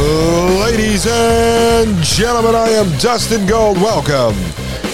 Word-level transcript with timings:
Ladies 0.00 1.06
and 1.06 1.94
gentlemen, 2.02 2.54
I 2.54 2.68
am 2.70 2.90
Dustin 2.98 3.46
Gold. 3.46 3.76
Welcome 3.76 4.34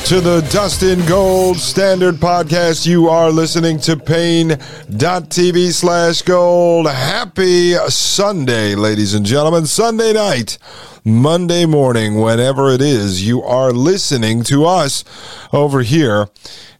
to 0.06 0.20
the 0.20 0.40
Dustin 0.50 1.04
Gold 1.06 1.58
Standard 1.58 2.16
Podcast. 2.16 2.86
You 2.86 3.08
are 3.08 3.30
listening 3.30 3.78
to 3.80 3.96
Paine.tv 3.96 5.72
slash 5.72 6.22
gold. 6.22 6.88
Happy 6.88 7.74
Sunday, 7.88 8.74
ladies 8.74 9.14
and 9.14 9.24
gentlemen. 9.24 9.66
Sunday 9.66 10.12
night, 10.12 10.58
Monday 11.04 11.66
morning, 11.66 12.20
whenever 12.20 12.70
it 12.70 12.80
is, 12.80 13.24
you 13.24 13.42
are 13.44 13.70
listening 13.70 14.42
to 14.42 14.64
us 14.64 15.04
over 15.52 15.82
here 15.82 16.28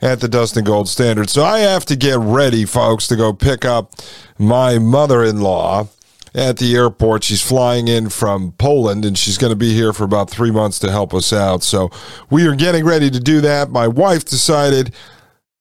at 0.03 0.19
the 0.19 0.27
Dustin 0.27 0.65
Gold 0.65 0.89
Standard. 0.89 1.31
So 1.31 1.45
I 1.45 1.61
have 1.61 1.85
to 1.87 1.95
get 1.95 2.19
ready, 2.19 2.65
folks, 2.65 3.07
to 3.07 3.15
go 3.15 3.33
pick 3.33 3.65
up 3.65 3.93
my 4.37 4.81
mother 4.81 5.23
in 5.23 5.41
law 5.43 5.89
at 6.37 6.59
the 6.59 6.77
airport. 6.77 7.25
She's 7.25 7.41
flying 7.41 7.89
in 7.89 8.11
from 8.11 8.53
Poland 8.53 9.05
and 9.05 9.17
she's 9.17 9.39
going 9.39 9.51
to 9.51 9.57
be 9.57 9.73
here 9.73 9.93
for 9.93 10.05
about 10.05 10.31
three 10.31 10.51
months 10.51 10.79
to 10.81 10.91
help 10.91 11.15
us 11.15 11.33
out. 11.33 11.63
So 11.63 11.91
we 12.31 12.47
are 12.47 12.55
getting 12.55 12.85
ready 12.85 13.11
to 13.11 13.19
do 13.19 13.41
that. 13.41 13.71
My 13.71 13.89
wife 13.89 14.25
decided 14.25 14.95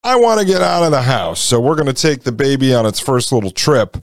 I 0.05 0.17
want 0.17 0.39
to 0.39 0.45
get 0.45 0.61
out 0.61 0.83
of 0.83 0.91
the 0.91 1.01
house. 1.01 1.39
So 1.39 1.59
we're 1.59 1.73
going 1.73 1.87
to 1.87 1.93
take 1.93 2.21
the 2.21 2.31
baby 2.31 2.75
on 2.75 2.85
its 2.85 2.99
first 2.99 3.31
little 3.31 3.49
trip 3.49 3.97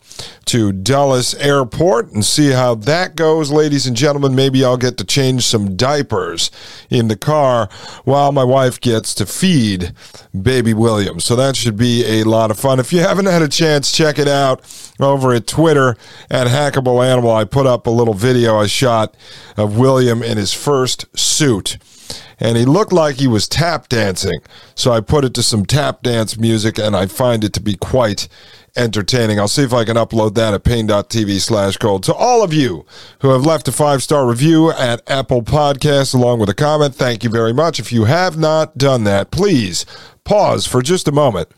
to 0.47 0.73
Dulles 0.73 1.33
Airport 1.37 2.11
and 2.11 2.25
see 2.25 2.51
how 2.51 2.75
that 2.75 3.15
goes. 3.15 3.53
Ladies 3.53 3.87
and 3.87 3.97
gentlemen, 3.97 4.35
maybe 4.35 4.65
I'll 4.65 4.77
get 4.77 4.99
to 4.99 5.05
change 5.05 5.45
some 5.45 5.77
diapers 5.77 6.51
in 6.91 7.07
the 7.07 7.15
car 7.15 7.69
while 8.03 8.33
my 8.33 8.43
wife 8.43 8.81
gets 8.81 9.15
to 9.15 9.27
feed 9.27 9.95
baby 10.43 10.75
William. 10.75 11.21
So 11.21 11.37
that 11.37 11.55
should 11.55 11.77
be 11.77 12.05
a 12.05 12.25
lot 12.25 12.51
of 12.51 12.59
fun. 12.59 12.81
If 12.81 12.93
you 12.93 12.99
haven't 12.99 13.27
had 13.27 13.43
a 13.43 13.49
chance, 13.49 13.93
check 13.93 14.19
it 14.19 14.27
out 14.27 14.61
over 14.99 15.33
at 15.33 15.47
Twitter 15.47 15.97
at 16.29 16.49
Hackable 16.49 17.07
Animal. 17.07 17.31
I 17.31 17.45
put 17.45 17.69
up 17.69 17.87
a 17.87 17.91
little 17.91 18.15
video 18.15 18.59
I 18.59 18.67
shot 18.67 19.17
of 19.57 19.79
William 19.79 20.21
in 20.21 20.37
his 20.37 20.53
first 20.53 21.17
suit 21.17 21.79
and 22.39 22.57
he 22.57 22.65
looked 22.65 22.93
like 22.93 23.17
he 23.17 23.29
was 23.29 23.49
tap 23.49 23.89
dancing. 23.89 24.41
So 24.75 24.93
I 24.93 25.01
put 25.01 25.25
it 25.25 25.35
to 25.35 25.43
some 25.43 25.65
tap 25.65 26.03
dance 26.03 26.39
music, 26.39 26.79
and 26.79 26.97
I 26.97 27.07
find 27.07 27.45
it 27.45 27.53
to 27.55 27.61
be 27.61 27.77
quite 27.77 28.29
entertaining. 28.77 29.39
I'll 29.39 29.49
see 29.49 29.63
if 29.65 29.73
I 29.73 29.85
can 29.85 29.97
upload 29.97 30.35
that 30.35 30.55
at 30.55 30.65
paine.tv 30.65 31.41
slash 31.41 31.77
gold. 31.77 32.03
To 32.05 32.15
all 32.15 32.43
of 32.43 32.53
you 32.53 32.87
who 33.21 33.31
have 33.31 33.45
left 33.45 33.69
a 33.69 33.73
five 33.73 34.03
star 34.03 34.27
review 34.27 34.71
at 34.73 35.09
Apple 35.11 35.43
Podcasts 35.43 36.15
along 36.15 36.41
with 36.41 36.49
a 36.49 36.55
comment, 36.55 36.95
thank 36.95 37.23
you 37.25 37.31
very 37.31 37.53
much. 37.53 37.79
If 37.79 37.93
you 37.93 38.05
have 38.05 38.39
not 38.39 38.79
done 38.79 39.05
that, 39.05 39.31
please 39.31 39.85
pause 40.25 40.67
for 40.67 40.83
just 40.83 41.09
a 41.09 41.13
moment 41.13 41.51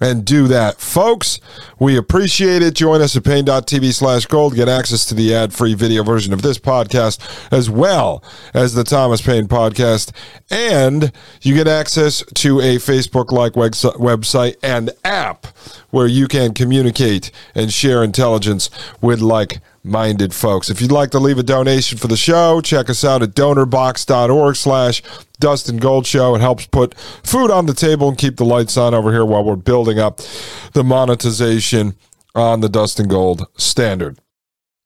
and 0.00 0.24
do 0.24 0.48
that. 0.48 0.80
Folks, 0.80 1.40
we 1.78 1.96
appreciate 1.96 2.62
it. 2.62 2.74
Join 2.74 3.00
us 3.00 3.16
at 3.16 3.24
paine.tv 3.24 3.92
slash 3.94 4.26
gold. 4.26 4.54
Get 4.54 4.68
access 4.68 5.04
to 5.06 5.14
the 5.14 5.34
ad 5.34 5.52
free 5.52 5.74
video 5.74 6.02
version 6.02 6.32
of 6.32 6.42
this 6.42 6.58
podcast 6.58 7.18
as 7.52 7.68
well 7.68 8.22
as 8.54 8.74
the 8.74 8.84
Thomas 8.84 9.20
Paine 9.20 9.48
podcast. 9.48 10.12
And 10.50 11.12
you 11.42 11.54
get 11.54 11.68
access 11.68 12.24
to 12.34 12.60
a 12.60 12.76
Facebook 12.76 13.32
like 13.32 13.52
website 13.52 14.56
and 14.62 14.90
app 15.04 15.46
where 15.90 16.06
you 16.06 16.28
can 16.28 16.54
communicate 16.54 17.30
and 17.54 17.72
share 17.72 18.02
intelligence 18.02 18.70
with 19.00 19.20
like 19.20 19.60
minded 19.88 20.34
folks. 20.34 20.70
If 20.70 20.80
you'd 20.80 20.92
like 20.92 21.10
to 21.10 21.18
leave 21.18 21.38
a 21.38 21.42
donation 21.42 21.98
for 21.98 22.06
the 22.06 22.16
show, 22.16 22.60
check 22.60 22.88
us 22.88 23.04
out 23.04 23.22
at 23.22 23.30
donorbox.org 23.30 24.56
slash 24.56 25.02
Dustin 25.40 25.78
Gold 25.78 26.06
Show. 26.06 26.34
It 26.34 26.40
helps 26.40 26.66
put 26.66 26.94
food 26.96 27.50
on 27.50 27.66
the 27.66 27.74
table 27.74 28.08
and 28.08 28.18
keep 28.18 28.36
the 28.36 28.44
lights 28.44 28.76
on 28.76 28.94
over 28.94 29.12
here 29.12 29.24
while 29.24 29.44
we're 29.44 29.56
building 29.56 29.98
up 29.98 30.20
the 30.72 30.84
monetization 30.84 31.94
on 32.34 32.60
the 32.60 32.68
Dustin 32.68 33.08
Gold 33.08 33.46
standard. 33.56 34.20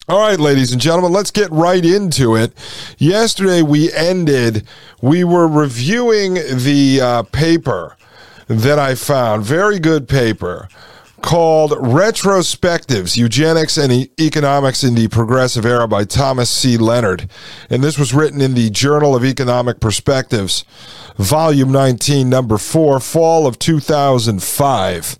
All 0.08 0.18
right, 0.18 0.38
ladies 0.38 0.72
and 0.72 0.80
gentlemen, 0.80 1.12
let's 1.12 1.30
get 1.30 1.50
right 1.52 1.84
into 1.84 2.34
it. 2.34 2.52
Yesterday 2.98 3.62
we 3.62 3.92
ended, 3.92 4.66
we 5.00 5.22
were 5.22 5.46
reviewing 5.46 6.34
the 6.34 7.00
uh, 7.00 7.22
paper 7.24 7.96
that 8.48 8.78
I 8.78 8.96
found, 8.96 9.44
very 9.44 9.78
good 9.78 10.08
paper 10.08 10.68
called 11.22 11.70
Retrospectives 11.72 13.16
Eugenics 13.16 13.78
and 13.78 13.92
e- 13.92 14.10
Economics 14.20 14.84
in 14.84 14.94
the 14.94 15.08
Progressive 15.08 15.64
Era 15.64 15.88
by 15.88 16.04
Thomas 16.04 16.50
C. 16.50 16.76
Leonard. 16.76 17.30
And 17.70 17.82
this 17.82 17.98
was 17.98 18.12
written 18.12 18.40
in 18.40 18.54
the 18.54 18.68
Journal 18.70 19.16
of 19.16 19.24
Economic 19.24 19.80
Perspectives, 19.80 20.64
Volume 21.16 21.72
19, 21.72 22.28
Number 22.28 22.58
4, 22.58 23.00
Fall 23.00 23.46
of 23.46 23.58
2005. 23.58 25.18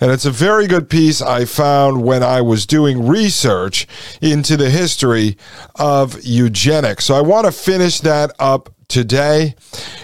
And 0.00 0.10
it's 0.10 0.24
a 0.24 0.30
very 0.30 0.66
good 0.66 0.88
piece 0.88 1.20
I 1.20 1.44
found 1.44 2.02
when 2.02 2.22
I 2.22 2.40
was 2.40 2.66
doing 2.66 3.06
research 3.06 3.86
into 4.20 4.56
the 4.56 4.70
history 4.70 5.36
of 5.76 6.22
eugenics. 6.22 7.06
So 7.06 7.14
I 7.14 7.20
want 7.22 7.46
to 7.46 7.52
finish 7.52 8.00
that 8.00 8.32
up 8.38 8.72
today. 8.88 9.54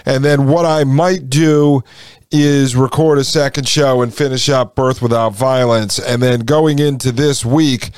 And 0.05 0.25
then 0.25 0.47
what 0.47 0.65
I 0.65 0.83
might 0.83 1.29
do 1.29 1.83
is 2.31 2.75
record 2.75 3.17
a 3.17 3.23
second 3.23 3.67
show 3.67 4.01
and 4.01 4.13
finish 4.13 4.49
up 4.49 4.75
Birth 4.75 5.01
Without 5.01 5.33
Violence. 5.33 5.99
And 5.99 6.21
then 6.21 6.41
going 6.41 6.79
into 6.79 7.11
this 7.11 7.45
week, 7.45 7.91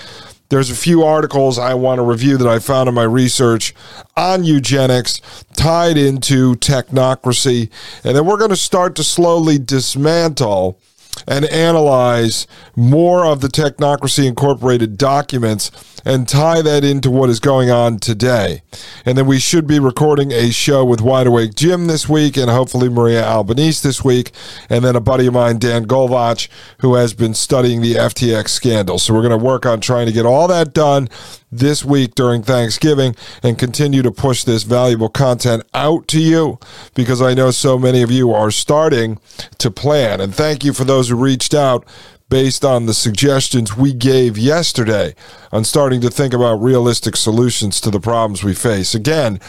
there's 0.49 0.71
a 0.71 0.75
few 0.75 1.03
articles 1.03 1.59
I 1.59 1.75
want 1.75 1.99
to 1.99 2.03
review 2.03 2.37
that 2.37 2.47
I 2.47 2.59
found 2.59 2.89
in 2.89 2.95
my 2.95 3.03
research 3.03 3.73
on 4.17 4.43
eugenics 4.43 5.21
tied 5.55 5.97
into 5.97 6.55
technocracy. 6.55 7.69
And 8.03 8.15
then 8.15 8.25
we're 8.25 8.37
going 8.37 8.49
to 8.49 8.55
start 8.55 8.95
to 8.95 9.03
slowly 9.03 9.59
dismantle 9.59 10.79
and 11.27 11.45
analyze 11.45 12.47
more 12.75 13.25
of 13.25 13.41
the 13.41 13.47
Technocracy 13.47 14.27
Incorporated 14.27 14.97
documents 14.97 15.71
and 16.05 16.27
tie 16.27 16.61
that 16.61 16.83
into 16.83 17.11
what 17.11 17.29
is 17.29 17.39
going 17.39 17.69
on 17.69 17.99
today. 17.99 18.61
And 19.05 19.17
then 19.17 19.25
we 19.27 19.39
should 19.39 19.67
be 19.67 19.79
recording 19.79 20.31
a 20.31 20.51
show 20.51 20.85
with 20.85 21.01
Wide 21.01 21.27
Awake 21.27 21.55
Jim 21.55 21.87
this 21.87 22.07
week 22.07 22.37
and 22.37 22.49
hopefully 22.49 22.89
Maria 22.89 23.25
Albanese 23.25 23.87
this 23.87 24.03
week. 24.03 24.31
And 24.69 24.83
then 24.83 24.95
a 24.95 25.01
buddy 25.01 25.27
of 25.27 25.33
mine, 25.33 25.59
Dan 25.59 25.85
Golvach, 25.85 26.47
who 26.79 26.95
has 26.95 27.13
been 27.13 27.33
studying 27.33 27.81
the 27.81 27.95
FTX 27.95 28.49
scandal. 28.49 28.99
So 28.99 29.13
we're 29.13 29.27
going 29.27 29.37
to 29.37 29.45
work 29.45 29.65
on 29.65 29.81
trying 29.81 30.07
to 30.07 30.11
get 30.11 30.25
all 30.25 30.47
that 30.47 30.73
done 30.73 31.09
this 31.51 31.83
week 31.83 32.13
during 32.15 32.43
Thanksgiving 32.43 33.15
and 33.41 33.57
continue 33.57 34.01
to 34.03 34.11
push 34.11 34.43
this 34.43 34.63
valuable 34.63 35.09
content 35.09 35.63
out 35.73 36.07
to 36.09 36.19
you 36.19 36.59
because 36.93 37.21
I 37.21 37.33
know 37.33 37.51
so 37.51 37.77
many 37.77 38.01
of 38.01 38.11
you 38.11 38.31
are 38.31 38.51
starting 38.51 39.19
to 39.57 39.71
plan. 39.71 40.21
And 40.21 40.33
thank 40.33 40.63
you 40.63 40.73
for 40.73 40.83
those 40.83 41.08
who 41.09 41.15
reached 41.15 41.53
out 41.53 41.85
based 42.29 42.63
on 42.63 42.85
the 42.85 42.93
suggestions 42.93 43.75
we 43.75 43.91
gave 43.91 44.37
yesterday 44.37 45.15
on 45.51 45.63
starting 45.63 45.99
to 46.01 46.09
think 46.09 46.33
about 46.33 46.61
realistic 46.61 47.15
solutions 47.15 47.81
to 47.81 47.89
the 47.89 47.99
problems 47.99 48.43
we 48.43 48.53
face. 48.53 48.93
Again, 48.93 49.39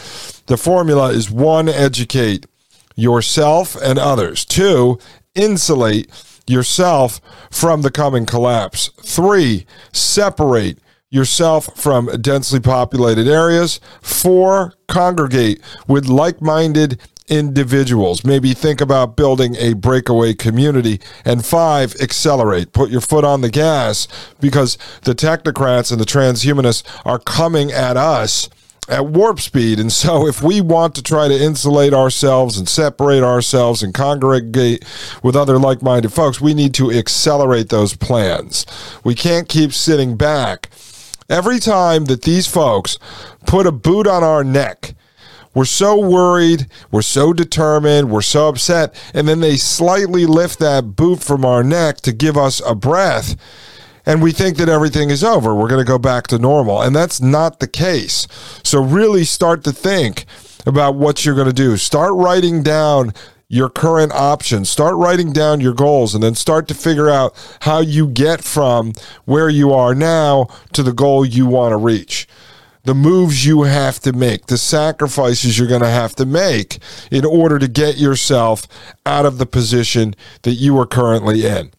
the 0.47 0.57
formula 0.57 1.11
is 1.11 1.29
one, 1.29 1.69
educate 1.69 2.47
yourself 2.95 3.75
and 3.81 3.99
others. 3.99 4.43
Two, 4.45 4.97
insulate 5.35 6.09
yourself 6.47 7.21
from 7.51 7.83
the 7.83 7.91
coming 7.91 8.25
collapse. 8.25 8.89
Three, 9.01 9.65
separate 9.93 10.79
yourself 11.09 11.69
from 11.75 12.07
densely 12.21 12.59
populated 12.59 13.27
areas. 13.27 13.79
Four, 14.01 14.73
congregate 14.87 15.61
with 15.87 16.07
like 16.07 16.41
minded 16.41 16.99
individuals. 17.31 18.23
Maybe 18.23 18.53
think 18.53 18.81
about 18.81 19.15
building 19.15 19.55
a 19.57 19.73
breakaway 19.73 20.33
community. 20.33 20.99
And 21.25 21.43
five, 21.43 21.95
accelerate. 22.01 22.73
Put 22.73 22.91
your 22.91 23.01
foot 23.01 23.23
on 23.23 23.41
the 23.41 23.49
gas 23.49 24.07
because 24.39 24.77
the 25.03 25.15
technocrats 25.15 25.91
and 25.91 25.99
the 25.99 26.05
transhumanists 26.05 26.83
are 27.05 27.17
coming 27.17 27.71
at 27.71 27.95
us 27.95 28.49
at 28.89 29.05
warp 29.05 29.39
speed. 29.39 29.79
And 29.79 29.91
so, 29.91 30.27
if 30.27 30.43
we 30.43 30.59
want 30.59 30.93
to 30.95 31.03
try 31.03 31.29
to 31.29 31.43
insulate 31.43 31.93
ourselves 31.93 32.57
and 32.57 32.67
separate 32.67 33.23
ourselves 33.23 33.81
and 33.81 33.93
congregate 33.93 34.83
with 35.23 35.35
other 35.35 35.57
like 35.57 35.81
minded 35.81 36.11
folks, 36.11 36.41
we 36.41 36.53
need 36.53 36.73
to 36.75 36.91
accelerate 36.91 37.69
those 37.69 37.95
plans. 37.95 38.65
We 39.03 39.15
can't 39.15 39.47
keep 39.47 39.73
sitting 39.73 40.17
back. 40.17 40.69
Every 41.29 41.59
time 41.59 42.05
that 42.05 42.23
these 42.23 42.45
folks 42.45 42.99
put 43.45 43.65
a 43.65 43.71
boot 43.71 44.05
on 44.05 44.21
our 44.21 44.43
neck, 44.43 44.95
we're 45.53 45.65
so 45.65 45.99
worried, 45.99 46.67
we're 46.91 47.01
so 47.01 47.33
determined, 47.33 48.09
we're 48.09 48.21
so 48.21 48.49
upset, 48.49 48.95
and 49.13 49.27
then 49.27 49.39
they 49.39 49.57
slightly 49.57 50.25
lift 50.25 50.59
that 50.59 50.95
boot 50.95 51.21
from 51.21 51.43
our 51.43 51.63
neck 51.63 51.97
to 52.01 52.11
give 52.11 52.37
us 52.37 52.61
a 52.65 52.75
breath 52.75 53.35
and 54.05 54.21
we 54.21 54.31
think 54.31 54.57
that 54.57 54.69
everything 54.69 55.09
is 55.09 55.23
over. 55.23 55.53
We're 55.53 55.67
going 55.67 55.83
to 55.83 55.87
go 55.87 55.99
back 55.99 56.27
to 56.27 56.39
normal. 56.39 56.81
And 56.81 56.95
that's 56.95 57.21
not 57.21 57.59
the 57.59 57.67
case. 57.67 58.27
So, 58.63 58.81
really 58.81 59.23
start 59.23 59.63
to 59.65 59.71
think 59.71 60.25
about 60.65 60.95
what 60.95 61.25
you're 61.25 61.35
going 61.35 61.47
to 61.47 61.53
do. 61.53 61.77
Start 61.77 62.13
writing 62.13 62.63
down 62.63 63.13
your 63.47 63.69
current 63.69 64.13
options. 64.13 64.69
Start 64.69 64.95
writing 64.95 65.33
down 65.33 65.59
your 65.59 65.73
goals 65.73 66.15
and 66.15 66.23
then 66.23 66.35
start 66.35 66.67
to 66.69 66.73
figure 66.73 67.09
out 67.09 67.35
how 67.61 67.81
you 67.81 68.07
get 68.07 68.43
from 68.43 68.93
where 69.25 69.49
you 69.49 69.73
are 69.73 69.93
now 69.93 70.47
to 70.73 70.81
the 70.81 70.93
goal 70.93 71.25
you 71.25 71.45
want 71.45 71.73
to 71.73 71.77
reach. 71.77 72.27
The 72.83 72.95
moves 72.95 73.45
you 73.45 73.63
have 73.63 73.99
to 74.01 74.11
make, 74.11 74.47
the 74.47 74.57
sacrifices 74.57 75.57
you're 75.57 75.67
going 75.67 75.81
to 75.81 75.87
have 75.87 76.15
to 76.15 76.25
make 76.25 76.79
in 77.11 77.25
order 77.25 77.59
to 77.59 77.67
get 77.67 77.97
yourself 77.97 78.67
out 79.05 79.25
of 79.25 79.37
the 79.37 79.45
position 79.45 80.15
that 80.41 80.53
you 80.53 80.77
are 80.79 80.87
currently 80.87 81.45
in. 81.45 81.71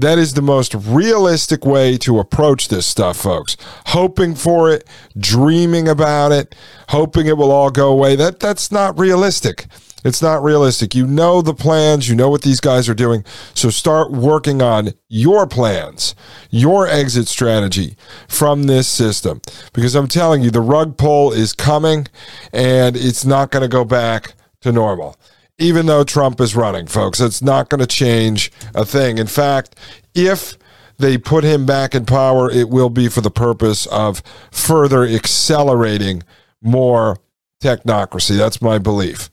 That 0.00 0.18
is 0.18 0.32
the 0.32 0.42
most 0.42 0.74
realistic 0.74 1.66
way 1.66 1.98
to 1.98 2.18
approach 2.18 2.68
this 2.68 2.86
stuff, 2.86 3.18
folks. 3.18 3.56
Hoping 3.88 4.34
for 4.34 4.70
it, 4.70 4.86
dreaming 5.18 5.88
about 5.88 6.32
it, 6.32 6.54
hoping 6.88 7.26
it 7.26 7.36
will 7.36 7.52
all 7.52 7.70
go 7.70 7.90
away. 7.90 8.16
That 8.16 8.40
that's 8.40 8.72
not 8.72 8.98
realistic. 8.98 9.66
It's 10.04 10.22
not 10.22 10.42
realistic. 10.42 10.94
You 10.94 11.06
know 11.06 11.42
the 11.42 11.54
plans, 11.54 12.08
you 12.08 12.14
know 12.14 12.30
what 12.30 12.42
these 12.42 12.60
guys 12.60 12.88
are 12.88 12.94
doing. 12.94 13.24
So 13.54 13.70
start 13.70 14.10
working 14.10 14.62
on 14.62 14.90
your 15.08 15.46
plans, 15.46 16.14
your 16.50 16.86
exit 16.86 17.28
strategy 17.28 17.96
from 18.28 18.64
this 18.64 18.88
system. 18.88 19.40
Because 19.72 19.94
I'm 19.94 20.08
telling 20.08 20.42
you, 20.42 20.50
the 20.50 20.60
rug 20.60 20.96
pull 20.96 21.32
is 21.32 21.52
coming 21.52 22.06
and 22.52 22.96
it's 22.96 23.24
not 23.24 23.50
going 23.50 23.62
to 23.62 23.68
go 23.68 23.84
back 23.84 24.34
to 24.60 24.72
normal 24.72 25.16
even 25.60 25.84
though 25.84 26.02
Trump 26.02 26.40
is 26.40 26.56
running, 26.56 26.86
folks. 26.86 27.20
It's 27.20 27.42
not 27.42 27.68
going 27.68 27.80
to 27.80 27.86
change 27.86 28.50
a 28.74 28.84
thing. 28.84 29.18
In 29.18 29.26
fact, 29.26 29.76
if 30.14 30.56
they 31.00 31.18
put 31.18 31.44
him 31.44 31.66
back 31.66 31.94
in 31.94 32.06
power, 32.06 32.50
it 32.50 32.68
will 32.68 32.90
be 32.90 33.08
for 33.08 33.20
the 33.20 33.30
purpose 33.30 33.86
of 33.86 34.22
further 34.50 35.04
accelerating 35.04 36.22
more 36.62 37.18
technocracy. 37.62 38.36
That's 38.36 38.62
my 38.62 38.78
belief. 38.78 39.30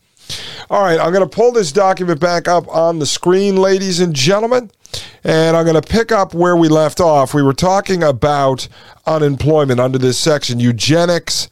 All 0.69 0.83
right, 0.83 0.99
I'm 0.99 1.11
going 1.11 1.27
to 1.27 1.35
pull 1.35 1.51
this 1.51 1.71
document 1.71 2.19
back 2.19 2.47
up 2.47 2.67
on 2.67 2.99
the 2.99 3.05
screen, 3.05 3.55
ladies 3.55 3.99
and 3.99 4.13
gentlemen, 4.13 4.71
and 5.23 5.55
I'm 5.55 5.65
going 5.65 5.81
to 5.81 5.87
pick 5.87 6.11
up 6.11 6.33
where 6.33 6.55
we 6.55 6.67
left 6.67 6.99
off. 6.99 7.33
We 7.33 7.43
were 7.43 7.53
talking 7.53 8.03
about 8.03 8.67
unemployment 9.05 9.79
under 9.79 9.97
this 9.97 10.19
section, 10.19 10.59
eugenics 10.59 11.49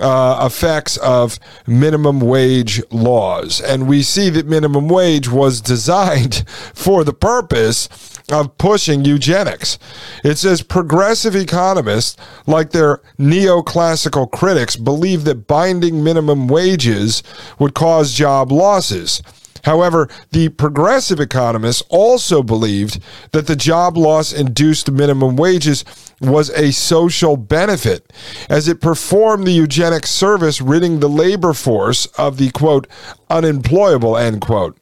uh, 0.00 0.46
effects 0.46 0.96
of 0.98 1.38
minimum 1.66 2.20
wage 2.20 2.82
laws. 2.90 3.60
And 3.60 3.88
we 3.88 4.02
see 4.02 4.30
that 4.30 4.46
minimum 4.46 4.88
wage 4.88 5.28
was 5.28 5.60
designed 5.60 6.44
for 6.74 7.04
the 7.04 7.12
purpose 7.12 7.88
of 8.30 8.58
pushing 8.58 9.04
eugenics. 9.04 9.78
It 10.24 10.38
says 10.38 10.62
progressive 10.62 11.36
economists, 11.36 12.16
like 12.46 12.70
their 12.70 12.98
neoclassical 13.18 14.30
critics, 14.30 14.76
believe 14.76 15.24
that 15.24 15.46
binding 15.46 16.02
minimum 16.02 16.48
wages 16.48 17.22
would 17.58 17.74
cause 17.74 18.12
job 18.12 18.50
losses. 18.50 19.22
However, 19.66 20.08
the 20.30 20.48
progressive 20.50 21.18
economists 21.18 21.82
also 21.88 22.40
believed 22.40 23.00
that 23.32 23.48
the 23.48 23.56
job 23.56 23.96
loss 23.96 24.32
induced 24.32 24.90
minimum 24.92 25.34
wages 25.34 25.84
was 26.20 26.50
a 26.50 26.70
social 26.70 27.36
benefit, 27.36 28.12
as 28.48 28.68
it 28.68 28.80
performed 28.80 29.44
the 29.44 29.52
eugenic 29.52 30.06
service, 30.06 30.60
ridding 30.60 31.00
the 31.00 31.08
labor 31.08 31.52
force 31.52 32.06
of 32.16 32.38
the 32.38 32.50
quote, 32.52 32.86
unemployable, 33.28 34.16
end 34.16 34.40
quote. 34.40 34.78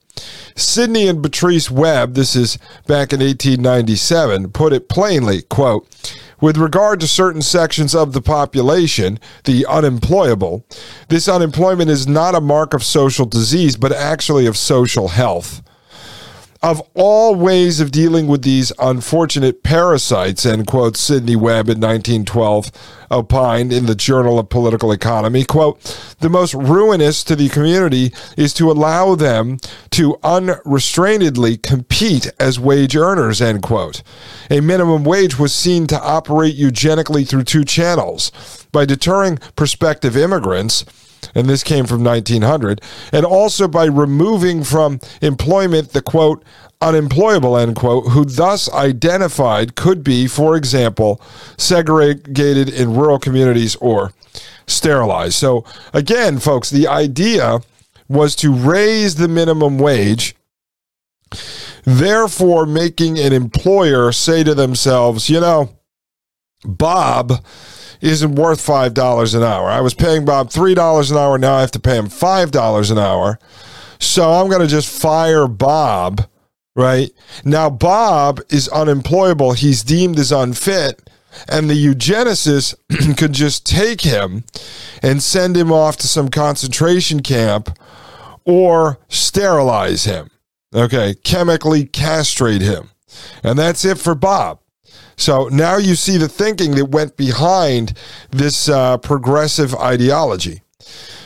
Sidney 0.56 1.08
and 1.08 1.22
Patrice 1.22 1.70
Webb, 1.70 2.14
this 2.14 2.36
is 2.36 2.58
back 2.86 3.12
in 3.12 3.20
1897, 3.20 4.50
put 4.52 4.72
it 4.72 4.88
plainly, 4.88 5.42
quote, 5.42 5.88
with 6.40 6.56
regard 6.56 7.00
to 7.00 7.08
certain 7.08 7.42
sections 7.42 7.94
of 7.94 8.12
the 8.12 8.22
population, 8.22 9.18
the 9.44 9.66
unemployable, 9.66 10.64
this 11.08 11.28
unemployment 11.28 11.90
is 11.90 12.06
not 12.06 12.34
a 12.34 12.40
mark 12.40 12.74
of 12.74 12.84
social 12.84 13.26
disease, 13.26 13.76
but 13.76 13.92
actually 13.92 14.46
of 14.46 14.56
social 14.56 15.08
health 15.08 15.62
of 16.64 16.80
all 16.94 17.34
ways 17.34 17.78
of 17.78 17.90
dealing 17.90 18.26
with 18.26 18.40
these 18.40 18.72
unfortunate 18.78 19.62
parasites, 19.62 20.46
end 20.46 20.66
quote, 20.66 20.96
Sidney 20.96 21.36
Webb 21.36 21.68
in 21.68 21.78
1912 21.78 22.72
opined 23.10 23.70
in 23.70 23.84
the 23.84 23.94
Journal 23.94 24.38
of 24.38 24.48
Political 24.48 24.90
Economy, 24.90 25.44
quote, 25.44 25.78
the 26.20 26.30
most 26.30 26.54
ruinous 26.54 27.22
to 27.24 27.36
the 27.36 27.50
community 27.50 28.14
is 28.38 28.54
to 28.54 28.70
allow 28.70 29.14
them 29.14 29.58
to 29.90 30.18
unrestrainedly 30.24 31.58
compete 31.58 32.32
as 32.40 32.58
wage 32.58 32.96
earners, 32.96 33.42
end 33.42 33.62
quote. 33.62 34.02
A 34.50 34.60
minimum 34.60 35.04
wage 35.04 35.38
was 35.38 35.52
seen 35.52 35.86
to 35.88 36.00
operate 36.00 36.54
eugenically 36.54 37.24
through 37.24 37.44
two 37.44 37.66
channels 37.66 38.32
by 38.72 38.86
deterring 38.86 39.36
prospective 39.54 40.16
immigrants 40.16 40.86
and 41.34 41.48
this 41.48 41.62
came 41.62 41.86
from 41.86 42.04
1900, 42.04 42.80
and 43.12 43.24
also 43.26 43.68
by 43.68 43.86
removing 43.86 44.64
from 44.64 45.00
employment 45.20 45.92
the 45.92 46.02
quote, 46.02 46.44
unemployable, 46.80 47.56
end 47.56 47.76
quote, 47.76 48.08
who 48.08 48.24
thus 48.24 48.70
identified 48.72 49.74
could 49.74 50.04
be, 50.04 50.26
for 50.26 50.56
example, 50.56 51.20
segregated 51.56 52.68
in 52.68 52.94
rural 52.94 53.18
communities 53.18 53.76
or 53.76 54.12
sterilized. 54.66 55.34
So, 55.34 55.64
again, 55.92 56.38
folks, 56.38 56.70
the 56.70 56.88
idea 56.88 57.60
was 58.08 58.36
to 58.36 58.52
raise 58.52 59.14
the 59.14 59.28
minimum 59.28 59.78
wage, 59.78 60.34
therefore 61.84 62.66
making 62.66 63.18
an 63.18 63.32
employer 63.32 64.12
say 64.12 64.44
to 64.44 64.54
themselves, 64.54 65.30
you 65.30 65.40
know, 65.40 65.70
Bob 66.64 67.44
isn't 68.04 68.34
worth 68.34 68.64
$5 68.64 69.34
an 69.34 69.42
hour. 69.42 69.70
I 69.70 69.80
was 69.80 69.94
paying 69.94 70.26
Bob 70.26 70.50
$3 70.50 71.10
an 71.10 71.16
hour. 71.16 71.38
Now 71.38 71.54
I 71.56 71.60
have 71.62 71.70
to 71.72 71.80
pay 71.80 71.96
him 71.96 72.08
$5 72.08 72.90
an 72.90 72.98
hour. 72.98 73.38
So 73.98 74.30
I'm 74.30 74.48
going 74.48 74.60
to 74.60 74.66
just 74.66 75.00
fire 75.00 75.48
Bob, 75.48 76.26
right? 76.76 77.10
Now, 77.44 77.70
Bob 77.70 78.40
is 78.50 78.68
unemployable. 78.68 79.54
He's 79.54 79.82
deemed 79.82 80.18
as 80.18 80.32
unfit. 80.32 81.08
And 81.48 81.68
the 81.68 81.74
eugenicist 81.74 82.74
could 83.18 83.32
just 83.32 83.66
take 83.66 84.02
him 84.02 84.44
and 85.02 85.22
send 85.22 85.56
him 85.56 85.72
off 85.72 85.96
to 85.98 86.08
some 86.08 86.28
concentration 86.28 87.20
camp 87.20 87.76
or 88.44 88.98
sterilize 89.08 90.04
him. 90.04 90.30
Okay, 90.74 91.14
chemically 91.24 91.86
castrate 91.86 92.62
him. 92.62 92.90
And 93.42 93.58
that's 93.58 93.84
it 93.84 93.98
for 93.98 94.14
Bob. 94.14 94.60
So 95.16 95.48
now 95.48 95.76
you 95.76 95.94
see 95.94 96.16
the 96.16 96.28
thinking 96.28 96.74
that 96.76 96.86
went 96.86 97.16
behind 97.16 97.96
this 98.30 98.68
uh, 98.68 98.98
progressive 98.98 99.74
ideology. 99.74 100.62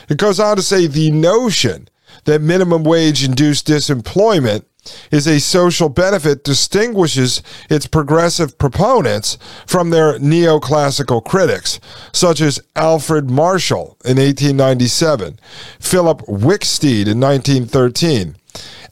It 0.09 0.17
goes 0.17 0.39
on 0.39 0.55
to 0.55 0.61
say 0.61 0.87
the 0.87 1.11
notion 1.11 1.87
that 2.25 2.41
minimum 2.41 2.83
wage 2.83 3.23
induced 3.23 3.67
disemployment 3.67 4.65
is 5.11 5.27
a 5.27 5.39
social 5.39 5.89
benefit 5.89 6.43
distinguishes 6.43 7.43
its 7.69 7.85
progressive 7.85 8.57
proponents 8.57 9.37
from 9.67 9.89
their 9.89 10.17
neoclassical 10.19 11.23
critics, 11.23 11.79
such 12.11 12.41
as 12.41 12.61
Alfred 12.75 13.29
Marshall 13.29 13.97
in 14.05 14.17
1897, 14.17 15.39
Philip 15.79 16.21
Wicksteed 16.27 17.07
in 17.07 17.19
1913, 17.19 18.35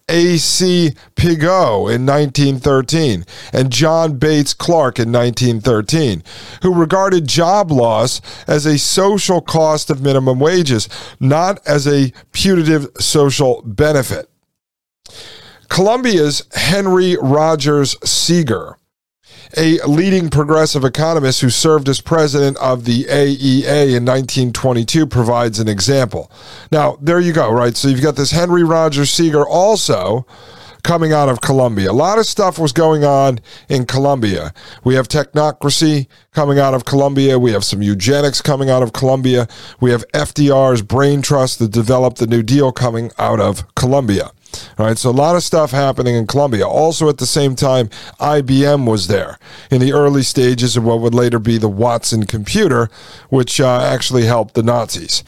A.C. 0.09 0.93
Pigou 1.15 1.93
in 1.93 2.05
1913 2.05 3.25
and 3.51 3.71
John 3.71 4.17
Bates 4.17 4.53
Clark 4.53 4.99
in 4.99 5.11
1913, 5.11 6.23
who 6.61 6.73
regarded 6.73 7.27
job 7.27 7.71
loss 7.71 8.21
as 8.47 8.65
a 8.65 8.77
social 8.77 9.41
cost 9.41 9.89
of 9.89 10.01
minimum 10.01 10.39
wages, 10.39 10.87
not 11.19 11.59
as 11.67 11.87
a 11.87 12.13
putative 12.31 12.87
social 12.99 13.61
benefit. 13.63 14.29
Columbia's 15.67 16.43
Henry 16.53 17.17
Rogers 17.21 17.97
Seager 18.09 18.77
a 19.55 19.79
leading 19.87 20.29
progressive 20.29 20.83
economist 20.83 21.41
who 21.41 21.49
served 21.49 21.87
as 21.87 22.01
president 22.01 22.57
of 22.57 22.85
the 22.85 23.05
AEA 23.05 23.95
in 23.95 24.05
1922 24.05 25.05
provides 25.07 25.59
an 25.59 25.67
example. 25.67 26.31
Now, 26.71 26.97
there 27.01 27.19
you 27.19 27.33
go, 27.33 27.51
right? 27.51 27.75
So 27.75 27.87
you've 27.87 28.01
got 28.01 28.15
this 28.15 28.31
Henry 28.31 28.63
Rogers 28.63 29.11
Seager 29.11 29.47
also 29.47 30.25
coming 30.83 31.11
out 31.11 31.27
of 31.27 31.41
Columbia. 31.41 31.91
A 31.91 31.93
lot 31.93 32.17
of 32.17 32.25
stuff 32.25 32.57
was 32.57 32.71
going 32.71 33.03
on 33.03 33.39
in 33.67 33.85
Columbia. 33.85 34.53
We 34.85 34.95
have 34.95 35.07
technocracy 35.07 36.07
coming 36.31 36.59
out 36.59 36.73
of 36.73 36.85
Columbia. 36.85 37.37
We 37.37 37.51
have 37.51 37.65
some 37.65 37.81
eugenics 37.81 38.41
coming 38.41 38.69
out 38.69 38.83
of 38.83 38.93
Columbia. 38.93 39.47
We 39.81 39.91
have 39.91 40.07
FDR's 40.13 40.81
brain 40.81 41.21
trust 41.21 41.59
that 41.59 41.71
developed 41.71 42.19
the 42.19 42.27
New 42.27 42.41
Deal 42.41 42.71
coming 42.71 43.11
out 43.19 43.41
of 43.41 43.63
Columbia. 43.75 44.31
All 44.77 44.85
right, 44.85 44.97
so 44.97 45.09
a 45.09 45.11
lot 45.11 45.35
of 45.35 45.43
stuff 45.43 45.71
happening 45.71 46.15
in 46.15 46.27
Columbia. 46.27 46.67
Also, 46.67 47.09
at 47.09 47.17
the 47.17 47.25
same 47.25 47.55
time, 47.55 47.89
IBM 48.19 48.87
was 48.87 49.07
there 49.07 49.39
in 49.71 49.81
the 49.81 49.93
early 49.93 50.23
stages 50.23 50.77
of 50.77 50.83
what 50.83 50.99
would 50.99 51.15
later 51.15 51.39
be 51.39 51.57
the 51.57 51.69
Watson 51.69 52.25
computer, 52.25 52.89
which 53.29 53.59
uh, 53.59 53.81
actually 53.81 54.25
helped 54.25 54.53
the 54.53 54.63
Nazis. 54.63 55.23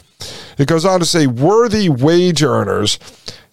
It 0.58 0.68
goes 0.68 0.84
on 0.84 1.00
to 1.00 1.06
say 1.06 1.26
worthy 1.26 1.88
wage 1.88 2.42
earners, 2.42 2.98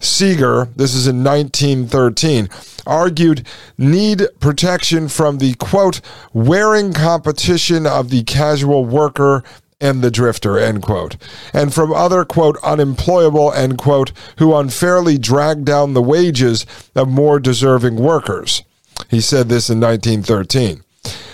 Seager, 0.00 0.68
this 0.76 0.94
is 0.94 1.06
in 1.06 1.24
1913, 1.24 2.48
argued 2.86 3.46
need 3.76 4.26
protection 4.38 5.08
from 5.08 5.38
the 5.38 5.54
quote, 5.54 6.00
wearing 6.32 6.92
competition 6.92 7.86
of 7.86 8.10
the 8.10 8.22
casual 8.22 8.84
worker 8.84 9.42
and 9.80 10.02
the 10.02 10.10
drifter, 10.10 10.58
end 10.58 10.82
quote. 10.82 11.16
And 11.52 11.72
from 11.72 11.92
other, 11.92 12.24
quote, 12.24 12.56
unemployable, 12.62 13.52
end 13.52 13.78
quote, 13.78 14.12
who 14.38 14.54
unfairly 14.54 15.18
drag 15.18 15.64
down 15.64 15.94
the 15.94 16.02
wages 16.02 16.66
of 16.94 17.08
more 17.08 17.38
deserving 17.38 17.96
workers. 17.96 18.62
He 19.08 19.20
said 19.20 19.48
this 19.48 19.70
in 19.70 19.80
1913. 19.80 20.82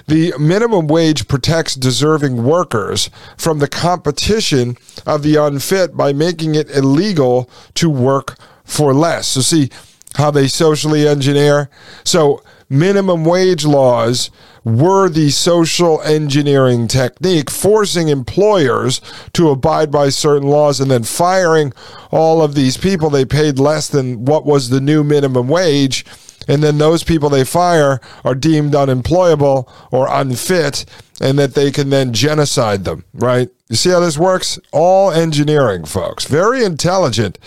The 0.06 0.34
minimum 0.38 0.86
wage 0.86 1.26
protects 1.26 1.74
deserving 1.74 2.44
workers 2.44 3.08
from 3.38 3.58
the 3.58 3.68
competition 3.68 4.76
of 5.06 5.22
the 5.22 5.36
unfit 5.36 5.96
by 5.96 6.12
making 6.12 6.54
it 6.54 6.70
illegal 6.70 7.48
to 7.76 7.88
work 7.88 8.36
for 8.64 8.92
less. 8.92 9.28
So, 9.28 9.40
see 9.40 9.70
how 10.16 10.30
they 10.30 10.46
socially 10.46 11.08
engineer? 11.08 11.70
So, 12.04 12.42
minimum 12.78 13.24
wage 13.24 13.64
laws 13.64 14.30
were 14.64 15.08
the 15.08 15.30
social 15.30 16.00
engineering 16.02 16.88
technique, 16.88 17.50
forcing 17.50 18.08
employers 18.08 19.00
to 19.34 19.50
abide 19.50 19.90
by 19.90 20.08
certain 20.08 20.48
laws 20.48 20.80
and 20.80 20.90
then 20.90 21.02
firing 21.02 21.72
all 22.10 22.42
of 22.42 22.54
these 22.54 22.76
people 22.76 23.10
they 23.10 23.24
paid 23.24 23.58
less 23.58 23.88
than 23.88 24.24
what 24.24 24.46
was 24.46 24.70
the 24.70 24.80
new 24.80 25.04
minimum 25.04 25.48
wage. 25.48 26.04
And 26.46 26.62
then 26.62 26.78
those 26.78 27.04
people 27.04 27.30
they 27.30 27.44
fire 27.44 28.00
are 28.22 28.34
deemed 28.34 28.74
unemployable 28.74 29.68
or 29.90 30.08
unfit, 30.10 30.84
and 31.20 31.38
that 31.38 31.54
they 31.54 31.70
can 31.70 31.90
then 31.90 32.12
genocide 32.12 32.84
them, 32.84 33.04
right? 33.14 33.48
You 33.68 33.76
see 33.76 33.90
how 33.90 34.00
this 34.00 34.18
works? 34.18 34.58
All 34.72 35.10
engineering, 35.10 35.84
folks. 35.86 36.26
Very 36.26 36.64
intelligent, 36.64 37.38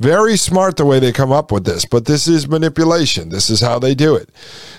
very 0.00 0.36
smart 0.36 0.76
the 0.76 0.84
way 0.84 0.98
they 0.98 1.12
come 1.12 1.32
up 1.32 1.52
with 1.52 1.64
this, 1.64 1.84
but 1.84 2.06
this 2.06 2.26
is 2.26 2.48
manipulation. 2.48 3.28
This 3.28 3.50
is 3.50 3.60
how 3.60 3.78
they 3.78 3.94
do 3.94 4.14
it. 4.16 4.30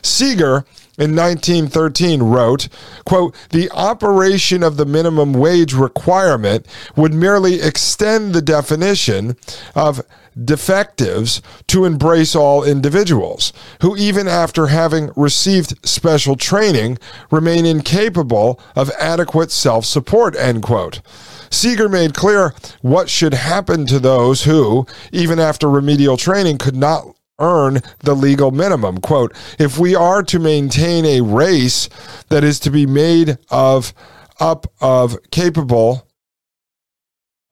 Seager 0.02 0.66
in 0.98 1.16
1913 1.16 2.24
wrote, 2.24 2.70
quote, 3.06 3.36
the 3.50 3.70
operation 3.72 4.64
of 4.64 4.78
the 4.78 4.86
minimum 4.86 5.34
wage 5.34 5.74
requirement 5.74 6.66
would 6.96 7.14
merely 7.14 7.62
extend 7.62 8.34
the 8.34 8.42
definition 8.42 9.36
of 9.74 10.02
defectives 10.42 11.42
to 11.68 11.86
embrace 11.86 12.36
all 12.36 12.64
individuals 12.64 13.54
who, 13.82 13.96
even 13.96 14.28
after 14.28 14.68
having 14.68 15.12
received 15.16 15.86
special 15.88 16.36
training, 16.36 16.98
remain 17.32 17.66
incapable 17.66 18.60
of 18.76 18.92
adequate 19.00 19.52
self 19.52 19.86
support, 19.86 20.36
end 20.36 20.64
quote. 20.64 21.02
Seager 21.50 21.90
made 21.90 22.14
clear 22.14 22.54
what 22.82 23.10
should 23.10 23.34
happen 23.34 23.86
to 23.88 24.00
those 24.00 24.44
who, 24.44 24.86
even 25.12 25.40
after 25.40 25.70
remedial 25.70 26.18
training, 26.18 26.58
could 26.58 26.76
not 26.76 27.06
earn 27.40 27.82
the 28.00 28.16
legal 28.16 28.52
minimum. 28.52 29.00
Quote, 29.00 29.36
if 29.60 29.78
we 29.78 29.96
are 29.96 30.24
to 30.24 30.40
maintain 30.40 31.06
a 31.06 31.22
race 31.22 31.90
that 32.30 32.44
is 32.44 32.60
to 32.62 32.70
be 32.70 32.86
made 32.86 33.38
of 33.50 33.94
up 34.40 34.68
of 34.82 35.18
capable 35.32 36.08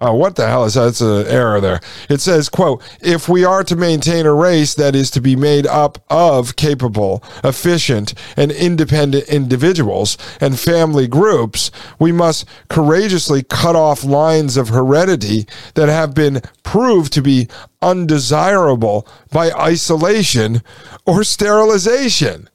Oh, 0.05 0.15
what 0.15 0.35
the 0.35 0.45
hell 0.45 0.65
is 0.65 0.73
that? 0.73 0.89
It's 0.89 0.99
an 0.99 1.27
error 1.27 1.61
there. 1.61 1.79
It 2.09 2.19
says, 2.19 2.49
quote, 2.49 2.83
if 2.99 3.29
we 3.29 3.45
are 3.45 3.63
to 3.63 3.77
maintain 3.77 4.25
a 4.25 4.33
race 4.33 4.73
that 4.75 4.95
is 4.95 5.09
to 5.11 5.21
be 5.21 5.37
made 5.37 5.65
up 5.65 5.97
of 6.09 6.57
capable, 6.57 7.23
efficient, 7.41 8.13
and 8.35 8.51
independent 8.51 9.29
individuals 9.29 10.17
and 10.41 10.59
family 10.59 11.07
groups, 11.07 11.71
we 11.99 12.11
must 12.11 12.45
courageously 12.67 13.43
cut 13.43 13.77
off 13.77 14.03
lines 14.03 14.57
of 14.57 14.67
heredity 14.67 15.47
that 15.75 15.87
have 15.87 16.13
been 16.13 16.41
proved 16.63 17.13
to 17.13 17.21
be 17.21 17.47
undesirable 17.81 19.07
by 19.31 19.51
isolation 19.51 20.61
or 21.05 21.23
sterilization. 21.23 22.49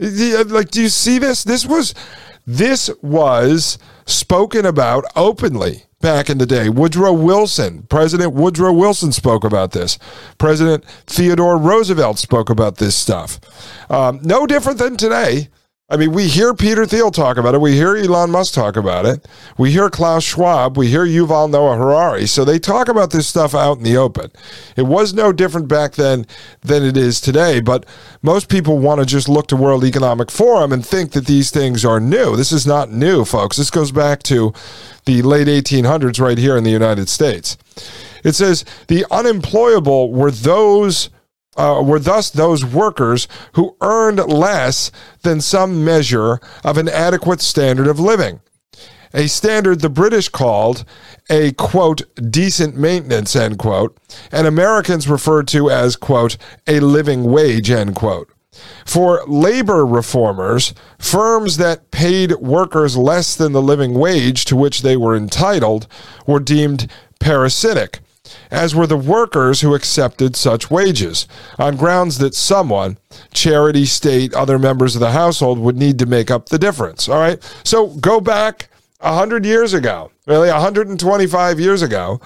Uh, 0.00 0.44
like, 0.46 0.70
do 0.70 0.82
you 0.82 0.88
see 0.88 1.18
this? 1.18 1.42
This 1.42 1.66
was, 1.66 1.92
this 2.46 2.88
was 3.02 3.78
spoken 4.06 4.64
about 4.64 5.04
openly 5.16 5.87
back 6.00 6.30
in 6.30 6.38
the 6.38 6.46
day. 6.46 6.68
Woodrow 6.68 7.12
Wilson, 7.12 7.82
President 7.84 8.32
Woodrow 8.32 8.72
Wilson 8.72 9.12
spoke 9.12 9.44
about 9.44 9.72
this. 9.72 9.98
President 10.38 10.84
Theodore 11.06 11.58
Roosevelt 11.58 12.18
spoke 12.18 12.50
about 12.50 12.76
this 12.76 12.94
stuff. 12.96 13.40
Um, 13.90 14.20
no 14.22 14.46
different 14.46 14.78
than 14.78 14.96
today. 14.96 15.48
I 15.90 15.96
mean, 15.96 16.12
we 16.12 16.28
hear 16.28 16.52
Peter 16.52 16.84
Thiel 16.84 17.10
talk 17.10 17.38
about 17.38 17.54
it. 17.54 17.62
We 17.62 17.72
hear 17.72 17.96
Elon 17.96 18.30
Musk 18.30 18.52
talk 18.52 18.76
about 18.76 19.06
it. 19.06 19.26
We 19.56 19.70
hear 19.70 19.88
Klaus 19.88 20.22
Schwab. 20.22 20.76
We 20.76 20.88
hear 20.88 21.06
Yuval 21.06 21.50
Noah 21.50 21.78
Harari. 21.78 22.26
So 22.26 22.44
they 22.44 22.58
talk 22.58 22.88
about 22.88 23.10
this 23.10 23.26
stuff 23.26 23.54
out 23.54 23.78
in 23.78 23.84
the 23.84 23.96
open. 23.96 24.30
It 24.76 24.82
was 24.82 25.14
no 25.14 25.32
different 25.32 25.66
back 25.66 25.94
then 25.94 26.26
than 26.60 26.84
it 26.84 26.98
is 26.98 27.22
today. 27.22 27.60
But 27.60 27.86
most 28.20 28.50
people 28.50 28.78
want 28.78 29.00
to 29.00 29.06
just 29.06 29.30
look 29.30 29.46
to 29.48 29.56
World 29.56 29.82
Economic 29.82 30.30
Forum 30.30 30.74
and 30.74 30.84
think 30.84 31.12
that 31.12 31.24
these 31.24 31.50
things 31.50 31.86
are 31.86 32.00
new. 32.00 32.36
This 32.36 32.52
is 32.52 32.66
not 32.66 32.92
new, 32.92 33.24
folks. 33.24 33.56
This 33.56 33.70
goes 33.70 33.90
back 33.90 34.22
to 34.24 34.52
the 35.06 35.22
late 35.22 35.48
1800s 35.48 36.20
right 36.20 36.36
here 36.36 36.58
in 36.58 36.64
the 36.64 36.70
United 36.70 37.08
States. 37.08 37.56
It 38.24 38.34
says 38.34 38.62
the 38.88 39.06
unemployable 39.10 40.12
were 40.12 40.30
those 40.30 41.08
uh, 41.58 41.82
were 41.82 41.98
thus 41.98 42.30
those 42.30 42.64
workers 42.64 43.28
who 43.52 43.76
earned 43.80 44.18
less 44.30 44.90
than 45.22 45.40
some 45.40 45.84
measure 45.84 46.40
of 46.64 46.78
an 46.78 46.88
adequate 46.88 47.40
standard 47.40 47.88
of 47.88 48.00
living. 48.00 48.40
A 49.14 49.26
standard 49.26 49.80
the 49.80 49.88
British 49.88 50.28
called 50.28 50.84
a 51.30 51.52
quote, 51.52 52.02
decent 52.30 52.76
maintenance, 52.76 53.34
end 53.34 53.58
quote, 53.58 53.96
and 54.30 54.46
Americans 54.46 55.08
referred 55.08 55.48
to 55.48 55.70
as 55.70 55.96
quote, 55.96 56.36
a 56.66 56.80
living 56.80 57.24
wage, 57.24 57.70
end 57.70 57.96
quote. 57.96 58.30
For 58.84 59.22
labor 59.26 59.86
reformers, 59.86 60.74
firms 60.98 61.56
that 61.58 61.90
paid 61.90 62.32
workers 62.32 62.96
less 62.96 63.34
than 63.34 63.52
the 63.52 63.62
living 63.62 63.94
wage 63.94 64.44
to 64.46 64.56
which 64.56 64.82
they 64.82 64.96
were 64.96 65.16
entitled 65.16 65.86
were 66.26 66.40
deemed 66.40 66.90
parasitic 67.20 68.00
as 68.50 68.74
were 68.74 68.86
the 68.86 68.96
workers 68.96 69.60
who 69.60 69.74
accepted 69.74 70.36
such 70.36 70.70
wages, 70.70 71.26
on 71.58 71.76
grounds 71.76 72.18
that 72.18 72.34
someone, 72.34 72.98
charity, 73.32 73.84
state, 73.84 74.34
other 74.34 74.58
members 74.58 74.94
of 74.94 75.00
the 75.00 75.12
household, 75.12 75.58
would 75.58 75.76
need 75.76 75.98
to 75.98 76.06
make 76.06 76.30
up 76.30 76.48
the 76.48 76.58
difference. 76.58 77.08
All 77.08 77.18
right? 77.18 77.42
So 77.64 77.88
go 77.88 78.20
back 78.20 78.68
100 79.00 79.44
years 79.44 79.74
ago, 79.74 80.10
really 80.26 80.48
125 80.48 81.60
years 81.60 81.82
ago, 81.82 82.20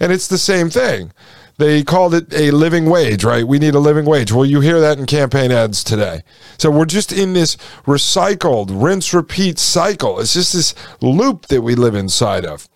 and 0.00 0.12
it's 0.12 0.28
the 0.28 0.38
same 0.38 0.70
thing. 0.70 1.12
They 1.56 1.84
called 1.84 2.14
it 2.14 2.34
a 2.34 2.50
living 2.50 2.86
wage, 2.86 3.22
right? 3.22 3.46
We 3.46 3.60
need 3.60 3.76
a 3.76 3.78
living 3.80 4.06
wage. 4.06 4.32
Well, 4.32 4.44
you 4.44 4.60
hear 4.60 4.80
that 4.80 4.98
in 4.98 5.06
campaign 5.06 5.52
ads 5.52 5.84
today. 5.84 6.22
So 6.58 6.68
we're 6.68 6.84
just 6.84 7.12
in 7.12 7.32
this 7.32 7.56
recycled, 7.86 8.70
rinse, 8.72 9.14
repeat 9.14 9.60
cycle. 9.60 10.18
It's 10.18 10.34
just 10.34 10.52
this 10.52 10.74
loop 11.00 11.46
that 11.46 11.62
we 11.62 11.76
live 11.76 11.94
inside 11.94 12.44
of. 12.44 12.68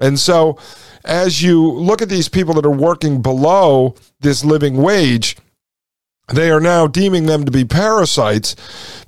And 0.00 0.18
so 0.18 0.58
as 1.04 1.42
you 1.42 1.70
look 1.70 2.02
at 2.02 2.08
these 2.08 2.28
people 2.28 2.54
that 2.54 2.66
are 2.66 2.70
working 2.70 3.22
below 3.22 3.94
this 4.20 4.44
living 4.44 4.76
wage, 4.76 5.36
they 6.28 6.50
are 6.50 6.60
now 6.60 6.86
deeming 6.86 7.26
them 7.26 7.44
to 7.44 7.50
be 7.50 7.64
parasites 7.64 8.56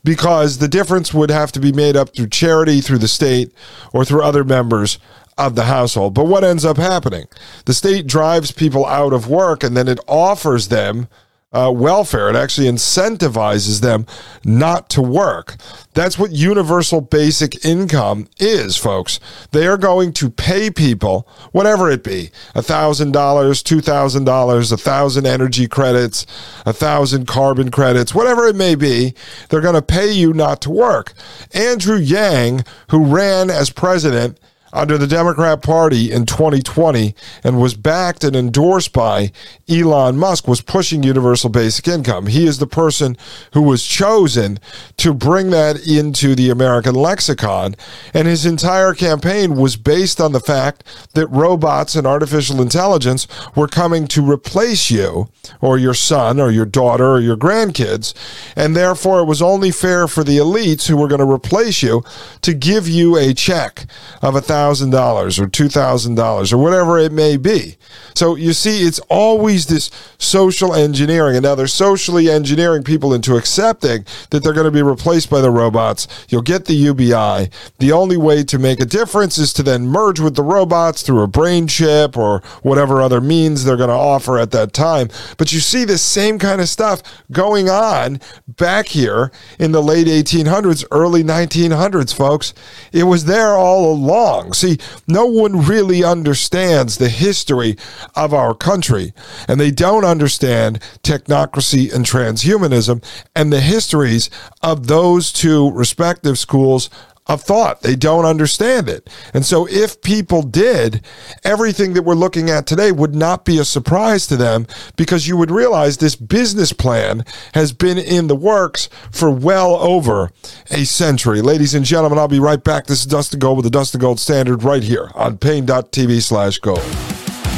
because 0.05 0.59
the 0.59 0.69
difference 0.69 1.15
would 1.15 1.31
have 1.31 1.51
to 1.53 1.61
be 1.61 1.73
made 1.73 1.97
up 1.97 2.15
through 2.15 2.29
charity, 2.29 2.81
through 2.81 2.99
the 2.99 3.09
state, 3.09 3.53
or 3.93 4.05
through 4.05 4.23
other 4.23 4.45
members 4.45 4.99
of 5.39 5.55
the 5.55 5.65
household. 5.65 6.15
But 6.15 6.27
what 6.27 6.45
ends 6.45 6.65
up 6.65 6.77
happening? 6.77 7.27
The 7.65 7.75
state 7.75 8.07
drives 8.07 8.53
people 8.53 8.85
out 8.87 9.13
of 9.13 9.29
work 9.29 9.63
and 9.63 9.77
then 9.77 9.89
it 9.89 10.01
offers 10.07 10.69
them 10.69 11.09
uh, 11.53 11.73
welfare. 11.75 12.29
It 12.29 12.37
actually 12.37 12.69
incentivizes 12.69 13.81
them 13.81 14.07
not 14.45 14.91
to 14.91 15.03
work. 15.03 15.57
That's 15.95 16.19
what 16.19 16.33
universal 16.33 17.01
basic 17.01 17.65
income 17.65 18.29
is, 18.39 18.77
folks. 18.77 19.21
They 19.53 19.67
are 19.67 19.79
going 19.79 20.13
to 20.15 20.29
pay 20.29 20.71
people, 20.71 21.27
whatever 21.53 21.91
it 21.91 22.03
be, 22.03 22.31
$1,000, 22.55 23.13
$2,000, 23.13 24.71
1,000 24.71 25.27
energy 25.27 25.69
credits, 25.69 26.27
1,000 26.65 27.27
carbon 27.27 27.71
credits, 27.71 28.15
whatever 28.15 28.47
it 28.47 28.57
may 28.57 28.75
be, 28.75 29.15
they're 29.49 29.61
going 29.61 29.75
to 29.75 29.83
pay 29.83 30.11
you 30.13 30.33
not 30.33 30.61
to 30.63 30.71
work. 30.71 31.15
Andrew 31.55 31.97
Yang, 31.97 32.65
who 32.91 33.05
ran 33.05 33.51
as 33.51 33.71
president, 33.71 34.39
under 34.73 34.99
the 34.99 35.07
Democrat 35.07 35.63
Party 35.63 36.11
in 36.13 36.27
2020 36.27 37.15
and 37.45 37.61
was 37.61 37.75
backed 37.75 38.25
and 38.25 38.35
endorsed 38.35 38.93
by 38.93 39.33
Elon 39.69 40.17
Musk 40.17 40.49
was 40.49 40.61
pushing 40.61 41.03
universal 41.03 41.49
basic 41.49 41.89
income. 41.89 42.27
He 42.27 42.47
is 42.47 42.59
the 42.59 42.67
person 42.67 43.17
who 43.53 43.63
was 43.63 43.85
chosen 43.85 44.59
to 44.99 45.15
bring 45.15 45.51
that 45.51 45.87
into 45.87 46.35
the 46.35 46.51
American 46.51 46.95
lexicon. 46.95 47.77
And 48.13 48.27
his 48.27 48.45
entire 48.45 48.93
campaign 48.93 49.57
was 49.57 49.77
based 49.77 50.21
on 50.21 50.33
the 50.33 50.41
fact 50.41 50.85
that 51.15 51.29
robots 51.29 51.95
and 51.95 52.07
artificial 52.07 52.61
intelligence 52.61 53.27
were 53.55 53.69
coming 53.69 54.07
to 54.09 54.23
replace 54.23 54.91
you 54.91 55.29
or 55.61 55.79
your 55.79 55.95
son 55.95 56.41
or 56.41 56.51
your 56.51 56.67
daughter 56.67 57.13
or 57.13 57.21
your 57.21 57.37
grandkids. 57.37 58.15
And 58.57 58.77
therefore, 58.77 59.21
it 59.21 59.27
was 59.27 59.41
only 59.41 59.71
fair 59.71 60.09
for 60.09 60.25
the 60.25 60.39
elites 60.39 60.89
who 60.89 60.97
were 60.97 61.09
going 61.09 61.21
to 61.21 61.31
replace 61.31 61.83
you 61.83 62.05
to 62.43 62.53
give 62.53 62.89
you 62.89 63.17
a 63.17 63.33
check 63.33 63.87
of 64.23 64.35
a 64.35 64.41
thousand 64.41 64.56
$1,000 64.57 65.39
or 65.39 65.47
$2,000 65.47 66.53
or 66.53 66.57
whatever 66.57 66.99
it 66.99 67.13
may 67.13 67.37
be. 67.37 67.77
So 68.15 68.35
you 68.35 68.53
see, 68.53 68.83
it's 68.83 68.99
always 69.09 69.67
this 69.67 69.91
social 70.19 70.75
engineering. 70.75 71.37
And 71.37 71.45
now 71.45 71.55
they're 71.55 71.67
socially 71.67 72.31
engineering 72.31 72.83
people 72.83 73.13
into 73.13 73.37
accepting 73.37 74.05
that 74.31 74.43
they're 74.43 74.53
going 74.53 74.65
to 74.65 74.71
be 74.71 74.83
replaced 74.83 75.31
by 75.31 75.41
the 75.41 75.51
robots. 75.51 76.09
You'll 76.29 76.43
get 76.43 76.65
the 76.65 76.75
UBI. 76.75 77.51
The 77.79 77.93
only 77.93 78.17
way 78.17 78.43
to 78.45 78.59
make 78.59 78.81
a 78.81 78.87
difference 78.87 79.39
is 79.39 79.53
to 79.55 79.63
then 79.63 79.87
merge 79.87 80.21
with 80.21 80.35
the 80.35 80.43
robots 80.43 81.03
through 81.03 81.23
a 81.23 81.27
brain 81.27 81.67
chip 81.67 82.17
or 82.17 82.41
whatever 82.63 83.03
other 83.03 83.21
means 83.21 83.65
they're 83.65 83.77
going 83.77 83.89
to 83.89 83.95
offer 83.95 84.39
at 84.39 84.51
that 84.53 84.73
time. 84.73 85.09
But 85.37 85.53
you 85.53 85.61
see 85.61 85.85
this 85.85 86.03
same 86.03 86.39
kind 86.39 86.61
of 86.61 86.69
stuff 86.69 87.03
going 87.31 87.69
on 87.69 88.21
back 88.49 88.89
here 88.89 89.31
in 89.59 89.73
the 89.73 89.83
late 89.83 90.07
1800s, 90.07 90.85
early 90.91 91.23
1900s, 91.23 92.15
folks. 92.15 92.55
It 92.93 93.05
was 93.05 93.27
there 93.27 93.55
all 93.55 93.93
along. 93.93 94.46
See, 94.53 94.79
no 95.07 95.27
one 95.27 95.67
really 95.67 96.05
understands 96.05 96.99
the 96.99 97.09
history 97.09 97.77
of 98.15 98.33
our 98.33 98.55
country, 98.55 99.13
and 99.49 99.61
they 99.61 99.71
don't 99.71 100.05
understand 100.05 100.81
technocracy 101.03 101.93
and 101.93 102.05
transhumanism 102.05 103.03
and 103.35 103.53
the 103.53 103.61
histories 103.61 104.31
of 104.63 104.87
those 104.87 105.33
two 105.33 105.71
respective 105.73 106.39
schools 106.39 106.91
of 107.27 107.43
thought. 107.43 107.83
They 107.83 107.97
don't 107.97 108.25
understand 108.25 108.89
it. 108.89 109.09
And 109.35 109.45
so 109.45 109.67
if 109.69 110.01
people 110.01 110.43
did, 110.43 111.05
everything 111.45 111.95
that 111.95 112.03
we're 112.03 112.15
looking 112.15 112.51
at 112.51 112.67
today 112.67 112.93
would 112.93 113.15
not 113.15 113.45
be 113.45 113.59
a 113.59 113.65
surprise 113.65 114.27
to 114.29 114.37
them 114.37 114.67
because 114.97 115.27
you 115.27 115.37
would 115.37 115.51
realize 115.51 115.97
this 115.97 116.17
business 116.17 116.73
plan 116.73 117.25
has 117.55 117.73
been 117.73 117.99
in 117.99 118.29
the 118.29 118.37
works 118.37 118.89
for 119.11 119.31
well 119.31 119.77
over 119.77 120.31
a 120.71 120.85
century. 120.85 121.43
Ladies 121.43 121.75
and 121.75 121.85
gentlemen, 121.85 122.19
I'll 122.19 122.29
be 122.29 122.41
right 122.41 122.63
back. 122.63 122.87
This 122.87 123.01
is 123.01 123.07
Dustin 123.07 123.41
Gold 123.41 123.59
with 123.59 123.65
the 123.65 123.71
Dustin 123.71 124.01
Gold 124.01 124.21
Standard 124.21 124.63
right 124.63 124.83
here 124.83 125.11
on 125.15 125.39
Paine.tv 125.39 126.23
slash 126.23 126.59
gold. 126.59 126.85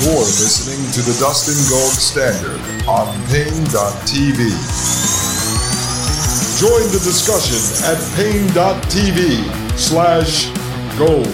You're 0.01 0.15
listening 0.15 0.91
to 0.93 1.03
the 1.03 1.19
Dustin 1.19 1.59
Gold 1.69 1.93
Standard 1.93 2.61
on 2.89 3.07
Paine.tv. 3.27 5.38
Join 6.59 6.83
the 6.91 6.99
discussion 6.99 7.63
at 7.87 8.03
paine.tv 8.19 9.47
slash 9.79 10.51
gold. 10.99 11.31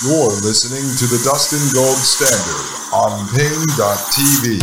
You're 0.00 0.40
listening 0.40 0.88
to 0.96 1.04
the 1.04 1.20
Dustin 1.22 1.60
Gold 1.76 1.98
Standard 1.98 2.64
on 2.96 3.28
paine.tv. 3.36 4.56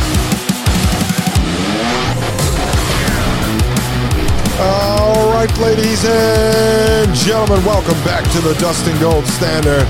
All 4.60 5.30
right, 5.30 5.56
ladies 5.60 6.04
and 6.04 7.14
gentlemen, 7.14 7.64
welcome 7.64 8.04
back 8.04 8.24
to 8.32 8.42
the 8.42 8.56
Dustin 8.56 9.00
Gold 9.00 9.28
Standard. 9.28 9.86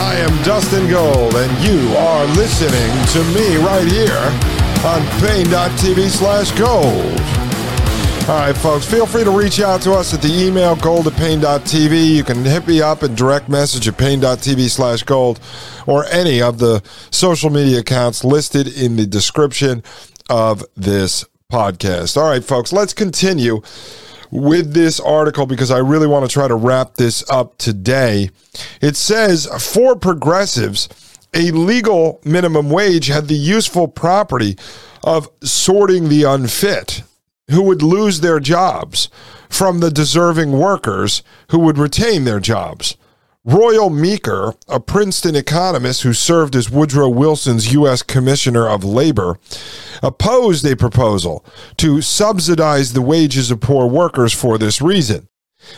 I 0.00 0.14
am 0.16 0.42
Dustin 0.42 0.88
Gold, 0.88 1.34
and 1.34 1.52
you 1.62 1.94
are 1.98 2.24
listening 2.28 2.92
to 3.12 3.22
me 3.38 3.56
right 3.56 3.86
here 3.86 4.63
on 4.84 5.00
Paine.tv 5.20 6.08
slash 6.10 6.50
gold. 6.52 7.20
All 8.28 8.40
right, 8.40 8.56
folks, 8.56 8.84
feel 8.84 9.06
free 9.06 9.24
to 9.24 9.30
reach 9.30 9.60
out 9.60 9.82
to 9.82 9.92
us 9.92 10.14
at 10.14 10.22
the 10.22 10.32
email 10.32 10.76
gold 10.76 11.06
at 11.06 11.14
Paine.tv. 11.14 12.16
You 12.16 12.24
can 12.24 12.44
hit 12.44 12.66
me 12.66 12.82
up 12.82 13.02
and 13.02 13.16
direct 13.16 13.48
message 13.48 13.88
at 13.88 13.96
Paine.tv 13.96 14.68
slash 14.70 15.02
gold 15.02 15.40
or 15.86 16.06
any 16.06 16.40
of 16.40 16.58
the 16.58 16.82
social 17.10 17.50
media 17.50 17.80
accounts 17.80 18.24
listed 18.24 18.66
in 18.66 18.96
the 18.96 19.06
description 19.06 19.82
of 20.28 20.64
this 20.74 21.24
podcast. 21.52 22.16
All 22.16 22.28
right, 22.28 22.44
folks, 22.44 22.72
let's 22.72 22.92
continue 22.92 23.62
with 24.30 24.74
this 24.74 25.00
article 25.00 25.46
because 25.46 25.70
I 25.70 25.78
really 25.78 26.06
want 26.06 26.28
to 26.28 26.32
try 26.32 26.48
to 26.48 26.56
wrap 26.56 26.94
this 26.94 27.28
up 27.30 27.56
today. 27.58 28.30
It 28.80 28.96
says 28.96 29.46
for 29.72 29.96
progressives, 29.96 30.88
a 31.34 31.50
legal 31.50 32.20
minimum 32.24 32.70
wage 32.70 33.08
had 33.08 33.28
the 33.28 33.34
useful 33.34 33.88
property 33.88 34.56
of 35.02 35.28
sorting 35.42 36.08
the 36.08 36.22
unfit 36.24 37.02
who 37.50 37.62
would 37.62 37.82
lose 37.82 38.20
their 38.20 38.40
jobs 38.40 39.08
from 39.48 39.80
the 39.80 39.90
deserving 39.90 40.52
workers 40.52 41.22
who 41.50 41.58
would 41.58 41.78
retain 41.78 42.24
their 42.24 42.40
jobs. 42.40 42.96
Royal 43.44 43.90
Meeker, 43.90 44.54
a 44.68 44.80
Princeton 44.80 45.36
economist 45.36 46.02
who 46.02 46.14
served 46.14 46.56
as 46.56 46.70
Woodrow 46.70 47.10
Wilson's 47.10 47.74
U.S. 47.74 48.02
Commissioner 48.02 48.66
of 48.66 48.84
Labor, 48.84 49.38
opposed 50.02 50.64
a 50.64 50.74
proposal 50.74 51.44
to 51.76 52.00
subsidize 52.00 52.94
the 52.94 53.02
wages 53.02 53.50
of 53.50 53.60
poor 53.60 53.86
workers 53.86 54.32
for 54.32 54.56
this 54.56 54.80
reason. 54.80 55.28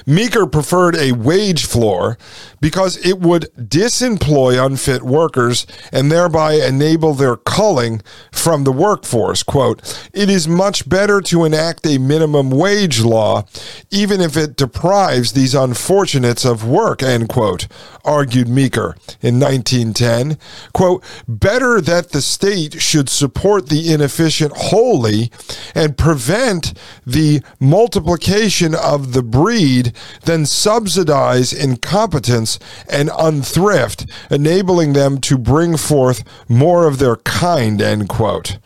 Meeker 0.06 0.46
preferred 0.46 0.96
a 0.96 1.12
wage 1.12 1.64
floor 1.64 2.18
because 2.60 2.96
it 3.04 3.20
would 3.20 3.42
disemploy 3.56 4.64
unfit 4.64 5.02
workers 5.02 5.66
and 5.92 6.10
thereby 6.10 6.54
enable 6.54 7.14
their 7.14 7.36
culling 7.36 8.02
from 8.32 8.64
the 8.64 8.72
workforce. 8.72 9.42
Quote, 9.42 10.08
it 10.12 10.30
is 10.30 10.48
much 10.48 10.88
better 10.88 11.20
to 11.20 11.44
enact 11.44 11.86
a 11.86 11.98
minimum 11.98 12.50
wage 12.50 13.00
law, 13.00 13.44
even 13.90 14.20
if 14.20 14.36
it 14.36 14.56
deprives 14.56 15.32
these 15.32 15.54
unfortunates 15.54 16.44
of 16.44 16.66
work, 16.66 17.02
end 17.02 17.28
quote, 17.28 17.66
argued 18.04 18.48
Meeker 18.48 18.96
in 19.20 19.38
1910. 19.40 20.38
Quote, 20.72 21.04
better 21.28 21.80
that 21.80 22.10
the 22.10 22.22
state 22.22 22.80
should 22.80 23.08
support 23.08 23.68
the 23.68 23.92
inefficient 23.92 24.52
wholly 24.56 25.30
and 25.74 25.98
prevent 25.98 26.72
the 27.06 27.42
multiplication 27.60 28.74
of 28.74 29.12
the 29.12 29.22
breed 29.22 29.75
than 30.24 30.46
subsidize 30.46 31.52
incompetence 31.52 32.58
and 32.88 33.08
unthrift, 33.10 34.10
enabling 34.30 34.92
them 34.92 35.18
to 35.22 35.38
bring 35.38 35.76
forth 35.76 36.24
more 36.48 36.86
of 36.86 36.98
their 36.98 37.16
kind, 37.16 37.80
end 37.80 38.08
quote. 38.08 38.58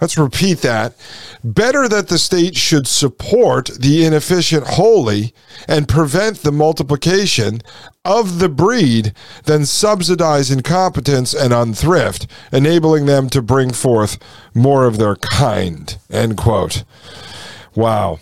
Let's 0.00 0.18
repeat 0.18 0.58
that. 0.58 0.94
Better 1.42 1.88
that 1.88 2.08
the 2.08 2.18
state 2.18 2.56
should 2.56 2.86
support 2.86 3.70
the 3.78 4.04
inefficient 4.04 4.66
wholly 4.66 5.32
and 5.66 5.88
prevent 5.88 6.38
the 6.38 6.52
multiplication 6.52 7.62
of 8.04 8.38
the 8.38 8.48
breed 8.48 9.14
than 9.44 9.64
subsidize 9.64 10.50
incompetence 10.50 11.32
and 11.34 11.52
unthrift, 11.52 12.26
enabling 12.52 13.06
them 13.06 13.30
to 13.30 13.40
bring 13.40 13.72
forth 13.72 14.18
more 14.54 14.84
of 14.84 14.98
their 14.98 15.16
kind. 15.16 15.96
End 16.10 16.36
quote. 16.36 16.84
Wow. 17.74 18.20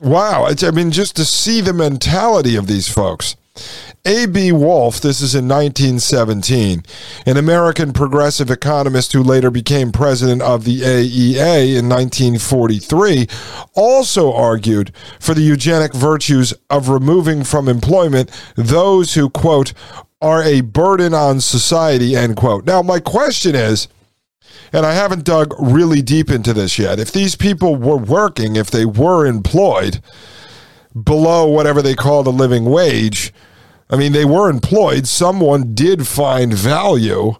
Wow. 0.00 0.46
It's, 0.46 0.62
I 0.62 0.70
mean, 0.70 0.90
just 0.90 1.16
to 1.16 1.24
see 1.24 1.60
the 1.60 1.72
mentality 1.72 2.56
of 2.56 2.66
these 2.66 2.88
folks. 2.88 3.36
A.B. 4.04 4.52
Wolfe, 4.52 5.00
this 5.00 5.20
is 5.20 5.34
in 5.34 5.48
1917, 5.48 6.84
an 7.24 7.36
American 7.36 7.92
progressive 7.92 8.50
economist 8.50 9.12
who 9.12 9.22
later 9.22 9.50
became 9.50 9.90
president 9.90 10.42
of 10.42 10.64
the 10.64 10.82
AEA 10.82 11.76
in 11.76 11.88
1943, 11.88 13.26
also 13.74 14.32
argued 14.32 14.92
for 15.18 15.34
the 15.34 15.40
eugenic 15.40 15.92
virtues 15.92 16.54
of 16.70 16.88
removing 16.88 17.42
from 17.42 17.68
employment 17.68 18.30
those 18.54 19.14
who, 19.14 19.28
quote, 19.28 19.72
are 20.20 20.42
a 20.42 20.60
burden 20.60 21.12
on 21.12 21.40
society, 21.40 22.14
end 22.14 22.36
quote. 22.36 22.64
Now, 22.64 22.82
my 22.82 23.00
question 23.00 23.56
is, 23.56 23.88
and 24.72 24.84
I 24.84 24.92
haven't 24.92 25.24
dug 25.24 25.54
really 25.58 26.02
deep 26.02 26.30
into 26.30 26.52
this 26.52 26.78
yet, 26.78 26.98
if 26.98 27.12
these 27.12 27.36
people 27.36 27.76
were 27.76 27.96
working, 27.96 28.56
if 28.56 28.70
they 28.70 28.84
were 28.84 29.26
employed 29.26 30.00
below 31.00 31.46
whatever 31.46 31.82
they 31.82 31.94
call 31.94 32.22
the 32.22 32.32
living 32.32 32.64
wage, 32.64 33.32
I 33.88 33.96
mean, 33.96 34.12
they 34.12 34.24
were 34.24 34.50
employed. 34.50 35.06
Someone 35.06 35.74
did 35.74 36.08
find 36.08 36.52
value 36.52 37.34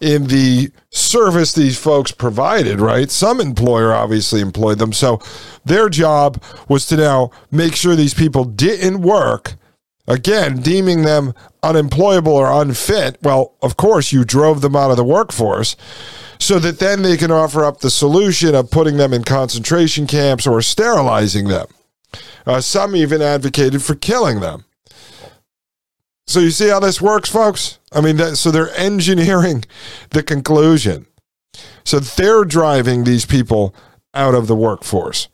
in 0.00 0.26
the 0.26 0.70
service 0.90 1.52
these 1.52 1.78
folks 1.78 2.12
provided, 2.12 2.80
right? 2.80 3.10
Some 3.10 3.40
employer 3.40 3.94
obviously 3.94 4.40
employed 4.40 4.78
them. 4.78 4.92
So 4.92 5.20
their 5.64 5.88
job 5.88 6.42
was 6.68 6.86
to 6.86 6.96
now 6.96 7.30
make 7.50 7.74
sure 7.74 7.96
these 7.96 8.14
people 8.14 8.44
didn't 8.44 9.00
work. 9.00 9.54
Again, 10.08 10.60
deeming 10.60 11.02
them 11.02 11.34
unemployable 11.62 12.32
or 12.32 12.62
unfit. 12.62 13.18
Well, 13.22 13.54
of 13.60 13.76
course, 13.76 14.12
you 14.12 14.24
drove 14.24 14.60
them 14.60 14.76
out 14.76 14.90
of 14.90 14.96
the 14.96 15.04
workforce 15.04 15.76
so 16.38 16.58
that 16.60 16.78
then 16.78 17.02
they 17.02 17.16
can 17.16 17.30
offer 17.30 17.64
up 17.64 17.80
the 17.80 17.90
solution 17.90 18.54
of 18.54 18.70
putting 18.70 18.98
them 18.98 19.12
in 19.12 19.24
concentration 19.24 20.06
camps 20.06 20.46
or 20.46 20.62
sterilizing 20.62 21.48
them. 21.48 21.66
Uh, 22.46 22.60
some 22.60 22.94
even 22.94 23.20
advocated 23.20 23.82
for 23.82 23.94
killing 23.94 24.40
them. 24.40 24.64
So 26.28 26.40
you 26.40 26.50
see 26.50 26.68
how 26.68 26.80
this 26.80 27.00
works, 27.00 27.28
folks? 27.28 27.78
I 27.92 28.00
mean, 28.00 28.16
that, 28.16 28.36
so 28.36 28.50
they're 28.50 28.74
engineering 28.76 29.64
the 30.10 30.22
conclusion. 30.22 31.06
So 31.84 31.98
they're 32.00 32.44
driving 32.44 33.04
these 33.04 33.24
people 33.24 33.74
out 34.14 34.34
of 34.34 34.46
the 34.46 34.56
workforce. 34.56 35.28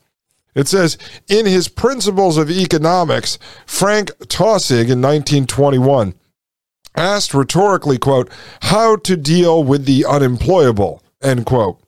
It 0.55 0.67
says 0.67 0.97
in 1.27 1.45
his 1.45 1.67
Principles 1.67 2.37
of 2.37 2.49
Economics, 2.49 3.39
Frank 3.65 4.09
Taussig 4.27 4.89
in 4.89 5.01
1921 5.01 6.13
asked 6.95 7.33
rhetorically, 7.33 7.97
quote, 7.97 8.29
how 8.61 8.95
to 8.97 9.17
deal 9.17 9.63
with 9.63 9.85
the 9.85 10.05
unemployable, 10.05 11.01
end 11.21 11.45
quote. 11.45 11.79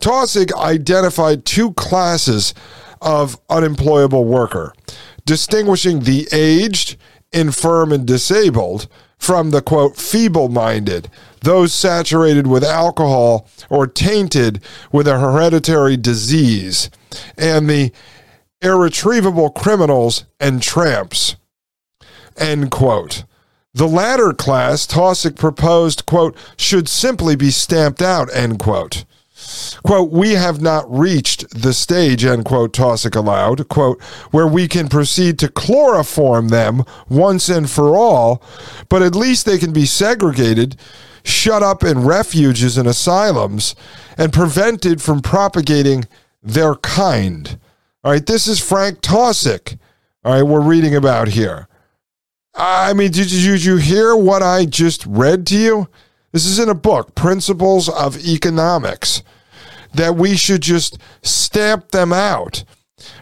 Taussig 0.00 0.52
identified 0.52 1.44
two 1.44 1.72
classes 1.72 2.54
of 3.00 3.40
unemployable 3.50 4.24
worker, 4.24 4.72
distinguishing 5.24 6.00
the 6.00 6.28
aged, 6.32 6.96
infirm, 7.32 7.92
and 7.92 8.06
disabled 8.06 8.88
from 9.18 9.50
the 9.50 9.62
quote 9.62 9.96
feeble 9.96 10.48
minded, 10.48 11.10
those 11.42 11.72
saturated 11.72 12.46
with 12.46 12.64
alcohol 12.64 13.48
or 13.68 13.86
tainted 13.86 14.60
with 14.92 15.06
a 15.06 15.18
hereditary 15.18 15.96
disease, 15.96 16.90
and 17.36 17.68
the 17.68 17.92
irretrievable 18.60 19.50
criminals 19.50 20.24
and 20.40 20.62
tramps. 20.62 21.36
End 22.36 22.70
quote. 22.70 23.24
The 23.74 23.88
latter 23.88 24.32
class, 24.32 24.86
Taussig 24.86 25.36
proposed, 25.36 26.06
quote, 26.06 26.36
should 26.56 26.88
simply 26.88 27.36
be 27.36 27.50
stamped 27.50 28.00
out, 28.00 28.34
end 28.34 28.58
quote. 28.58 29.04
Quote, 29.84 30.10
we 30.10 30.32
have 30.32 30.62
not 30.62 30.90
reached 30.90 31.50
the 31.50 31.74
stage, 31.74 32.24
end 32.24 32.46
quote, 32.46 32.72
Taussig 32.72 33.14
allowed, 33.14 33.68
quote, 33.68 34.02
where 34.30 34.46
we 34.46 34.66
can 34.66 34.88
proceed 34.88 35.38
to 35.38 35.48
chloroform 35.48 36.48
them 36.48 36.84
once 37.08 37.50
and 37.50 37.68
for 37.68 37.96
all, 37.96 38.42
but 38.88 39.02
at 39.02 39.14
least 39.14 39.44
they 39.44 39.58
can 39.58 39.74
be 39.74 39.84
segregated, 39.84 40.76
shut 41.26 41.62
up 41.62 41.82
in 41.82 42.04
refuges 42.04 42.78
and 42.78 42.88
asylums, 42.88 43.74
and 44.16 44.32
prevented 44.32 45.02
from 45.02 45.20
propagating 45.20 46.04
their 46.42 46.74
kind. 46.76 47.58
All 48.04 48.12
right, 48.12 48.24
this 48.24 48.46
is 48.46 48.60
Frank 48.60 49.00
Taussig. 49.00 49.78
All 50.24 50.32
right, 50.32 50.42
we're 50.42 50.60
reading 50.60 50.94
about 50.94 51.28
here. 51.28 51.68
I 52.54 52.94
mean, 52.94 53.10
did 53.10 53.30
you, 53.30 53.52
did 53.52 53.64
you 53.64 53.76
hear 53.76 54.16
what 54.16 54.42
I 54.42 54.64
just 54.64 55.04
read 55.06 55.46
to 55.48 55.58
you? 55.58 55.88
This 56.32 56.46
is 56.46 56.58
in 56.58 56.68
a 56.68 56.74
book, 56.74 57.14
Principles 57.14 57.88
of 57.88 58.16
Economics, 58.24 59.22
that 59.92 60.16
we 60.16 60.36
should 60.36 60.62
just 60.62 60.98
stamp 61.22 61.90
them 61.90 62.12
out. 62.12 62.64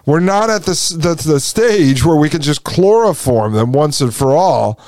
We're 0.07 0.21
not 0.21 0.51
at 0.51 0.65
the, 0.65 0.73
the, 0.99 1.15
the 1.15 1.41
stage 1.41 2.05
where 2.05 2.17
we 2.17 2.29
can 2.29 2.43
just 2.43 2.65
chloroform 2.65 3.55
them 3.55 3.73
once 3.73 4.01
and 4.01 4.15
for 4.15 4.33
all, 4.33 4.79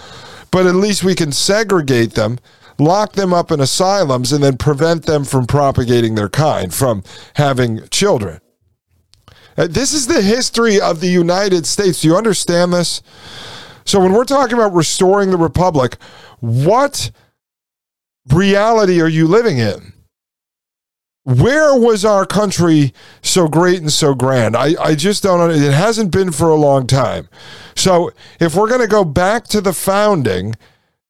but 0.51 0.67
at 0.67 0.75
least 0.75 1.03
we 1.03 1.15
can 1.15 1.33
segregate 1.33 2.13
them, 2.13 2.39
lock 2.79 3.13
them 3.13 3.33
up 3.33 3.51
in 3.51 3.61
asylums, 3.61 4.33
and 4.33 4.43
then 4.43 4.57
prevent 4.57 5.07
them 5.07 5.25
from 5.25 5.47
propagating 5.47 6.15
their 6.15 6.29
kind, 6.29 6.73
from 6.73 7.03
having 7.35 7.87
children. 7.89 8.41
Uh, 9.57 9.67
This 9.67 9.93
is 9.93 10.07
the 10.07 10.23
history 10.23 10.81
of 10.81 11.01
the 11.01 11.09
United 11.09 11.67
States. 11.67 12.03
Do 12.03 12.09
you 12.09 12.17
understand 12.17 12.73
this? 12.73 13.03
So 13.85 14.01
when 14.01 14.13
we're 14.13 14.25
talking 14.25 14.55
about 14.55 14.75
restoring 14.75 15.31
the 15.31 15.37
republic, 15.37 15.97
what 16.41 17.11
reality 18.33 19.01
are 19.01 19.09
you 19.09 19.27
living 19.27 19.59
in? 19.59 19.93
Where 21.23 21.75
was 21.75 22.05
our 22.05 22.25
country 22.25 22.93
so 23.23 23.49
great 23.49 23.81
and 23.81 23.93
so 23.93 24.15
grand? 24.15 24.57
I, 24.57 24.75
I 24.81 24.95
just 24.95 25.25
don't. 25.25 25.51
It 25.51 25.73
hasn't 25.73 26.13
been 26.13 26.31
for 26.31 26.49
a 26.49 26.55
long 26.55 26.87
time. 26.87 27.29
So 27.75 28.13
if 28.39 28.55
we're 28.55 28.69
going 28.69 28.81
to 28.81 28.87
go 28.87 29.05
back 29.05 29.49
to 29.49 29.61
the 29.61 29.73
founding, 29.73 30.55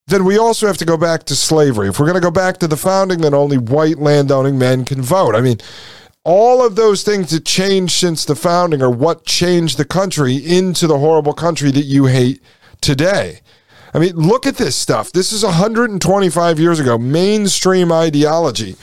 then 0.08 0.24
we 0.24 0.38
also 0.38 0.68
have 0.68 0.76
to 0.76 0.84
go 0.84 0.96
back 0.96 1.24
to 1.24 1.34
slavery. 1.34 1.88
If 1.88 1.98
we're 1.98 2.06
going 2.06 2.14
to 2.14 2.20
go 2.20 2.30
back 2.30 2.58
to 2.58 2.68
the 2.68 2.76
founding, 2.76 3.20
then 3.20 3.34
only 3.34 3.58
white 3.58 3.98
landowning 3.98 4.56
men 4.56 4.84
can 4.84 5.02
vote. 5.02 5.34
I 5.34 5.40
mean, 5.40 5.58
all 6.22 6.64
of 6.64 6.76
those 6.76 7.02
things 7.02 7.30
that 7.30 7.44
changed 7.44 7.94
since 7.94 8.24
the 8.24 8.36
founding 8.36 8.82
are 8.82 8.90
what 8.90 9.24
changed 9.24 9.78
the 9.78 9.84
country 9.84 10.36
into 10.36 10.86
the 10.86 10.98
horrible 10.98 11.32
country 11.32 11.72
that 11.72 11.86
you 11.86 12.06
hate 12.06 12.40
today. 12.80 13.40
I 13.92 13.98
mean, 13.98 14.14
look 14.14 14.46
at 14.46 14.56
this 14.56 14.76
stuff. 14.76 15.10
This 15.10 15.32
is 15.32 15.42
125 15.42 16.60
years 16.60 16.78
ago, 16.78 16.98
mainstream 16.98 17.90
ideology 17.90 18.76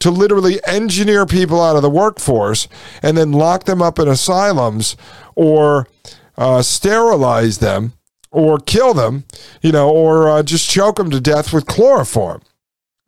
to 0.00 0.10
literally 0.10 0.60
engineer 0.66 1.24
people 1.24 1.62
out 1.62 1.76
of 1.76 1.82
the 1.82 1.90
workforce 1.90 2.68
and 3.02 3.16
then 3.16 3.32
lock 3.32 3.64
them 3.64 3.80
up 3.80 3.98
in 3.98 4.06
asylums 4.06 4.96
or 5.34 5.88
uh, 6.36 6.60
sterilize 6.60 7.58
them 7.58 7.94
or 8.30 8.58
kill 8.58 8.94
them, 8.94 9.24
you 9.62 9.72
know, 9.72 9.90
or 9.90 10.28
uh, 10.28 10.42
just 10.42 10.68
choke 10.68 10.96
them 10.96 11.10
to 11.10 11.20
death 11.20 11.52
with 11.52 11.66
chloroform. 11.66 12.42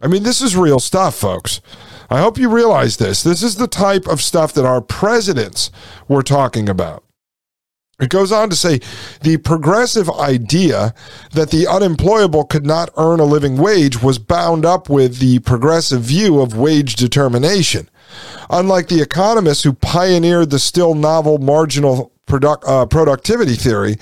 I 0.01 0.07
mean, 0.07 0.23
this 0.23 0.41
is 0.41 0.57
real 0.57 0.79
stuff, 0.79 1.15
folks. 1.15 1.61
I 2.09 2.21
hope 2.21 2.39
you 2.39 2.49
realize 2.49 2.97
this. 2.97 3.23
This 3.23 3.43
is 3.43 3.57
the 3.57 3.69
type 3.69 4.07
of 4.09 4.23
stuff 4.23 4.53
that 4.55 4.65
our 4.65 4.81
presidents 4.81 5.71
were 6.09 6.23
talking 6.23 6.69
about. 6.69 7.05
It 8.01 8.09
goes 8.09 8.33
on 8.33 8.49
to 8.49 8.57
say 8.57 8.81
the 9.21 9.37
progressive 9.37 10.09
idea 10.11 10.95
that 11.33 11.51
the 11.51 11.67
unemployable 11.67 12.45
could 12.45 12.65
not 12.65 12.89
earn 12.97 13.21
a 13.21 13.25
living 13.25 13.59
wage 13.59 14.03
was 14.03 14.19
bound 14.19 14.65
up 14.65 14.89
with 14.89 15.19
the 15.19 15.41
progressive 15.41 16.01
view 16.01 16.41
of 16.41 16.57
wage 16.57 16.97
determination. 16.97 17.91
Unlike 18.49 18.89
the 18.89 19.03
economists 19.03 19.63
who 19.63 19.75
pioneered 19.75 20.51
the 20.51 20.59
still 20.59 20.95
novel 20.95 21.39
marginal 21.39 22.11
product, 22.31 22.65
uh, 22.67 22.87
productivity 22.87 23.55
theory, 23.55 23.97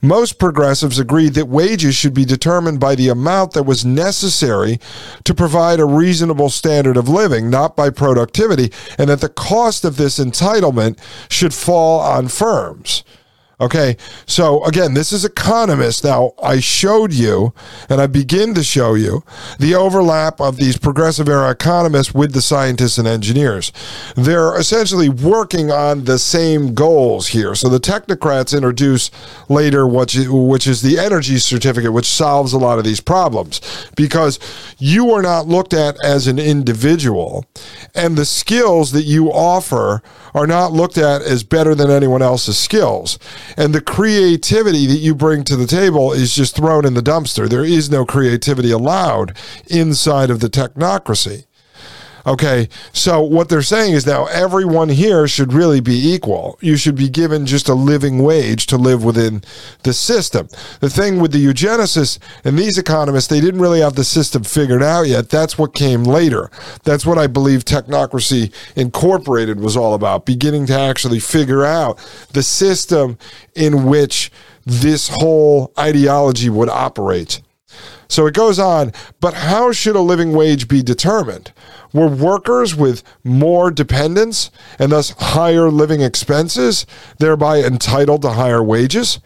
most 0.00 0.38
progressives 0.38 0.98
agreed 0.98 1.34
that 1.34 1.48
wages 1.48 1.96
should 1.96 2.14
be 2.14 2.24
determined 2.24 2.78
by 2.78 2.94
the 2.94 3.08
amount 3.08 3.52
that 3.54 3.64
was 3.64 3.84
necessary 3.84 4.78
to 5.24 5.34
provide 5.34 5.80
a 5.80 5.84
reasonable 5.84 6.50
standard 6.50 6.96
of 6.96 7.08
living, 7.08 7.50
not 7.50 7.74
by 7.74 7.90
productivity, 7.90 8.70
and 8.98 9.10
that 9.10 9.20
the 9.20 9.28
cost 9.28 9.84
of 9.84 9.96
this 9.96 10.18
entitlement 10.18 10.98
should 11.28 11.54
fall 11.54 12.00
on 12.00 12.28
firms. 12.28 13.02
Okay, 13.60 13.98
so 14.24 14.64
again, 14.64 14.94
this 14.94 15.12
is 15.12 15.24
economists. 15.24 16.02
Now, 16.02 16.32
I 16.42 16.60
showed 16.60 17.12
you, 17.12 17.52
and 17.90 18.00
I 18.00 18.06
begin 18.06 18.54
to 18.54 18.64
show 18.64 18.94
you, 18.94 19.22
the 19.58 19.74
overlap 19.74 20.40
of 20.40 20.56
these 20.56 20.78
progressive 20.78 21.28
era 21.28 21.50
economists 21.50 22.14
with 22.14 22.32
the 22.32 22.40
scientists 22.40 22.96
and 22.96 23.06
engineers. 23.06 23.70
They're 24.16 24.56
essentially 24.58 25.10
working 25.10 25.70
on 25.70 26.04
the 26.04 26.18
same 26.18 26.72
goals 26.74 27.28
here. 27.28 27.54
So 27.54 27.68
the 27.68 27.78
technocrats 27.78 28.56
introduce 28.56 29.10
later, 29.50 29.86
what 29.86 30.14
which 30.14 30.66
is 30.66 30.80
the 30.80 30.98
energy 30.98 31.38
certificate, 31.38 31.92
which 31.92 32.06
solves 32.06 32.54
a 32.54 32.58
lot 32.58 32.78
of 32.78 32.84
these 32.84 33.00
problems 33.00 33.60
because 33.94 34.38
you 34.78 35.10
are 35.10 35.22
not 35.22 35.46
looked 35.46 35.74
at 35.74 36.02
as 36.02 36.26
an 36.26 36.38
individual, 36.38 37.44
and 37.94 38.16
the 38.16 38.24
skills 38.24 38.92
that 38.92 39.04
you 39.04 39.30
offer 39.30 40.02
are 40.34 40.46
not 40.46 40.72
looked 40.72 40.98
at 40.98 41.22
as 41.22 41.44
better 41.44 41.74
than 41.74 41.90
anyone 41.90 42.22
else's 42.22 42.58
skills 42.58 43.18
and 43.56 43.74
the 43.74 43.80
creativity 43.80 44.86
that 44.86 44.98
you 44.98 45.14
bring 45.14 45.44
to 45.44 45.56
the 45.56 45.66
table 45.66 46.12
is 46.12 46.34
just 46.34 46.56
thrown 46.56 46.84
in 46.84 46.94
the 46.94 47.02
dumpster. 47.02 47.48
There 47.48 47.64
is 47.64 47.90
no 47.90 48.04
creativity 48.04 48.70
allowed 48.70 49.36
inside 49.66 50.30
of 50.30 50.40
the 50.40 50.48
technocracy. 50.48 51.44
Okay, 52.26 52.68
so 52.92 53.22
what 53.22 53.48
they're 53.48 53.62
saying 53.62 53.94
is 53.94 54.06
now 54.06 54.26
everyone 54.26 54.88
here 54.88 55.26
should 55.26 55.52
really 55.52 55.80
be 55.80 56.12
equal. 56.12 56.58
You 56.60 56.76
should 56.76 56.96
be 56.96 57.08
given 57.08 57.46
just 57.46 57.68
a 57.68 57.74
living 57.74 58.22
wage 58.22 58.66
to 58.66 58.76
live 58.76 59.02
within 59.04 59.42
the 59.84 59.92
system. 59.92 60.48
The 60.80 60.90
thing 60.90 61.20
with 61.20 61.32
the 61.32 61.44
eugenicists 61.44 62.18
and 62.44 62.58
these 62.58 62.78
economists, 62.78 63.28
they 63.28 63.40
didn't 63.40 63.60
really 63.60 63.80
have 63.80 63.94
the 63.94 64.04
system 64.04 64.44
figured 64.44 64.82
out 64.82 65.06
yet. 65.06 65.30
That's 65.30 65.56
what 65.56 65.74
came 65.74 66.04
later. 66.04 66.50
That's 66.84 67.06
what 67.06 67.18
I 67.18 67.26
believe 67.26 67.64
Technocracy 67.64 68.52
Incorporated 68.76 69.60
was 69.60 69.76
all 69.76 69.94
about, 69.94 70.26
beginning 70.26 70.66
to 70.66 70.78
actually 70.78 71.20
figure 71.20 71.64
out 71.64 71.98
the 72.32 72.42
system 72.42 73.18
in 73.54 73.86
which 73.86 74.30
this 74.66 75.08
whole 75.08 75.72
ideology 75.78 76.50
would 76.50 76.68
operate. 76.68 77.40
So 78.10 78.26
it 78.26 78.34
goes 78.34 78.58
on, 78.58 78.92
but 79.20 79.34
how 79.34 79.70
should 79.70 79.94
a 79.94 80.00
living 80.00 80.32
wage 80.32 80.66
be 80.66 80.82
determined? 80.82 81.52
Were 81.92 82.08
workers 82.08 82.74
with 82.74 83.04
more 83.22 83.70
dependents 83.70 84.50
and 84.80 84.90
thus 84.90 85.10
higher 85.10 85.70
living 85.70 86.00
expenses 86.02 86.86
thereby 87.18 87.60
entitled 87.60 88.22
to 88.22 88.30
higher 88.30 88.64
wages? 88.64 89.20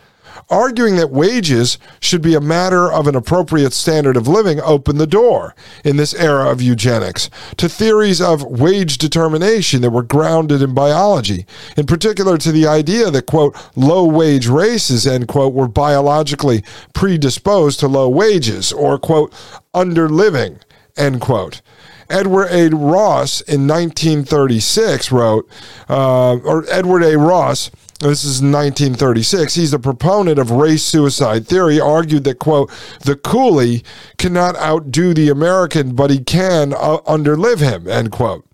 Arguing 0.50 0.96
that 0.96 1.10
wages 1.10 1.78
should 2.00 2.22
be 2.22 2.34
a 2.34 2.40
matter 2.40 2.92
of 2.92 3.06
an 3.06 3.14
appropriate 3.14 3.72
standard 3.72 4.16
of 4.16 4.28
living 4.28 4.60
opened 4.60 5.00
the 5.00 5.06
door 5.06 5.54
in 5.84 5.96
this 5.96 6.14
era 6.14 6.50
of 6.50 6.60
eugenics 6.60 7.30
to 7.56 7.68
theories 7.68 8.20
of 8.20 8.42
wage 8.42 8.98
determination 8.98 9.82
that 9.82 9.90
were 9.90 10.02
grounded 10.02 10.62
in 10.62 10.74
biology, 10.74 11.46
in 11.76 11.86
particular 11.86 12.38
to 12.38 12.52
the 12.52 12.66
idea 12.66 13.10
that, 13.10 13.26
quote, 13.26 13.56
low 13.76 14.04
wage 14.04 14.46
races, 14.46 15.06
end 15.06 15.28
quote, 15.28 15.52
were 15.52 15.68
biologically 15.68 16.62
predisposed 16.92 17.80
to 17.80 17.88
low 17.88 18.08
wages 18.08 18.72
or, 18.72 18.98
quote, 18.98 19.32
under 19.72 20.08
living, 20.08 20.58
end 20.96 21.20
quote. 21.20 21.60
Edward 22.08 22.48
A. 22.50 22.68
Ross 22.68 23.40
in 23.42 23.66
1936 23.66 25.10
wrote, 25.12 25.48
uh, 25.88 26.36
or 26.36 26.64
Edward 26.70 27.02
A. 27.02 27.16
Ross, 27.18 27.70
this 28.00 28.24
is 28.24 28.42
1936. 28.42 29.54
He's 29.54 29.72
a 29.72 29.78
proponent 29.78 30.38
of 30.38 30.50
race 30.50 30.82
suicide 30.82 31.46
theory, 31.46 31.80
argued 31.80 32.24
that, 32.24 32.38
quote, 32.38 32.70
the 33.00 33.16
coolie 33.16 33.82
cannot 34.18 34.56
outdo 34.56 35.14
the 35.14 35.30
American, 35.30 35.94
but 35.94 36.10
he 36.10 36.18
can 36.18 36.74
uh, 36.74 36.98
underlive 37.06 37.60
him, 37.60 37.88
end 37.88 38.12
quote. 38.12 38.44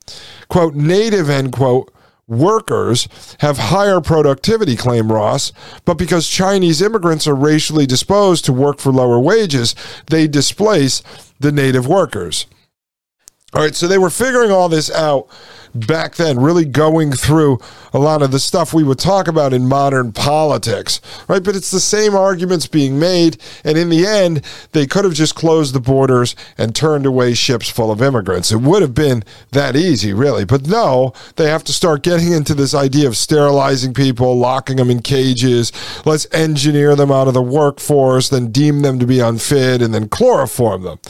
Quote, 0.49 0.75
native, 0.75 1.29
end 1.29 1.53
quote, 1.53 1.93
workers 2.29 3.09
have 3.41 3.59
higher 3.59 4.01
productivity, 4.01 4.77
claim 4.77 5.11
Ross, 5.11 5.53
but 5.85 5.95
because 5.95 6.29
Chinese 6.29 6.81
immigrants 6.81 7.27
are 7.27 7.35
racially 7.35 7.87
disposed 7.87 8.45
to 8.45 8.53
work 8.53 8.79
for 8.79 8.93
lower 8.93 9.19
wages, 9.19 9.75
they 10.07 10.29
displace 10.29 11.03
the 11.41 11.51
native 11.51 11.87
workers. 11.87 12.47
All 13.53 13.63
right, 13.63 13.75
so 13.75 13.89
they 13.89 13.99
were 13.99 14.11
figuring 14.11 14.53
all 14.53 14.69
this 14.69 14.91
out 14.93 15.29
back 15.75 16.15
then, 16.15 16.39
really 16.39 16.65
going 16.65 17.11
through 17.11 17.59
a 17.93 17.99
lot 17.99 18.23
of 18.23 18.31
the 18.31 18.39
stuff 18.39 18.73
we 18.73 18.85
would 18.85 18.99
talk 18.99 19.27
about 19.27 19.53
in 19.53 19.67
modern 19.67 20.13
politics, 20.13 21.01
right? 21.27 21.43
But 21.43 21.57
it's 21.57 21.73
the 21.73 21.81
same 21.81 22.15
arguments 22.15 22.69
being 22.69 22.99
made. 22.99 23.39
And 23.65 23.77
in 23.77 23.89
the 23.89 24.07
end, 24.07 24.43
they 24.71 24.87
could 24.87 25.05
have 25.05 25.15
just 25.15 25.35
closed 25.35 25.75
the 25.75 25.81
borders 25.81 26.37
and 26.59 26.75
turned 26.75 27.07
away 27.07 27.35
ships 27.35 27.69
full 27.69 27.91
of 27.91 28.01
immigrants. 28.01 28.53
It 28.53 28.61
would 28.61 28.83
have 28.83 28.95
been 28.95 29.25
that 29.51 29.75
easy, 29.75 30.13
really. 30.13 30.45
But 30.45 30.69
no, 30.69 31.13
they 31.35 31.49
have 31.49 31.65
to 31.65 31.73
start 31.73 32.05
getting 32.05 32.33
into 32.33 32.55
this 32.55 32.73
idea 32.73 33.09
of 33.09 33.17
sterilizing 33.17 33.95
people, 33.95 34.37
locking 34.39 34.77
them 34.77 34.91
in 34.91 35.03
cages. 35.03 35.73
Let's 36.07 36.27
engineer 36.33 36.95
them 36.95 37.11
out 37.11 37.27
of 37.27 37.35
the 37.35 37.43
workforce, 37.43 38.29
then 38.29 38.53
deem 38.53 38.83
them 38.83 39.01
to 39.01 39.07
be 39.07 39.19
unfit, 39.19 39.83
and 39.83 39.93
then 39.93 40.09
chloroform 40.09 40.83
them. 40.83 41.01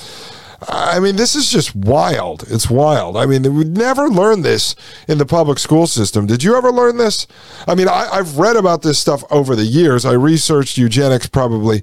I 0.68 1.00
mean, 1.00 1.16
this 1.16 1.34
is 1.34 1.50
just 1.50 1.74
wild. 1.74 2.44
It's 2.48 2.68
wild. 2.68 3.16
I 3.16 3.24
mean, 3.24 3.54
we 3.54 3.64
never 3.64 4.08
learned 4.08 4.44
this 4.44 4.76
in 5.08 5.18
the 5.18 5.24
public 5.24 5.58
school 5.58 5.86
system. 5.86 6.26
Did 6.26 6.42
you 6.42 6.54
ever 6.54 6.70
learn 6.70 6.98
this? 6.98 7.26
I 7.66 7.74
mean, 7.74 7.88
I, 7.88 8.16
have 8.16 8.38
read 8.38 8.56
about 8.56 8.82
this 8.82 8.98
stuff 8.98 9.24
over 9.30 9.56
the 9.56 9.64
years. 9.64 10.04
I 10.04 10.12
researched 10.12 10.76
eugenics 10.76 11.26
probably 11.26 11.82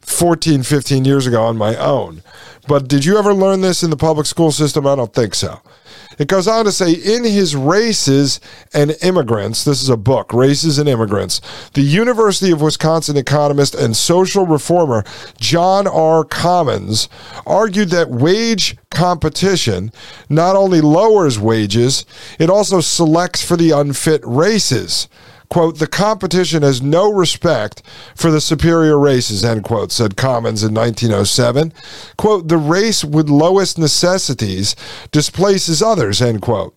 14, 0.00 0.62
15 0.62 1.04
years 1.04 1.26
ago 1.26 1.42
on 1.42 1.56
my 1.56 1.74
own. 1.76 2.22
But 2.68 2.86
did 2.86 3.04
you 3.04 3.18
ever 3.18 3.34
learn 3.34 3.60
this 3.60 3.82
in 3.82 3.90
the 3.90 3.96
public 3.96 4.26
school 4.26 4.52
system? 4.52 4.86
I 4.86 4.94
don't 4.94 5.12
think 5.12 5.34
so. 5.34 5.60
It 6.18 6.28
goes 6.28 6.46
on 6.46 6.64
to 6.64 6.72
say, 6.72 6.92
in 6.92 7.24
his 7.24 7.56
Races 7.56 8.40
and 8.72 8.96
Immigrants, 9.02 9.64
this 9.64 9.82
is 9.82 9.88
a 9.88 9.96
book, 9.96 10.32
Races 10.32 10.78
and 10.78 10.88
Immigrants, 10.88 11.40
the 11.74 11.82
University 11.82 12.52
of 12.52 12.60
Wisconsin 12.60 13.16
economist 13.16 13.74
and 13.74 13.96
social 13.96 14.46
reformer 14.46 15.04
John 15.38 15.86
R. 15.86 16.24
Commons 16.24 17.08
argued 17.46 17.90
that 17.90 18.10
wage 18.10 18.76
competition 18.90 19.92
not 20.28 20.56
only 20.56 20.80
lowers 20.80 21.38
wages, 21.38 22.04
it 22.38 22.50
also 22.50 22.80
selects 22.80 23.44
for 23.44 23.56
the 23.56 23.70
unfit 23.70 24.20
races 24.24 25.08
quote, 25.52 25.78
the 25.78 25.86
competition 25.86 26.62
has 26.62 26.80
no 26.80 27.12
respect 27.12 27.82
for 28.16 28.30
the 28.30 28.40
superior 28.40 28.98
races, 28.98 29.44
end 29.44 29.62
quote, 29.62 29.92
said 29.92 30.16
Commons 30.16 30.62
in 30.62 30.72
1907. 30.72 31.74
Quote, 32.16 32.48
the 32.48 32.56
race 32.56 33.04
with 33.04 33.28
lowest 33.28 33.76
necessities 33.76 34.74
displaces 35.10 35.82
others, 35.82 36.22
end 36.22 36.40
quote. 36.40 36.74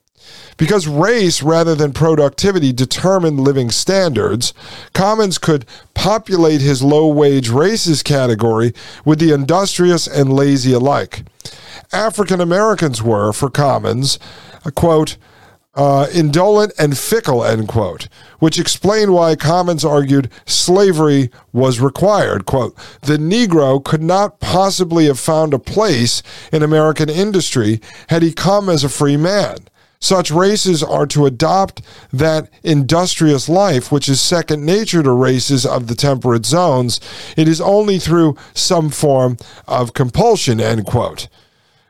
Because 0.57 0.89
race 0.89 1.41
rather 1.41 1.73
than 1.73 1.93
productivity 1.93 2.73
determined 2.73 3.39
living 3.39 3.71
standards, 3.71 4.53
Commons 4.93 5.37
could 5.37 5.65
populate 5.93 6.59
his 6.59 6.83
low 6.83 7.07
wage 7.07 7.47
races 7.47 8.03
category 8.03 8.73
with 9.05 9.19
the 9.19 9.31
industrious 9.31 10.05
and 10.05 10.33
lazy 10.33 10.73
alike. 10.73 11.23
African 11.93 12.41
Americans 12.41 13.01
were, 13.01 13.31
for 13.31 13.49
Commons, 13.49 14.19
a 14.65 14.71
quote, 14.71 15.15
uh, 15.75 16.07
indolent 16.13 16.73
and 16.79 16.97
fickle, 16.97 17.43
end 17.43 17.67
quote, 17.67 18.07
which 18.39 18.59
explained 18.59 19.13
why 19.13 19.35
Commons 19.35 19.83
argued 19.83 20.29
slavery 20.45 21.29
was 21.51 21.79
required. 21.79 22.45
Quote, 22.45 22.75
the 23.01 23.17
Negro 23.17 23.83
could 23.83 24.03
not 24.03 24.39
possibly 24.39 25.05
have 25.05 25.19
found 25.19 25.53
a 25.53 25.59
place 25.59 26.23
in 26.51 26.63
American 26.63 27.09
industry 27.09 27.81
had 28.09 28.23
he 28.23 28.31
come 28.31 28.69
as 28.69 28.83
a 28.83 28.89
free 28.89 29.17
man. 29.17 29.57
Such 29.99 30.29
races 30.29 30.83
are 30.83 31.07
to 31.07 31.25
adopt 31.25 31.81
that 32.13 32.49
industrious 32.63 33.49
life, 33.49 33.91
which 33.91 34.07
is 34.07 34.21
second 34.21 34.63
nature 34.65 35.01
to 35.01 35.11
races 35.11 35.65
of 35.65 35.87
the 35.87 35.95
temperate 35.95 36.45
zones. 36.45 36.99
It 37.35 37.47
is 37.47 37.59
only 37.59 37.97
through 37.97 38.37
some 38.53 38.89
form 38.91 39.37
of 39.67 39.93
compulsion, 39.93 40.61
end 40.61 40.85
quote. 40.85 41.27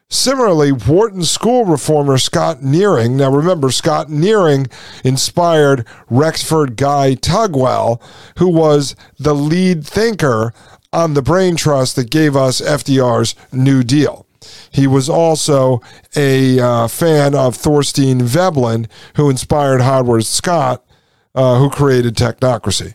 Similarly, 0.10 0.72
Wharton 0.72 1.24
school 1.24 1.66
reformer 1.66 2.18
Scott 2.18 2.62
Nearing, 2.62 3.18
now 3.18 3.32
remember, 3.32 3.72
Scott 3.72 4.10
Nearing 4.10 4.68
inspired 5.04 5.86
Rexford 6.10 6.78
Guy 6.78 7.16
Tugwell, 7.16 8.00
who 8.38 8.48
was 8.48 8.96
the 9.18 9.34
lead 9.34 9.86
thinker 9.86 10.54
on 10.94 11.16
the 11.16 11.22
brain 11.22 11.56
trust 11.56 11.96
that 11.96 12.12
gave 12.12 12.36
us 12.36 12.62
FDR's 12.62 13.36
New 13.52 13.84
Deal. 13.84 14.26
He 14.72 14.86
was 14.86 15.10
also 15.10 15.82
a 16.16 16.60
uh, 16.60 16.88
fan 16.88 17.34
of 17.34 17.56
Thorstein 17.56 18.22
Veblen, 18.22 18.88
who 19.16 19.30
inspired 19.30 19.82
Howard 19.82 20.26
Scott, 20.26 20.86
uh, 21.34 21.58
who 21.58 21.70
created 21.70 22.16
technocracy. 22.16 22.94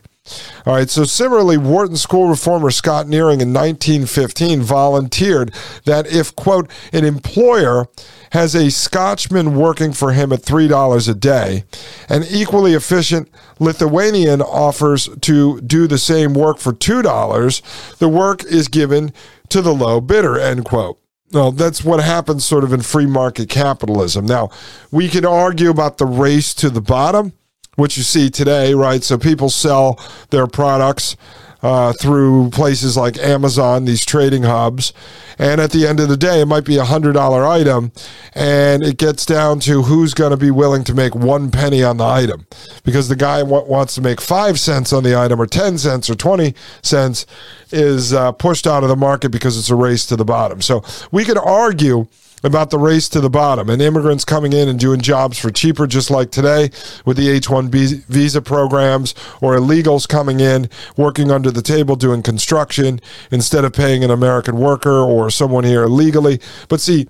All 0.65 0.75
right, 0.75 0.89
so 0.89 1.03
similarly, 1.03 1.57
Wharton 1.57 1.97
School 1.97 2.29
reformer 2.29 2.71
Scott 2.71 3.07
Nearing 3.07 3.41
in 3.41 3.53
1915 3.53 4.61
volunteered 4.61 5.53
that 5.85 6.07
if, 6.07 6.35
quote, 6.35 6.69
an 6.93 7.05
employer 7.05 7.87
has 8.31 8.55
a 8.55 8.71
Scotchman 8.71 9.55
working 9.55 9.91
for 9.91 10.13
him 10.13 10.31
at 10.31 10.41
$3 10.41 11.09
a 11.09 11.13
day, 11.13 11.63
an 12.09 12.23
equally 12.29 12.73
efficient 12.73 13.29
Lithuanian 13.59 14.41
offers 14.41 15.09
to 15.21 15.59
do 15.61 15.87
the 15.87 15.97
same 15.97 16.33
work 16.33 16.57
for 16.57 16.73
$2, 16.73 17.97
the 17.97 18.09
work 18.09 18.43
is 18.45 18.67
given 18.67 19.13
to 19.49 19.61
the 19.61 19.73
low 19.73 19.99
bidder, 19.99 20.39
end 20.39 20.63
quote. 20.65 20.97
Well, 21.31 21.51
that's 21.51 21.83
what 21.83 22.03
happens 22.03 22.45
sort 22.45 22.63
of 22.63 22.73
in 22.73 22.81
free 22.81 23.05
market 23.05 23.49
capitalism. 23.49 24.25
Now, 24.25 24.49
we 24.91 25.07
can 25.07 25.25
argue 25.25 25.69
about 25.69 25.97
the 25.97 26.05
race 26.05 26.53
to 26.55 26.69
the 26.69 26.81
bottom 26.81 27.33
what 27.75 27.95
you 27.95 28.03
see 28.03 28.29
today, 28.29 28.73
right? 28.73 29.03
So 29.03 29.17
people 29.17 29.49
sell 29.49 29.99
their 30.29 30.47
products 30.47 31.15
uh, 31.61 31.93
through 31.93 32.49
places 32.49 32.97
like 32.97 33.17
Amazon, 33.17 33.85
these 33.85 34.05
trading 34.05 34.43
hubs. 34.43 34.93
And 35.37 35.61
at 35.61 35.71
the 35.71 35.87
end 35.87 35.99
of 35.99 36.09
the 36.09 36.17
day, 36.17 36.41
it 36.41 36.47
might 36.47 36.65
be 36.65 36.77
a 36.77 36.83
$100 36.83 37.47
item, 37.47 37.91
and 38.33 38.83
it 38.83 38.97
gets 38.97 39.25
down 39.25 39.59
to 39.61 39.83
who's 39.83 40.13
going 40.13 40.31
to 40.31 40.37
be 40.37 40.51
willing 40.51 40.83
to 40.85 40.93
make 40.93 41.15
one 41.15 41.51
penny 41.51 41.83
on 41.83 41.97
the 41.97 42.03
item. 42.03 42.45
Because 42.83 43.07
the 43.09 43.15
guy 43.15 43.39
w- 43.39 43.65
wants 43.65 43.95
to 43.95 44.01
make 44.01 44.19
five 44.21 44.59
cents 44.59 44.91
on 44.91 45.03
the 45.03 45.15
item, 45.15 45.39
or 45.39 45.47
10 45.47 45.77
cents, 45.77 46.09
or 46.09 46.15
20 46.15 46.53
cents 46.81 47.25
is 47.71 48.11
uh, 48.11 48.31
pushed 48.33 48.67
out 48.67 48.83
of 48.83 48.89
the 48.89 48.95
market 48.95 49.29
because 49.29 49.57
it's 49.57 49.69
a 49.69 49.75
race 49.75 50.05
to 50.07 50.15
the 50.15 50.25
bottom. 50.25 50.61
So 50.61 50.83
we 51.11 51.23
could 51.23 51.37
argue 51.37 52.07
about 52.43 52.69
the 52.69 52.77
race 52.77 53.07
to 53.09 53.21
the 53.21 53.29
bottom 53.29 53.69
and 53.69 53.81
immigrants 53.81 54.25
coming 54.25 54.53
in 54.53 54.67
and 54.67 54.79
doing 54.79 55.01
jobs 55.01 55.37
for 55.37 55.51
cheaper, 55.51 55.87
just 55.87 56.09
like 56.09 56.31
today 56.31 56.69
with 57.05 57.17
the 57.17 57.29
H 57.29 57.49
1 57.49 57.69
B 57.69 58.01
visa 58.07 58.41
programs, 58.41 59.13
or 59.41 59.55
illegals 59.55 60.07
coming 60.07 60.39
in, 60.39 60.69
working 60.97 61.31
under 61.31 61.51
the 61.51 61.61
table, 61.61 61.95
doing 61.95 62.21
construction 62.21 62.99
instead 63.31 63.65
of 63.65 63.73
paying 63.73 64.03
an 64.03 64.11
American 64.11 64.57
worker 64.57 65.01
or 65.01 65.29
someone 65.29 65.63
here 65.63 65.83
illegally. 65.83 66.39
But 66.67 66.81
see, 66.81 67.07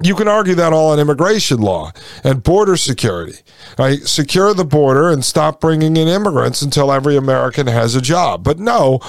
you 0.00 0.14
can 0.14 0.28
argue 0.28 0.54
that 0.54 0.72
all 0.72 0.92
on 0.92 1.00
immigration 1.00 1.60
law 1.60 1.90
and 2.22 2.42
border 2.42 2.76
security. 2.76 3.38
Right? 3.76 3.98
Secure 4.00 4.54
the 4.54 4.64
border 4.64 5.10
and 5.10 5.24
stop 5.24 5.60
bringing 5.60 5.96
in 5.96 6.06
immigrants 6.06 6.62
until 6.62 6.92
every 6.92 7.16
American 7.16 7.66
has 7.66 7.96
a 7.96 8.00
job. 8.00 8.44
But 8.44 8.60
no, 8.60 9.00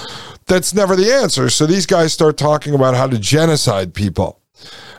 that's 0.47 0.73
never 0.73 0.95
the 0.95 1.11
answer. 1.13 1.49
So 1.49 1.67
these 1.67 1.85
guys 1.85 2.11
start 2.11 2.37
talking 2.37 2.73
about 2.73 2.95
how 2.95 3.07
to 3.07 3.19
genocide 3.19 3.93
people. 3.93 4.41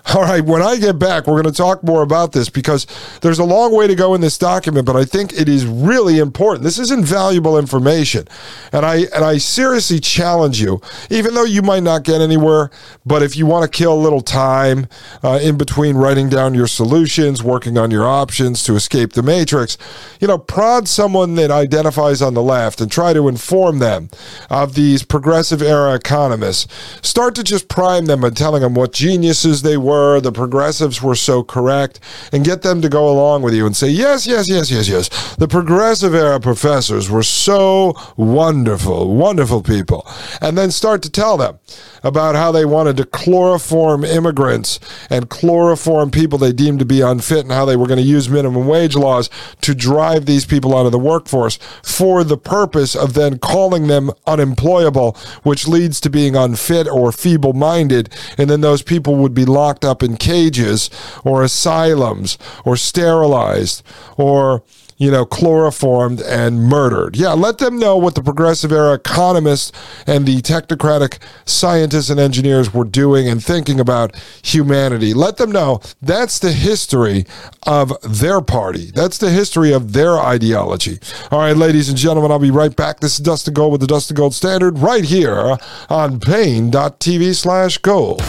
All 0.14 0.22
right, 0.22 0.44
when 0.44 0.62
I 0.62 0.76
get 0.76 0.98
back, 0.98 1.26
we're 1.26 1.40
going 1.40 1.52
to 1.52 1.56
talk 1.56 1.82
more 1.82 2.02
about 2.02 2.32
this 2.32 2.48
because 2.48 2.86
there's 3.20 3.38
a 3.38 3.44
long 3.44 3.74
way 3.74 3.86
to 3.86 3.94
go 3.94 4.14
in 4.14 4.20
this 4.20 4.38
document, 4.38 4.86
but 4.86 4.96
I 4.96 5.04
think 5.04 5.32
it 5.32 5.48
is 5.48 5.66
really 5.66 6.18
important. 6.18 6.64
This 6.64 6.78
is 6.78 6.90
invaluable 6.90 7.58
information. 7.58 8.26
And 8.72 8.86
I 8.86 9.06
and 9.14 9.24
I 9.24 9.38
seriously 9.38 10.00
challenge 10.00 10.60
you, 10.60 10.80
even 11.10 11.34
though 11.34 11.44
you 11.44 11.62
might 11.62 11.82
not 11.82 12.04
get 12.04 12.20
anywhere, 12.20 12.70
but 13.04 13.22
if 13.22 13.36
you 13.36 13.46
want 13.46 13.70
to 13.70 13.76
kill 13.76 13.92
a 13.92 14.00
little 14.00 14.22
time 14.22 14.88
uh, 15.22 15.38
in 15.42 15.58
between 15.58 15.96
writing 15.96 16.28
down 16.28 16.54
your 16.54 16.66
solutions, 16.66 17.42
working 17.42 17.76
on 17.76 17.90
your 17.90 18.06
options 18.06 18.62
to 18.64 18.76
escape 18.76 19.12
the 19.12 19.22
matrix, 19.22 19.76
you 20.18 20.28
know, 20.28 20.38
prod 20.38 20.88
someone 20.88 21.34
that 21.34 21.50
identifies 21.50 22.22
on 22.22 22.34
the 22.34 22.42
left 22.42 22.80
and 22.80 22.90
try 22.90 23.12
to 23.12 23.28
inform 23.28 23.80
them 23.80 24.08
of 24.48 24.74
these 24.74 25.02
progressive 25.02 25.60
era 25.60 25.94
economists. 25.94 26.66
Start 27.06 27.34
to 27.34 27.44
just 27.44 27.68
prime 27.68 28.06
them 28.06 28.22
by 28.22 28.30
telling 28.30 28.62
them 28.62 28.74
what 28.74 28.92
geniuses 28.92 29.62
they 29.62 29.76
were 29.76 29.89
were, 29.90 30.20
the 30.20 30.32
progressives 30.32 31.02
were 31.02 31.14
so 31.14 31.42
correct, 31.42 32.00
and 32.32 32.44
get 32.44 32.62
them 32.62 32.80
to 32.82 32.88
go 32.88 33.08
along 33.08 33.42
with 33.42 33.54
you 33.54 33.66
and 33.66 33.76
say, 33.76 33.88
yes, 33.88 34.26
yes, 34.26 34.48
yes, 34.48 34.70
yes, 34.70 34.88
yes. 34.88 35.36
The 35.36 35.48
progressive 35.48 36.14
era 36.14 36.38
professors 36.40 37.10
were 37.10 37.22
so 37.24 37.94
wonderful, 38.16 39.14
wonderful 39.14 39.62
people. 39.62 40.06
And 40.40 40.56
then 40.56 40.70
start 40.70 41.02
to 41.02 41.10
tell 41.10 41.36
them 41.36 41.58
about 42.02 42.34
how 42.34 42.52
they 42.52 42.64
wanted 42.64 42.96
to 42.96 43.04
chloroform 43.04 44.04
immigrants 44.04 44.80
and 45.08 45.28
chloroform 45.28 46.10
people 46.10 46.38
they 46.38 46.52
deemed 46.52 46.78
to 46.78 46.84
be 46.84 47.00
unfit 47.00 47.40
and 47.40 47.52
how 47.52 47.64
they 47.64 47.76
were 47.76 47.86
going 47.86 47.98
to 47.98 48.02
use 48.02 48.28
minimum 48.28 48.66
wage 48.66 48.96
laws 48.96 49.28
to 49.60 49.74
drive 49.74 50.26
these 50.26 50.46
people 50.46 50.76
out 50.76 50.86
of 50.86 50.92
the 50.92 50.98
workforce 50.98 51.58
for 51.82 52.24
the 52.24 52.38
purpose 52.38 52.94
of 52.94 53.14
then 53.14 53.38
calling 53.38 53.86
them 53.86 54.10
unemployable, 54.26 55.16
which 55.42 55.68
leads 55.68 56.00
to 56.00 56.10
being 56.10 56.36
unfit 56.36 56.88
or 56.88 57.12
feeble 57.12 57.52
minded. 57.52 58.14
And 58.38 58.48
then 58.48 58.60
those 58.60 58.82
people 58.82 59.16
would 59.16 59.34
be 59.34 59.44
locked 59.44 59.84
up 59.84 60.02
in 60.02 60.16
cages 60.16 60.90
or 61.24 61.42
asylums 61.42 62.38
or 62.64 62.76
sterilized 62.76 63.82
or 64.16 64.62
you 65.00 65.10
know, 65.10 65.24
chloroformed 65.24 66.20
and 66.20 66.62
murdered. 66.64 67.16
Yeah, 67.16 67.32
let 67.32 67.56
them 67.56 67.78
know 67.78 67.96
what 67.96 68.14
the 68.14 68.22
progressive 68.22 68.70
era 68.70 68.92
economists 68.92 69.72
and 70.06 70.26
the 70.26 70.42
technocratic 70.42 71.18
scientists 71.46 72.10
and 72.10 72.20
engineers 72.20 72.74
were 72.74 72.84
doing 72.84 73.26
and 73.26 73.42
thinking 73.42 73.80
about 73.80 74.14
humanity. 74.42 75.14
Let 75.14 75.38
them 75.38 75.50
know 75.50 75.80
that's 76.02 76.38
the 76.38 76.52
history 76.52 77.24
of 77.66 77.94
their 78.02 78.42
party. 78.42 78.90
That's 78.90 79.16
the 79.16 79.30
history 79.30 79.72
of 79.72 79.94
their 79.94 80.18
ideology. 80.18 80.98
All 81.30 81.38
right, 81.40 81.56
ladies 81.56 81.88
and 81.88 81.96
gentlemen, 81.96 82.30
I'll 82.30 82.38
be 82.38 82.50
right 82.50 82.76
back. 82.76 83.00
This 83.00 83.14
is 83.14 83.20
Dustin 83.20 83.54
Gold 83.54 83.72
with 83.72 83.80
the 83.80 83.86
Dustin 83.86 84.16
Gold 84.16 84.34
Standard 84.34 84.78
right 84.80 85.04
here 85.04 85.56
on 85.88 86.20
Paine.tv 86.20 87.34
slash 87.34 87.78
gold. 87.78 88.20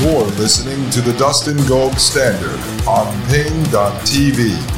You're 0.00 0.22
listening 0.38 0.88
to 0.90 1.00
the 1.00 1.12
Dustin 1.18 1.56
Gold 1.66 1.98
Standard 1.98 2.60
on 2.86 3.12
Paine.tv. 3.26 4.77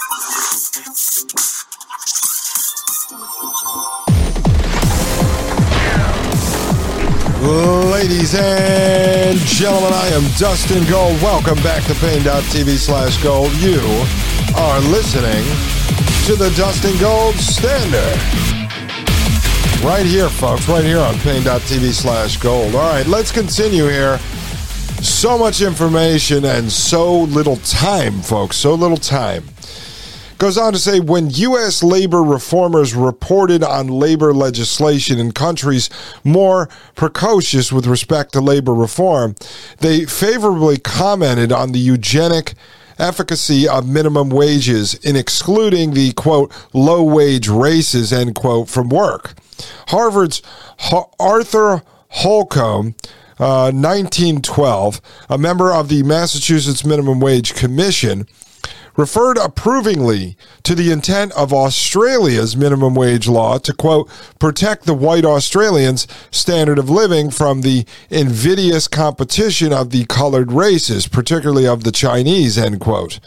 Ladies 7.41 8.35
and 8.35 9.35
gentlemen, 9.39 9.91
I 9.93 10.09
am 10.09 10.21
Dustin 10.37 10.87
Gold. 10.87 11.19
Welcome 11.23 11.55
back 11.63 11.83
to 11.85 11.95
Paine.tv 11.95 12.77
slash 12.77 13.17
gold. 13.23 13.51
You 13.53 13.79
are 14.55 14.79
listening 14.81 15.43
to 16.27 16.35
the 16.35 16.53
Dustin 16.55 16.95
Gold 16.99 17.33
Standard. 17.33 18.19
Right 19.83 20.05
here, 20.05 20.29
folks, 20.29 20.69
right 20.69 20.83
here 20.83 20.99
on 20.99 21.15
Paine.tv 21.15 21.91
slash 21.93 22.37
gold. 22.37 22.75
All 22.75 22.93
right, 22.93 23.07
let's 23.07 23.31
continue 23.31 23.87
here. 23.87 24.19
So 25.01 25.35
much 25.35 25.61
information 25.61 26.45
and 26.45 26.71
so 26.71 27.21
little 27.21 27.55
time, 27.57 28.21
folks. 28.21 28.57
So 28.57 28.75
little 28.75 28.97
time. 28.97 29.45
Goes 30.41 30.57
on 30.57 30.73
to 30.73 30.79
say 30.79 30.99
when 30.99 31.29
U.S. 31.29 31.83
labor 31.83 32.23
reformers 32.23 32.95
reported 32.95 33.61
on 33.63 33.87
labor 33.87 34.33
legislation 34.33 35.19
in 35.19 35.33
countries 35.33 35.87
more 36.23 36.67
precocious 36.95 37.71
with 37.71 37.85
respect 37.85 38.33
to 38.33 38.41
labor 38.41 38.73
reform, 38.73 39.35
they 39.81 40.05
favorably 40.05 40.79
commented 40.79 41.51
on 41.51 41.73
the 41.73 41.79
eugenic 41.79 42.55
efficacy 42.97 43.67
of 43.67 43.87
minimum 43.87 44.31
wages 44.31 44.95
in 44.95 45.15
excluding 45.15 45.93
the 45.93 46.11
quote 46.13 46.51
low 46.73 47.03
wage 47.03 47.47
races 47.47 48.11
end 48.11 48.33
quote 48.33 48.67
from 48.67 48.89
work. 48.89 49.35
Harvard's 49.89 50.41
Arthur 51.19 51.83
Holcomb 52.09 52.95
uh, 53.39 53.69
1912, 53.69 55.01
a 55.29 55.37
member 55.37 55.71
of 55.71 55.87
the 55.87 56.01
Massachusetts 56.01 56.83
Minimum 56.83 57.19
Wage 57.19 57.53
Commission, 57.53 58.25
referred 58.97 59.37
approvingly 59.37 60.35
to 60.63 60.75
the 60.75 60.91
intent 60.91 61.31
of 61.33 61.53
Australia's 61.53 62.55
minimum 62.55 62.95
wage 62.95 63.27
law 63.27 63.57
to, 63.59 63.73
quote, 63.73 64.09
protect 64.39 64.85
the 64.85 64.93
white 64.93 65.25
Australians' 65.25 66.07
standard 66.31 66.77
of 66.77 66.89
living 66.89 67.31
from 67.31 67.61
the 67.61 67.85
invidious 68.09 68.87
competition 68.87 69.71
of 69.73 69.91
the 69.91 70.05
colored 70.05 70.51
races, 70.51 71.07
particularly 71.07 71.67
of 71.67 71.83
the 71.83 71.91
Chinese, 71.91 72.57
end 72.57 72.79
quote. 72.79 73.19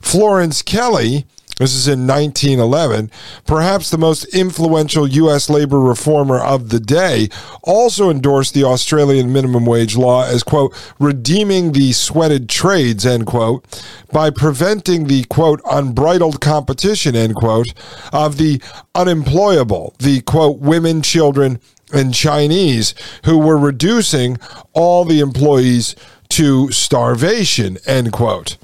Florence 0.00 0.62
Kelley, 0.62 1.26
this 1.56 1.74
is 1.74 1.88
in 1.88 2.06
1911. 2.06 3.10
Perhaps 3.46 3.88
the 3.88 3.96
most 3.96 4.24
influential 4.34 5.06
U.S. 5.08 5.48
labor 5.48 5.80
reformer 5.80 6.38
of 6.38 6.68
the 6.68 6.80
day 6.80 7.30
also 7.62 8.10
endorsed 8.10 8.52
the 8.52 8.64
Australian 8.64 9.32
minimum 9.32 9.64
wage 9.64 9.96
law 9.96 10.24
as, 10.24 10.42
quote, 10.42 10.74
redeeming 10.98 11.72
the 11.72 11.92
sweated 11.92 12.50
trades, 12.50 13.06
end 13.06 13.26
quote, 13.26 13.64
by 14.12 14.28
preventing 14.28 15.06
the, 15.06 15.24
quote, 15.24 15.62
unbridled 15.70 16.42
competition, 16.42 17.16
end 17.16 17.34
quote, 17.34 17.72
of 18.12 18.36
the 18.36 18.60
unemployable, 18.94 19.94
the, 19.98 20.20
quote, 20.20 20.58
women, 20.58 21.00
children, 21.00 21.58
and 21.92 22.12
Chinese 22.12 22.94
who 23.24 23.38
were 23.38 23.56
reducing 23.56 24.38
all 24.74 25.04
the 25.04 25.20
employees 25.20 25.96
to 26.28 26.70
starvation, 26.70 27.78
end 27.86 28.12
quote. 28.12 28.58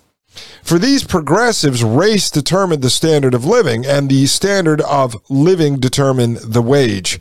For 0.63 0.79
these 0.79 1.05
progressives, 1.05 1.85
race 1.85 2.31
determined 2.31 2.83
the 2.83 2.91
standard 2.91 3.35
of 3.35 3.45
living, 3.45 3.85
and 3.85 4.09
the 4.09 4.27
standard 4.27 4.81
of 4.83 5.17
living 5.29 5.79
determined 5.79 6.39
the 6.39 6.63
wage. 6.63 7.21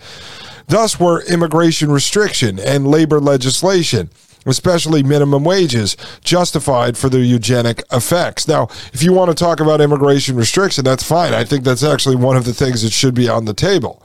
Thus 0.68 1.00
were 1.00 1.24
immigration 1.24 1.92
restriction 1.92 2.60
and 2.60 2.88
labor 2.88 3.20
legislation 3.20 4.10
especially 4.46 5.04
minimum 5.04 5.44
wages, 5.44 5.96
justified 6.24 6.98
for 6.98 7.10
their 7.10 7.22
eugenic 7.22 7.84
effects. 7.92 8.48
Now, 8.48 8.70
if 8.94 9.04
you 9.04 9.14
want 9.14 9.30
to 9.30 9.36
talk 9.36 9.60
about 9.60 9.82
immigration 9.82 10.36
restriction, 10.36 10.84
that's 10.84 11.04
fine. 11.04 11.34
I 11.34 11.44
think 11.44 11.64
that's 11.64 11.84
actually 11.84 12.16
one 12.16 12.38
of 12.38 12.46
the 12.46 12.54
things 12.54 12.82
that 12.82 12.92
should 12.92 13.14
be 13.14 13.30
on 13.30 13.46
the 13.46 13.54
table. 13.54 14.04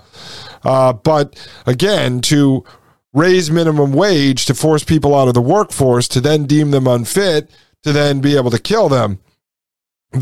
Uh, 0.62 0.92
but 0.92 1.38
again, 1.64 2.20
to 2.22 2.64
raise 3.12 3.50
minimum 3.50 3.92
wage 3.92 4.44
to 4.46 4.54
force 4.54 4.84
people 4.84 5.14
out 5.14 5.28
of 5.28 5.34
the 5.34 5.40
workforce 5.40 6.06
to 6.08 6.20
then 6.20 6.44
deem 6.44 6.70
them 6.70 6.86
unfit 6.86 7.50
to 7.82 7.92
then 7.92 8.20
be 8.20 8.36
able 8.36 8.50
to 8.50 8.58
kill 8.58 8.88
them 8.88 9.18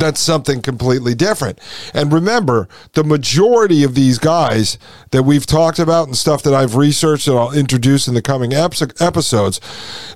that's 0.01 0.21
something 0.21 0.63
completely 0.63 1.15
different. 1.15 1.59
And 1.93 2.13
remember, 2.13 2.69
the 2.93 3.05
majority 3.05 3.85
of 3.85 3.95
these 3.95 4.19
guys 4.19 4.79
that 5.11 5.23
we've 5.23 5.47
talked 5.47 5.79
about 5.79 6.07
and 6.07 6.17
stuff 6.17 6.43
that 6.43 6.55
I've 6.55 6.77
researched 6.77 7.29
and 7.29 7.39
I'll 7.39 7.53
introduce 7.53 8.09
in 8.09 8.15
the 8.15 8.23
coming 8.23 8.53
episodes, 8.55 9.61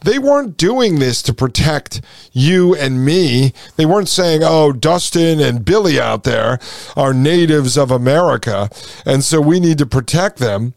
they 0.04 0.18
weren't 0.18 0.56
doing 0.56 0.98
this 0.98 1.22
to 1.22 1.34
protect 1.34 2.00
you 2.32 2.74
and 2.74 3.04
me. 3.04 3.52
They 3.76 3.86
weren't 3.86 4.08
saying, 4.08 4.42
oh, 4.44 4.72
Dustin 4.72 5.40
and 5.40 5.64
Billy 5.64 6.00
out 6.00 6.24
there 6.24 6.58
are 6.96 7.14
natives 7.14 7.76
of 7.76 7.90
America, 7.90 8.70
and 9.04 9.22
so 9.22 9.40
we 9.40 9.60
need 9.60 9.78
to 9.78 9.86
protect 9.86 10.38
them. 10.38 10.74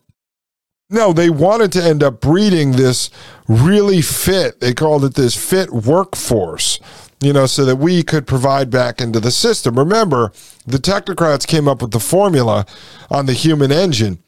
No, 0.90 1.14
they 1.14 1.30
wanted 1.30 1.72
to 1.74 1.84
end 1.84 2.04
up 2.04 2.20
breeding 2.20 2.74
this 2.74 3.10
really 3.48 4.02
fit, 4.02 4.60
they 4.60 4.74
called 4.74 5.06
it 5.06 5.16
this 5.16 5.36
fit 5.36 5.72
workforce 5.72 6.80
you 7.22 7.32
know, 7.32 7.46
so 7.46 7.64
that 7.66 7.76
we 7.76 8.04
could 8.04 8.26
provide 8.26 8.70
back 8.70 9.00
into 9.00 9.20
the 9.20 9.32
system. 9.32 9.78
Remember, 9.78 10.32
the 10.66 10.80
technocrats 10.80 11.48
came 11.48 11.68
up 11.68 11.82
with 11.82 11.92
the 11.92 12.00
formula 12.00 12.66
on 13.10 13.28
the 13.28 13.34
human 13.34 13.72
engine 13.72 14.20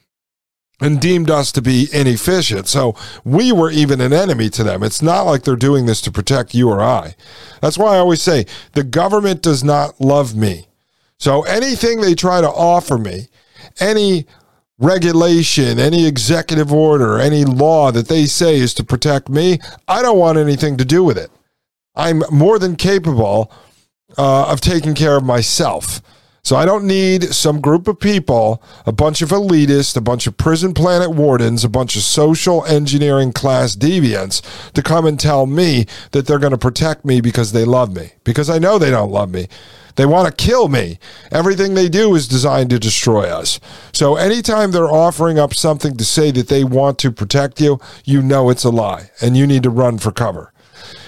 and 0.80 1.00
deemed 1.00 1.30
us 1.30 1.52
to 1.52 1.62
be 1.62 1.88
inefficient. 1.92 2.68
So 2.68 2.94
we 3.24 3.52
were 3.52 3.70
even 3.70 4.00
an 4.00 4.12
enemy 4.12 4.48
to 4.50 4.64
them. 4.64 4.82
It's 4.82 5.02
not 5.02 5.22
like 5.22 5.42
they're 5.42 5.56
doing 5.56 5.86
this 5.86 6.00
to 6.02 6.12
protect 6.12 6.54
you 6.54 6.70
or 6.70 6.80
I. 6.80 7.14
That's 7.60 7.78
why 7.78 7.94
I 7.94 7.98
always 7.98 8.22
say 8.22 8.46
the 8.72 8.84
government 8.84 9.42
does 9.42 9.64
not 9.64 10.00
love 10.00 10.36
me. 10.36 10.66
So 11.18 11.42
anything 11.42 12.00
they 12.00 12.14
try 12.14 12.40
to 12.40 12.50
offer 12.50 12.98
me, 12.98 13.28
any 13.80 14.26
regulation, 14.78 15.78
any 15.78 16.06
executive 16.06 16.72
order, 16.72 17.18
any 17.18 17.44
law 17.44 17.90
that 17.92 18.08
they 18.08 18.26
say 18.26 18.56
is 18.56 18.74
to 18.74 18.84
protect 18.84 19.28
me, 19.28 19.58
I 19.88 20.02
don't 20.02 20.18
want 20.18 20.38
anything 20.38 20.76
to 20.76 20.84
do 20.84 21.02
with 21.02 21.16
it. 21.18 21.30
I'm 21.94 22.22
more 22.30 22.58
than 22.58 22.76
capable 22.76 23.52
uh, 24.18 24.46
of 24.46 24.60
taking 24.60 24.94
care 24.94 25.16
of 25.16 25.24
myself. 25.24 26.00
So 26.42 26.56
I 26.56 26.66
don't 26.66 26.86
need 26.86 27.32
some 27.34 27.62
group 27.62 27.88
of 27.88 27.98
people, 27.98 28.62
a 28.84 28.92
bunch 28.92 29.22
of 29.22 29.30
elitists, 29.30 29.96
a 29.96 30.02
bunch 30.02 30.26
of 30.26 30.36
prison 30.36 30.74
planet 30.74 31.10
wardens, 31.10 31.64
a 31.64 31.70
bunch 31.70 31.96
of 31.96 32.02
social 32.02 32.66
engineering 32.66 33.32
class 33.32 33.74
deviants 33.74 34.42
to 34.72 34.82
come 34.82 35.06
and 35.06 35.18
tell 35.18 35.46
me 35.46 35.86
that 36.10 36.26
they're 36.26 36.38
going 36.38 36.50
to 36.50 36.58
protect 36.58 37.02
me 37.02 37.22
because 37.22 37.52
they 37.52 37.64
love 37.64 37.96
me. 37.96 38.12
Because 38.24 38.50
I 38.50 38.58
know 38.58 38.78
they 38.78 38.90
don't 38.90 39.10
love 39.10 39.30
me. 39.30 39.48
They 39.96 40.04
want 40.04 40.26
to 40.28 40.44
kill 40.44 40.68
me. 40.68 40.98
Everything 41.30 41.72
they 41.72 41.88
do 41.88 42.14
is 42.14 42.28
designed 42.28 42.70
to 42.70 42.78
destroy 42.78 43.24
us. 43.30 43.58
So 43.92 44.16
anytime 44.16 44.70
they're 44.72 44.84
offering 44.90 45.38
up 45.38 45.54
something 45.54 45.96
to 45.96 46.04
say 46.04 46.30
that 46.32 46.48
they 46.48 46.64
want 46.64 46.98
to 46.98 47.10
protect 47.10 47.58
you, 47.58 47.80
you 48.04 48.20
know 48.20 48.50
it's 48.50 48.64
a 48.64 48.70
lie 48.70 49.10
and 49.22 49.34
you 49.34 49.46
need 49.46 49.62
to 49.62 49.70
run 49.70 49.96
for 49.96 50.12
cover. 50.12 50.52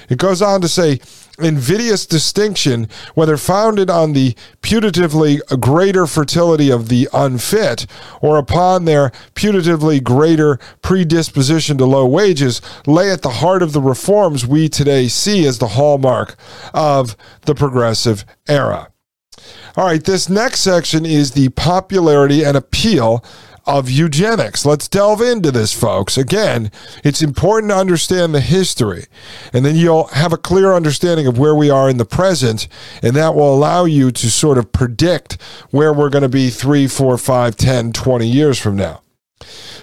It 0.08 0.18
goes 0.18 0.42
on 0.42 0.60
to 0.60 0.68
say, 0.68 1.00
invidious 1.38 2.06
distinction, 2.06 2.88
whether 3.14 3.36
founded 3.36 3.90
on 3.90 4.12
the 4.12 4.34
putatively 4.62 5.40
greater 5.60 6.06
fertility 6.06 6.70
of 6.70 6.88
the 6.88 7.08
unfit 7.12 7.86
or 8.20 8.38
upon 8.38 8.84
their 8.84 9.10
putatively 9.34 10.02
greater 10.02 10.58
predisposition 10.82 11.76
to 11.78 11.84
low 11.84 12.06
wages, 12.06 12.60
lay 12.86 13.10
at 13.10 13.22
the 13.22 13.30
heart 13.30 13.62
of 13.62 13.72
the 13.72 13.82
reforms 13.82 14.46
we 14.46 14.68
today 14.68 15.08
see 15.08 15.46
as 15.46 15.58
the 15.58 15.68
hallmark 15.68 16.36
of 16.72 17.16
the 17.42 17.54
progressive 17.54 18.24
era. 18.48 18.88
All 19.76 19.84
right, 19.84 20.02
this 20.02 20.30
next 20.30 20.60
section 20.60 21.04
is 21.04 21.32
the 21.32 21.50
popularity 21.50 22.42
and 22.42 22.56
appeal 22.56 23.22
of 23.66 23.90
eugenics. 23.90 24.64
Let's 24.64 24.88
delve 24.88 25.20
into 25.20 25.50
this, 25.50 25.72
folks. 25.72 26.16
Again, 26.16 26.70
it's 27.04 27.22
important 27.22 27.70
to 27.70 27.76
understand 27.76 28.34
the 28.34 28.40
history, 28.40 29.06
and 29.52 29.64
then 29.64 29.76
you'll 29.76 30.08
have 30.08 30.32
a 30.32 30.38
clear 30.38 30.72
understanding 30.72 31.26
of 31.26 31.38
where 31.38 31.54
we 31.54 31.70
are 31.70 31.90
in 31.90 31.96
the 31.96 32.04
present, 32.04 32.68
and 33.02 33.14
that 33.16 33.34
will 33.34 33.54
allow 33.54 33.84
you 33.84 34.10
to 34.12 34.30
sort 34.30 34.58
of 34.58 34.72
predict 34.72 35.40
where 35.70 35.92
we're 35.92 36.10
going 36.10 36.22
to 36.22 36.28
be 36.28 36.50
three, 36.50 36.86
four, 36.86 37.18
five, 37.18 37.56
ten, 37.56 37.92
twenty 37.92 38.28
years 38.28 38.58
from 38.58 38.76
now 38.76 39.02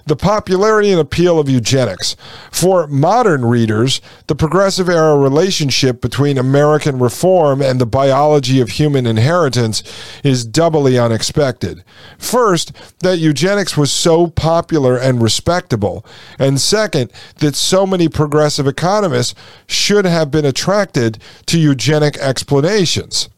the 0.06 0.16
popularity 0.16 0.92
and 0.92 1.00
appeal 1.00 1.40
of 1.40 1.50
eugenics. 1.50 2.16
For 2.52 2.88
modern 2.88 3.46
readers, 3.46 4.02
the 4.28 4.36
progressive 4.36 4.90
era 4.90 5.18
relationship 5.18 6.02
between 6.02 6.38
American 6.38 7.00
reform 7.00 7.62
and 7.62 7.80
the 7.80 7.86
biology 7.86 8.60
of 8.60 8.70
human 8.70 9.06
inheritance 9.06 9.84
is 10.24 10.46
doubly 10.46 11.00
unexpected. 11.00 11.84
First, 12.18 12.74
that 13.00 13.20
eugenics 13.20 13.78
was 13.78 13.92
so 13.92 14.28
popular 14.28 14.98
and 14.98 15.22
respectable, 15.22 16.06
and 16.38 16.60
second, 16.60 17.12
that 17.38 17.56
so 17.56 17.86
many 17.86 18.10
progressive 18.10 18.68
economists 18.68 19.36
should 19.68 20.06
have 20.06 20.32
been 20.32 20.46
attracted 20.46 21.18
to 21.48 21.60
eugenic 21.60 22.18
explanations. 22.18 23.30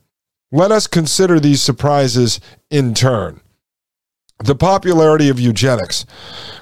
Let 0.51 0.72
us 0.72 0.88
consider 0.88 1.39
these 1.39 1.61
surprises 1.61 2.39
in 2.70 2.93
turn 2.93 3.41
the 4.40 4.56
popularity 4.56 5.30
of 5.30 5.40
eugenics. 5.40 6.06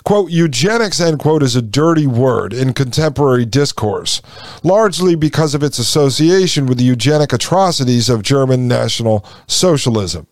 Quote, 0.03 0.32
eugenics, 0.32 0.99
end 0.99 1.19
quote, 1.19 1.41
is 1.41 1.55
a 1.55 1.61
dirty 1.61 2.05
word 2.05 2.53
in 2.53 2.74
contemporary 2.74 3.45
discourse, 3.45 4.21
largely 4.63 5.15
because 5.15 5.55
of 5.55 5.63
its 5.63 5.80
association 5.80 6.65
with 6.65 6.78
the 6.78 6.84
eugenic 6.84 7.34
atrocities 7.34 8.09
of 8.09 8.21
German 8.21 8.67
National 8.67 9.26
Socialism. 9.47 10.28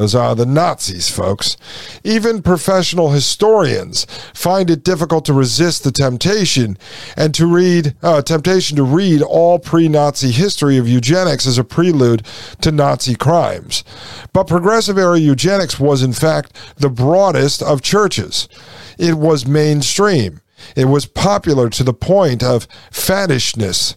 Those 0.00 0.14
are 0.14 0.34
the 0.34 0.46
Nazis, 0.46 1.10
folks. 1.10 1.58
Even 2.02 2.40
professional 2.40 3.10
historians 3.10 4.06
find 4.32 4.70
it 4.70 4.82
difficult 4.82 5.26
to 5.26 5.34
resist 5.34 5.84
the 5.84 5.92
temptation 5.92 6.78
and 7.18 7.34
to 7.34 7.44
read 7.46 7.94
uh, 8.02 8.22
temptation 8.22 8.78
to 8.78 8.82
read 8.82 9.20
all 9.20 9.58
pre-Nazi 9.58 10.30
history 10.30 10.78
of 10.78 10.88
eugenics 10.88 11.46
as 11.46 11.58
a 11.58 11.64
prelude 11.64 12.26
to 12.62 12.72
Nazi 12.72 13.14
crimes. 13.14 13.84
But 14.32 14.46
progressive 14.46 14.96
era 14.96 15.18
eugenics 15.18 15.78
was 15.78 16.02
in 16.02 16.14
fact 16.14 16.56
the 16.78 16.88
broadest 16.88 17.62
of 17.62 17.82
churches. 17.82 18.48
It 18.96 19.18
was 19.18 19.46
mainstream. 19.46 20.40
It 20.76 20.86
was 20.86 21.04
popular 21.04 21.68
to 21.68 21.84
the 21.84 21.92
point 21.92 22.42
of 22.42 22.66
faddishness 22.90 23.96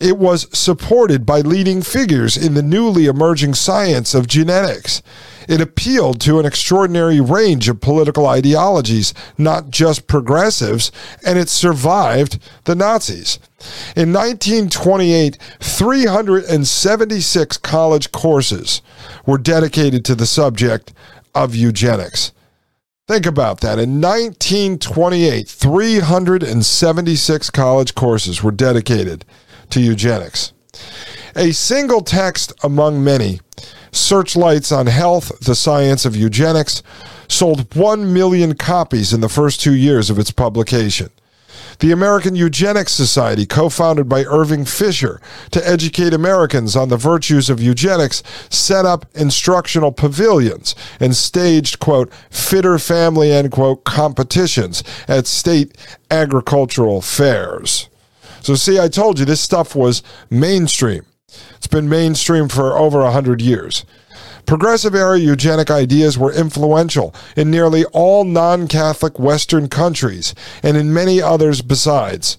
it 0.00 0.18
was 0.18 0.48
supported 0.56 1.24
by 1.24 1.40
leading 1.40 1.82
figures 1.82 2.36
in 2.36 2.54
the 2.54 2.62
newly 2.62 3.06
emerging 3.06 3.54
science 3.54 4.14
of 4.14 4.26
genetics. 4.26 5.02
It 5.48 5.60
appealed 5.60 6.20
to 6.22 6.40
an 6.40 6.46
extraordinary 6.46 7.20
range 7.20 7.68
of 7.68 7.80
political 7.80 8.26
ideologies, 8.26 9.14
not 9.38 9.70
just 9.70 10.08
progressives, 10.08 10.90
and 11.24 11.38
it 11.38 11.48
survived 11.48 12.40
the 12.64 12.74
Nazis. 12.74 13.38
In 13.94 14.12
1928, 14.12 15.38
376 15.60 17.56
college 17.58 18.10
courses 18.12 18.82
were 19.24 19.38
dedicated 19.38 20.04
to 20.04 20.14
the 20.14 20.26
subject 20.26 20.92
of 21.34 21.54
eugenics. 21.54 22.32
Think 23.06 23.24
about 23.24 23.60
that. 23.60 23.78
In 23.78 24.00
1928, 24.00 25.48
376 25.48 27.50
college 27.50 27.94
courses 27.94 28.42
were 28.42 28.50
dedicated 28.50 29.24
to 29.70 29.80
eugenics. 29.80 30.52
A 31.34 31.52
single 31.52 32.00
text 32.00 32.52
among 32.62 33.02
many, 33.02 33.40
Searchlights 33.92 34.72
on 34.72 34.86
Health, 34.86 35.38
the 35.40 35.54
Science 35.54 36.04
of 36.04 36.14
Eugenics, 36.14 36.82
sold 37.28 37.74
1 37.74 38.12
million 38.12 38.54
copies 38.54 39.12
in 39.12 39.20
the 39.20 39.28
first 39.28 39.60
two 39.60 39.74
years 39.74 40.10
of 40.10 40.18
its 40.18 40.30
publication. 40.30 41.10
The 41.78 41.92
American 41.92 42.36
Eugenics 42.36 42.92
Society, 42.92 43.44
co 43.44 43.68
founded 43.68 44.08
by 44.08 44.24
Irving 44.24 44.64
Fisher 44.64 45.20
to 45.50 45.66
educate 45.68 46.14
Americans 46.14 46.74
on 46.74 46.88
the 46.88 46.96
virtues 46.96 47.50
of 47.50 47.60
eugenics, 47.60 48.22
set 48.48 48.86
up 48.86 49.06
instructional 49.14 49.92
pavilions 49.92 50.74
and 51.00 51.14
staged, 51.14 51.78
quote, 51.78 52.12
fitter 52.30 52.78
family, 52.78 53.32
end 53.32 53.52
quote, 53.52 53.84
competitions 53.84 54.82
at 55.06 55.26
state 55.26 55.76
agricultural 56.10 57.02
fairs. 57.02 57.88
So, 58.46 58.54
see, 58.54 58.78
I 58.78 58.86
told 58.86 59.18
you 59.18 59.24
this 59.24 59.40
stuff 59.40 59.74
was 59.74 60.04
mainstream. 60.30 61.04
It's 61.56 61.66
been 61.66 61.88
mainstream 61.88 62.48
for 62.48 62.78
over 62.78 63.00
100 63.00 63.42
years. 63.42 63.84
Progressive 64.46 64.94
era 64.94 65.18
eugenic 65.18 65.68
ideas 65.68 66.16
were 66.16 66.32
influential 66.32 67.12
in 67.36 67.50
nearly 67.50 67.84
all 67.86 68.22
non 68.22 68.68
Catholic 68.68 69.18
Western 69.18 69.68
countries 69.68 70.32
and 70.62 70.76
in 70.76 70.94
many 70.94 71.20
others 71.20 71.60
besides. 71.60 72.38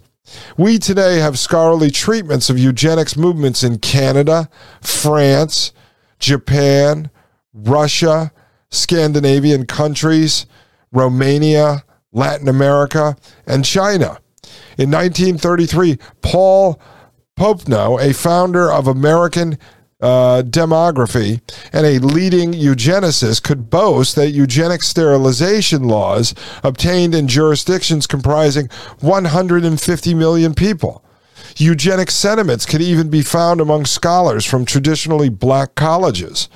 We 0.56 0.80
today 0.80 1.20
have 1.20 1.38
scholarly 1.38 1.92
treatments 1.92 2.50
of 2.50 2.58
eugenics 2.58 3.18
movements 3.18 3.62
in 3.62 3.80
Canada, 3.80 4.50
France, 4.80 5.74
Japan, 6.20 7.10
Russia, 7.54 8.32
Scandinavian 8.70 9.66
countries, 9.66 10.46
Romania, 10.94 11.84
Latin 12.14 12.48
America, 12.48 13.18
and 13.46 13.66
China. 13.66 14.20
In 14.78 14.92
1933, 14.92 15.98
Paul 16.22 16.80
Popenoe, 17.36 18.00
a 18.00 18.14
founder 18.14 18.72
of 18.72 18.88
American 18.88 19.58
uh, 20.00 20.44
demography 20.46 21.42
and 21.74 21.86
a 21.86 21.98
leading 22.00 22.54
eugenicist 22.54 23.42
could 23.42 23.70
boast 23.72 24.16
that 24.16 24.30
eugenic 24.30 24.84
sterilization 24.84 25.84
laws 25.84 26.36
obtained 26.64 27.16
in 27.16 27.28
jurisdictions 27.28 28.06
comprising 28.06 28.70
150 29.00 30.14
million 30.14 30.54
people. 30.54 31.04
Eugenic 31.56 32.12
sentiments 32.12 32.68
could 32.68 32.82
even 32.82 33.10
be 33.10 33.24
found 33.24 33.60
among 33.60 33.86
scholars 33.86 34.46
from 34.46 34.64
traditionally 34.64 35.30
black 35.30 35.74
colleges. 35.74 36.50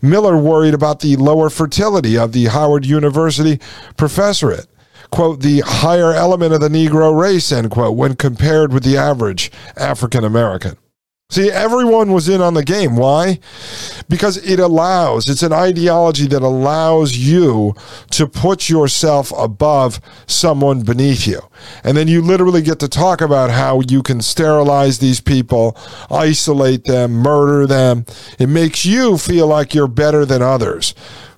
Miller 0.00 0.36
worried 0.36 0.74
about 0.74 1.00
the 1.00 1.16
lower 1.16 1.50
fertility 1.50 2.16
of 2.16 2.32
the 2.32 2.44
Howard 2.44 2.86
University 2.86 3.58
professorate 3.96 4.66
quote, 5.14 5.40
the 5.40 5.60
higher 5.60 6.12
element 6.12 6.52
of 6.52 6.60
the 6.60 6.68
Negro 6.68 7.18
race, 7.18 7.52
end 7.52 7.70
quote, 7.70 7.96
when 7.96 8.16
compared 8.16 8.72
with 8.72 8.82
the 8.82 8.96
average 8.96 9.52
African 9.76 10.24
American. 10.24 10.76
See, 11.30 11.50
everyone 11.50 12.12
was 12.12 12.28
in 12.28 12.40
on 12.42 12.54
the 12.54 12.62
game. 12.62 12.96
Why? 12.96 13.38
Because 14.08 14.36
it 14.36 14.60
allows, 14.60 15.28
it's 15.28 15.42
an 15.42 15.52
ideology 15.52 16.26
that 16.26 16.42
allows 16.42 17.16
you 17.16 17.74
to 18.10 18.26
put 18.26 18.68
yourself 18.68 19.32
above 19.36 20.00
someone 20.26 20.82
beneath 20.82 21.26
you. 21.26 21.40
And 21.82 21.96
then 21.96 22.08
you 22.08 22.20
literally 22.20 22.60
get 22.60 22.78
to 22.80 22.88
talk 22.88 23.20
about 23.20 23.50
how 23.50 23.80
you 23.88 24.02
can 24.02 24.20
sterilize 24.20 24.98
these 24.98 25.20
people, 25.20 25.76
isolate 26.10 26.84
them, 26.84 27.12
murder 27.12 27.66
them. 27.66 28.04
It 28.38 28.48
makes 28.48 28.84
you 28.84 29.16
feel 29.16 29.46
like 29.46 29.74
you're 29.74 29.88
better 29.88 30.26
than 30.26 30.42
others. 30.42 30.94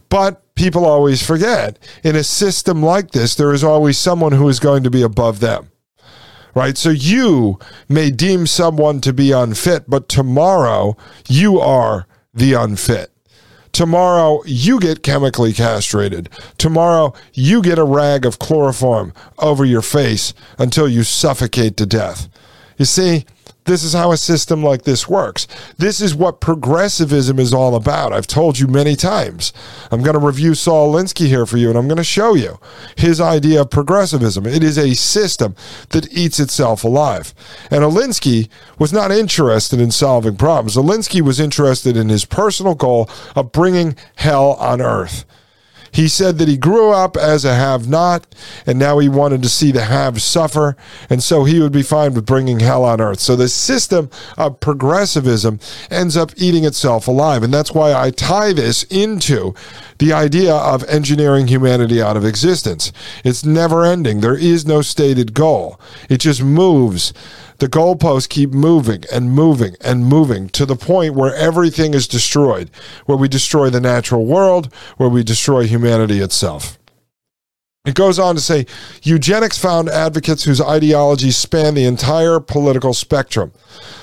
But 0.09 0.55
people 0.55 0.85
always 0.85 1.25
forget 1.25 1.79
in 2.03 2.17
a 2.17 2.25
system 2.25 2.83
like 2.83 3.11
this, 3.11 3.35
there 3.35 3.53
is 3.53 3.65
always 3.65 3.99
someone 3.99 4.33
who 4.33 4.49
is 4.49 4.61
going 4.61 4.83
to 4.85 4.91
be 4.91 5.03
above 5.03 5.41
them. 5.41 5.71
Right? 6.55 6.79
So 6.79 6.89
you 6.91 7.59
may 7.89 8.11
deem 8.11 8.47
someone 8.47 9.01
to 9.03 9.13
be 9.13 9.33
unfit, 9.33 9.85
but 9.89 10.09
tomorrow 10.09 10.97
you 11.29 11.61
are 11.61 12.07
the 12.33 12.55
unfit. 12.55 13.13
Tomorrow, 13.73 14.43
you 14.47 14.81
get 14.81 15.03
chemically 15.03 15.53
castrated. 15.53 16.31
Tomorrow, 16.57 17.13
you 17.35 17.61
get 17.61 17.79
a 17.79 17.85
rag 17.85 18.25
of 18.25 18.39
chloroform 18.39 19.13
over 19.39 19.67
your 19.67 19.83
face 19.83 20.33
until 20.59 20.89
you 20.89 21.03
suffocate 21.03 21.77
to 21.77 21.85
death. 21.85 22.31
You 22.79 22.87
see, 22.87 23.27
this 23.67 23.83
is 23.83 23.93
how 23.93 24.12
a 24.12 24.17
system 24.17 24.62
like 24.62 24.83
this 24.83 25.09
works. 25.09 25.47
This 25.77 26.01
is 26.01 26.14
what 26.14 26.41
progressivism 26.41 27.39
is 27.39 27.53
all 27.53 27.75
about. 27.75 28.12
I've 28.12 28.27
told 28.27 28.59
you 28.59 28.67
many 28.67 28.97
times. 28.97 29.53
I'm 29.91 30.03
going 30.03 30.19
to 30.19 30.25
review 30.25 30.55
Saul 30.55 30.95
Alinsky 30.95 31.27
here 31.27 31.47
for 31.47 31.57
you, 31.57 31.69
and 31.69 31.77
I'm 31.77 31.89
going 31.89 31.97
to 31.97 32.05
show 32.05 32.35
you 32.35 32.59
his 32.97 33.21
idea 33.21 33.62
of 33.62 33.71
progressivism. 33.71 34.47
It 34.47 34.62
is 34.62 34.79
a 34.79 34.95
system 34.95 35.55
that 35.91 36.11
eats 36.12 36.41
itself 36.41 36.85
alive. 36.85 37.35
And 37.71 37.83
Alinsky 37.83 38.49
was 38.79 38.93
not 38.93 39.11
interested 39.11 39.81
in 39.81 39.91
solving 39.91 40.37
problems. 40.37 40.77
Alinsky 40.77 41.21
was 41.21 41.41
interested 41.41 41.97
in 41.97 42.09
his 42.09 42.25
personal 42.25 42.75
goal 42.75 43.11
of 43.35 43.53
bringing 43.53 43.97
hell 44.17 44.53
on 44.55 44.81
earth. 44.81 45.25
He 45.97 46.09
said 46.09 46.37
that 46.37 46.47
he 46.47 46.59
grew 46.59 46.91
up 46.91 47.17
as 47.17 47.47
a 47.47 47.55
have 47.55 47.89
not, 47.89 48.27
and 48.67 48.79
now 48.79 48.99
he 48.99 49.09
wanted 49.09 49.43
to 49.43 49.49
see 49.49 49.73
the 49.73 49.85
have 49.85 50.21
suffer, 50.21 50.77
and 51.09 51.23
so 51.23 51.45
he 51.45 51.59
would 51.59 51.73
be 51.73 51.83
fine 51.83 52.13
with 52.13 52.27
bringing 52.27 52.61
hell 52.61 52.85
on 52.85 53.01
earth. 53.01 53.19
So 53.19 53.35
the 53.35 53.49
system 53.49 54.11
of 54.37 54.61
progressivism 54.61 55.59
ends 55.91 56.15
up 56.15 56.33
eating 56.37 56.65
itself 56.65 57.09
alive. 57.09 57.43
And 57.43 57.53
that's 57.53 57.73
why 57.73 57.95
I 57.95 58.11
tie 58.11 58.53
this 58.53 58.83
into 58.83 59.55
the 59.97 60.13
idea 60.13 60.55
of 60.55 60.85
engineering 60.85 61.47
humanity 61.47 62.03
out 62.03 62.19
of 62.19 62.27
existence. 62.27 62.93
It's 63.25 63.43
never 63.43 63.87
ending, 63.87 64.21
there 64.21 64.37
is 64.37 64.67
no 64.67 64.83
stated 64.83 65.33
goal, 65.33 65.81
it 66.11 66.19
just 66.19 66.43
moves 66.43 67.15
the 67.59 67.69
goalposts 67.69 68.29
keep 68.29 68.51
moving 68.51 69.05
and 69.13 69.33
moving 69.33 69.77
and 69.81 70.07
moving 70.07 70.49
to 70.51 70.67
the 70.67 70.77
point 70.77 71.15
where 71.15 71.35
everything 71.35 71.95
is 71.95 72.07
destroyed, 72.07 72.71
where 73.07 73.19
we 73.19 73.29
destroy 73.29 73.71
the 73.71 73.81
natural 73.81 74.27
world, 74.27 74.73
where 74.97 75.09
we 75.09 75.23
destroy 75.23 75.65
humanity 75.67 76.21
itself. 76.21 76.79
It 77.87 77.95
goes 77.95 78.19
on 78.19 78.35
to 78.35 78.41
say 78.41 78.67
eugenics 79.05 79.59
found 79.59 79.89
advocates 79.89 80.43
whose 80.43 80.61
ideologies 80.61 81.37
span 81.37 81.75
the 81.75 81.85
entire 81.85 82.41
political 82.41 82.93
spectrum. 82.93 83.53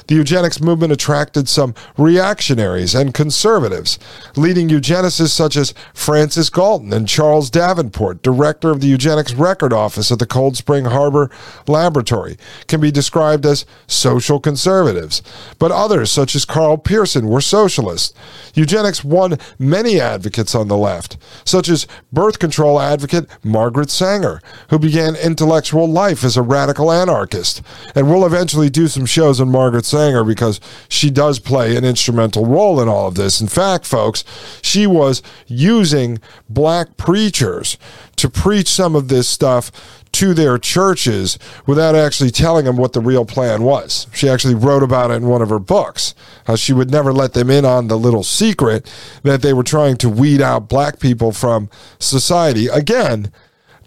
The 0.07 0.15
eugenics 0.15 0.61
movement 0.61 0.91
attracted 0.93 1.47
some 1.47 1.73
reactionaries 1.97 2.95
and 2.95 3.13
conservatives, 3.13 3.99
leading 4.35 4.69
eugenicists 4.69 5.29
such 5.29 5.55
as 5.55 5.73
Francis 5.93 6.49
Galton 6.49 6.93
and 6.93 7.07
Charles 7.07 7.49
Davenport, 7.49 8.21
director 8.21 8.69
of 8.69 8.81
the 8.81 8.87
eugenics 8.87 9.33
record 9.33 9.73
office 9.73 10.11
at 10.11 10.19
the 10.19 10.25
Cold 10.25 10.57
Spring 10.57 10.85
Harbor 10.85 11.29
Laboratory, 11.67 12.37
can 12.67 12.81
be 12.81 12.91
described 12.91 13.45
as 13.45 13.65
social 13.87 14.39
conservatives. 14.39 15.21
But 15.59 15.71
others, 15.71 16.11
such 16.11 16.35
as 16.35 16.45
Karl 16.45 16.77
Pearson, 16.77 17.27
were 17.27 17.41
socialists. 17.41 18.13
Eugenics 18.53 19.03
won 19.03 19.37
many 19.57 19.99
advocates 19.99 20.55
on 20.55 20.67
the 20.67 20.77
left, 20.77 21.17
such 21.45 21.69
as 21.69 21.87
birth 22.11 22.39
control 22.39 22.79
advocate 22.79 23.27
Margaret 23.43 23.89
Sanger, 23.89 24.41
who 24.69 24.79
began 24.79 25.15
intellectual 25.15 25.87
life 25.87 26.23
as 26.23 26.37
a 26.37 26.41
radical 26.41 26.91
anarchist. 26.91 27.61
And 27.95 28.09
we'll 28.09 28.25
eventually 28.25 28.69
do 28.69 28.87
some 28.87 29.05
shows 29.05 29.39
on 29.39 29.49
Margaret 29.49 29.85
Sanger 29.93 30.23
because 30.23 30.59
she 30.89 31.11
does 31.11 31.37
play 31.37 31.75
an 31.75 31.85
instrumental 31.85 32.45
role 32.47 32.81
in 32.81 32.87
all 32.89 33.07
of 33.07 33.15
this. 33.15 33.39
In 33.39 33.47
fact, 33.47 33.85
folks, 33.85 34.23
she 34.61 34.87
was 34.87 35.21
using 35.47 36.19
black 36.49 36.97
preachers 36.97 37.77
to 38.15 38.27
preach 38.27 38.67
some 38.67 38.95
of 38.95 39.07
this 39.07 39.27
stuff 39.27 39.71
to 40.13 40.33
their 40.33 40.57
churches 40.57 41.37
without 41.65 41.95
actually 41.95 42.31
telling 42.31 42.65
them 42.65 42.77
what 42.77 42.93
the 42.93 43.01
real 43.01 43.25
plan 43.25 43.63
was. 43.63 44.07
She 44.13 44.29
actually 44.29 44.55
wrote 44.55 44.83
about 44.83 45.11
it 45.11 45.15
in 45.15 45.27
one 45.27 45.41
of 45.41 45.49
her 45.49 45.59
books. 45.59 46.15
How 46.45 46.55
she 46.55 46.73
would 46.73 46.91
never 46.91 47.13
let 47.13 47.33
them 47.33 47.49
in 47.49 47.65
on 47.65 47.87
the 47.87 47.97
little 47.97 48.23
secret 48.23 48.91
that 49.23 49.41
they 49.41 49.53
were 49.53 49.63
trying 49.63 49.97
to 49.97 50.09
weed 50.09 50.41
out 50.41 50.69
black 50.69 50.99
people 50.99 51.31
from 51.31 51.69
society. 51.99 52.67
Again, 52.67 53.31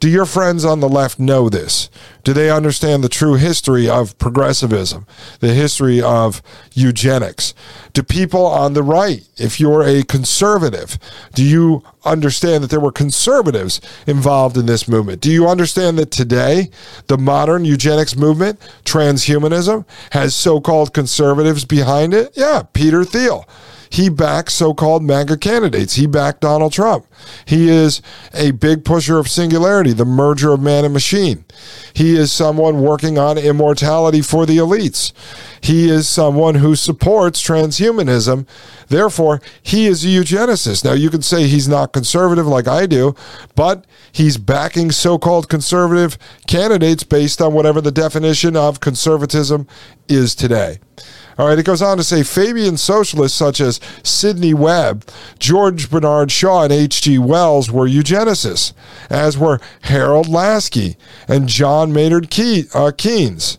do 0.01 0.09
your 0.09 0.27
friends 0.27 0.65
on 0.65 0.81
the 0.81 0.89
left 0.89 1.19
know 1.19 1.49
this? 1.49 1.91
Do 2.25 2.33
they 2.33 2.51
understand 2.51 3.03
the 3.03 3.09
true 3.09 3.35
history 3.35 3.89
of 3.89 4.19
progressivism, 4.19 5.07
the 5.41 5.55
history 5.55 6.03
of 6.03 6.43
eugenics? 6.73 7.55
Do 7.93 8.03
people 8.03 8.45
on 8.45 8.75
the 8.75 8.83
right, 8.83 9.27
if 9.37 9.61
you're 9.61 9.83
a 9.83 10.03
conservative, 10.03 10.99
do 11.35 11.43
you 11.43 11.83
understand 12.05 12.65
that 12.65 12.71
there 12.71 12.81
were 12.81 12.93
conservatives 12.93 13.81
involved 14.07 14.57
in 14.57 14.67
this 14.67 14.89
movement? 14.89 15.21
Do 15.21 15.31
you 15.31 15.49
understand 15.49 15.99
that 15.99 16.11
today, 16.11 16.71
the 17.07 17.17
modern 17.19 17.65
eugenics 17.65 18.17
movement, 18.17 18.61
transhumanism, 18.85 19.85
has 20.11 20.35
so 20.35 20.61
called 20.61 20.93
conservatives 20.93 21.65
behind 21.65 22.13
it? 22.13 22.33
Yeah, 22.35 22.65
Peter 22.73 23.05
Thiel. 23.05 23.49
He 23.91 24.09
backs 24.09 24.55
so 24.55 24.75
called 24.75 25.03
MAGA 25.03 25.39
candidates. 25.39 25.95
He 25.95 26.07
backed 26.07 26.41
Donald 26.41 26.73
Trump. 26.73 27.07
He 27.45 27.69
is 27.69 28.03
a 28.35 28.51
big 28.53 28.85
pusher 28.85 29.19
of 29.19 29.29
singularity, 29.29 29.93
the 29.93 30.05
merger 30.05 30.53
of 30.53 30.61
man 30.61 30.85
and 30.85 30.93
machine. 30.93 31.45
He 31.95 32.17
is 32.17 32.33
someone 32.33 32.83
working 32.83 33.19
on 33.19 33.39
immortality 33.39 34.21
for 34.21 34.47
the 34.47 34.59
elites. 34.59 35.13
He 35.61 35.89
is 35.89 36.09
someone 36.09 36.57
who 36.57 36.77
supports 36.77 37.43
transhumanism. 37.43 38.47
Therefore, 38.89 39.41
he 39.63 39.87
is 39.87 40.05
a 40.05 40.09
eugenicist. 40.09 40.85
Now, 40.85 40.93
you 40.93 41.11
can 41.11 41.23
say 41.23 41.47
he's 41.47 41.69
not 41.69 41.93
conservative 41.93 42.47
like 42.47 42.69
I 42.69 42.87
do, 42.87 43.15
but 43.55 43.85
he's 44.13 44.37
backing 44.37 44.91
so 44.91 45.19
called 45.19 45.49
conservative 45.49 46.19
candidates 46.47 47.03
based 47.03 47.41
on 47.41 47.55
whatever 47.55 47.81
the 47.81 47.91
definition 47.91 48.57
of 48.57 48.81
conservatism 48.81 49.67
is 50.09 50.35
today. 50.35 50.79
All 51.39 51.49
right, 51.49 51.59
it 51.59 51.67
goes 51.67 51.83
on 51.83 51.99
to 51.99 52.05
say 52.05 52.23
Fabian 52.23 52.79
socialists 52.79 53.37
such 53.37 53.61
as 53.61 53.79
Sidney 54.03 54.55
Webb, 54.55 55.05
George 55.39 55.91
Bernard 55.91 56.33
Shaw, 56.33 56.63
and 56.63 56.73
H.G. 56.73 57.19
Wells 57.19 57.71
were 57.71 57.87
eugenicists, 57.87 58.73
as 59.11 59.37
were 59.37 59.61
Harold 59.83 60.29
Laski 60.29 60.97
and 61.29 61.47
John 61.47 61.93
Maynard 61.93 62.35
uh, 62.75 62.93
Keynes. 62.97 63.59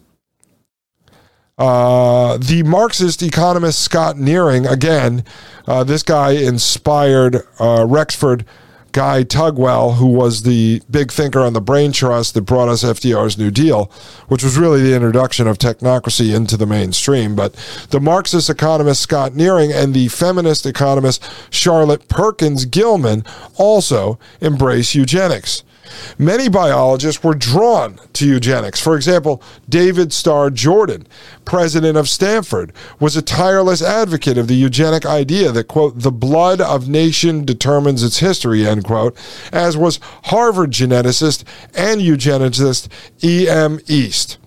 Uh, 1.57 2.37
the 2.37 2.63
Marxist 2.63 3.21
economist 3.21 3.81
Scott 3.81 4.17
Nearing, 4.17 4.65
again, 4.65 5.23
uh, 5.67 5.83
this 5.83 6.03
guy 6.03 6.31
inspired 6.31 7.43
uh, 7.59 7.85
Rexford 7.87 8.45
Guy 8.91 9.23
Tugwell, 9.23 9.95
who 9.95 10.07
was 10.07 10.43
the 10.43 10.81
big 10.89 11.11
thinker 11.11 11.39
on 11.41 11.53
the 11.53 11.61
brain 11.61 11.91
trust 11.91 12.33
that 12.33 12.41
brought 12.41 12.69
us 12.69 12.83
FDR's 12.83 13.37
New 13.37 13.51
Deal, 13.51 13.91
which 14.27 14.43
was 14.43 14.57
really 14.57 14.81
the 14.81 14.95
introduction 14.95 15.47
of 15.47 15.57
technocracy 15.57 16.35
into 16.35 16.57
the 16.57 16.65
mainstream. 16.65 17.35
But 17.35 17.53
the 17.89 17.99
Marxist 17.99 18.49
economist 18.49 19.01
Scott 19.01 19.35
Nearing 19.35 19.71
and 19.71 19.93
the 19.93 20.07
feminist 20.07 20.65
economist 20.65 21.23
Charlotte 21.49 22.07
Perkins 22.07 22.65
Gilman 22.65 23.23
also 23.57 24.19
embrace 24.41 24.95
eugenics. 24.95 25.63
Many 26.17 26.49
biologists 26.49 27.23
were 27.23 27.33
drawn 27.33 27.99
to 28.13 28.27
eugenics. 28.27 28.79
For 28.79 28.95
example, 28.95 29.41
David 29.67 30.13
Starr 30.13 30.49
Jordan, 30.49 31.07
president 31.45 31.97
of 31.97 32.09
Stanford, 32.09 32.73
was 32.99 33.15
a 33.15 33.21
tireless 33.21 33.81
advocate 33.81 34.37
of 34.37 34.47
the 34.47 34.55
eugenic 34.55 35.05
idea 35.05 35.51
that, 35.51 35.67
quote, 35.67 35.99
the 35.99 36.11
blood 36.11 36.61
of 36.61 36.89
nation 36.89 37.45
determines 37.45 38.03
its 38.03 38.19
history, 38.19 38.67
end 38.67 38.83
quote, 38.83 39.17
as 39.51 39.77
was 39.77 39.99
Harvard 40.25 40.71
geneticist 40.71 41.43
and 41.73 42.01
eugenicist 42.01 42.87
E.M. 43.23 43.79
East. 43.87 44.37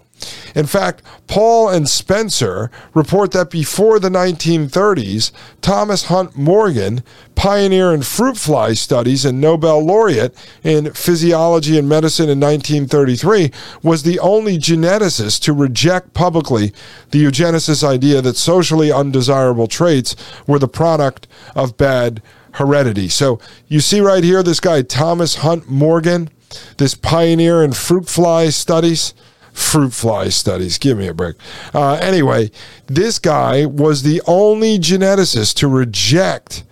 In 0.55 0.67
fact, 0.67 1.03
Paul 1.27 1.69
and 1.69 1.89
Spencer 1.89 2.71
report 2.95 3.33
that 3.33 3.51
before 3.51 3.99
the 3.99 4.09
1930s, 4.09 5.33
Thomas 5.61 6.05
Hunt 6.05 6.37
Morgan, 6.37 7.03
pioneer 7.35 7.93
in 7.93 8.03
fruit 8.03 8.37
fly 8.37 8.73
studies 8.73 9.25
and 9.25 9.41
Nobel 9.41 9.85
laureate 9.85 10.35
in 10.63 10.93
physiology 10.93 11.79
and 11.79 11.89
medicine 11.89 12.29
in 12.29 12.41
1933, 12.41 13.51
was 13.83 14.03
the 14.03 14.19
only 14.19 14.59
geneticist 14.59 15.41
to 15.43 15.53
reject 15.53 16.15
publicly 16.15 16.73
the 17.11 17.23
eugenicist 17.23 17.85
idea 17.85 18.21
that 18.21 18.37
socially 18.37 18.93
undesirable 18.93 19.67
traits 19.67 20.17
were 20.47 20.59
the 20.59 20.69
product 20.69 21.27
of 21.55 21.77
bad 21.77 22.23
heredity. 22.53 23.09
So 23.09 23.41
you 23.69 23.81
see 23.81 24.01
right 24.01 24.25
here 24.25 24.43
this 24.43 24.61
guy, 24.61 24.83
Thomas 24.83 25.37
Hunt 25.37 25.69
Morgan, 25.69 26.31
this 26.79 26.95
pioneer 26.95 27.63
in 27.63 27.73
fruit 27.73 28.09
fly 28.09 28.49
studies 28.49 29.15
fruit 29.53 29.93
fly 29.93 30.29
studies. 30.29 30.79
Give 30.79 30.99
me 30.99 31.09
a 31.09 31.15
break. 31.15 31.37
Uh, 31.75 31.95
anyway, 31.95 32.51
this 32.87 33.19
guy 33.19 33.67
was 33.67 34.03
the 34.03 34.23
only 34.27 34.79
geneticist 34.79 35.55
to 35.57 35.69
reject 35.69 36.65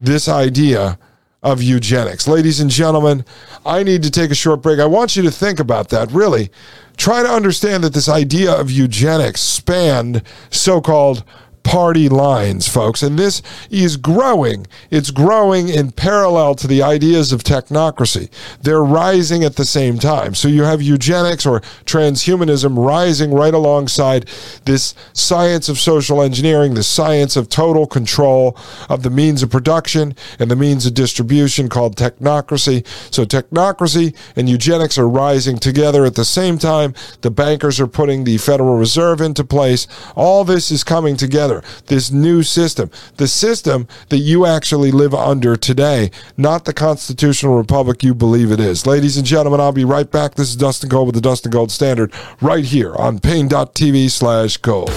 this 0.00 0.28
idea 0.28 0.98
of 1.42 1.62
eugenics. 1.62 2.26
Ladies 2.26 2.60
and 2.60 2.70
gentlemen, 2.70 3.24
I 3.64 3.82
need 3.82 4.02
to 4.02 4.10
take 4.10 4.30
a 4.30 4.34
short 4.34 4.62
break. 4.62 4.80
I 4.80 4.86
want 4.86 5.14
you 5.14 5.22
to 5.22 5.30
think 5.30 5.60
about 5.60 5.90
that, 5.90 6.10
really. 6.10 6.50
Try 6.96 7.22
to 7.22 7.28
understand 7.28 7.84
that 7.84 7.94
this 7.94 8.08
idea 8.08 8.52
of 8.52 8.70
eugenics 8.70 9.40
spanned 9.42 10.22
so 10.50 10.80
called 10.80 11.24
party 11.66 12.08
lines, 12.08 12.68
folks. 12.68 13.02
And 13.02 13.18
this 13.18 13.42
is 13.70 13.96
growing. 13.96 14.68
It's 14.88 15.10
growing 15.10 15.68
in 15.68 15.90
parallel 15.90 16.54
to 16.54 16.68
the 16.68 16.80
ideas 16.80 17.32
of 17.32 17.42
technocracy. 17.42 18.30
They're 18.62 18.84
rising 18.84 19.42
at 19.42 19.56
the 19.56 19.64
same 19.64 19.98
time. 19.98 20.36
So 20.36 20.46
you 20.46 20.62
have 20.62 20.80
eugenics 20.80 21.44
or 21.44 21.60
transhumanism 21.84 22.86
rising 22.86 23.32
right 23.32 23.52
alongside 23.52 24.28
this 24.64 24.94
science 25.12 25.68
of 25.68 25.80
social 25.80 26.22
engineering, 26.22 26.74
the 26.74 26.84
science 26.84 27.34
of 27.34 27.48
total 27.48 27.88
control 27.88 28.56
of 28.88 29.02
the 29.02 29.10
means 29.10 29.42
of 29.42 29.50
production 29.50 30.14
and 30.38 30.48
the 30.48 30.56
means 30.56 30.86
of 30.86 30.94
distribution 30.94 31.68
called 31.68 31.96
technocracy. 31.96 32.86
So 33.12 33.24
technocracy 33.24 34.14
and 34.36 34.48
eugenics 34.48 34.98
are 34.98 35.08
rising 35.08 35.58
together 35.58 36.04
at 36.04 36.14
the 36.14 36.24
same 36.24 36.58
time. 36.58 36.94
The 37.22 37.32
bankers 37.32 37.80
are 37.80 37.88
putting 37.88 38.22
the 38.22 38.38
Federal 38.38 38.76
Reserve 38.76 39.20
into 39.20 39.42
place. 39.42 39.88
All 40.14 40.44
this 40.44 40.70
is 40.70 40.84
coming 40.84 41.16
together. 41.16 41.55
This 41.86 42.10
new 42.10 42.42
system, 42.42 42.90
the 43.16 43.28
system 43.28 43.86
that 44.08 44.18
you 44.18 44.46
actually 44.46 44.90
live 44.90 45.14
under 45.14 45.56
today, 45.56 46.10
not 46.36 46.64
the 46.64 46.72
constitutional 46.72 47.56
republic 47.56 48.02
you 48.02 48.14
believe 48.14 48.50
it 48.50 48.60
is. 48.60 48.86
Ladies 48.86 49.16
and 49.16 49.26
gentlemen, 49.26 49.60
I'll 49.60 49.72
be 49.72 49.84
right 49.84 50.10
back. 50.10 50.34
This 50.34 50.50
is 50.50 50.56
Dustin 50.56 50.88
Gold 50.88 51.06
with 51.06 51.14
the 51.14 51.20
Dustin 51.20 51.50
Gold 51.50 51.70
Standard 51.70 52.12
right 52.40 52.64
here 52.64 52.94
on 52.96 53.18
Paine.tv 53.18 54.10
slash 54.10 54.56
gold. 54.58 54.90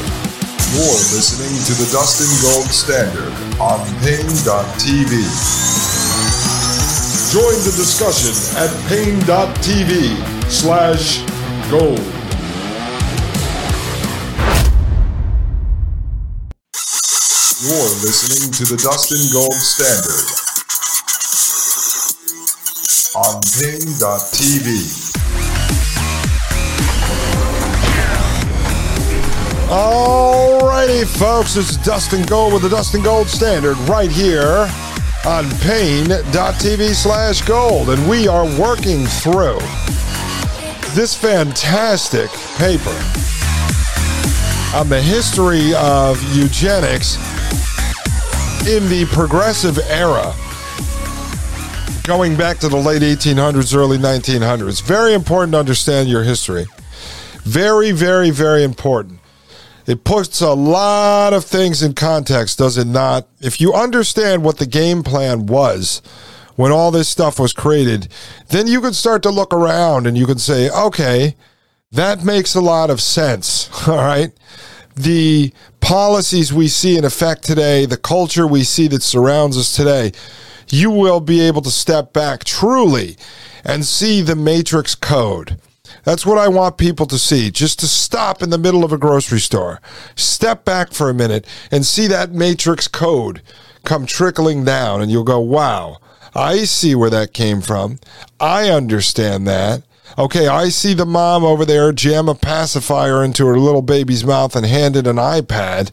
You're 0.71 0.85
listening 0.85 1.57
to 1.65 1.73
the 1.83 1.89
Dustin 1.91 2.29
Gold 2.43 2.67
Standard 2.67 3.33
on 3.59 3.79
Paine.tv. 4.01 5.11
Join 7.33 7.63
the 7.63 7.73
discussion 7.75 8.33
at 8.57 8.69
Paine.tv 8.87 10.49
slash 10.49 11.21
gold. 11.69 12.18
You're 17.61 17.75
listening 17.75 18.53
to 18.53 18.63
the 18.73 18.77
Dustin 18.81 19.19
Gold 19.33 19.51
Standard 19.51 20.23
on 23.19 23.41
Paine.tv. 23.59 25.19
Alrighty, 29.67 31.05
folks, 31.19 31.57
it's 31.57 31.75
Dustin 31.83 32.23
Gold 32.27 32.53
with 32.53 32.61
the 32.61 32.69
Dustin 32.69 33.03
Gold 33.03 33.27
Standard 33.27 33.77
right 33.89 34.09
here 34.09 34.71
on 35.27 35.49
Paine.tv 35.59 36.95
slash 36.95 37.41
gold. 37.41 37.89
And 37.89 38.09
we 38.09 38.29
are 38.29 38.45
working 38.57 39.05
through 39.05 39.59
this 40.95 41.13
fantastic 41.13 42.29
paper 42.57 42.95
on 44.75 44.87
the 44.87 45.01
history 45.01 45.73
of 45.75 46.21
eugenics 46.35 47.15
in 48.67 48.87
the 48.87 49.07
progressive 49.11 49.79
era 49.89 50.33
going 52.03 52.35
back 52.35 52.59
to 52.59 52.69
the 52.69 52.77
late 52.77 53.01
1800s, 53.01 53.75
early 53.75 53.97
1900s. 53.97 54.83
Very 54.83 55.13
important 55.13 55.53
to 55.53 55.59
understand 55.59 56.07
your 56.07 56.23
history. 56.23 56.67
Very, 57.43 57.91
very, 57.91 58.29
very 58.29 58.63
important. 58.63 59.19
It 59.87 60.03
puts 60.03 60.39
a 60.41 60.53
lot 60.53 61.33
of 61.33 61.45
things 61.45 61.81
in 61.81 61.93
context, 61.93 62.59
does 62.59 62.77
it 62.77 62.85
not? 62.85 63.27
If 63.41 63.59
you 63.59 63.73
understand 63.73 64.43
what 64.43 64.59
the 64.59 64.67
game 64.67 65.01
plan 65.01 65.47
was 65.47 66.03
when 66.57 66.71
all 66.71 66.91
this 66.91 67.09
stuff 67.09 67.39
was 67.39 67.53
created, 67.53 68.07
then 68.49 68.67
you 68.67 68.81
can 68.81 68.93
start 68.93 69.23
to 69.23 69.31
look 69.31 69.51
around 69.51 70.05
and 70.05 70.15
you 70.15 70.27
can 70.27 70.37
say, 70.37 70.69
okay, 70.69 71.35
that 71.91 72.23
makes 72.23 72.55
a 72.55 72.61
lot 72.61 72.89
of 72.89 73.01
sense. 73.01 73.69
All 73.87 73.97
right. 73.97 74.31
The 74.95 75.53
policies 75.79 76.51
we 76.51 76.67
see 76.67 76.97
in 76.97 77.05
effect 77.05 77.43
today, 77.43 77.85
the 77.85 77.97
culture 77.97 78.45
we 78.45 78.63
see 78.63 78.87
that 78.89 79.03
surrounds 79.03 79.57
us 79.57 79.71
today, 79.71 80.11
you 80.69 80.91
will 80.91 81.19
be 81.19 81.41
able 81.41 81.61
to 81.61 81.71
step 81.71 82.13
back 82.13 82.43
truly 82.43 83.15
and 83.63 83.85
see 83.85 84.21
the 84.21 84.35
matrix 84.35 84.95
code 84.95 85.59
that's 86.03 86.25
what 86.25 86.37
I 86.37 86.47
want 86.47 86.77
people 86.77 87.05
to 87.07 87.17
see. 87.17 87.51
Just 87.51 87.79
to 87.79 87.87
stop 87.87 88.41
in 88.41 88.49
the 88.49 88.57
middle 88.57 88.83
of 88.83 88.93
a 88.93 88.97
grocery 88.97 89.39
store, 89.39 89.81
step 90.15 90.65
back 90.65 90.91
for 90.91 91.09
a 91.09 91.13
minute 91.13 91.45
and 91.71 91.85
see 91.85 92.07
that 92.07 92.31
matrix 92.31 92.87
code 92.87 93.41
come 93.83 94.05
trickling 94.05 94.65
down, 94.65 95.01
and 95.01 95.11
you'll 95.11 95.23
go, 95.23 95.39
wow, 95.39 95.97
I 96.35 96.65
see 96.65 96.95
where 96.95 97.09
that 97.09 97.33
came 97.33 97.61
from. 97.61 97.99
I 98.39 98.69
understand 98.69 99.47
that. 99.47 99.83
Okay, 100.17 100.47
I 100.47 100.69
see 100.69 100.93
the 100.93 101.05
mom 101.05 101.43
over 101.43 101.65
there 101.65 101.91
jam 101.91 102.27
a 102.27 102.35
pacifier 102.35 103.23
into 103.23 103.45
her 103.45 103.59
little 103.59 103.81
baby's 103.81 104.25
mouth 104.25 104.55
and 104.55 104.65
hand 104.65 104.95
it 104.95 105.07
an 105.07 105.17
iPad. 105.17 105.91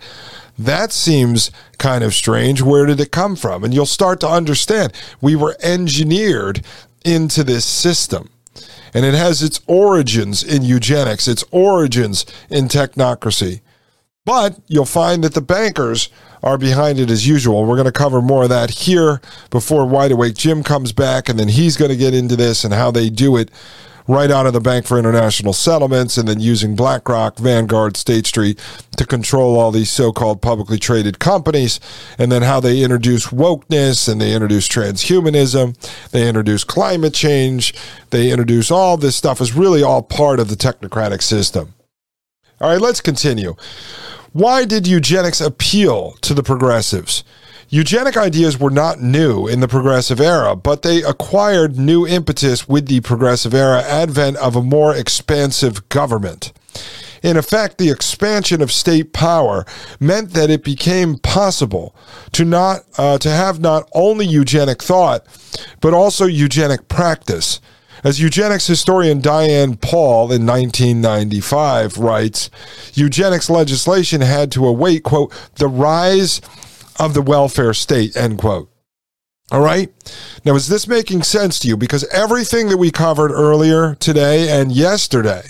That 0.58 0.92
seems 0.92 1.50
kind 1.78 2.02
of 2.02 2.14
strange. 2.14 2.62
Where 2.62 2.86
did 2.86 3.00
it 3.00 3.12
come 3.12 3.36
from? 3.36 3.62
And 3.62 3.74
you'll 3.74 3.86
start 3.86 4.20
to 4.20 4.28
understand 4.28 4.92
we 5.20 5.36
were 5.36 5.56
engineered 5.62 6.64
into 7.04 7.44
this 7.44 7.64
system 7.64 8.30
and 8.96 9.04
it 9.04 9.12
has 9.12 9.42
its 9.42 9.60
origins 9.66 10.42
in 10.42 10.62
eugenics, 10.62 11.28
its 11.28 11.44
origins 11.50 12.24
in 12.48 12.66
technocracy. 12.66 13.60
But 14.24 14.58
you'll 14.68 14.86
find 14.86 15.22
that 15.22 15.34
the 15.34 15.42
bankers 15.42 16.08
are 16.42 16.56
behind 16.56 16.98
it 16.98 17.10
as 17.10 17.26
usual. 17.26 17.66
We're 17.66 17.76
going 17.76 17.84
to 17.84 17.92
cover 17.92 18.22
more 18.22 18.44
of 18.44 18.48
that 18.48 18.70
here 18.70 19.20
before 19.50 19.84
Wide 19.86 20.12
Awake 20.12 20.34
Jim 20.34 20.62
comes 20.62 20.92
back, 20.92 21.28
and 21.28 21.38
then 21.38 21.48
he's 21.48 21.76
going 21.76 21.90
to 21.90 21.96
get 21.96 22.14
into 22.14 22.36
this 22.36 22.64
and 22.64 22.72
how 22.72 22.90
they 22.90 23.10
do 23.10 23.36
it 23.36 23.50
right 24.08 24.30
out 24.30 24.46
of 24.46 24.52
the 24.52 24.60
Bank 24.60 24.86
for 24.86 24.98
International 24.98 25.52
Settlements 25.52 26.16
and 26.16 26.28
then 26.28 26.40
using 26.40 26.76
BlackRock, 26.76 27.38
Vanguard, 27.38 27.96
State 27.96 28.26
Street 28.26 28.58
to 28.96 29.06
control 29.06 29.58
all 29.58 29.70
these 29.70 29.90
so 29.90 30.12
called 30.12 30.40
publicly 30.40 30.78
traded 30.78 31.18
companies, 31.18 31.80
and 32.18 32.30
then 32.30 32.42
how 32.42 32.60
they 32.60 32.82
introduce 32.82 33.28
wokeness 33.28 34.10
and 34.10 34.20
they 34.20 34.32
introduce 34.32 34.68
transhumanism, 34.68 35.76
they 36.10 36.28
introduce 36.28 36.64
climate 36.64 37.14
change, 37.14 37.74
they 38.10 38.30
introduce 38.30 38.70
all 38.70 38.96
this 38.96 39.16
stuff 39.16 39.40
is 39.40 39.54
really 39.54 39.82
all 39.82 40.02
part 40.02 40.40
of 40.40 40.48
the 40.48 40.56
technocratic 40.56 41.22
system. 41.22 41.74
All 42.60 42.70
right, 42.70 42.80
let's 42.80 43.00
continue. 43.00 43.54
Why 44.32 44.64
did 44.64 44.86
eugenics 44.86 45.40
appeal 45.40 46.12
to 46.22 46.34
the 46.34 46.42
progressives? 46.42 47.24
Eugenic 47.68 48.16
ideas 48.16 48.60
were 48.60 48.70
not 48.70 49.00
new 49.00 49.48
in 49.48 49.58
the 49.58 49.66
progressive 49.66 50.20
era, 50.20 50.54
but 50.54 50.82
they 50.82 51.02
acquired 51.02 51.76
new 51.76 52.06
impetus 52.06 52.68
with 52.68 52.86
the 52.86 53.00
progressive 53.00 53.52
era 53.52 53.82
advent 53.82 54.36
of 54.36 54.54
a 54.54 54.62
more 54.62 54.94
expansive 54.94 55.88
government. 55.88 56.52
In 57.24 57.36
effect, 57.36 57.78
the 57.78 57.90
expansion 57.90 58.62
of 58.62 58.70
state 58.70 59.12
power 59.12 59.64
meant 59.98 60.30
that 60.34 60.48
it 60.48 60.62
became 60.62 61.18
possible 61.18 61.92
to 62.32 62.44
not 62.44 62.82
uh, 62.98 63.18
to 63.18 63.30
have 63.30 63.58
not 63.58 63.88
only 63.94 64.26
eugenic 64.26 64.80
thought, 64.80 65.26
but 65.80 65.92
also 65.92 66.26
eugenic 66.26 66.86
practice. 66.86 67.60
As 68.04 68.20
eugenics 68.20 68.68
historian 68.68 69.20
Diane 69.20 69.76
Paul 69.76 70.30
in 70.30 70.46
1995 70.46 71.98
writes, 71.98 72.48
eugenics 72.94 73.50
legislation 73.50 74.20
had 74.20 74.52
to 74.52 74.64
await, 74.64 75.02
quote, 75.02 75.32
the 75.56 75.66
rise 75.66 76.40
of 76.98 77.14
the 77.14 77.22
welfare 77.22 77.74
state, 77.74 78.16
end 78.16 78.38
quote. 78.38 78.70
All 79.52 79.60
right. 79.60 79.92
Now, 80.44 80.56
is 80.56 80.66
this 80.66 80.88
making 80.88 81.22
sense 81.22 81.60
to 81.60 81.68
you? 81.68 81.76
Because 81.76 82.02
everything 82.08 82.68
that 82.68 82.78
we 82.78 82.90
covered 82.90 83.30
earlier 83.30 83.94
today 83.94 84.48
and 84.50 84.72
yesterday, 84.72 85.42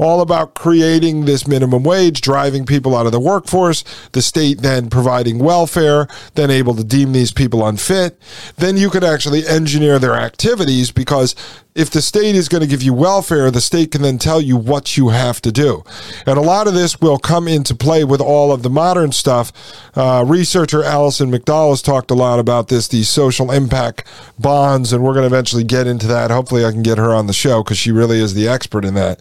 all 0.00 0.20
about 0.20 0.56
creating 0.56 1.26
this 1.26 1.46
minimum 1.46 1.84
wage, 1.84 2.20
driving 2.22 2.66
people 2.66 2.96
out 2.96 3.06
of 3.06 3.12
the 3.12 3.20
workforce, 3.20 3.84
the 4.10 4.20
state 4.20 4.62
then 4.62 4.90
providing 4.90 5.38
welfare, 5.38 6.08
then 6.34 6.50
able 6.50 6.74
to 6.74 6.82
deem 6.82 7.12
these 7.12 7.32
people 7.32 7.64
unfit, 7.64 8.20
then 8.56 8.76
you 8.76 8.90
could 8.90 9.04
actually 9.04 9.46
engineer 9.46 10.00
their 10.00 10.14
activities 10.14 10.90
because 10.90 11.36
if 11.76 11.90
the 11.90 12.00
state 12.00 12.34
is 12.34 12.48
going 12.48 12.62
to 12.62 12.66
give 12.66 12.82
you 12.82 12.94
welfare, 12.94 13.50
the 13.50 13.60
state 13.60 13.92
can 13.92 14.00
then 14.00 14.16
tell 14.16 14.40
you 14.40 14.56
what 14.56 14.96
you 14.96 15.10
have 15.10 15.42
to 15.42 15.52
do. 15.52 15.84
And 16.24 16.38
a 16.38 16.42
lot 16.42 16.66
of 16.66 16.72
this 16.72 17.02
will 17.02 17.18
come 17.18 17.46
into 17.46 17.74
play 17.74 18.02
with 18.02 18.20
all 18.20 18.50
of 18.50 18.62
the 18.62 18.70
modern 18.70 19.12
stuff. 19.12 19.52
Uh, 19.94 20.24
researcher 20.26 20.82
Allison 20.82 21.30
McDowell 21.30 21.70
has 21.70 21.82
talked 21.82 22.10
a 22.10 22.14
lot 22.14 22.38
about 22.38 22.68
this, 22.68 22.88
these 22.88 23.10
social 23.10 23.52
impact 23.52 24.04
bonds, 24.38 24.94
and 24.94 25.04
we're 25.04 25.12
going 25.12 25.28
to 25.28 25.34
eventually 25.34 25.64
get 25.64 25.86
into 25.86 26.06
that. 26.06 26.30
Hopefully, 26.30 26.64
I 26.64 26.72
can 26.72 26.82
get 26.82 26.96
her 26.96 27.14
on 27.14 27.26
the 27.26 27.34
show 27.34 27.62
because 27.62 27.76
she 27.76 27.92
really 27.92 28.20
is 28.20 28.32
the 28.32 28.48
expert 28.48 28.86
in 28.86 28.94
that. 28.94 29.20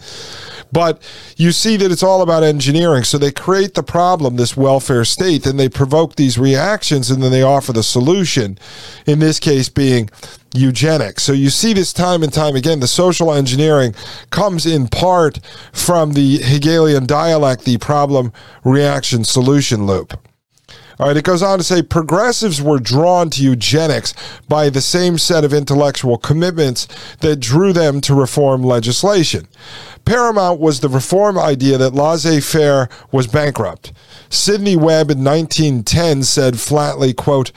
But 0.72 1.02
you 1.36 1.52
see 1.52 1.76
that 1.78 1.92
it's 1.92 2.04
all 2.04 2.22
about 2.22 2.44
engineering. 2.44 3.04
So 3.04 3.18
they 3.18 3.32
create 3.32 3.74
the 3.74 3.84
problem, 3.84 4.38
this 4.38 4.56
welfare 4.56 5.04
state, 5.04 5.44
then 5.44 5.58
they 5.58 5.70
provoke 5.70 6.16
these 6.16 6.38
reactions, 6.38 7.12
and 7.12 7.22
then 7.22 7.32
they 7.32 7.44
offer 7.44 7.74
the 7.74 7.84
solution. 7.84 8.58
In 9.06 9.20
this 9.20 9.40
case, 9.42 9.68
being 9.68 10.10
eugenics. 10.58 11.24
So 11.24 11.34
you 11.34 11.50
see 11.50 11.74
this 11.74 11.94
time 11.94 12.24
and 12.24 12.32
time 12.32 12.56
again. 12.56 12.80
The 12.80 12.88
social 12.88 13.34
engineering 13.34 13.94
comes 14.30 14.66
in 14.66 14.88
part 14.88 15.40
from 15.74 16.14
the 16.14 16.38
Hegelian 16.38 17.06
dialect, 17.06 17.66
the 17.66 17.78
problem 17.78 18.32
reaction 18.64 19.24
solution 19.24 19.86
loop. 19.86 20.20
All 20.98 21.08
right, 21.08 21.18
it 21.18 21.26
goes 21.26 21.44
on 21.44 21.58
to 21.58 21.64
say 21.64 21.82
progressives 21.82 22.62
were 22.62 22.80
drawn 22.80 23.30
to 23.32 23.44
eugenics 23.44 24.14
by 24.48 24.70
the 24.70 24.80
same 24.80 25.18
set 25.18 25.44
of 25.44 25.54
intellectual 25.54 26.18
commitments 26.18 26.88
that 27.18 27.42
drew 27.42 27.74
them 27.74 28.00
to 28.02 28.16
reform 28.16 28.64
legislation. 28.64 29.48
Paramount 30.06 30.62
was 30.62 30.80
the 30.80 30.88
reform 30.88 31.38
idea 31.38 31.78
that 31.78 31.94
laissez 31.94 32.40
faire 32.40 32.88
was 33.12 33.28
bankrupt. 33.28 33.92
Sidney 34.30 34.78
Webb 34.78 35.12
in 35.12 35.22
1910 35.22 36.24
said 36.24 36.60
flatly, 36.62 37.14
quote, 37.14 37.52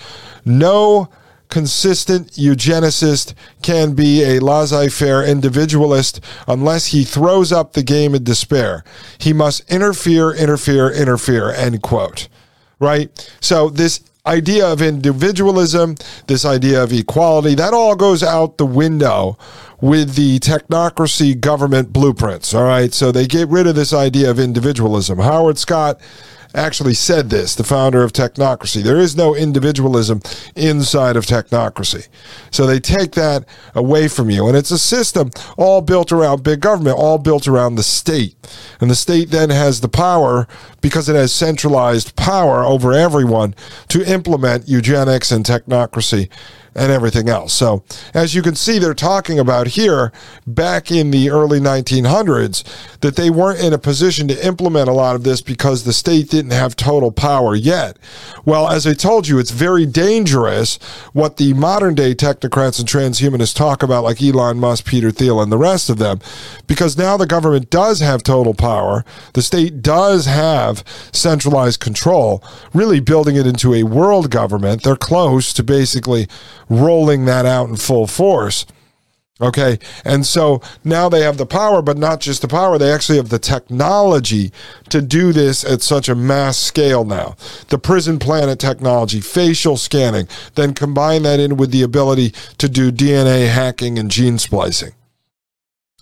no 0.44 1.08
consistent 1.48 2.32
eugenicist 2.32 3.34
can 3.62 3.94
be 3.94 4.22
a 4.22 4.40
laissez-faire 4.40 5.24
individualist 5.24 6.20
unless 6.46 6.86
he 6.86 7.04
throws 7.04 7.52
up 7.52 7.72
the 7.72 7.82
game 7.82 8.14
in 8.14 8.24
despair. 8.24 8.84
He 9.18 9.32
must 9.32 9.70
interfere, 9.70 10.32
interfere, 10.32 10.90
interfere, 10.90 11.50
end 11.50 11.82
quote. 11.82 12.28
Right? 12.80 13.10
So 13.40 13.70
this 13.70 14.00
idea 14.24 14.70
of 14.70 14.82
individualism, 14.82 15.96
this 16.26 16.44
idea 16.44 16.82
of 16.82 16.92
equality, 16.92 17.54
that 17.54 17.72
all 17.72 17.96
goes 17.96 18.22
out 18.22 18.58
the 18.58 18.66
window 18.66 19.38
with 19.80 20.14
the 20.14 20.38
technocracy 20.40 21.38
government 21.38 21.92
blueprints. 21.92 22.52
All 22.52 22.64
right. 22.64 22.92
So 22.92 23.10
they 23.10 23.26
get 23.26 23.48
rid 23.48 23.66
of 23.66 23.74
this 23.74 23.92
idea 23.92 24.30
of 24.30 24.38
individualism. 24.38 25.18
Howard 25.18 25.58
Scott 25.58 26.00
actually 26.54 26.94
said 26.94 27.30
this, 27.30 27.54
the 27.54 27.64
founder 27.64 28.02
of 28.02 28.12
technocracy. 28.12 28.82
There 28.82 28.98
is 28.98 29.16
no 29.16 29.34
individualism 29.34 30.22
inside 30.56 31.16
of 31.16 31.26
technocracy. 31.26 32.08
So 32.50 32.66
they 32.66 32.80
take 32.80 33.12
that 33.12 33.44
away 33.74 34.08
from 34.08 34.30
you. 34.30 34.48
And 34.48 34.56
it's 34.56 34.70
a 34.70 34.78
system 34.78 35.30
all 35.56 35.80
built 35.82 36.10
around 36.12 36.42
big 36.42 36.60
government, 36.60 36.96
all 36.98 37.18
built 37.18 37.46
around 37.46 37.74
the 37.74 37.82
state. 37.82 38.34
And 38.80 38.90
the 38.90 38.94
state 38.94 39.30
then 39.30 39.50
has 39.50 39.80
the 39.80 39.88
power, 39.88 40.46
because 40.80 41.08
it 41.08 41.16
has 41.16 41.32
centralized 41.32 42.16
power 42.16 42.62
over 42.64 42.92
everyone, 42.92 43.54
to 43.88 44.02
implement 44.04 44.68
eugenics 44.68 45.30
and 45.30 45.44
technocracy 45.44 46.28
and 46.78 46.92
everything 46.92 47.28
else. 47.28 47.52
So, 47.52 47.82
as 48.14 48.34
you 48.34 48.42
can 48.42 48.54
see, 48.54 48.78
they're 48.78 48.94
talking 48.94 49.38
about 49.38 49.68
here 49.68 50.12
back 50.46 50.90
in 50.90 51.10
the 51.10 51.30
early 51.30 51.60
1900s 51.60 52.64
that 53.00 53.16
they 53.16 53.30
weren't 53.30 53.60
in 53.60 53.72
a 53.72 53.78
position 53.78 54.28
to 54.28 54.46
implement 54.46 54.88
a 54.88 54.92
lot 54.92 55.16
of 55.16 55.24
this 55.24 55.40
because 55.40 55.84
the 55.84 55.92
state 55.92 56.30
didn't 56.30 56.52
have 56.52 56.76
total 56.76 57.12
power 57.12 57.54
yet. 57.54 57.98
Well, 58.44 58.68
as 58.68 58.86
I 58.86 58.94
told 58.94 59.28
you, 59.28 59.38
it's 59.38 59.50
very 59.50 59.86
dangerous 59.86 60.76
what 61.12 61.36
the 61.36 61.54
modern 61.54 61.94
day 61.94 62.14
technocrats 62.14 62.78
and 62.78 62.88
transhumanists 62.88 63.54
talk 63.54 63.82
about, 63.82 64.04
like 64.04 64.22
Elon 64.22 64.58
Musk, 64.58 64.84
Peter 64.86 65.10
Thiel, 65.10 65.40
and 65.40 65.50
the 65.50 65.58
rest 65.58 65.90
of 65.90 65.98
them, 65.98 66.20
because 66.66 66.96
now 66.96 67.16
the 67.16 67.26
government 67.26 67.70
does 67.70 68.00
have 68.00 68.22
total 68.22 68.54
power. 68.54 69.04
The 69.34 69.42
state 69.42 69.82
does 69.82 70.26
have 70.26 70.84
centralized 71.12 71.80
control, 71.80 72.42
really 72.72 73.00
building 73.00 73.36
it 73.36 73.46
into 73.46 73.74
a 73.74 73.82
world 73.82 74.30
government. 74.30 74.82
They're 74.82 74.96
close 74.96 75.52
to 75.54 75.62
basically 75.62 76.28
rolling 76.68 77.24
that 77.26 77.46
out 77.46 77.68
in 77.68 77.76
full 77.76 78.06
force. 78.06 78.66
Okay. 79.40 79.78
And 80.04 80.26
so 80.26 80.60
now 80.82 81.08
they 81.08 81.22
have 81.22 81.38
the 81.38 81.46
power, 81.46 81.80
but 81.80 81.96
not 81.96 82.20
just 82.20 82.42
the 82.42 82.48
power, 82.48 82.76
they 82.76 82.92
actually 82.92 83.18
have 83.18 83.28
the 83.28 83.38
technology 83.38 84.52
to 84.88 85.00
do 85.00 85.32
this 85.32 85.64
at 85.64 85.80
such 85.80 86.08
a 86.08 86.16
mass 86.16 86.58
scale 86.58 87.04
now. 87.04 87.36
The 87.68 87.78
prison 87.78 88.18
planet 88.18 88.58
technology, 88.58 89.20
facial 89.20 89.76
scanning, 89.76 90.26
then 90.56 90.74
combine 90.74 91.22
that 91.22 91.38
in 91.38 91.56
with 91.56 91.70
the 91.70 91.82
ability 91.82 92.32
to 92.58 92.68
do 92.68 92.90
DNA 92.90 93.48
hacking 93.48 93.96
and 93.98 94.10
gene 94.10 94.38
splicing. 94.38 94.94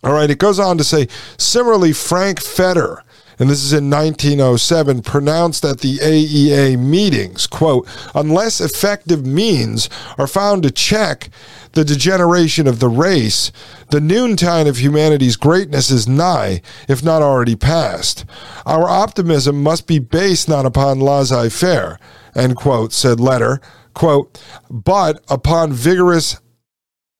All 0.02 0.12
right. 0.12 0.30
It 0.30 0.38
goes 0.38 0.58
on 0.58 0.78
to 0.78 0.84
say, 0.84 1.08
similarly, 1.36 1.92
Frank 1.92 2.40
Fetter 2.40 3.02
and 3.38 3.50
this 3.50 3.62
is 3.62 3.72
in 3.72 3.90
1907, 3.90 5.02
pronounced 5.02 5.64
at 5.64 5.80
the 5.80 5.98
AEA 5.98 6.78
meetings, 6.78 7.46
quote, 7.46 7.86
unless 8.14 8.60
effective 8.60 9.26
means 9.26 9.90
are 10.16 10.26
found 10.26 10.62
to 10.62 10.70
check 10.70 11.28
the 11.72 11.84
degeneration 11.84 12.66
of 12.66 12.80
the 12.80 12.88
race, 12.88 13.52
the 13.90 14.00
noontime 14.00 14.66
of 14.66 14.78
humanity's 14.78 15.36
greatness 15.36 15.90
is 15.90 16.08
nigh, 16.08 16.62
if 16.88 17.04
not 17.04 17.20
already 17.20 17.54
past. 17.54 18.24
Our 18.64 18.88
optimism 18.88 19.62
must 19.62 19.86
be 19.86 19.98
based 19.98 20.48
not 20.48 20.64
upon 20.64 21.00
laissez-faire, 21.00 22.00
end 22.34 22.56
quote, 22.56 22.94
said 22.94 23.20
Fetter, 23.20 23.60
quote, 23.92 24.42
but 24.70 25.22
upon 25.28 25.72
vigorous 25.72 26.40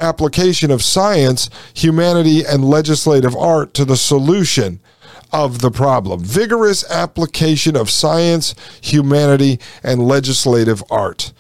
application 0.00 0.70
of 0.70 0.82
science, 0.82 1.50
humanity, 1.74 2.44
and 2.44 2.64
legislative 2.64 3.36
art 3.36 3.74
to 3.74 3.84
the 3.84 3.96
solution 3.96 4.80
of 5.33 5.61
the 5.61 5.70
problem. 5.70 6.22
Vigorous 6.22 6.89
application 6.91 7.77
of 7.77 7.91
science, 7.91 8.55
humanity, 8.81 9.59
and 9.83 10.07
legislative 10.07 10.83
art, 10.91 11.33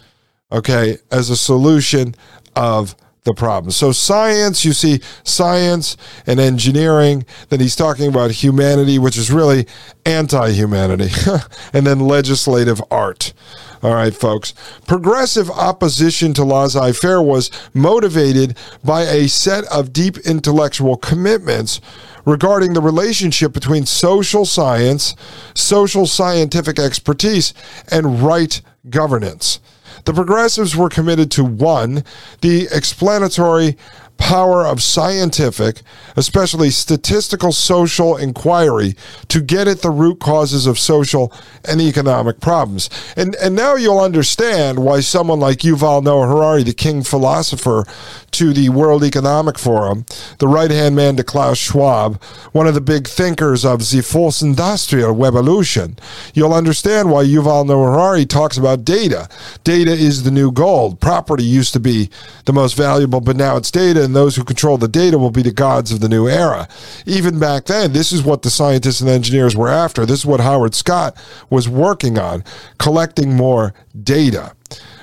okay, 0.50 0.98
as 1.10 1.30
a 1.30 1.36
solution 1.36 2.14
of 2.54 2.96
the 3.26 3.34
problem. 3.34 3.72
So, 3.72 3.92
science, 3.92 4.64
you 4.64 4.72
see 4.72 5.00
science 5.24 5.96
and 6.26 6.40
engineering, 6.40 7.26
then 7.50 7.60
he's 7.60 7.76
talking 7.76 8.08
about 8.08 8.30
humanity, 8.30 8.98
which 8.98 9.18
is 9.18 9.30
really 9.30 9.66
anti 10.06 10.52
humanity, 10.52 11.10
and 11.74 11.86
then 11.86 12.00
legislative 12.00 12.80
art. 12.90 13.34
All 13.82 13.94
right, 13.94 14.14
folks. 14.14 14.54
Progressive 14.86 15.50
opposition 15.50 16.32
to 16.34 16.44
laissez 16.44 16.92
faire 16.92 17.20
was 17.20 17.50
motivated 17.74 18.56
by 18.82 19.02
a 19.02 19.28
set 19.28 19.64
of 19.64 19.92
deep 19.92 20.16
intellectual 20.18 20.96
commitments 20.96 21.80
regarding 22.26 22.74
the 22.74 22.82
relationship 22.82 23.52
between 23.52 23.86
social 23.86 24.44
science, 24.44 25.14
social 25.54 26.06
scientific 26.06 26.78
expertise, 26.78 27.54
and 27.90 28.20
right 28.20 28.60
governance. 28.90 29.60
The 30.04 30.12
progressives 30.12 30.76
were 30.76 30.88
committed 30.88 31.30
to 31.32 31.44
one, 31.44 32.04
the 32.40 32.68
explanatory 32.70 33.76
power 34.18 34.66
of 34.66 34.82
scientific, 34.82 35.82
especially 36.16 36.70
statistical 36.70 37.52
social 37.52 38.16
inquiry 38.16 38.94
to 39.28 39.40
get 39.40 39.68
at 39.68 39.82
the 39.82 39.90
root 39.90 40.20
causes 40.20 40.66
of 40.66 40.78
social 40.78 41.32
and 41.64 41.80
economic 41.80 42.40
problems. 42.40 42.88
And 43.16 43.34
and 43.36 43.54
now 43.54 43.74
you'll 43.76 44.00
understand 44.00 44.78
why 44.78 45.00
someone 45.00 45.40
like 45.40 45.58
Yuval 45.58 46.02
Noah 46.02 46.26
Harari, 46.26 46.62
the 46.62 46.72
king 46.72 47.02
philosopher 47.02 47.84
to 48.32 48.52
the 48.52 48.68
World 48.68 49.04
Economic 49.04 49.58
Forum, 49.58 50.04
the 50.38 50.48
right-hand 50.48 50.94
man 50.94 51.16
to 51.16 51.24
Klaus 51.24 51.58
Schwab, 51.58 52.22
one 52.52 52.66
of 52.66 52.74
the 52.74 52.80
big 52.80 53.06
thinkers 53.06 53.64
of 53.64 53.90
the 53.90 54.02
Fourth 54.02 54.42
Industrial 54.42 55.12
Revolution, 55.12 55.98
you'll 56.34 56.54
understand 56.54 57.10
why 57.10 57.24
Yuval 57.24 57.66
Noah 57.66 57.92
Harari 57.92 58.26
talks 58.26 58.56
about 58.56 58.84
data. 58.84 59.28
Data 59.64 59.92
is 59.92 60.22
the 60.22 60.30
new 60.30 60.52
gold. 60.52 61.00
Property 61.00 61.44
used 61.44 61.72
to 61.72 61.80
be 61.80 62.10
the 62.44 62.52
most 62.52 62.74
valuable, 62.74 63.20
but 63.20 63.36
now 63.36 63.56
it's 63.56 63.70
data 63.70 64.05
and 64.06 64.16
those 64.16 64.36
who 64.36 64.44
control 64.44 64.78
the 64.78 64.88
data 64.88 65.18
will 65.18 65.30
be 65.30 65.42
the 65.42 65.52
gods 65.52 65.92
of 65.92 66.00
the 66.00 66.08
new 66.08 66.26
era. 66.26 66.66
Even 67.04 67.38
back 67.38 67.66
then, 67.66 67.92
this 67.92 68.12
is 68.12 68.22
what 68.22 68.40
the 68.40 68.50
scientists 68.50 69.02
and 69.02 69.10
engineers 69.10 69.54
were 69.54 69.68
after. 69.68 70.06
This 70.06 70.20
is 70.20 70.26
what 70.26 70.40
Howard 70.40 70.74
Scott 70.74 71.14
was 71.50 71.68
working 71.68 72.18
on, 72.18 72.42
collecting 72.78 73.34
more 73.34 73.74
data. 74.02 74.54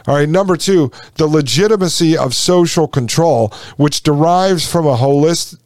All 0.07 0.15
right, 0.15 0.27
number 0.27 0.57
two, 0.57 0.91
the 1.15 1.27
legitimacy 1.27 2.17
of 2.17 2.33
social 2.33 2.87
control, 2.87 3.53
which 3.77 4.03
derives 4.03 4.69
from 4.69 4.87
a 4.87 4.97
holistic 4.97 5.59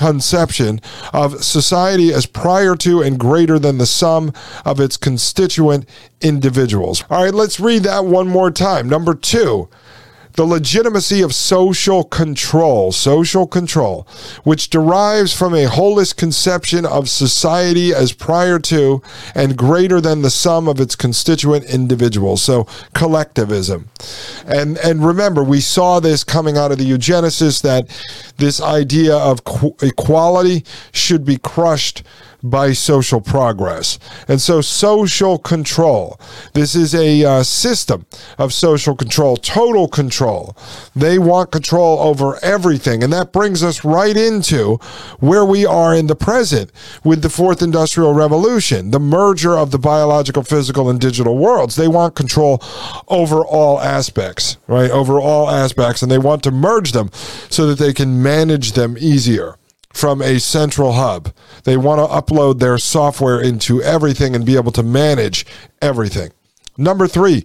conception 0.00 0.80
of 1.12 1.44
society 1.44 2.10
as 2.10 2.24
prior 2.24 2.74
to 2.74 3.02
and 3.02 3.20
greater 3.20 3.58
than 3.58 3.76
the 3.76 3.84
sum 3.84 4.32
of 4.64 4.80
its 4.80 4.96
constituent 4.96 5.86
individuals. 6.22 7.04
All 7.10 7.22
right, 7.22 7.34
let's 7.34 7.60
read 7.60 7.82
that 7.82 8.06
one 8.06 8.26
more 8.26 8.50
time. 8.50 8.88
Number 8.88 9.14
two, 9.14 9.68
the 10.34 10.44
legitimacy 10.44 11.22
of 11.22 11.34
social 11.34 12.04
control, 12.04 12.92
social 12.92 13.46
control, 13.46 14.06
which 14.44 14.70
derives 14.70 15.32
from 15.32 15.54
a 15.54 15.66
holist 15.66 16.16
conception 16.16 16.86
of 16.86 17.08
society 17.08 17.94
as 17.94 18.12
prior 18.12 18.58
to 18.58 19.02
and 19.34 19.56
greater 19.56 20.00
than 20.00 20.22
the 20.22 20.30
sum 20.30 20.68
of 20.68 20.80
its 20.80 20.96
constituent 20.96 21.64
individuals. 21.64 22.42
So 22.42 22.66
collectivism. 22.94 23.88
And 24.46 24.78
and 24.78 25.04
remember, 25.04 25.42
we 25.42 25.60
saw 25.60 26.00
this 26.00 26.24
coming 26.24 26.56
out 26.56 26.72
of 26.72 26.78
the 26.78 26.90
eugenicists 26.90 27.62
that 27.62 27.88
this 28.38 28.60
idea 28.60 29.16
of 29.16 29.40
equality 29.82 30.64
should 30.92 31.24
be 31.24 31.36
crushed 31.36 32.02
by 32.42 32.72
social 32.72 33.20
progress. 33.20 33.98
And 34.28 34.40
so, 34.40 34.60
social 34.60 35.38
control. 35.38 36.18
This 36.52 36.74
is 36.74 36.94
a 36.94 37.24
uh, 37.24 37.42
system 37.42 38.06
of 38.38 38.52
social 38.52 38.94
control, 38.94 39.36
total 39.36 39.88
control. 39.88 40.56
They 40.94 41.18
want 41.18 41.50
control 41.50 41.98
over 42.00 42.38
everything. 42.42 43.02
And 43.02 43.12
that 43.12 43.32
brings 43.32 43.62
us 43.62 43.84
right 43.84 44.16
into 44.16 44.76
where 45.18 45.44
we 45.44 45.66
are 45.66 45.94
in 45.94 46.06
the 46.06 46.16
present 46.16 46.72
with 47.04 47.22
the 47.22 47.30
fourth 47.30 47.62
industrial 47.62 48.14
revolution, 48.14 48.90
the 48.90 49.00
merger 49.00 49.56
of 49.56 49.70
the 49.70 49.78
biological, 49.78 50.42
physical, 50.42 50.88
and 50.88 51.00
digital 51.00 51.36
worlds. 51.36 51.76
They 51.76 51.88
want 51.88 52.14
control 52.14 52.62
over 53.08 53.44
all 53.44 53.80
aspects, 53.80 54.56
right? 54.66 54.90
Over 54.90 55.20
all 55.20 55.50
aspects. 55.50 56.02
And 56.02 56.10
they 56.10 56.18
want 56.18 56.42
to 56.44 56.50
merge 56.50 56.92
them 56.92 57.10
so 57.48 57.66
that 57.66 57.78
they 57.78 57.92
can 57.92 58.22
manage 58.22 58.72
them 58.72 58.96
easier 58.98 59.56
from 59.92 60.22
a 60.22 60.38
central 60.38 60.92
hub. 60.92 61.34
They 61.64 61.76
want 61.76 62.00
to 62.00 62.14
upload 62.14 62.58
their 62.58 62.78
software 62.78 63.40
into 63.40 63.82
everything 63.82 64.34
and 64.34 64.46
be 64.46 64.56
able 64.56 64.72
to 64.72 64.82
manage 64.82 65.46
everything. 65.82 66.30
Number 66.76 67.06
three, 67.06 67.44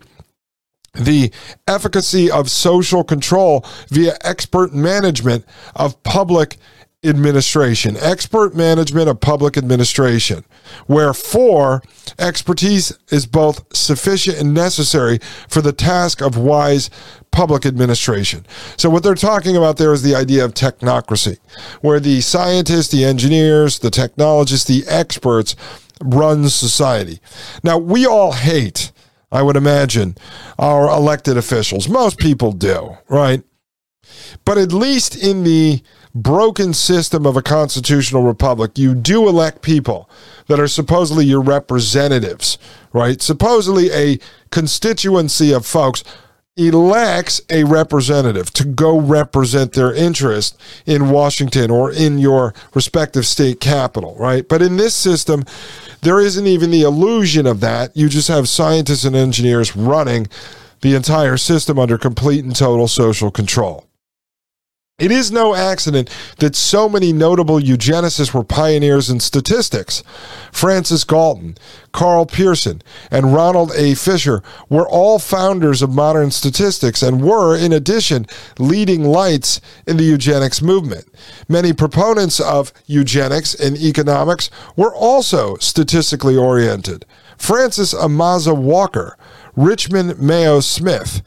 the 0.94 1.32
efficacy 1.68 2.32
of 2.32 2.50
social 2.50 3.04
control 3.04 3.66
via 3.90 4.16
expert 4.22 4.74
management 4.74 5.46
of 5.76 6.02
public 6.04 6.58
administration, 7.04 7.96
expert 8.00 8.56
management 8.56 9.10
of 9.10 9.20
public 9.20 9.58
administration, 9.58 10.44
where 10.88 11.14
four, 11.14 11.84
expertise 12.18 12.98
is 13.12 13.26
both 13.26 13.76
sufficient 13.76 14.40
and 14.40 14.54
necessary 14.54 15.20
for 15.48 15.62
the 15.62 15.74
task 15.74 16.22
of 16.22 16.38
wise 16.38 16.90
public 17.36 17.66
administration. 17.66 18.46
So, 18.78 18.90
what 18.90 19.04
they're 19.04 19.14
talking 19.14 19.58
about 19.58 19.78
there 19.78 19.94
is 19.94 20.02
the 20.02 20.16
idea 20.16 20.44
of 20.44 20.54
technocracy, 20.54 21.38
where 21.82 22.00
the 22.00 22.22
scientists, 22.22 22.88
the 22.88 23.04
engineers, 23.04 23.80
the 23.80 23.92
technologists, 23.92 24.66
the 24.66 24.86
experts 24.88 25.56
run 26.02 26.48
society. 26.50 27.20
Now, 27.62 27.78
we 27.78 28.06
all 28.06 28.32
hate, 28.32 28.92
I 29.32 29.42
would 29.42 29.58
imagine, 29.58 30.16
our 30.58 30.88
elected 30.88 31.36
officials. 31.36 31.90
Most 31.90 32.18
people 32.18 32.54
do, 32.54 32.98
right? 33.10 33.44
But 34.46 34.58
at 34.58 34.72
least 34.72 35.22
in 35.22 35.44
the 35.44 35.82
broken 36.14 36.74
system 36.74 37.26
of 37.26 37.36
a 37.36 37.42
constitutional 37.42 38.24
republic, 38.24 38.78
you 38.78 38.96
do 38.96 39.28
elect 39.28 39.62
people 39.62 40.10
that 40.48 40.60
are 40.60 40.68
supposedly 40.68 41.26
your 41.26 41.42
representatives, 41.42 42.58
right? 42.94 43.22
Supposedly 43.22 43.92
a 43.92 44.20
constituency 44.52 45.52
of 45.52 45.66
folks 45.66 46.04
elects 46.58 47.42
a 47.50 47.66
representative 47.66 48.52
to 48.54 48.64
go 48.64 48.98
represent 48.98 49.74
their 49.74 49.94
interest 49.94 50.60
in 50.86 51.10
Washington 51.10 51.70
or 51.70 51.92
in 51.92 52.18
your 52.18 52.54
respective 52.74 53.26
state 53.26 53.60
capital, 53.60 54.16
right? 54.18 54.48
But 54.48 54.62
in 54.62 54.78
this 54.78 54.96
system, 54.96 55.44
there 56.02 56.20
isn't 56.20 56.48
even 56.48 56.72
the 56.72 56.84
illusion 56.84 57.46
of 57.46 57.60
that. 57.60 57.96
You 57.96 58.08
just 58.08 58.30
have 58.30 58.48
scientists 58.48 59.04
and 59.04 59.16
engineers 59.16 59.76
running 59.76 60.28
the 60.80 60.96
entire 60.96 61.36
system 61.36 61.78
under 61.78 61.98
complete 61.98 62.46
and 62.46 62.56
total 62.56 62.88
social 62.88 63.32
control. 63.32 63.86
It 64.98 65.12
is 65.12 65.30
no 65.30 65.54
accident 65.54 66.10
that 66.38 66.56
so 66.56 66.88
many 66.88 67.12
notable 67.12 67.60
eugenicists 67.60 68.34
were 68.34 68.46
pioneers 68.46 69.10
in 69.10 69.20
statistics. 69.20 70.04
Francis 70.54 71.04
Galton, 71.04 71.58
Karl 71.92 72.26
Pearson, 72.26 72.82
and 73.12 73.34
Ronald 73.34 73.74
A. 73.76 73.94
Fisher 73.96 74.42
were 74.70 74.88
all 74.88 75.20
founders 75.20 75.82
of 75.82 75.94
modern 75.94 76.32
statistics 76.32 77.04
and 77.04 77.22
were, 77.22 77.58
in 77.58 77.74
addition, 77.74 78.26
leading 78.58 79.04
lights 79.04 79.60
in 79.86 79.98
the 79.98 80.06
eugenics 80.06 80.62
movement. 80.62 81.10
Many 81.50 81.74
proponents 81.74 82.40
of 82.40 82.72
eugenics 82.86 83.54
in 83.54 83.76
economics 83.76 84.50
were 84.78 84.96
also 84.96 85.58
statistically 85.58 86.38
oriented. 86.38 87.06
Francis 87.38 87.94
Amasa 87.94 88.54
Walker, 88.54 89.18
Richmond 89.58 90.22
Mayo 90.22 90.62
Smith, 90.62 91.22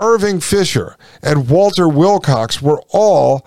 Irving 0.00 0.40
Fisher, 0.40 0.96
and 1.22 1.48
Walter 1.48 1.84
Willcox 1.84 2.60
were 2.60 2.82
all 2.90 3.46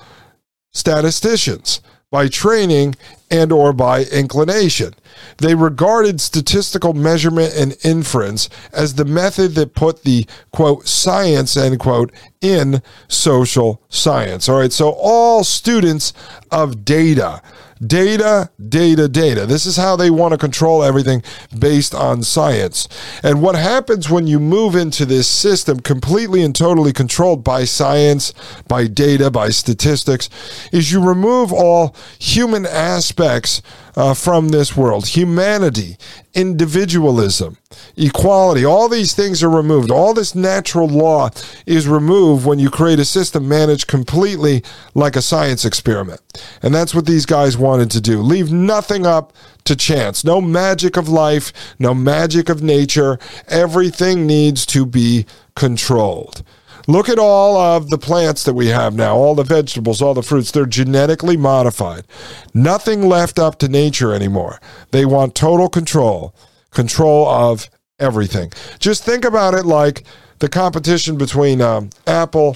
statisticians 0.72 1.82
by 2.10 2.28
training 2.28 2.96
and 3.30 3.52
or 3.52 3.74
by 3.74 4.04
inclination. 4.06 4.94
They 5.40 5.56
regarded 5.56 6.22
statistical 6.22 6.94
measurement 6.94 7.54
and 7.56 7.76
inference 7.84 8.50
as 8.72 8.94
the 8.94 9.06
method 9.06 9.56
that 9.56 9.76
put 9.76 10.04
the 10.04 10.26
quote 10.52 10.88
science 10.88 11.58
end 11.58 11.80
quote 11.80 12.14
in 12.40 12.82
social 13.08 13.82
science. 13.90 14.48
All 14.48 14.60
right, 14.60 14.72
so 14.72 14.92
all 14.92 15.44
students 15.44 16.14
of 16.50 16.86
data 16.86 17.42
Data, 17.86 18.50
data, 18.70 19.08
data. 19.08 19.46
This 19.46 19.66
is 19.66 19.78
how 19.78 19.96
they 19.96 20.10
want 20.10 20.32
to 20.32 20.38
control 20.38 20.84
everything 20.84 21.24
based 21.58 21.94
on 21.94 22.24
science. 22.24 22.88
And 23.24 23.42
what 23.42 23.56
happens 23.56 24.10
when 24.10 24.28
you 24.28 24.40
move 24.40 24.76
into 24.76 25.06
this 25.06 25.28
system 25.28 25.80
completely 25.80 26.44
and 26.44 26.56
totally 26.56 26.94
controlled 26.94 27.44
by 27.44 27.66
science, 27.66 28.34
by 28.68 28.88
data, 28.88 29.30
by 29.30 29.50
statistics, 29.50 30.30
is 30.72 30.92
you 30.92 31.04
remove 31.04 31.54
all 31.54 31.96
human 32.20 32.66
aspects 32.66 33.62
uh, 33.98 34.14
from 34.14 34.50
this 34.50 34.78
world. 34.78 35.08
Humanity, 35.08 35.98
individualism, 36.36 37.58
equality, 37.98 38.64
all 38.64 38.88
these 38.88 39.16
things 39.16 39.42
are 39.42 39.50
removed. 39.50 39.90
All 39.90 40.14
this 40.14 40.36
natural 40.36 40.88
law 40.88 41.32
is 41.66 41.88
removed 41.88 42.46
when 42.46 42.60
you 42.60 42.70
create 42.70 43.00
a 43.00 43.06
system 43.06 43.50
managed 43.50 43.88
completely 43.88 44.64
like 44.94 45.16
a 45.16 45.22
science 45.22 45.66
experiment. 45.66 46.22
And 46.62 46.76
that's 46.76 46.94
what 46.94 47.08
these 47.08 47.26
guys 47.26 47.58
wanted 47.58 47.90
to 47.92 48.00
do. 48.00 48.22
Leave 48.22 48.52
nothing 48.52 49.08
up 49.08 49.34
to 49.66 49.76
chance. 49.76 50.24
No 50.24 50.42
magic 50.42 50.96
of 50.96 51.10
life, 51.10 51.52
no 51.80 51.96
magic 51.96 52.50
of 52.50 52.62
nature. 52.62 53.18
Everything 53.48 54.28
needs 54.28 54.68
to 54.68 54.86
be 54.86 55.26
controlled. 55.56 56.44
Look 56.88 57.10
at 57.10 57.20
all 57.20 57.58
of 57.58 57.90
the 57.90 57.98
plants 57.98 58.44
that 58.46 58.54
we 58.54 58.68
have 58.68 58.96
now, 58.96 59.16
all 59.16 59.36
the 59.36 59.44
vegetables, 59.44 60.02
all 60.02 60.14
the 60.14 60.24
fruits. 60.24 60.52
They're 60.52 60.66
genetically 60.66 61.36
modified. 61.36 62.06
Nothing 62.54 63.08
left 63.08 63.38
up 63.38 63.60
to 63.60 63.68
nature 63.68 64.14
anymore. 64.14 64.62
They 64.92 65.06
want 65.06 65.36
total 65.36 65.68
control, 65.68 66.34
control 66.72 67.28
of 67.28 67.70
everything. 68.00 68.54
Just 68.80 69.04
think 69.04 69.26
about 69.26 69.54
it 69.54 69.66
like 69.66 70.06
the 70.40 70.48
competition 70.48 71.18
between 71.18 71.62
um, 71.62 71.90
Apple 72.06 72.56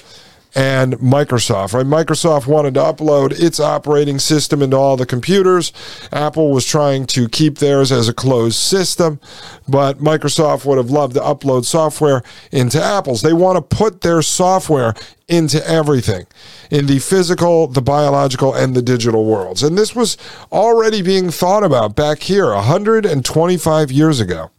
and 0.54 0.96
Microsoft, 0.96 1.74
right? 1.74 1.86
Microsoft 1.86 2.48
wanted 2.48 2.74
to 2.74 2.82
upload 2.82 3.40
its 3.40 3.60
operating 3.60 4.20
system 4.20 4.62
into 4.62 4.76
all 4.76 4.98
the 4.98 5.06
computers. 5.06 5.72
Apple 6.12 6.52
was 6.52 6.66
trying 6.66 7.06
to 7.08 7.30
keep 7.30 7.60
theirs 7.60 7.92
as 7.92 8.10
a 8.10 8.14
closed 8.14 8.58
system, 8.58 9.20
but 9.68 10.00
Microsoft 10.00 10.66
would 10.66 10.78
have 10.78 10.90
loved 10.90 11.14
to 11.14 11.22
upload 11.22 11.66
software 11.66 12.22
into 12.52 12.82
Apple's. 12.82 13.22
They 13.22 13.34
want 13.34 13.58
to 13.58 13.76
put 13.76 14.02
their 14.02 14.22
software 14.22 14.94
into 15.28 15.66
everything 15.66 16.28
in 16.70 16.88
the 16.88 17.00
physical, 17.00 17.68
the 17.68 17.82
biological, 17.82 18.54
and 18.54 18.76
the 18.76 18.82
digital 18.82 19.26
worlds. 19.26 19.64
And 19.64 19.78
this 19.78 19.96
was 19.96 20.18
already 20.52 21.02
being 21.02 21.32
thought 21.32 21.64
about 21.64 21.96
back 21.96 22.20
here 22.20 22.54
125 22.54 23.92
years 23.92 24.20
ago. 24.20 24.52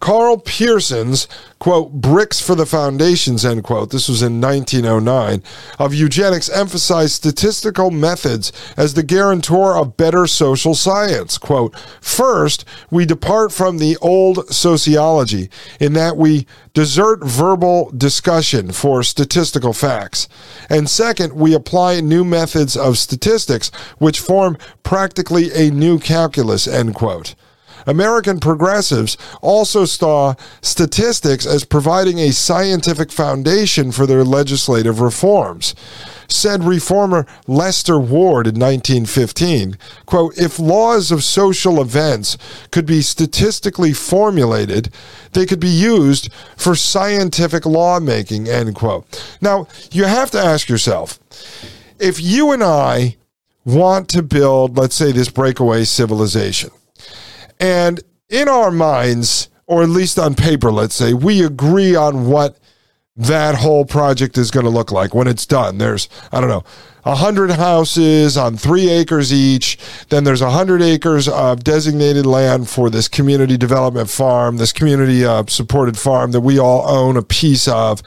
Karl 0.00 0.38
Pearson's, 0.38 1.26
quote, 1.58 1.92
bricks 1.92 2.40
for 2.40 2.54
the 2.54 2.66
foundations, 2.66 3.44
end 3.44 3.64
quote, 3.64 3.90
this 3.90 4.08
was 4.08 4.22
in 4.22 4.40
1909, 4.40 5.42
of 5.78 5.94
eugenics 5.94 6.48
emphasized 6.50 7.14
statistical 7.14 7.90
methods 7.90 8.52
as 8.76 8.94
the 8.94 9.02
guarantor 9.02 9.76
of 9.76 9.96
better 9.96 10.26
social 10.26 10.74
science. 10.74 11.38
Quote, 11.38 11.78
first, 12.00 12.64
we 12.90 13.04
depart 13.04 13.52
from 13.52 13.78
the 13.78 13.96
old 13.98 14.48
sociology 14.52 15.50
in 15.80 15.92
that 15.94 16.16
we 16.16 16.46
desert 16.74 17.24
verbal 17.24 17.90
discussion 17.96 18.70
for 18.70 19.02
statistical 19.02 19.72
facts. 19.72 20.28
And 20.70 20.88
second, 20.88 21.32
we 21.32 21.54
apply 21.54 22.00
new 22.00 22.24
methods 22.24 22.76
of 22.76 22.98
statistics 22.98 23.70
which 23.98 24.20
form 24.20 24.56
practically 24.82 25.50
a 25.52 25.70
new 25.70 25.98
calculus, 25.98 26.68
end 26.68 26.94
quote. 26.94 27.34
American 27.86 28.40
progressives 28.40 29.16
also 29.40 29.84
saw 29.84 30.34
statistics 30.60 31.46
as 31.46 31.64
providing 31.64 32.18
a 32.18 32.32
scientific 32.32 33.10
foundation 33.10 33.92
for 33.92 34.06
their 34.06 34.24
legislative 34.24 35.00
reforms. 35.00 35.74
Said 36.30 36.62
reformer 36.62 37.26
Lester 37.46 37.98
Ward 37.98 38.46
in 38.46 38.54
1915, 38.54 39.78
quote, 40.04 40.36
if 40.36 40.58
laws 40.58 41.10
of 41.10 41.24
social 41.24 41.80
events 41.80 42.36
could 42.70 42.84
be 42.84 43.00
statistically 43.00 43.94
formulated, 43.94 44.92
they 45.32 45.46
could 45.46 45.60
be 45.60 45.68
used 45.68 46.30
for 46.54 46.74
scientific 46.74 47.64
lawmaking, 47.64 48.46
end 48.46 48.74
quote. 48.74 49.36
Now, 49.40 49.68
you 49.90 50.04
have 50.04 50.30
to 50.32 50.38
ask 50.38 50.68
yourself, 50.68 51.18
if 51.98 52.20
you 52.20 52.52
and 52.52 52.62
I 52.62 53.16
want 53.64 54.08
to 54.10 54.22
build, 54.22 54.76
let's 54.76 54.94
say, 54.94 55.12
this 55.12 55.30
breakaway 55.30 55.84
civilization, 55.84 56.70
and 57.60 58.00
in 58.28 58.48
our 58.48 58.70
minds, 58.70 59.48
or 59.66 59.82
at 59.82 59.88
least 59.88 60.18
on 60.18 60.34
paper, 60.34 60.72
let's 60.72 60.94
say, 60.94 61.12
we 61.12 61.44
agree 61.44 61.94
on 61.94 62.26
what 62.26 62.58
that 63.18 63.56
whole 63.56 63.84
project 63.84 64.38
is 64.38 64.50
going 64.50 64.64
to 64.64 64.70
look 64.70 64.92
like 64.92 65.12
when 65.12 65.26
it's 65.26 65.44
done. 65.44 65.78
There's, 65.78 66.08
I 66.30 66.40
don't 66.40 66.48
know, 66.48 66.64
100 67.02 67.50
houses 67.52 68.36
on 68.36 68.56
three 68.56 68.88
acres 68.88 69.32
each. 69.32 69.78
Then 70.08 70.24
there's 70.24 70.42
100 70.42 70.82
acres 70.82 71.26
of 71.26 71.64
designated 71.64 72.26
land 72.26 72.68
for 72.68 72.90
this 72.90 73.08
community 73.08 73.56
development 73.56 74.08
farm, 74.08 74.58
this 74.58 74.72
community 74.72 75.24
uh, 75.24 75.44
supported 75.48 75.98
farm 75.98 76.30
that 76.30 76.42
we 76.42 76.60
all 76.60 76.88
own 76.88 77.16
a 77.16 77.22
piece 77.22 77.66
of. 77.66 78.02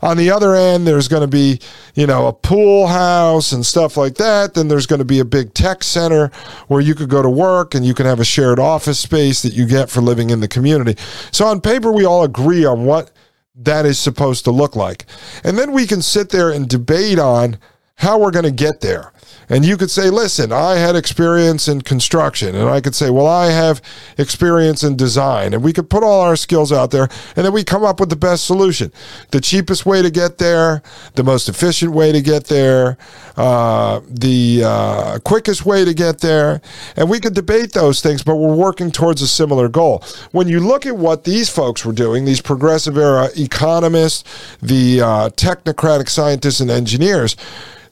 On 0.00 0.16
the 0.16 0.30
other 0.30 0.54
end, 0.54 0.86
there's 0.86 1.08
going 1.08 1.22
to 1.22 1.26
be, 1.28 1.60
you 1.94 2.06
know, 2.06 2.26
a 2.26 2.32
pool 2.32 2.86
house 2.86 3.52
and 3.52 3.66
stuff 3.66 3.96
like 3.96 4.14
that. 4.14 4.54
Then 4.54 4.68
there's 4.68 4.86
going 4.86 5.00
to 5.00 5.04
be 5.04 5.18
a 5.18 5.24
big 5.24 5.52
tech 5.52 5.82
center 5.82 6.30
where 6.68 6.80
you 6.80 6.94
could 6.94 7.10
go 7.10 7.20
to 7.20 7.30
work 7.30 7.74
and 7.74 7.84
you 7.84 7.92
can 7.92 8.06
have 8.06 8.20
a 8.20 8.24
shared 8.24 8.58
office 8.58 9.00
space 9.00 9.42
that 9.42 9.52
you 9.52 9.66
get 9.66 9.90
for 9.90 10.00
living 10.00 10.30
in 10.30 10.40
the 10.40 10.48
community. 10.48 10.94
So 11.32 11.46
on 11.46 11.60
paper, 11.60 11.92
we 11.92 12.06
all 12.06 12.22
agree 12.22 12.64
on 12.64 12.84
what 12.84 13.10
that 13.58 13.84
is 13.84 13.98
supposed 13.98 14.44
to 14.44 14.50
look 14.50 14.76
like. 14.76 15.04
And 15.44 15.58
then 15.58 15.72
we 15.72 15.86
can 15.86 16.02
sit 16.02 16.30
there 16.30 16.50
and 16.50 16.68
debate 16.68 17.18
on 17.18 17.58
how 17.96 18.18
we're 18.18 18.30
going 18.30 18.44
to 18.44 18.50
get 18.50 18.80
there. 18.80 19.12
And 19.50 19.64
you 19.64 19.76
could 19.76 19.90
say, 19.90 20.10
listen, 20.10 20.52
I 20.52 20.74
had 20.74 20.94
experience 20.94 21.68
in 21.68 21.80
construction. 21.80 22.54
And 22.54 22.68
I 22.68 22.80
could 22.80 22.94
say, 22.94 23.10
well, 23.10 23.26
I 23.26 23.46
have 23.46 23.80
experience 24.18 24.84
in 24.84 24.96
design. 24.96 25.54
And 25.54 25.64
we 25.64 25.72
could 25.72 25.88
put 25.88 26.04
all 26.04 26.20
our 26.20 26.36
skills 26.36 26.70
out 26.70 26.90
there 26.90 27.08
and 27.34 27.44
then 27.46 27.52
we 27.52 27.64
come 27.64 27.82
up 27.82 27.98
with 27.98 28.10
the 28.10 28.16
best 28.16 28.46
solution. 28.46 28.92
The 29.30 29.40
cheapest 29.40 29.86
way 29.86 30.02
to 30.02 30.10
get 30.10 30.38
there, 30.38 30.82
the 31.14 31.24
most 31.24 31.48
efficient 31.48 31.92
way 31.92 32.12
to 32.12 32.20
get 32.20 32.44
there, 32.44 32.98
uh, 33.38 34.00
the 34.08 34.62
uh, 34.64 35.18
quickest 35.20 35.64
way 35.64 35.84
to 35.84 35.94
get 35.94 36.18
there. 36.18 36.60
And 36.96 37.08
we 37.08 37.20
could 37.20 37.34
debate 37.34 37.72
those 37.72 38.00
things, 38.00 38.24
but 38.24 38.34
we're 38.34 38.54
working 38.54 38.90
towards 38.90 39.22
a 39.22 39.28
similar 39.28 39.68
goal. 39.68 40.02
When 40.32 40.48
you 40.48 40.58
look 40.58 40.86
at 40.86 40.96
what 40.96 41.22
these 41.22 41.48
folks 41.48 41.84
were 41.84 41.92
doing, 41.92 42.24
these 42.24 42.42
progressive 42.42 42.98
era 42.98 43.28
economists, 43.36 44.24
the 44.60 45.00
uh, 45.00 45.28
technocratic 45.30 46.08
scientists 46.08 46.58
and 46.58 46.68
engineers, 46.68 47.36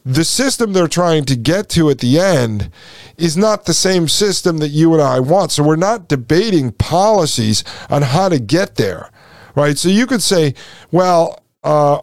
the 0.03 0.25
system 0.25 0.73
they're 0.73 0.89
trying 0.89 1.23
to 1.23 1.35
get 1.37 1.69
to 1.69 1.89
at 1.89 1.99
the 1.99 2.19
end 2.19 2.69
is 3.17 3.37
not 3.37 3.63
the 3.63 3.73
same 3.73 4.09
system 4.09 4.57
that 4.57 4.69
you 4.69 4.93
and 4.93 5.01
I 5.01 5.21
want. 5.21 5.53
So 5.53 5.63
we're 5.63 5.77
not 5.77 6.09
debating 6.09 6.73
policies 6.73 7.63
on 7.89 8.01
how 8.01 8.27
to 8.27 8.39
get 8.39 8.75
there, 8.75 9.09
right? 9.55 9.77
So 9.77 9.87
you 9.87 10.07
could 10.07 10.21
say, 10.21 10.55
well, 10.91 11.41
uh, 11.63 12.01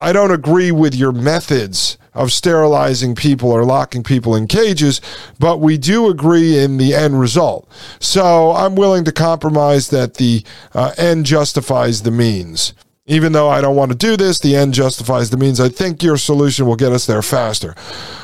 I 0.00 0.12
don't 0.12 0.32
agree 0.32 0.72
with 0.72 0.94
your 0.94 1.12
methods 1.12 1.98
of 2.14 2.32
sterilizing 2.32 3.14
people 3.14 3.50
or 3.50 3.64
locking 3.64 4.02
people 4.02 4.34
in 4.34 4.46
cages, 4.46 5.00
but 5.38 5.58
we 5.58 5.78
do 5.78 6.08
agree 6.08 6.58
in 6.58 6.76
the 6.76 6.94
end 6.94 7.20
result. 7.20 7.68
So 8.00 8.52
I'm 8.52 8.74
willing 8.74 9.04
to 9.04 9.12
compromise 9.12 9.88
that 9.90 10.14
the 10.14 10.44
uh, 10.74 10.92
end 10.96 11.26
justifies 11.26 12.02
the 12.02 12.10
means. 12.10 12.74
Even 13.06 13.32
though 13.32 13.48
I 13.48 13.60
don't 13.60 13.76
want 13.76 13.90
to 13.90 13.96
do 13.96 14.16
this, 14.16 14.38
the 14.38 14.54
end 14.54 14.74
justifies 14.74 15.30
the 15.30 15.36
means. 15.36 15.58
I 15.58 15.68
think 15.68 16.02
your 16.02 16.16
solution 16.16 16.66
will 16.66 16.76
get 16.76 16.92
us 16.92 17.06
there 17.06 17.22
faster. 17.22 17.74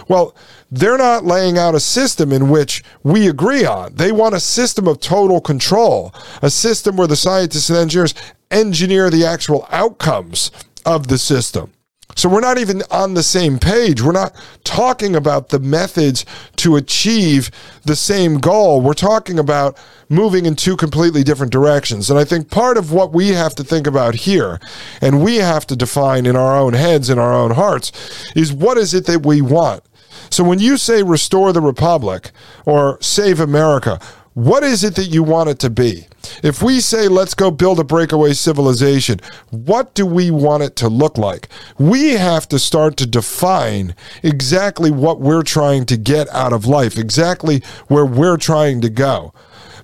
Well, 0.06 0.36
they're 0.70 0.98
not 0.98 1.24
laying 1.24 1.58
out 1.58 1.74
a 1.74 1.80
system 1.80 2.32
in 2.32 2.50
which 2.50 2.82
we 3.02 3.28
agree 3.28 3.64
on. 3.64 3.94
They 3.94 4.12
want 4.12 4.34
a 4.34 4.40
system 4.40 4.86
of 4.86 5.00
total 5.00 5.40
control, 5.40 6.14
a 6.42 6.50
system 6.50 6.96
where 6.96 7.06
the 7.06 7.16
scientists 7.16 7.70
and 7.70 7.78
engineers 7.78 8.14
engineer 8.50 9.10
the 9.10 9.24
actual 9.24 9.66
outcomes 9.70 10.50
of 10.84 11.08
the 11.08 11.18
system. 11.18 11.72
So 12.14 12.30
we're 12.30 12.40
not 12.40 12.56
even 12.56 12.82
on 12.90 13.14
the 13.14 13.22
same 13.22 13.58
page. 13.58 14.00
We're 14.00 14.12
not 14.12 14.34
talking 14.64 15.14
about 15.14 15.50
the 15.50 15.58
methods 15.58 16.24
to 16.56 16.76
achieve 16.76 17.50
the 17.84 17.96
same 17.96 18.38
goal. 18.38 18.80
We're 18.80 18.94
talking 18.94 19.38
about 19.38 19.76
moving 20.08 20.46
in 20.46 20.56
two 20.56 20.76
completely 20.76 21.22
different 21.22 21.52
directions. 21.52 22.08
And 22.08 22.18
I 22.18 22.24
think 22.24 22.50
part 22.50 22.78
of 22.78 22.90
what 22.90 23.12
we 23.12 23.28
have 23.28 23.54
to 23.56 23.64
think 23.64 23.86
about 23.86 24.14
here 24.14 24.60
and 25.02 25.22
we 25.22 25.36
have 25.36 25.66
to 25.66 25.76
define 25.76 26.24
in 26.24 26.36
our 26.36 26.56
own 26.56 26.72
heads, 26.72 27.10
in 27.10 27.18
our 27.18 27.34
own 27.34 27.50
hearts, 27.50 27.92
is 28.34 28.52
what 28.52 28.78
is 28.78 28.94
it 28.94 29.06
that 29.06 29.26
we 29.26 29.42
want? 29.42 29.82
So 30.30 30.42
when 30.42 30.58
you 30.58 30.76
say 30.76 31.02
restore 31.02 31.52
the 31.52 31.60
republic 31.60 32.30
or 32.64 32.98
save 33.02 33.40
America, 33.40 34.00
what 34.36 34.62
is 34.62 34.84
it 34.84 34.96
that 34.96 35.06
you 35.06 35.22
want 35.22 35.48
it 35.48 35.58
to 35.60 35.70
be? 35.70 36.06
If 36.42 36.62
we 36.62 36.80
say, 36.80 37.08
let's 37.08 37.32
go 37.32 37.50
build 37.50 37.80
a 37.80 37.84
breakaway 37.84 38.34
civilization, 38.34 39.18
what 39.50 39.94
do 39.94 40.04
we 40.04 40.30
want 40.30 40.62
it 40.62 40.76
to 40.76 40.90
look 40.90 41.16
like? 41.16 41.48
We 41.78 42.10
have 42.10 42.46
to 42.48 42.58
start 42.58 42.98
to 42.98 43.06
define 43.06 43.94
exactly 44.22 44.90
what 44.90 45.20
we're 45.20 45.42
trying 45.42 45.86
to 45.86 45.96
get 45.96 46.28
out 46.34 46.52
of 46.52 46.66
life, 46.66 46.98
exactly 46.98 47.62
where 47.88 48.04
we're 48.04 48.36
trying 48.36 48.82
to 48.82 48.90
go 48.90 49.32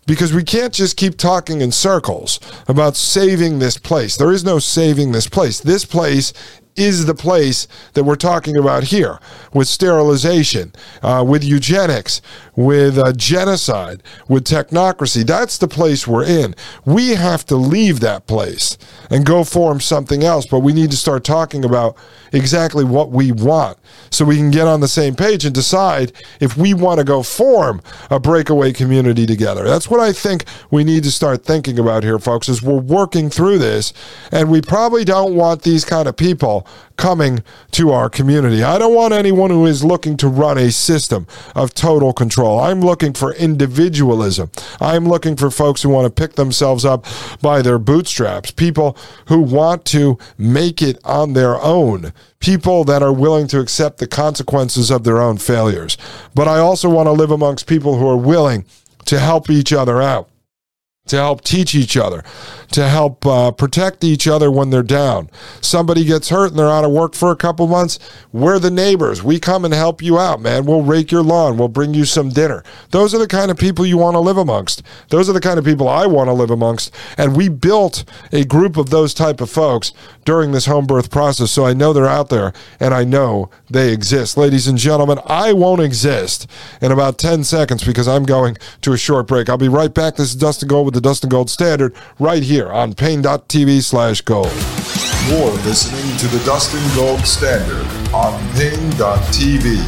because 0.07 0.35
we 0.35 0.43
can't 0.43 0.75
just 0.75 0.99
keep 0.99 1.17
talking 1.17 1.61
in 1.63 1.73
circles 1.73 2.41
about 2.69 2.97
saving 2.97 3.59
this 3.59 3.79
place. 3.79 4.17
There 4.17 4.33
is 4.33 4.45
no 4.45 4.59
saving 4.59 5.13
this 5.13 5.29
place. 5.29 5.61
This 5.61 5.85
place 5.85 6.33
is 6.77 7.07
the 7.07 7.15
place 7.15 7.69
that 7.95 8.05
we're 8.05 8.15
talking 8.15 8.57
about 8.57 8.85
here 8.85 9.19
with 9.53 9.69
sterilization, 9.69 10.73
uh, 11.03 11.25
with 11.27 11.45
eugenics, 11.45 12.23
with 12.57 12.99
uh, 12.99 13.13
genocide, 13.13 14.03
with 14.29 14.45
technocracy. 14.45 15.27
That's 15.27 15.59
the 15.59 15.69
place 15.69 16.07
we're 16.07 16.25
in. 16.25 16.55
We 16.85 17.11
have 17.11 17.45
to 17.47 17.57
leave 17.57 18.01
that 18.01 18.27
place 18.27 18.79
and 19.11 19.27
go 19.27 19.45
form 19.45 19.81
something 19.81 20.23
else, 20.25 20.47
but 20.47 20.61
we 20.61 20.73
need 20.73 20.91
to 20.91 20.97
start 20.97 21.25
talking 21.25 21.65
about 21.65 21.97
exactly 22.33 22.85
what 22.85 23.11
we 23.11 23.31
want 23.31 23.79
so 24.11 24.25
we 24.25 24.37
can 24.37 24.51
get 24.51 24.67
on 24.67 24.81
the 24.81 24.89
same 24.89 25.15
page 25.15 25.45
and 25.45 25.55
decide 25.55 26.13
if 26.41 26.57
we 26.57 26.75
want 26.75 26.99
to 26.99 27.05
go 27.05 27.23
form 27.23 27.83
a 28.11 28.19
breakaway 28.19 28.73
community 28.73 29.27
together. 29.27 29.65
That's 29.65 29.89
what 29.89 30.01
I 30.01 30.13
think 30.13 30.45
we 30.71 30.85
need 30.85 31.05
to 31.05 31.11
start 31.11 31.45
thinking 31.45 31.79
about 31.79 32.03
here, 32.03 32.19
folks, 32.19 32.49
as 32.49 32.63
we're 32.63 32.81
working 32.81 33.31
through 33.31 33.59
this. 33.59 33.93
And 34.31 34.51
we 34.51 34.61
probably 34.61 35.05
don't 35.05 35.35
want 35.35 35.63
these 35.63 35.85
kind 35.85 36.09
of 36.09 36.17
people 36.17 36.62
coming 36.97 37.43
to 37.73 37.91
our 37.91 38.09
community. 38.09 38.63
I 38.63 38.79
don't 38.79 38.95
want 38.95 39.15
anyone 39.15 39.51
who 39.51 39.67
is 39.67 39.85
looking 39.85 40.17
to 40.19 40.29
run 40.29 40.59
a 40.59 40.71
system 40.71 41.27
of 41.55 41.75
total 41.75 42.13
control. 42.13 42.61
I'm 42.61 42.81
looking 42.81 43.13
for 43.13 43.35
individualism. 43.35 44.51
I'm 44.81 45.07
looking 45.07 45.37
for 45.37 45.51
folks 45.51 45.83
who 45.83 45.89
want 45.89 46.05
to 46.05 46.23
pick 46.23 46.35
themselves 46.35 46.85
up 46.85 47.07
by 47.41 47.63
their 47.63 47.79
bootstraps, 47.79 48.51
people 48.51 48.97
who 49.27 49.41
want 49.41 49.85
to 49.87 50.19
make 50.39 50.83
it 50.83 50.99
on 51.05 51.33
their 51.33 51.61
own, 51.61 52.13
people 52.41 52.85
that 52.85 53.03
are 53.03 53.13
willing 53.13 53.47
to 53.49 53.61
accept 53.61 53.99
the 53.99 54.07
consequences 54.07 54.91
of 54.91 55.05
their 55.05 55.21
own 55.21 55.39
failures. 55.39 55.97
But 56.35 56.49
I 56.49 56.59
also 56.59 56.89
want 56.89 57.07
to 57.07 57.13
live 57.13 57.31
amongst 57.31 57.67
people 57.67 57.99
who 57.99 58.09
are 58.09 58.17
willing 58.17 58.65
to 59.07 59.19
help 59.19 59.51
each 59.51 59.73
other 59.73 60.01
out 60.01 60.29
to 61.07 61.17
help 61.17 61.43
teach 61.43 61.75
each 61.75 61.97
other, 61.97 62.23
to 62.71 62.89
help 62.89 63.27
uh, 63.27 63.51
protect 63.51 64.05
each 64.05 64.29
other 64.29 64.53
when 64.53 64.71
they're 64.71 64.85
down. 64.85 65.29
Somebody 65.61 66.05
gets 66.05 66.29
hurt 66.29 66.51
and 66.51 66.59
they're 66.59 66.71
out 66.71 66.85
of 66.85 66.93
work 66.93 67.17
for 67.17 67.33
a 67.33 67.37
couple 67.37 67.67
months. 67.67 67.99
We're 68.33 68.61
the 68.61 68.71
neighbors. 68.71 69.21
We 69.21 69.41
come 69.41 69.65
and 69.65 69.75
help 69.75 70.01
you 70.01 70.21
out, 70.21 70.41
man. 70.41 70.65
We'll 70.65 70.83
rake 70.83 71.11
your 71.11 71.25
lawn. 71.25 71.59
We'll 71.59 71.67
bring 71.67 71.93
you 71.93 72.05
some 72.05 72.29
dinner. 72.29 72.63
Those 72.91 73.15
are 73.15 73.19
the 73.19 73.27
kind 73.27 73.51
of 73.51 73.59
people 73.59 73.85
you 73.85 73.99
want 73.99 74.15
to 74.15 74.21
live 74.21 74.37
amongst. 74.37 74.83
Those 75.09 75.29
are 75.29 75.33
the 75.33 75.41
kind 75.41 75.59
of 75.59 75.65
people 75.65 75.89
I 75.89 76.07
want 76.07 76.29
to 76.29 76.33
live 76.33 76.51
amongst. 76.51 76.95
And 77.19 77.37
we 77.37 77.49
built 77.49 78.05
a 78.31 78.45
group 78.45 78.77
of 78.77 78.91
those 78.91 79.13
type 79.13 79.41
of 79.41 79.51
folks 79.51 79.93
during 80.25 80.53
this 80.53 80.67
home 80.67 80.87
birth 80.87 81.11
process. 81.11 81.51
So 81.51 81.67
I 81.67 81.73
know 81.73 81.93
they're 81.93 82.07
out 82.07 82.29
there 82.29 82.53
and 82.79 82.95
I 82.95 83.03
know 83.03 83.51
they 83.69 83.93
exist. 83.93 84.37
Ladies 84.37 84.69
and 84.69 84.79
gentlemen, 84.79 85.19
I 85.27 85.53
won't 85.53 85.81
exist 85.81 86.49
in 86.81 86.93
about 86.93 87.19
10 87.19 87.43
seconds 87.43 87.83
because 87.83 88.07
I'm 88.07 88.25
going 88.25 88.57
to 88.83 88.93
a 88.93 88.99
short 88.99 89.27
break. 89.27 89.49
I'll 89.49 89.59
be 89.59 89.69
right 89.69 89.93
back. 89.93 90.15
This 90.15 90.29
is 90.29 90.37
Dustin 90.37 90.69
Gold 90.69 90.92
with 90.93 91.03
the 91.03 91.09
Dustin 91.09 91.31
Gold 91.31 91.49
Standard 91.49 91.95
right 92.19 92.43
here 92.43 92.71
on 92.71 92.93
Paine.tv 92.93 93.83
slash 93.83 94.21
gold. 94.21 94.53
You're 95.29 95.53
listening 95.65 96.17
to 96.19 96.27
the 96.29 96.45
Dustin 96.45 96.83
Gold 96.95 97.21
Standard 97.21 97.87
on 98.13 98.39
Paine.tv. 98.53 99.79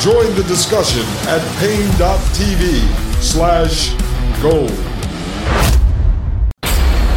Join 0.00 0.34
the 0.36 0.44
discussion 0.44 1.02
at 1.28 1.42
Paine.tv 1.58 2.80
slash 3.20 3.94
gold. 4.40 4.70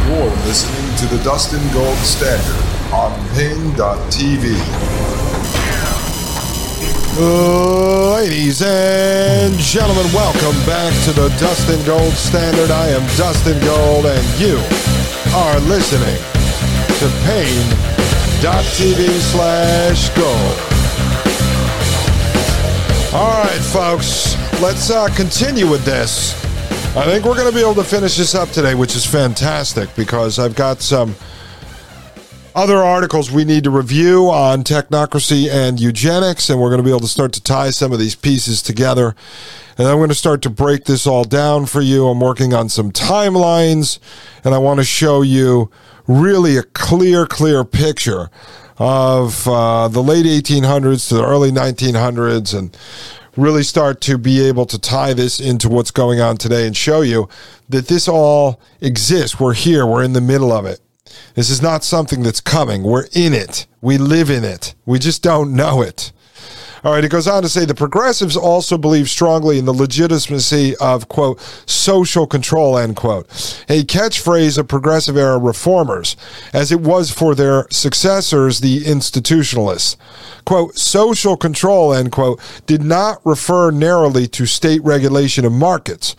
You're 0.08 0.36
listening 0.46 0.96
to 0.98 1.06
the 1.16 1.22
Dustin 1.22 1.62
Gold 1.72 1.98
Standard 1.98 2.92
on 2.92 3.12
Paine.tv. 3.34 5.23
Ladies 7.16 8.60
and 8.60 9.56
gentlemen, 9.60 10.04
welcome 10.12 10.56
back 10.66 10.92
to 11.04 11.12
the 11.12 11.28
Dustin 11.38 11.80
Gold 11.86 12.12
Standard. 12.14 12.72
I 12.72 12.88
am 12.88 13.02
Dustin 13.16 13.56
Gold, 13.60 14.06
and 14.06 14.40
you 14.40 14.56
are 15.32 15.60
listening 15.60 16.16
to 16.98 17.08
Paine.tv 17.22 19.06
slash 19.30 20.08
gold. 20.16 20.58
All 23.14 23.44
right, 23.44 23.60
folks, 23.72 24.34
let's 24.60 24.90
uh, 24.90 25.06
continue 25.14 25.70
with 25.70 25.84
this. 25.84 26.34
I 26.96 27.04
think 27.04 27.24
we're 27.24 27.36
going 27.36 27.48
to 27.48 27.54
be 27.54 27.62
able 27.62 27.76
to 27.76 27.84
finish 27.84 28.16
this 28.16 28.34
up 28.34 28.48
today, 28.48 28.74
which 28.74 28.96
is 28.96 29.06
fantastic 29.06 29.94
because 29.94 30.40
I've 30.40 30.56
got 30.56 30.80
some 30.80 31.14
other 32.54 32.76
articles 32.76 33.30
we 33.30 33.44
need 33.44 33.64
to 33.64 33.70
review 33.70 34.30
on 34.30 34.62
technocracy 34.62 35.50
and 35.50 35.80
eugenics, 35.80 36.48
and 36.48 36.60
we're 36.60 36.68
going 36.68 36.78
to 36.78 36.84
be 36.84 36.90
able 36.90 37.00
to 37.00 37.08
start 37.08 37.32
to 37.32 37.42
tie 37.42 37.70
some 37.70 37.92
of 37.92 37.98
these 37.98 38.14
pieces 38.14 38.62
together. 38.62 39.16
And 39.76 39.88
I'm 39.88 39.96
going 39.96 40.08
to 40.08 40.14
start 40.14 40.40
to 40.42 40.50
break 40.50 40.84
this 40.84 41.06
all 41.06 41.24
down 41.24 41.66
for 41.66 41.80
you. 41.80 42.06
I'm 42.06 42.20
working 42.20 42.54
on 42.54 42.68
some 42.68 42.92
timelines, 42.92 43.98
and 44.44 44.54
I 44.54 44.58
want 44.58 44.78
to 44.78 44.84
show 44.84 45.22
you 45.22 45.70
really 46.06 46.56
a 46.56 46.62
clear, 46.62 47.26
clear 47.26 47.64
picture 47.64 48.30
of 48.78 49.48
uh, 49.48 49.88
the 49.88 50.02
late 50.02 50.26
1800s 50.26 51.08
to 51.08 51.16
the 51.16 51.24
early 51.24 51.50
1900s 51.50 52.56
and 52.56 52.76
really 53.36 53.62
start 53.64 54.00
to 54.00 54.16
be 54.16 54.46
able 54.46 54.66
to 54.66 54.78
tie 54.78 55.12
this 55.12 55.40
into 55.40 55.68
what's 55.68 55.90
going 55.90 56.20
on 56.20 56.36
today 56.36 56.66
and 56.66 56.76
show 56.76 57.00
you 57.00 57.28
that 57.68 57.88
this 57.88 58.06
all 58.06 58.60
exists. 58.80 59.40
We're 59.40 59.54
here, 59.54 59.86
we're 59.86 60.04
in 60.04 60.12
the 60.12 60.20
middle 60.20 60.52
of 60.52 60.66
it. 60.66 60.83
This 61.34 61.50
is 61.50 61.62
not 61.62 61.84
something 61.84 62.22
that's 62.22 62.40
coming. 62.40 62.82
We're 62.82 63.06
in 63.12 63.34
it. 63.34 63.66
We 63.80 63.98
live 63.98 64.30
in 64.30 64.44
it. 64.44 64.74
We 64.86 64.98
just 64.98 65.22
don't 65.22 65.54
know 65.54 65.82
it. 65.82 66.12
All 66.84 66.92
right, 66.92 67.02
it 67.02 67.10
goes 67.10 67.26
on 67.26 67.42
to 67.42 67.48
say 67.48 67.64
the 67.64 67.74
progressives 67.74 68.36
also 68.36 68.76
believe 68.76 69.08
strongly 69.08 69.58
in 69.58 69.64
the 69.64 69.72
legitimacy 69.72 70.76
of, 70.76 71.08
quote, 71.08 71.40
social 71.64 72.26
control, 72.26 72.76
end 72.76 72.94
quote, 72.94 73.26
a 73.70 73.84
catchphrase 73.84 74.58
of 74.58 74.68
progressive 74.68 75.16
era 75.16 75.38
reformers, 75.38 76.14
as 76.52 76.70
it 76.70 76.82
was 76.82 77.10
for 77.10 77.34
their 77.34 77.66
successors, 77.70 78.60
the 78.60 78.82
institutionalists. 78.82 79.96
Quote, 80.44 80.76
social 80.76 81.38
control, 81.38 81.94
end 81.94 82.12
quote, 82.12 82.38
did 82.66 82.82
not 82.82 83.24
refer 83.24 83.70
narrowly 83.70 84.26
to 84.26 84.44
state 84.44 84.84
regulation 84.84 85.46
of 85.46 85.52
markets. 85.52 86.14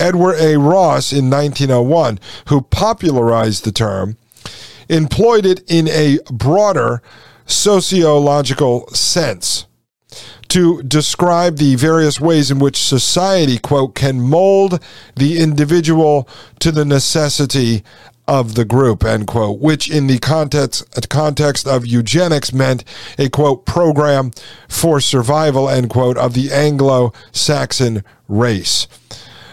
Edward 0.00 0.34
A. 0.40 0.58
Ross 0.58 1.12
in 1.12 1.30
1901, 1.30 2.18
who 2.48 2.62
popularized 2.62 3.64
the 3.64 3.70
term, 3.70 4.16
employed 4.88 5.46
it 5.46 5.62
in 5.68 5.88
a 5.88 6.18
broader 6.30 7.02
sociological 7.46 8.86
sense 8.88 9.66
to 10.48 10.82
describe 10.82 11.58
the 11.58 11.74
various 11.74 12.20
ways 12.20 12.50
in 12.50 12.58
which 12.58 12.82
society, 12.82 13.58
quote, 13.58 13.94
can 13.94 14.20
mold 14.20 14.82
the 15.14 15.38
individual 15.38 16.28
to 16.58 16.72
the 16.72 16.84
necessity 16.84 17.84
of 18.26 18.54
the 18.54 18.64
group, 18.64 19.04
end 19.04 19.26
quote, 19.26 19.58
which 19.58 19.90
in 19.90 20.06
the 20.06 20.18
context, 20.18 20.84
context 21.08 21.66
of 21.66 21.86
eugenics 21.86 22.52
meant 22.52 22.84
a, 23.18 23.28
quote, 23.28 23.64
program 23.64 24.30
for 24.68 25.00
survival, 25.00 25.68
end 25.68 25.88
quote, 25.88 26.18
of 26.18 26.34
the 26.34 26.52
Anglo 26.52 27.12
Saxon 27.32 28.04
race. 28.28 28.86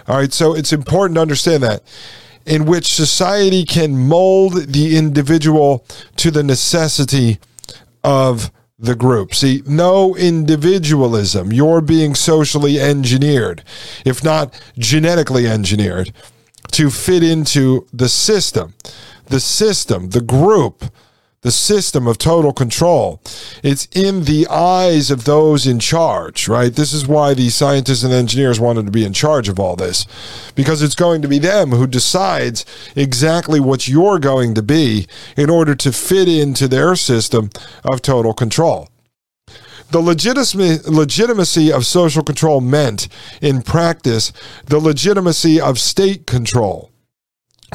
All 0.08 0.18
right, 0.18 0.34
so 0.34 0.54
it's 0.54 0.74
important 0.74 1.16
to 1.16 1.22
understand 1.22 1.64
that 1.64 1.84
in 2.46 2.66
which 2.66 2.94
society 2.94 3.66
can 3.66 3.98
mold 3.98 4.54
the 4.68 4.98
individual 4.98 5.86
to 6.18 6.32
the 6.32 6.44
necessity 6.44 7.40
of 8.04 8.52
the 8.78 8.96
group. 8.96 9.34
See, 9.34 9.64
no 9.66 10.16
individualism. 10.16 11.52
You're 11.52 11.82
being 11.82 12.14
socially 12.14 12.80
engineered, 12.80 13.64
if 14.06 14.24
not 14.24 14.62
genetically 14.78 15.48
engineered, 15.48 16.14
to 16.72 16.90
fit 16.90 17.24
into 17.24 17.88
the 17.94 18.10
system. 18.10 18.74
The 19.28 19.40
system, 19.40 20.10
the 20.10 20.22
group, 20.22 20.86
the 21.46 21.52
system 21.52 22.08
of 22.08 22.18
total 22.18 22.52
control. 22.52 23.22
It's 23.62 23.88
in 23.92 24.24
the 24.24 24.48
eyes 24.48 25.12
of 25.12 25.26
those 25.26 25.68
in 25.68 25.78
charge, 25.78 26.48
right? 26.48 26.74
This 26.74 26.92
is 26.92 27.08
why 27.08 27.36
the 27.36 27.52
scientists 27.52 28.02
and 28.02 28.12
engineers 28.12 28.60
wanted 28.60 28.88
to 28.88 28.92
be 28.92 29.06
in 29.06 29.14
charge 29.14 29.48
of 29.48 29.60
all 29.60 29.76
this, 29.76 30.08
because 30.56 30.82
it's 30.82 30.96
going 30.96 31.22
to 31.22 31.28
be 31.28 31.38
them 31.38 31.70
who 31.70 31.86
decides 31.86 32.66
exactly 32.96 33.60
what 33.60 33.88
you're 33.88 34.18
going 34.18 34.56
to 34.56 34.64
be 34.64 35.06
in 35.38 35.52
order 35.52 35.76
to 35.76 35.92
fit 35.92 36.28
into 36.28 36.68
their 36.68 36.96
system 36.96 37.52
of 37.84 38.02
total 38.02 38.34
control. 38.34 38.90
The 39.92 40.02
legitimacy 40.02 41.72
of 41.72 41.86
social 41.86 42.24
control 42.24 42.60
meant, 42.60 43.08
in 43.40 43.62
practice, 43.62 44.34
the 44.66 44.80
legitimacy 44.80 45.62
of 45.62 45.78
state 45.78 46.26
control. 46.26 46.90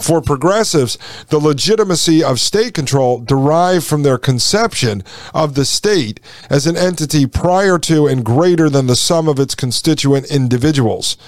For 0.01 0.23
progressives, 0.23 0.97
the 1.29 1.39
legitimacy 1.39 2.25
of 2.25 2.41
state 2.41 2.73
control 2.73 3.19
derived 3.19 3.85
from 3.85 4.03
their 4.03 4.17
conception 4.17 5.05
of 5.35 5.55
the 5.55 5.67
state 5.67 6.21
as 6.49 6.67
an 6.67 6.77
entity 6.77 7.27
prior 7.27 7.79
to 7.81 8.07
and 8.07 8.25
greater 8.25 8.71
than 8.71 8.87
the 8.87 8.97
sum 8.97 9.29
of 9.29 9.39
its 9.39 9.55
constituent 9.55 10.31
individuals, 10.31 11.19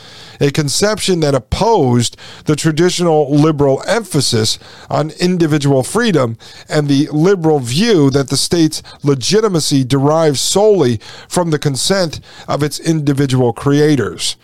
a 0.40 0.50
conception 0.50 1.20
that 1.20 1.34
opposed 1.34 2.16
the 2.46 2.56
traditional 2.56 3.30
liberal 3.30 3.82
emphasis 3.86 4.58
on 4.88 5.10
individual 5.20 5.82
freedom 5.82 6.38
and 6.68 6.88
the 6.88 7.08
liberal 7.12 7.58
view 7.58 8.08
that 8.10 8.30
the 8.30 8.36
state's 8.38 8.82
legitimacy 9.02 9.84
derives 9.84 10.40
solely 10.40 10.98
from 11.28 11.50
the 11.50 11.58
consent 11.58 12.20
of 12.48 12.62
its 12.62 12.80
individual 12.80 13.52
creators. 13.52 14.36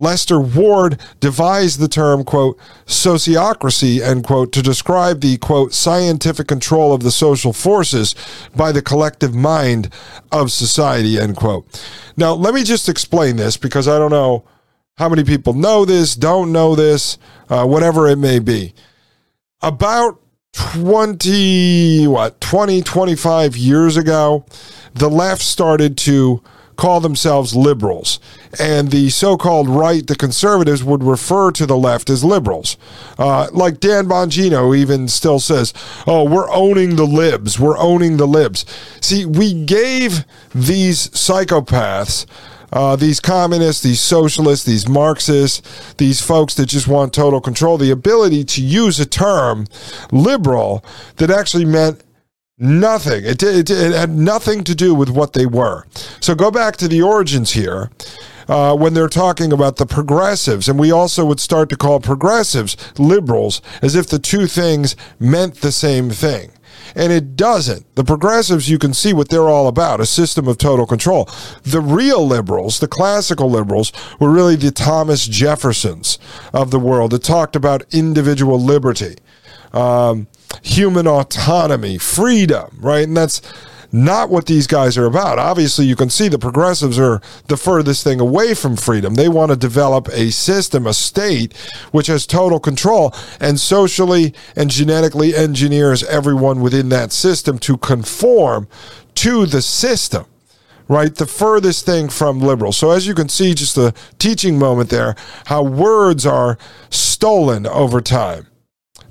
Lester 0.00 0.40
Ward 0.40 1.00
devised 1.18 1.80
the 1.80 1.88
term, 1.88 2.22
quote, 2.22 2.56
sociocracy, 2.86 4.00
end 4.00 4.24
quote, 4.24 4.52
to 4.52 4.62
describe 4.62 5.20
the, 5.20 5.38
quote, 5.38 5.74
scientific 5.74 6.46
control 6.46 6.92
of 6.92 7.02
the 7.02 7.10
social 7.10 7.52
forces 7.52 8.14
by 8.54 8.70
the 8.70 8.80
collective 8.80 9.34
mind 9.34 9.92
of 10.30 10.52
society, 10.52 11.18
end 11.18 11.36
quote. 11.36 11.84
Now, 12.16 12.32
let 12.32 12.54
me 12.54 12.62
just 12.62 12.88
explain 12.88 13.36
this 13.36 13.56
because 13.56 13.88
I 13.88 13.98
don't 13.98 14.12
know 14.12 14.44
how 14.98 15.08
many 15.08 15.24
people 15.24 15.52
know 15.52 15.84
this, 15.84 16.14
don't 16.14 16.52
know 16.52 16.76
this, 16.76 17.18
uh, 17.48 17.66
whatever 17.66 18.06
it 18.06 18.18
may 18.18 18.38
be. 18.38 18.74
About 19.62 20.20
20, 20.52 22.06
what, 22.06 22.40
20, 22.40 22.82
25 22.82 23.56
years 23.56 23.96
ago, 23.96 24.44
the 24.94 25.10
left 25.10 25.42
started 25.42 25.98
to 25.98 26.40
call 26.78 27.00
themselves 27.00 27.54
liberals. 27.54 28.20
And 28.58 28.90
the 28.90 29.10
so 29.10 29.36
called 29.36 29.68
right, 29.68 30.06
the 30.06 30.14
conservatives, 30.14 30.82
would 30.82 31.02
refer 31.02 31.50
to 31.50 31.66
the 31.66 31.76
left 31.76 32.08
as 32.08 32.24
liberals. 32.24 32.78
Uh, 33.18 33.48
like 33.52 33.80
Dan 33.80 34.06
Bongino 34.06 34.74
even 34.74 35.08
still 35.08 35.40
says, 35.40 35.74
oh, 36.06 36.24
we're 36.24 36.50
owning 36.50 36.96
the 36.96 37.04
libs. 37.04 37.58
We're 37.58 37.76
owning 37.76 38.16
the 38.16 38.26
libs. 38.26 38.64
See, 39.02 39.26
we 39.26 39.52
gave 39.64 40.24
these 40.54 41.08
psychopaths. 41.08 42.24
Uh, 42.70 42.96
these 42.96 43.18
communists, 43.18 43.82
these 43.82 44.00
socialists, 44.00 44.66
these 44.66 44.86
Marxists, 44.86 45.94
these 45.94 46.20
folks 46.20 46.54
that 46.54 46.66
just 46.66 46.86
want 46.86 47.14
total 47.14 47.40
control, 47.40 47.78
the 47.78 47.90
ability 47.90 48.44
to 48.44 48.62
use 48.62 49.00
a 49.00 49.06
term 49.06 49.66
liberal 50.12 50.84
that 51.16 51.30
actually 51.30 51.64
meant 51.64 52.02
Nothing. 52.58 53.24
It, 53.24 53.42
it, 53.42 53.70
it, 53.70 53.92
had 53.92 54.10
nothing 54.10 54.64
to 54.64 54.74
do 54.74 54.92
with 54.94 55.08
what 55.08 55.32
they 55.32 55.46
were. 55.46 55.86
So 56.20 56.34
go 56.34 56.50
back 56.50 56.76
to 56.78 56.88
the 56.88 57.02
origins 57.02 57.52
here. 57.52 57.90
Uh, 58.48 58.74
when 58.74 58.94
they're 58.94 59.08
talking 59.08 59.52
about 59.52 59.76
the 59.76 59.84
progressives, 59.84 60.70
and 60.70 60.78
we 60.78 60.90
also 60.90 61.22
would 61.26 61.38
start 61.38 61.68
to 61.68 61.76
call 61.76 62.00
progressives 62.00 62.78
liberals 62.98 63.60
as 63.82 63.94
if 63.94 64.06
the 64.06 64.18
two 64.18 64.46
things 64.46 64.96
meant 65.20 65.56
the 65.56 65.70
same 65.70 66.08
thing. 66.08 66.50
And 66.94 67.12
it 67.12 67.36
doesn't. 67.36 67.94
The 67.94 68.04
progressives, 68.04 68.70
you 68.70 68.78
can 68.78 68.94
see 68.94 69.12
what 69.12 69.28
they're 69.28 69.50
all 69.50 69.68
about 69.68 70.00
a 70.00 70.06
system 70.06 70.48
of 70.48 70.56
total 70.56 70.86
control. 70.86 71.28
The 71.62 71.82
real 71.82 72.26
liberals, 72.26 72.80
the 72.80 72.88
classical 72.88 73.50
liberals, 73.50 73.92
were 74.18 74.30
really 74.30 74.56
the 74.56 74.70
Thomas 74.70 75.26
Jeffersons 75.26 76.18
of 76.54 76.70
the 76.70 76.80
world 76.80 77.10
that 77.10 77.24
talked 77.24 77.54
about 77.54 77.84
individual 77.92 78.58
liberty. 78.58 79.16
Um, 79.74 80.26
human 80.62 81.06
autonomy, 81.06 81.98
freedom, 81.98 82.76
right? 82.80 83.04
And 83.04 83.16
that's 83.16 83.40
not 83.90 84.28
what 84.28 84.46
these 84.46 84.66
guys 84.66 84.98
are 84.98 85.06
about. 85.06 85.38
Obviously, 85.38 85.86
you 85.86 85.96
can 85.96 86.10
see 86.10 86.28
the 86.28 86.38
progressives 86.38 86.98
are 86.98 87.20
the 87.46 87.56
furthest 87.56 88.04
thing 88.04 88.20
away 88.20 88.54
from 88.54 88.76
freedom. 88.76 89.14
They 89.14 89.28
want 89.28 89.50
to 89.50 89.56
develop 89.56 90.08
a 90.12 90.30
system, 90.30 90.86
a 90.86 90.92
state, 90.92 91.56
which 91.90 92.08
has 92.08 92.26
total 92.26 92.60
control 92.60 93.14
and 93.40 93.58
socially 93.58 94.34
and 94.54 94.70
genetically 94.70 95.34
engineers 95.34 96.04
everyone 96.04 96.60
within 96.60 96.90
that 96.90 97.12
system 97.12 97.58
to 97.60 97.76
conform 97.78 98.68
to 99.16 99.46
the 99.46 99.62
system. 99.62 100.26
Right, 100.90 101.14
the 101.14 101.26
furthest 101.26 101.84
thing 101.84 102.08
from 102.08 102.40
liberal. 102.40 102.72
So, 102.72 102.92
as 102.92 103.06
you 103.06 103.12
can 103.12 103.28
see, 103.28 103.52
just 103.52 103.76
a 103.76 103.92
teaching 104.18 104.58
moment 104.58 104.88
there, 104.88 105.16
how 105.44 105.62
words 105.62 106.24
are 106.24 106.56
stolen 106.88 107.66
over 107.66 108.00
time 108.00 108.47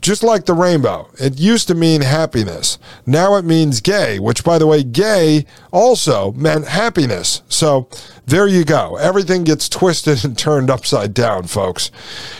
just 0.07 0.23
like 0.23 0.45
the 0.45 0.53
rainbow. 0.53 1.09
It 1.19 1.37
used 1.37 1.67
to 1.67 1.75
mean 1.75 1.99
happiness. 1.99 2.79
Now 3.05 3.35
it 3.35 3.43
means 3.43 3.81
gay, 3.81 4.19
which, 4.19 4.41
by 4.41 4.57
the 4.57 4.65
way, 4.65 4.81
gay 4.81 5.45
also 5.73 6.31
meant 6.31 6.69
happiness. 6.69 7.41
So 7.49 7.89
there 8.25 8.47
you 8.47 8.63
go. 8.63 8.95
Everything 8.95 9.43
gets 9.43 9.67
twisted 9.79 10.23
and 10.23 10.37
turned 10.37 10.69
upside 10.69 11.13
down, 11.13 11.47
folks. 11.47 11.91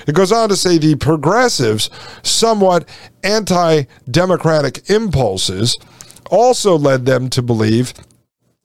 It 0.07 0.15
goes 0.15 0.31
on 0.31 0.47
to 0.47 0.55
say 0.55 0.77
the 0.77 0.95
progressives' 0.95 1.89
somewhat 2.23 2.87
anti 3.21 3.83
democratic 4.09 4.89
impulses 4.89 5.77
also 6.31 6.77
led 6.77 7.05
them 7.05 7.29
to 7.31 7.41
believe 7.41 7.93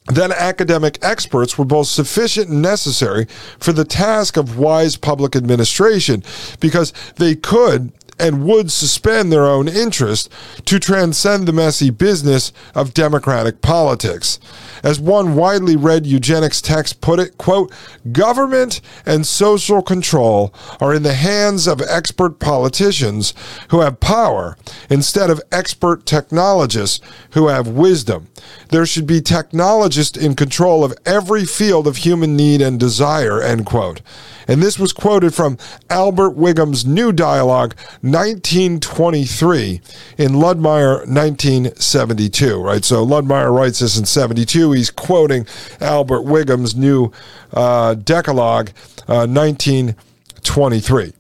that 0.06 0.30
academic 0.30 0.98
experts 1.02 1.58
were 1.58 1.64
both 1.64 1.88
sufficient 1.88 2.48
and 2.48 2.62
necessary 2.62 3.26
for 3.58 3.72
the 3.72 3.84
task 3.84 4.36
of 4.36 4.58
wise 4.58 4.96
public 4.96 5.34
administration 5.34 6.22
because 6.60 6.92
they 7.16 7.34
could 7.34 7.92
and 8.18 8.44
would 8.44 8.70
suspend 8.70 9.32
their 9.32 9.46
own 9.46 9.68
interest 9.68 10.30
to 10.64 10.78
transcend 10.78 11.46
the 11.46 11.52
messy 11.52 11.90
business 11.90 12.52
of 12.74 12.94
democratic 12.94 13.62
politics. 13.62 14.38
As 14.82 15.00
one 15.00 15.34
widely 15.34 15.76
read 15.76 16.06
eugenics 16.06 16.60
text 16.60 17.00
put 17.00 17.18
it, 17.18 17.38
quote, 17.38 17.72
government 18.10 18.80
and 19.06 19.26
social 19.26 19.82
control 19.82 20.52
are 20.80 20.94
in 20.94 21.02
the 21.02 21.14
hands 21.14 21.66
of 21.66 21.80
expert 21.80 22.38
politicians 22.38 23.34
who 23.68 23.80
have 23.80 24.00
power 24.00 24.56
instead 24.90 25.30
of 25.30 25.40
expert 25.50 26.06
technologists 26.06 27.00
who 27.30 27.48
have 27.48 27.68
wisdom. 27.68 28.28
There 28.70 28.86
should 28.86 29.06
be 29.06 29.20
technologists 29.20 30.18
in 30.18 30.34
control 30.34 30.84
of 30.84 30.94
every 31.06 31.44
field 31.44 31.86
of 31.86 31.98
human 31.98 32.36
need 32.36 32.60
and 32.60 32.78
desire, 32.78 33.40
end 33.40 33.66
quote. 33.66 34.00
And 34.48 34.62
this 34.62 34.78
was 34.78 34.92
quoted 34.92 35.34
from 35.34 35.58
Albert 35.90 36.36
Wiggam's 36.36 36.84
new 36.86 37.12
dialogue, 37.12 37.74
1923 38.00 39.80
in 40.18 40.32
Ludmerer 40.32 41.06
1972, 41.06 42.60
right? 42.60 42.84
So 42.84 43.06
Ludmerer 43.06 43.54
writes 43.54 43.78
this 43.80 43.98
in 43.98 44.04
72. 44.04 44.72
He's 44.72 44.90
quoting 44.90 45.46
Albert 45.80 46.22
Wiggam's 46.22 46.74
new 46.74 47.12
uh, 47.52 47.94
Decalogue, 47.94 48.70
uh, 49.08 49.26
1923. 49.26 51.12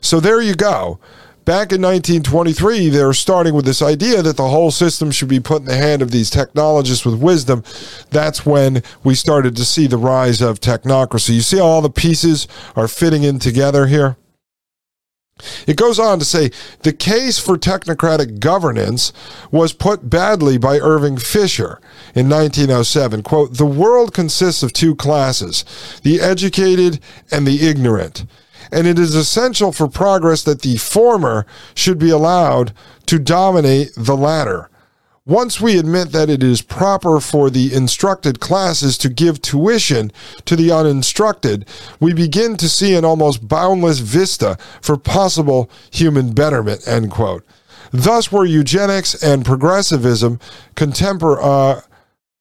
So 0.00 0.20
there 0.20 0.40
you 0.40 0.54
go. 0.54 0.98
Back 1.44 1.72
in 1.72 1.82
1923, 1.82 2.88
they 2.88 3.04
were 3.04 3.12
starting 3.12 3.54
with 3.54 3.64
this 3.64 3.82
idea 3.82 4.22
that 4.22 4.36
the 4.36 4.48
whole 4.48 4.70
system 4.70 5.10
should 5.10 5.28
be 5.28 5.40
put 5.40 5.62
in 5.62 5.64
the 5.66 5.76
hand 5.76 6.00
of 6.00 6.12
these 6.12 6.30
technologists 6.30 7.04
with 7.04 7.20
wisdom. 7.20 7.64
That's 8.10 8.46
when 8.46 8.84
we 9.02 9.16
started 9.16 9.56
to 9.56 9.64
see 9.64 9.88
the 9.88 9.96
rise 9.96 10.40
of 10.40 10.60
technocracy. 10.60 11.34
You 11.34 11.40
see 11.40 11.58
how 11.58 11.64
all 11.64 11.82
the 11.82 11.90
pieces 11.90 12.46
are 12.76 12.86
fitting 12.86 13.24
in 13.24 13.40
together 13.40 13.88
here? 13.88 14.16
It 15.66 15.76
goes 15.76 15.98
on 15.98 16.20
to 16.20 16.24
say 16.24 16.52
the 16.82 16.92
case 16.92 17.40
for 17.40 17.56
technocratic 17.56 18.38
governance 18.38 19.12
was 19.50 19.72
put 19.72 20.08
badly 20.08 20.58
by 20.58 20.78
Irving 20.78 21.16
Fisher 21.16 21.80
in 22.14 22.28
1907. 22.28 23.24
Quote, 23.24 23.56
the 23.56 23.66
world 23.66 24.14
consists 24.14 24.62
of 24.62 24.72
two 24.72 24.94
classes, 24.94 25.64
the 26.04 26.20
educated 26.20 27.00
and 27.32 27.48
the 27.48 27.66
ignorant 27.66 28.26
and 28.72 28.86
it 28.86 28.98
is 28.98 29.14
essential 29.14 29.70
for 29.70 29.86
progress 29.86 30.42
that 30.42 30.62
the 30.62 30.76
former 30.78 31.46
should 31.74 31.98
be 31.98 32.10
allowed 32.10 32.72
to 33.06 33.18
dominate 33.18 33.92
the 33.96 34.16
latter. 34.16 34.70
Once 35.24 35.60
we 35.60 35.78
admit 35.78 36.10
that 36.10 36.28
it 36.28 36.42
is 36.42 36.62
proper 36.62 37.20
for 37.20 37.48
the 37.48 37.72
instructed 37.72 38.40
classes 38.40 38.98
to 38.98 39.08
give 39.08 39.40
tuition 39.40 40.10
to 40.44 40.56
the 40.56 40.72
uninstructed, 40.72 41.64
we 42.00 42.12
begin 42.12 42.56
to 42.56 42.68
see 42.68 42.96
an 42.96 43.04
almost 43.04 43.46
boundless 43.46 44.00
vista 44.00 44.58
for 44.80 44.96
possible 44.96 45.70
human 45.92 46.32
betterment. 46.32 46.82
End 46.88 47.08
quote. 47.08 47.44
Thus 47.92 48.32
were 48.32 48.44
eugenics 48.44 49.22
and 49.22 49.44
progressivism 49.44 50.40
contemporary. 50.74 51.40
Uh, 51.40 51.80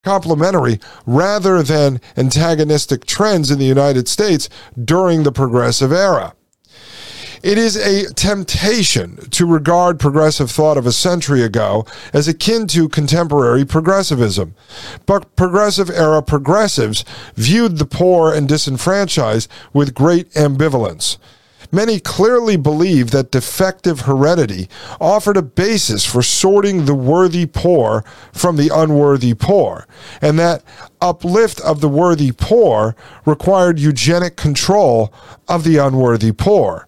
complementary 0.03 0.79
rather 1.05 1.61
than 1.61 2.01
antagonistic 2.17 3.05
trends 3.05 3.51
in 3.51 3.59
the 3.59 3.65
United 3.65 4.07
States 4.07 4.49
during 4.83 5.21
the 5.21 5.31
progressive 5.31 5.91
era. 5.91 6.33
It 7.43 7.57
is 7.59 7.75
a 7.75 8.11
temptation 8.13 9.17
to 9.29 9.45
regard 9.45 9.99
progressive 9.99 10.49
thought 10.49 10.77
of 10.77 10.87
a 10.87 10.91
century 10.91 11.43
ago 11.43 11.85
as 12.13 12.27
akin 12.27 12.67
to 12.67 12.89
contemporary 12.89 13.63
progressivism. 13.63 14.55
But 15.05 15.35
progressive 15.35 15.89
era 15.89 16.21
progressives 16.21 17.05
viewed 17.35 17.77
the 17.77 17.85
poor 17.85 18.33
and 18.33 18.47
disenfranchised 18.47 19.49
with 19.73 19.93
great 19.93 20.31
ambivalence. 20.31 21.17
Many 21.71 21.99
clearly 21.99 22.57
believe 22.57 23.11
that 23.11 23.31
defective 23.31 24.01
heredity 24.01 24.67
offered 24.99 25.37
a 25.37 25.41
basis 25.41 26.05
for 26.05 26.21
sorting 26.21 26.85
the 26.85 26.93
worthy 26.93 27.45
poor 27.45 28.03
from 28.33 28.57
the 28.57 28.69
unworthy 28.73 29.33
poor, 29.33 29.87
and 30.21 30.37
that 30.37 30.63
uplift 30.99 31.61
of 31.61 31.79
the 31.79 31.89
worthy 31.89 32.33
poor 32.33 32.95
required 33.25 33.79
eugenic 33.79 34.35
control 34.35 35.13
of 35.47 35.63
the 35.63 35.77
unworthy 35.77 36.33
poor. 36.33 36.87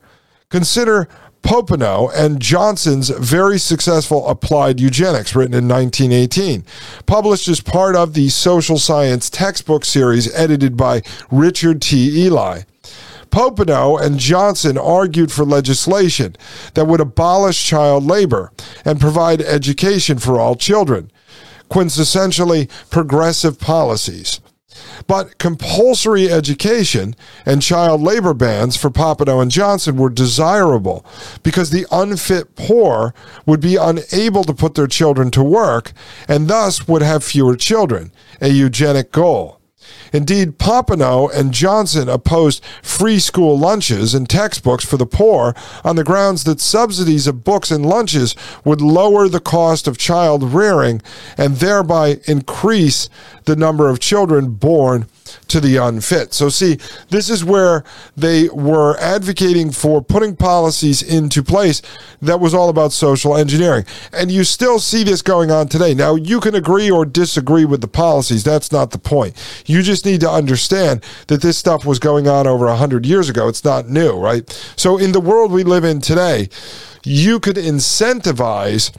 Consider 0.50 1.08
Popenoe 1.44 2.10
and 2.16 2.42
Johnson's 2.42 3.10
very 3.10 3.60
successful 3.60 4.28
Applied 4.28 4.80
Eugenics, 4.80 5.36
written 5.36 5.54
in 5.54 5.68
1918, 5.68 6.64
published 7.06 7.48
as 7.48 7.60
part 7.60 7.96
of 7.96 8.14
the 8.14 8.30
social 8.30 8.78
science 8.78 9.30
textbook 9.30 9.84
series 9.86 10.34
edited 10.34 10.78
by 10.78 11.02
Richard 11.30 11.82
T. 11.82 12.26
Ely. 12.26 12.62
Popenoe 13.34 14.00
and 14.00 14.20
Johnson 14.20 14.78
argued 14.78 15.32
for 15.32 15.44
legislation 15.44 16.36
that 16.76 16.86
would 16.86 17.00
abolish 17.00 17.66
child 17.66 18.06
labor 18.06 18.52
and 18.86 19.02
provide 19.02 19.42
education 19.42 20.20
for 20.20 20.40
all 20.40 20.56
children, 20.56 21.12
quintessentially 21.68 22.70
progressive 22.92 23.60
policies. 23.60 24.40
But 25.08 25.40
compulsory 25.40 26.32
education 26.32 27.16
and 27.44 27.64
child 27.64 28.04
labor 28.04 28.36
bans 28.36 28.76
for 28.76 28.92
Popenoe 28.92 29.42
and 29.42 29.50
Johnson 29.50 29.98
were 29.98 30.12
desirable 30.12 31.04
because 31.42 31.72
the 31.72 31.88
unfit 31.92 32.56
poor 32.56 33.16
would 33.48 33.60
be 33.60 33.78
unable 33.78 34.44
to 34.44 34.54
put 34.54 34.76
their 34.76 34.86
children 34.86 35.32
to 35.32 35.44
work 35.44 35.92
and 36.28 36.48
thus 36.48 36.88
would 36.88 37.02
have 37.02 37.24
fewer 37.24 37.56
children, 37.56 38.12
a 38.42 38.50
eugenic 38.50 39.12
goal. 39.12 39.60
Indeed, 40.12 40.60
Popenoe 40.60 41.30
and 41.34 41.54
Johnson 41.54 42.08
opposed 42.08 42.64
free 42.82 43.20
school 43.20 43.58
lunches 43.58 44.14
and 44.14 44.30
textbooks 44.30 44.86
for 44.86 44.98
the 44.98 45.06
poor 45.06 45.56
on 45.84 45.96
the 45.96 46.04
grounds 46.04 46.44
that 46.44 46.60
subsidies 46.60 47.28
of 47.28 47.44
books 47.44 47.72
and 47.72 47.86
lunches 47.86 48.36
would 48.64 48.82
lower 48.82 49.28
the 49.28 49.40
cost 49.40 49.88
of 49.88 49.98
child 49.98 50.44
rearing 50.44 51.02
and 51.38 51.58
thereby 51.58 52.20
increase 52.28 53.10
the 53.46 53.56
number 53.56 53.90
of 53.90 54.00
children 54.00 54.52
born 54.52 55.08
to 55.48 55.60
the 55.60 55.78
unfit. 55.78 56.34
So, 56.34 56.50
see, 56.50 56.78
this 57.10 57.30
is 57.30 57.44
where 57.44 57.84
they 58.16 58.50
were 58.50 58.98
advocating 59.00 59.72
for 59.72 60.02
putting 60.02 60.36
policies 60.36 61.02
into 61.02 61.44
place 61.44 61.82
that 62.22 62.40
was 62.40 62.54
all 62.54 62.70
about 62.70 62.94
social 62.94 63.36
engineering. 63.36 63.86
And 64.12 64.32
you 64.32 64.44
still 64.44 64.80
see 64.80 65.04
this 65.04 65.22
going 65.22 65.52
on 65.52 65.68
today. 65.68 65.94
Now, 65.94 66.16
you 66.16 66.40
can 66.40 66.56
agree 66.56 66.90
or 66.90 67.06
disagree 67.06 67.66
with 67.66 67.82
the 67.82 67.88
policies. 67.88 68.44
That's 68.44 68.72
not 68.72 68.92
the 68.92 69.00
point. 69.00 69.36
You 69.66 69.82
just 69.82 70.06
need 70.06 70.22
to 70.22 70.30
understand 70.30 71.04
that 71.28 71.42
this 71.42 71.58
stuff 71.58 71.86
was 71.86 72.00
going 72.00 72.28
on 72.28 72.48
over 72.48 72.66
100 72.66 73.06
years 73.06 73.30
ago. 73.30 73.48
It's 73.48 73.64
not 73.64 73.90
new, 73.90 74.14
right? 74.14 74.50
So, 74.76 74.98
in 74.98 75.12
the 75.12 75.22
world 75.22 75.52
we 75.52 75.64
live 75.64 75.84
in 75.84 76.02
today, 76.02 76.50
you 77.04 77.40
could 77.40 77.58
incentivize 77.58 78.96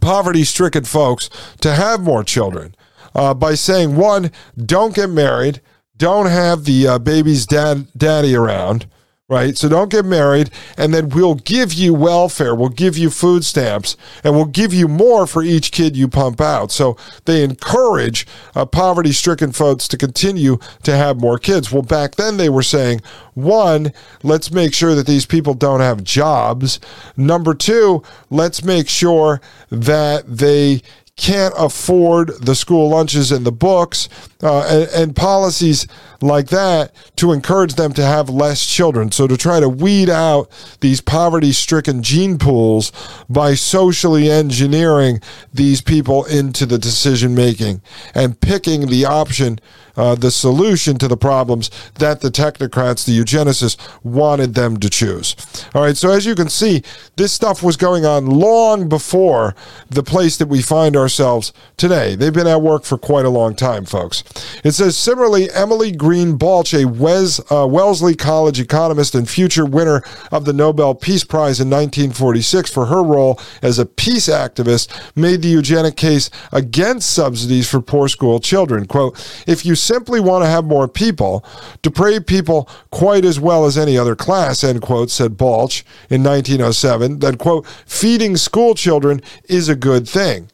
poverty 0.00 0.44
stricken 0.44 0.84
folks 0.84 1.28
to 1.60 1.74
have 1.74 2.00
more 2.00 2.24
children 2.24 2.74
uh, 3.14 3.34
by 3.34 3.54
saying 3.54 3.96
one, 3.96 4.30
don't 4.56 4.94
get 4.94 5.10
married, 5.10 5.60
don't 5.96 6.26
have 6.26 6.64
the 6.64 6.86
uh, 6.86 6.98
baby's 6.98 7.46
dad 7.46 7.86
daddy 7.96 8.34
around, 8.34 8.86
right? 9.28 9.56
So 9.56 9.68
don't 9.68 9.90
get 9.90 10.04
married, 10.04 10.50
and 10.76 10.92
then 10.92 11.08
we'll 11.08 11.36
give 11.36 11.72
you 11.72 11.94
welfare, 11.94 12.54
we'll 12.54 12.68
give 12.68 12.98
you 12.98 13.08
food 13.08 13.44
stamps, 13.44 13.96
and 14.22 14.34
we'll 14.34 14.44
give 14.44 14.74
you 14.74 14.88
more 14.88 15.26
for 15.26 15.42
each 15.42 15.72
kid 15.72 15.96
you 15.96 16.06
pump 16.06 16.40
out. 16.40 16.70
So 16.70 16.96
they 17.24 17.42
encourage 17.42 18.26
uh, 18.54 18.66
poverty 18.66 19.12
stricken 19.12 19.52
folks 19.52 19.88
to 19.88 19.96
continue 19.96 20.58
to 20.82 20.94
have 20.94 21.20
more 21.20 21.38
kids. 21.38 21.72
Well, 21.72 21.82
back 21.82 22.16
then 22.16 22.36
they 22.36 22.50
were 22.50 22.62
saying, 22.62 23.00
one, 23.34 23.92
let's 24.22 24.50
make 24.50 24.74
sure 24.74 24.94
that 24.94 25.06
these 25.06 25.24
people 25.24 25.54
don't 25.54 25.80
have 25.80 26.04
jobs. 26.04 26.78
Number 27.16 27.54
two, 27.54 28.02
let's 28.28 28.62
make 28.62 28.88
sure 28.88 29.40
that 29.70 30.24
they 30.26 30.82
can't 31.16 31.54
afford 31.56 32.28
the 32.40 32.54
school 32.54 32.90
lunches 32.90 33.30
and 33.30 33.44
the 33.44 33.52
books 33.52 34.08
uh, 34.42 34.66
and, 34.68 35.02
and, 35.02 35.16
policies 35.16 35.86
like 36.22 36.48
that 36.48 36.94
to 37.16 37.32
encourage 37.32 37.74
them 37.74 37.92
to 37.94 38.04
have 38.04 38.28
less 38.28 38.66
children. 38.66 39.12
So 39.12 39.26
to 39.26 39.36
try 39.36 39.60
to 39.60 39.68
weed 39.68 40.08
out 40.08 40.50
these 40.80 41.00
poverty 41.00 41.52
stricken 41.52 42.02
gene 42.02 42.38
pools 42.38 42.92
by 43.28 43.54
socially 43.54 44.30
engineering 44.30 45.20
these 45.52 45.80
people 45.80 46.24
into 46.24 46.66
the 46.66 46.78
decision 46.78 47.34
making 47.34 47.82
and 48.14 48.40
picking 48.40 48.86
the 48.86 49.04
option 49.04 49.58
uh, 49.96 50.14
the 50.14 50.30
solution 50.30 50.96
to 50.98 51.08
the 51.08 51.16
problems 51.16 51.70
that 51.98 52.20
the 52.20 52.30
technocrats, 52.30 53.04
the 53.04 53.18
eugenicists, 53.18 53.76
wanted 54.02 54.54
them 54.54 54.78
to 54.78 54.88
choose. 54.88 55.36
All 55.74 55.82
right, 55.82 55.96
so 55.96 56.10
as 56.10 56.24
you 56.24 56.34
can 56.34 56.48
see, 56.48 56.82
this 57.16 57.32
stuff 57.32 57.62
was 57.62 57.76
going 57.76 58.06
on 58.06 58.26
long 58.26 58.88
before 58.88 59.54
the 59.90 60.02
place 60.02 60.36
that 60.38 60.48
we 60.48 60.62
find 60.62 60.96
ourselves 60.96 61.52
today. 61.76 62.14
They've 62.14 62.32
been 62.32 62.46
at 62.46 62.62
work 62.62 62.84
for 62.84 62.98
quite 62.98 63.24
a 63.24 63.30
long 63.30 63.54
time, 63.54 63.84
folks. 63.84 64.24
It 64.64 64.72
says 64.72 64.96
similarly, 64.96 65.50
Emily 65.50 65.92
Greene 65.92 66.11
Balch, 66.12 66.74
a 66.74 66.84
Wes, 66.84 67.40
uh, 67.50 67.66
Wellesley 67.66 68.14
College 68.14 68.60
economist 68.60 69.14
and 69.14 69.28
future 69.28 69.64
winner 69.64 70.02
of 70.30 70.44
the 70.44 70.52
Nobel 70.52 70.94
Peace 70.94 71.24
Prize 71.24 71.58
in 71.58 71.70
1946 71.70 72.70
for 72.70 72.86
her 72.86 73.02
role 73.02 73.40
as 73.62 73.78
a 73.78 73.86
peace 73.86 74.28
activist, 74.28 74.90
made 75.16 75.40
the 75.40 75.48
eugenic 75.48 75.96
case 75.96 76.28
against 76.52 77.10
subsidies 77.10 77.68
for 77.68 77.80
poor 77.80 78.08
school 78.08 78.40
children. 78.40 78.84
Quote, 78.84 79.16
if 79.46 79.64
you 79.64 79.74
simply 79.74 80.20
want 80.20 80.44
to 80.44 80.50
have 80.50 80.66
more 80.66 80.86
people, 80.86 81.44
depraved 81.80 82.26
people 82.26 82.68
quite 82.90 83.24
as 83.24 83.40
well 83.40 83.64
as 83.64 83.78
any 83.78 83.96
other 83.96 84.14
class, 84.14 84.62
end 84.62 84.82
quote, 84.82 85.08
said 85.08 85.38
Balch 85.38 85.82
in 86.10 86.22
1907, 86.22 87.20
that, 87.20 87.38
quote, 87.38 87.66
feeding 87.86 88.36
school 88.36 88.74
children 88.74 89.22
is 89.48 89.70
a 89.70 89.74
good 89.74 90.06
thing. 90.06 90.50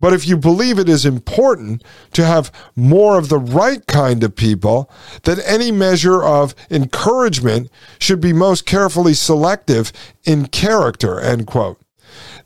But 0.00 0.12
if 0.12 0.28
you 0.28 0.36
believe 0.36 0.78
it 0.78 0.88
is 0.88 1.04
important 1.04 1.82
to 2.12 2.24
have 2.24 2.52
more 2.76 3.18
of 3.18 3.28
the 3.28 3.38
right 3.38 3.84
kind 3.86 4.22
of 4.22 4.36
people, 4.36 4.90
then 5.24 5.38
any 5.44 5.72
measure 5.72 6.22
of 6.22 6.54
encouragement 6.70 7.68
should 7.98 8.20
be 8.20 8.32
most 8.32 8.64
carefully 8.64 9.14
selective 9.14 9.92
in 10.24 10.46
character, 10.46 11.20
end 11.20 11.46
quote. 11.46 11.80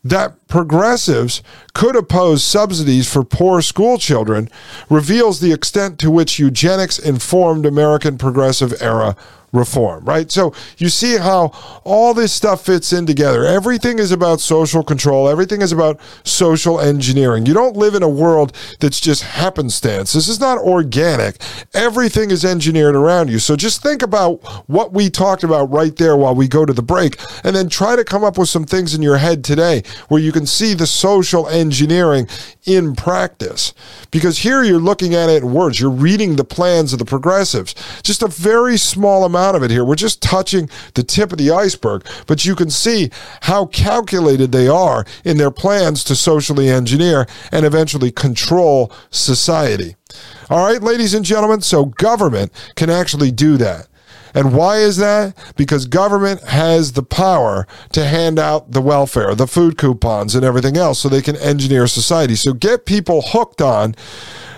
That 0.02 0.48
progressives 0.48 1.42
could 1.74 1.94
oppose 1.94 2.42
subsidies 2.42 3.10
for 3.12 3.22
poor 3.22 3.62
school 3.62 3.98
children 3.98 4.48
reveals 4.90 5.38
the 5.38 5.52
extent 5.52 5.98
to 6.00 6.10
which 6.10 6.38
eugenics 6.38 6.98
informed 6.98 7.66
American 7.66 8.18
progressive 8.18 8.74
era 8.82 9.14
reform, 9.52 10.04
right? 10.04 10.30
So 10.32 10.54
you 10.78 10.88
see 10.88 11.18
how 11.18 11.52
all 11.84 12.14
this 12.14 12.32
stuff 12.32 12.64
fits 12.64 12.92
in 12.92 13.04
together. 13.04 13.44
Everything 13.44 13.98
is 13.98 14.10
about 14.10 14.40
social 14.40 14.82
control, 14.82 15.28
everything 15.28 15.60
is 15.60 15.72
about 15.72 16.00
social 16.24 16.80
engineering. 16.80 17.44
You 17.44 17.52
don't 17.52 17.76
live 17.76 17.94
in 17.94 18.02
a 18.02 18.08
world 18.08 18.56
that's 18.80 18.98
just 18.98 19.22
happenstance. 19.22 20.14
This 20.14 20.28
is 20.28 20.40
not 20.40 20.58
organic. 20.58 21.36
Everything 21.74 22.30
is 22.30 22.44
engineered 22.44 22.96
around 22.96 23.28
you. 23.28 23.38
So 23.38 23.54
just 23.54 23.82
think 23.82 24.02
about 24.02 24.36
what 24.68 24.92
we 24.92 25.10
talked 25.10 25.44
about 25.44 25.70
right 25.70 25.94
there 25.96 26.16
while 26.16 26.34
we 26.34 26.48
go 26.48 26.64
to 26.64 26.72
the 26.72 26.82
break, 26.82 27.20
and 27.44 27.54
then 27.54 27.68
try 27.68 27.94
to 27.94 28.04
come 28.04 28.24
up 28.24 28.38
with 28.38 28.48
some 28.48 28.64
things 28.64 28.94
in 28.94 29.02
your 29.02 29.18
head 29.18 29.44
today 29.44 29.82
where 30.08 30.20
you 30.20 30.32
can 30.32 30.46
see 30.46 30.72
the 30.72 30.86
social 30.86 31.46
engineering 31.48 32.26
in 32.64 32.94
practice. 32.94 33.74
Because 34.10 34.38
here 34.38 34.62
you're 34.62 34.78
looking 34.78 35.14
at 35.14 35.28
it 35.28 35.42
in 35.42 35.52
words, 35.52 35.78
you're 35.78 35.90
reading 35.90 36.36
the 36.36 36.44
plans 36.44 36.92
of 36.92 36.98
the 36.98 37.04
progressives. 37.04 37.74
Just 38.02 38.22
a 38.22 38.28
very 38.28 38.78
small 38.78 39.24
amount 39.24 39.41
of 39.54 39.62
it 39.62 39.70
here. 39.70 39.84
We're 39.84 39.94
just 39.94 40.22
touching 40.22 40.68
the 40.94 41.02
tip 41.02 41.32
of 41.32 41.38
the 41.38 41.50
iceberg, 41.50 42.06
but 42.26 42.44
you 42.44 42.54
can 42.54 42.70
see 42.70 43.10
how 43.42 43.66
calculated 43.66 44.52
they 44.52 44.68
are 44.68 45.04
in 45.24 45.36
their 45.36 45.50
plans 45.50 46.04
to 46.04 46.16
socially 46.16 46.68
engineer 46.68 47.26
and 47.50 47.66
eventually 47.66 48.10
control 48.10 48.92
society. 49.10 49.96
All 50.50 50.64
right, 50.64 50.82
ladies 50.82 51.14
and 51.14 51.24
gentlemen, 51.24 51.60
so 51.60 51.86
government 51.86 52.52
can 52.76 52.90
actually 52.90 53.30
do 53.30 53.56
that. 53.56 53.88
And 54.34 54.54
why 54.54 54.78
is 54.78 54.96
that? 54.96 55.36
Because 55.56 55.86
government 55.86 56.42
has 56.44 56.92
the 56.92 57.02
power 57.02 57.66
to 57.92 58.04
hand 58.04 58.38
out 58.38 58.72
the 58.72 58.80
welfare, 58.80 59.34
the 59.34 59.46
food 59.46 59.76
coupons, 59.76 60.34
and 60.34 60.44
everything 60.44 60.76
else 60.76 61.00
so 61.00 61.08
they 61.08 61.22
can 61.22 61.36
engineer 61.36 61.86
society. 61.86 62.34
So 62.34 62.54
get 62.54 62.86
people 62.86 63.22
hooked 63.22 63.60
on 63.60 63.94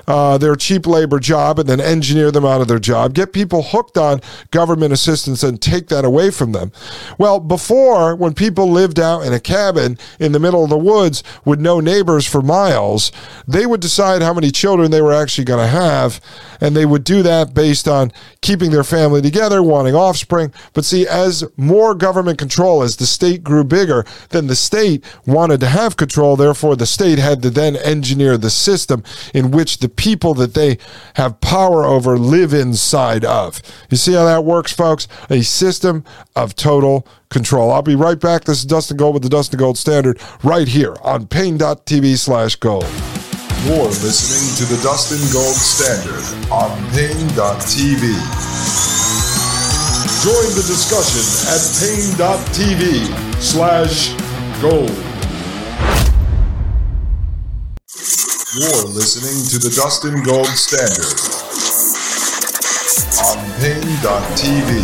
uh, 0.07 0.39
their 0.39 0.57
cheap 0.57 0.87
labor 0.87 1.19
job 1.19 1.59
and 1.59 1.69
then 1.69 1.81
engineer 1.81 2.31
them 2.31 2.45
out 2.45 2.61
of 2.61 2.69
their 2.69 2.79
job, 2.79 3.15
get 3.15 3.33
people 3.33 3.63
hooked 3.63 3.97
on 3.97 4.21
government 4.51 4.93
assistance 4.93 5.43
and 5.43 5.61
take 5.61 5.89
that 5.89 6.05
away 6.05 6.31
from 6.31 6.53
them. 6.53 6.73
Well, 7.19 7.41
before, 7.41 8.15
when 8.15 8.35
people 8.35 8.71
lived 8.71 8.99
out 8.99 9.21
in 9.21 9.33
a 9.33 9.41
cabin 9.41 9.99
in 10.19 10.33
the 10.33 10.39
middle 10.39 10.65
of 10.65 10.71
the 10.71 10.79
woods 10.79 11.23
with 11.45 11.61
no 11.61 11.81
neighbors 11.81 12.27
for 12.27 12.43
miles, 12.43 13.13
they 13.47 13.67
would 13.67 13.81
decide 13.81 14.23
how 14.23 14.35
many 14.35 14.51
children 14.51 14.91
they 14.91 15.03
were 15.03 15.13
actually 15.13 15.45
going 15.45 15.65
to 15.65 15.71
have, 15.71 16.21
and 16.61 16.77
they 16.77 16.87
would 16.87 17.05
do 17.05 17.23
that 17.23 17.55
based 17.55 17.89
on 17.89 18.13
keeping 18.41 18.71
their 18.71 18.85
family 18.85 19.23
together, 19.23 19.63
wanting 19.63 19.95
offspring. 19.95 20.53
But 20.73 20.85
see, 20.85 21.07
as 21.07 21.45
more 21.57 21.95
government 21.95 22.39
control, 22.39 22.83
as 22.83 22.97
the 22.97 23.07
state 23.07 23.43
grew 23.43 23.65
bigger, 23.65 24.05
then 24.31 24.47
the 24.47 24.57
state 24.57 25.05
wanted 25.27 25.61
to 25.61 25.67
have 25.67 25.97
control. 25.97 26.37
Therefore, 26.37 26.77
the 26.77 26.87
state 26.87 27.19
had 27.19 27.43
to 27.43 27.51
then 27.51 27.77
engineer 27.77 28.37
the 28.37 28.51
system 28.51 29.03
in 29.33 29.51
which 29.51 29.79
the 29.79 29.89
people 29.97 30.35
that 30.35 30.55
they 30.55 30.79
have 31.15 31.41
power 31.41 31.85
over 31.85 32.19
live 32.19 32.53
inside 32.53 33.25
of. 33.25 33.61
You 33.91 33.97
see 33.97 34.13
how 34.15 34.25
that 34.25 34.45
works, 34.45 34.73
folks? 34.73 35.09
A 35.31 35.43
system 35.43 36.05
of 36.37 36.55
total 36.55 37.07
control. 37.31 37.71
I'll 37.71 37.83
be 37.83 37.97
right 37.97 38.19
back. 38.19 38.45
This 38.45 38.59
is 38.59 38.65
Dustin 38.65 38.97
Gold 38.97 39.15
with 39.15 39.23
the 39.23 39.29
Dustin 39.29 39.59
Gold 39.59 39.79
Standard 39.79 40.21
right 40.43 40.69
here 40.69 40.97
on 41.03 41.27
Paine.tv 41.27 42.17
slash 42.19 42.57
gold. 42.57 42.87
You're 43.65 43.87
listening 43.87 44.69
to 44.69 44.75
the 44.75 44.83
Dustin 44.83 45.19
Gold 45.33 45.57
Standard 45.57 46.23
on 46.53 46.71
Paine.tv. 46.93 48.03
Join 50.25 50.55
the 50.55 50.65
discussion 50.67 51.25
at 51.49 51.61
Paine.tv 51.81 53.41
slash 53.41 54.15
gold. 54.61 55.14
You're 58.57 58.85
listening 58.85 59.43
to 59.51 59.59
the 59.59 59.75
Dustin 59.75 60.23
Gold 60.23 60.47
Standard 60.47 61.19
on 63.19 63.43
Paine.tv. 63.59 64.79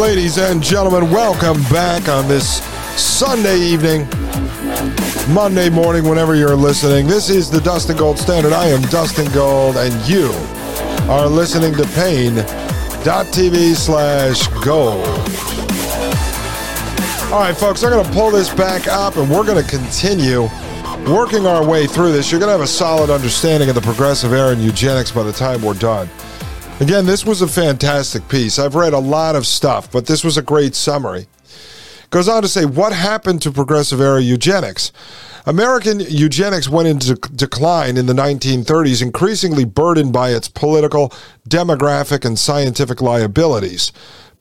Ladies 0.00 0.38
and 0.38 0.62
gentlemen, 0.62 1.10
welcome 1.10 1.60
back 1.64 2.08
on 2.08 2.28
this 2.28 2.62
Sunday 2.98 3.58
evening, 3.58 4.08
Monday 5.34 5.68
morning, 5.68 6.08
whenever 6.08 6.34
you're 6.34 6.56
listening. 6.56 7.06
This 7.06 7.28
is 7.28 7.50
the 7.50 7.60
Dustin 7.60 7.98
Gold 7.98 8.18
Standard. 8.18 8.54
I 8.54 8.68
am 8.68 8.80
Dustin 8.84 9.30
Gold, 9.32 9.76
and 9.76 9.92
you 10.08 10.30
are 11.12 11.26
listening 11.26 11.74
to 11.74 11.84
Paine.tv 11.88 13.74
slash 13.74 14.46
gold. 14.64 15.06
All 17.30 17.40
right, 17.40 17.54
folks, 17.54 17.84
I'm 17.84 17.90
going 17.90 18.02
to 18.02 18.12
pull 18.12 18.30
this 18.30 18.48
back 18.54 18.88
up 18.88 19.16
and 19.16 19.30
we're 19.30 19.44
going 19.44 19.62
to 19.62 19.70
continue 19.70 20.48
working 21.08 21.46
our 21.46 21.66
way 21.66 21.86
through 21.86 22.12
this. 22.12 22.30
You're 22.30 22.38
going 22.38 22.48
to 22.48 22.52
have 22.52 22.60
a 22.60 22.66
solid 22.66 23.10
understanding 23.10 23.68
of 23.68 23.74
the 23.74 23.80
progressive 23.80 24.32
era 24.32 24.52
and 24.52 24.62
eugenics 24.62 25.10
by 25.10 25.22
the 25.22 25.32
time 25.32 25.62
we're 25.62 25.74
done. 25.74 26.08
Again, 26.80 27.06
this 27.06 27.24
was 27.24 27.42
a 27.42 27.48
fantastic 27.48 28.28
piece. 28.28 28.58
I've 28.58 28.74
read 28.74 28.92
a 28.92 28.98
lot 28.98 29.36
of 29.36 29.46
stuff, 29.46 29.90
but 29.90 30.06
this 30.06 30.24
was 30.24 30.36
a 30.36 30.42
great 30.42 30.74
summary. 30.74 31.26
Goes 32.10 32.28
on 32.28 32.42
to 32.42 32.48
say, 32.48 32.64
what 32.64 32.92
happened 32.92 33.42
to 33.42 33.50
progressive 33.50 34.00
era 34.00 34.20
eugenics? 34.20 34.92
American 35.44 35.98
eugenics 36.00 36.68
went 36.68 36.86
into 36.86 37.14
decline 37.34 37.96
in 37.96 38.06
the 38.06 38.12
1930s, 38.12 39.02
increasingly 39.02 39.64
burdened 39.64 40.12
by 40.12 40.30
its 40.30 40.46
political, 40.46 41.08
demographic, 41.48 42.24
and 42.24 42.38
scientific 42.38 43.00
liabilities. 43.00 43.92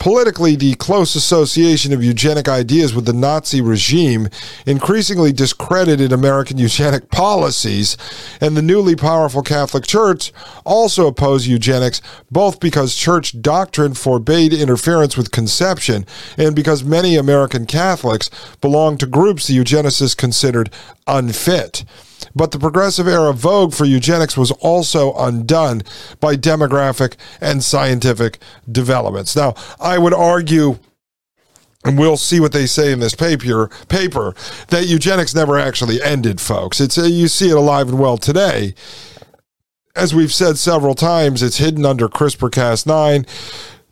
Politically, 0.01 0.55
the 0.55 0.73
close 0.73 1.13
association 1.13 1.93
of 1.93 2.03
eugenic 2.03 2.49
ideas 2.49 2.95
with 2.95 3.05
the 3.05 3.13
Nazi 3.13 3.61
regime 3.61 4.29
increasingly 4.65 5.31
discredited 5.31 6.11
American 6.11 6.57
eugenic 6.57 7.11
policies, 7.11 7.97
and 8.41 8.57
the 8.57 8.63
newly 8.63 8.95
powerful 8.95 9.43
Catholic 9.43 9.85
Church 9.85 10.33
also 10.65 11.05
opposed 11.05 11.45
eugenics, 11.45 12.01
both 12.31 12.59
because 12.59 12.95
church 12.95 13.43
doctrine 13.43 13.93
forbade 13.93 14.53
interference 14.53 15.15
with 15.15 15.29
conception 15.29 16.07
and 16.35 16.55
because 16.55 16.83
many 16.83 17.15
American 17.15 17.67
Catholics 17.67 18.31
belonged 18.59 18.99
to 19.01 19.05
groups 19.05 19.45
the 19.45 19.55
eugenicists 19.55 20.17
considered 20.17 20.71
unfit. 21.05 21.85
But 22.35 22.51
the 22.51 22.59
progressive 22.59 23.07
era 23.07 23.33
vogue 23.33 23.73
for 23.73 23.85
eugenics 23.85 24.37
was 24.37 24.51
also 24.51 25.13
undone 25.15 25.83
by 26.19 26.35
demographic 26.35 27.15
and 27.39 27.63
scientific 27.63 28.39
developments. 28.71 29.35
Now, 29.35 29.55
I 29.79 29.97
would 29.97 30.13
argue 30.13 30.79
and 31.83 31.97
we'll 31.97 32.17
see 32.17 32.39
what 32.39 32.53
they 32.53 32.67
say 32.67 32.91
in 32.91 32.99
this 32.99 33.15
paper 33.15 33.67
paper 33.89 34.35
that 34.67 34.85
eugenics 34.85 35.33
never 35.33 35.57
actually 35.57 35.99
ended 35.99 36.39
folks 36.39 36.79
it's 36.79 36.95
uh, 36.95 37.05
you 37.05 37.27
see 37.27 37.49
it 37.49 37.57
alive 37.57 37.89
and 37.89 37.97
well 37.97 38.17
today 38.17 38.75
as 39.95 40.13
we've 40.13 40.31
said 40.31 40.59
several 40.59 40.93
times 40.93 41.41
it's 41.41 41.57
hidden 41.57 41.83
under 41.83 42.07
CRISPR-Cas9 42.07 43.25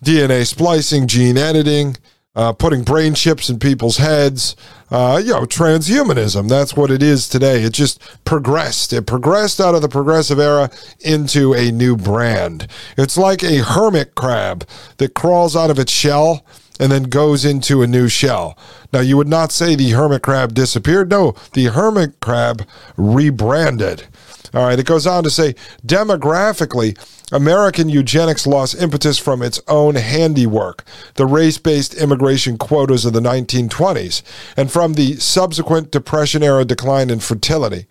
DNA 0.04 0.46
splicing 0.46 1.08
gene 1.08 1.36
editing 1.36 1.96
uh, 2.36 2.54
putting 2.54 2.84
brain 2.84 3.14
chips 3.14 3.50
in 3.50 3.60
people's 3.60 3.98
heads. 3.98 4.56
Uh, 4.92 5.22
you 5.24 5.32
know, 5.34 5.42
transhumanism. 5.42 6.50
That's 6.50 6.76
what 6.76 6.90
it 6.90 7.04
is 7.04 7.30
today. 7.30 7.62
It 7.62 7.74
just 7.74 8.02
progressed. 8.26 8.92
It 8.92 9.06
progressed 9.06 9.60
out 9.60 9.76
of 9.76 9.82
the 9.82 9.90
progressive 9.90 10.40
era 10.40 10.72
into 11.00 11.54
a 11.54 11.72
new 11.72 11.96
brand. 11.96 12.68
It's 12.98 13.18
like 13.18 13.44
a 13.44 13.64
hermit 13.64 14.16
crab 14.16 14.68
that 14.98 15.14
crawls 15.14 15.56
out 15.56 15.70
of 15.70 15.78
its 15.78 15.92
shell 15.92 16.44
and 16.80 16.92
then 16.92 17.04
goes 17.04 17.46
into 17.46 17.82
a 17.84 17.88
new 17.88 18.08
shell. 18.08 18.58
Now, 18.92 19.02
you 19.02 19.18
would 19.18 19.28
not 19.28 19.52
say 19.52 19.76
the 19.76 19.92
hermit 19.92 20.24
crab 20.24 20.54
disappeared. 20.54 21.10
No, 21.10 21.36
the 21.54 21.66
hermit 21.66 22.20
crab 22.22 22.66
rebranded. 22.98 24.08
All 24.54 24.66
right, 24.66 24.80
it 24.80 24.86
goes 24.86 25.06
on 25.06 25.24
to 25.24 25.30
say 25.30 25.56
demographically, 25.86 26.98
American 27.32 27.90
eugenics 27.90 28.48
lost 28.48 28.82
impetus 28.82 29.20
from 29.20 29.44
its 29.44 29.62
own 29.68 29.96
handiwork, 29.96 30.84
the 31.14 31.28
race 31.28 31.60
based 31.60 31.94
immigration 31.94 32.58
quotas 32.58 33.06
of 33.06 33.14
the 33.14 33.20
1920s, 33.20 34.24
and 34.58 34.72
from 34.72 34.94
the 34.94 35.16
subsequent 35.18 35.92
Depression 35.92 36.42
era 36.42 36.66
decline 36.66 37.12
in 37.12 37.20
fertility. 37.20 37.86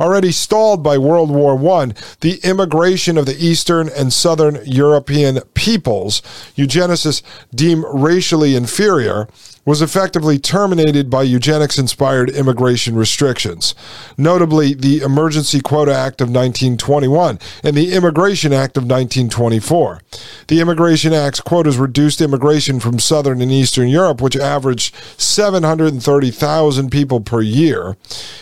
Already 0.00 0.32
stalled 0.32 0.82
by 0.82 0.98
World 0.98 1.30
War 1.30 1.54
I, 1.80 1.92
the 2.20 2.40
immigration 2.42 3.16
of 3.16 3.26
the 3.26 3.36
Eastern 3.38 3.88
and 3.88 4.12
Southern 4.12 4.58
European 4.64 5.40
peoples, 5.54 6.20
eugenicists 6.56 7.22
deem 7.54 7.84
racially 7.94 8.56
inferior, 8.56 9.28
was 9.64 9.82
effectively 9.82 10.38
terminated 10.38 11.10
by 11.10 11.22
eugenics 11.22 11.78
inspired 11.78 12.30
immigration 12.30 12.94
restrictions, 12.96 13.74
notably 14.16 14.74
the 14.74 15.00
Emergency 15.00 15.60
Quota 15.60 15.94
Act 15.94 16.20
of 16.20 16.28
1921 16.28 17.38
and 17.62 17.76
the 17.76 17.92
Immigration 17.92 18.52
Act 18.52 18.76
of 18.76 18.84
1924. 18.84 20.00
The 20.48 20.60
Immigration 20.60 21.12
Act's 21.12 21.40
quotas 21.40 21.76
reduced 21.76 22.20
immigration 22.20 22.80
from 22.80 22.98
Southern 22.98 23.42
and 23.42 23.52
Eastern 23.52 23.88
Europe, 23.88 24.20
which 24.20 24.36
averaged 24.36 24.94
730,000 25.18 26.90
people 26.90 27.20
per 27.20 27.42
year 27.42 27.96